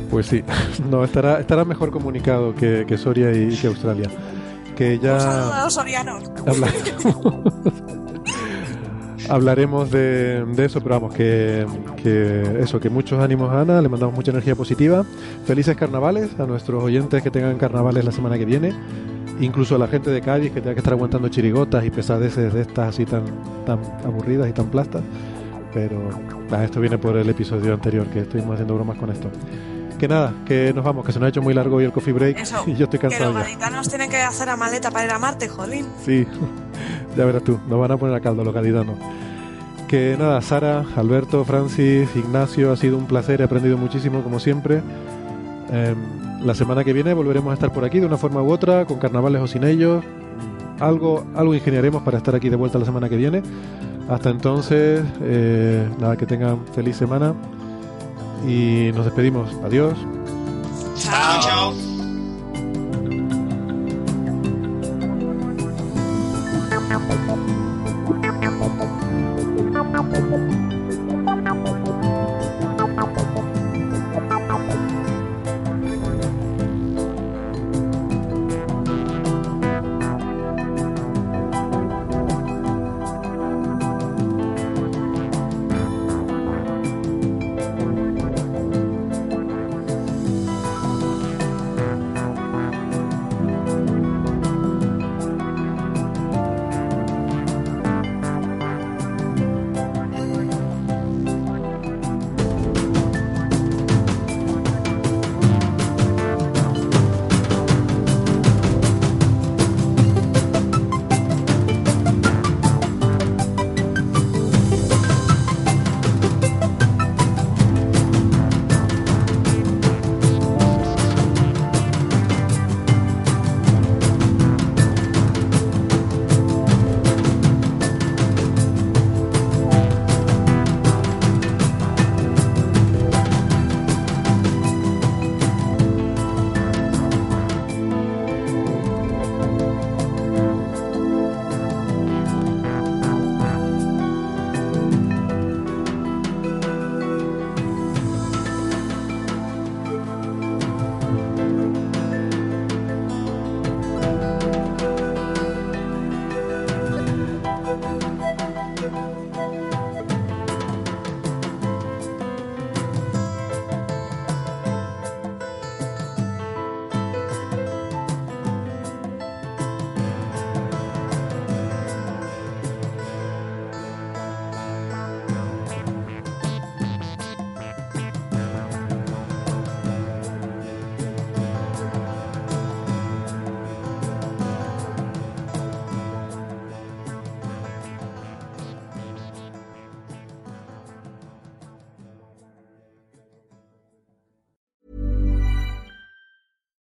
[0.10, 0.44] Pues sí,
[0.90, 4.10] no, estará, estará mejor comunicado que, que Soria y que Australia.
[4.76, 5.14] Que ya.
[5.14, 6.24] Un saludo a los sorianos.
[9.30, 11.66] hablaremos de, eso, pero vamos, que,
[12.60, 15.06] eso, que muchos ánimos Ana, le mandamos mucha energía positiva.
[15.45, 18.74] Felices carnavales a nuestros oyentes que tengan carnavales la semana que viene,
[19.40, 22.62] incluso a la gente de Cádiz que tenga que estar aguantando chirigotas y pesadeces de
[22.62, 23.24] estas así tan,
[23.66, 25.04] tan aburridas y tan plastas.
[25.74, 26.10] Pero
[26.64, 29.30] esto viene por el episodio anterior, que estuvimos haciendo bromas con esto.
[30.00, 32.14] Que nada, que nos vamos, que se nos ha hecho muy largo hoy el coffee
[32.14, 33.32] break y yo estoy cansado.
[33.32, 35.86] Que los gaditanos tienen que hacer a maleta para ir a Marte, jolín.
[36.04, 36.28] Sí,
[37.18, 38.98] ya verás tú, nos van a poner a caldo los gaditanos.
[39.88, 44.82] Que nada, Sara, Alberto, Francis, Ignacio, ha sido un placer, he aprendido muchísimo como siempre.
[45.72, 45.96] Em,
[46.44, 49.00] la semana que viene volveremos a estar por aquí de una forma u otra, con
[49.00, 50.04] carnavales o sin ellos.
[50.80, 53.42] Algo, algo ingeniaremos para estar aquí de vuelta la semana que viene.
[54.10, 57.34] Hasta entonces, eh, nada, que tengan feliz semana
[58.48, 59.54] y nos despedimos.
[59.64, 59.98] Adiós.
[60.98, 61.95] Chao, chao.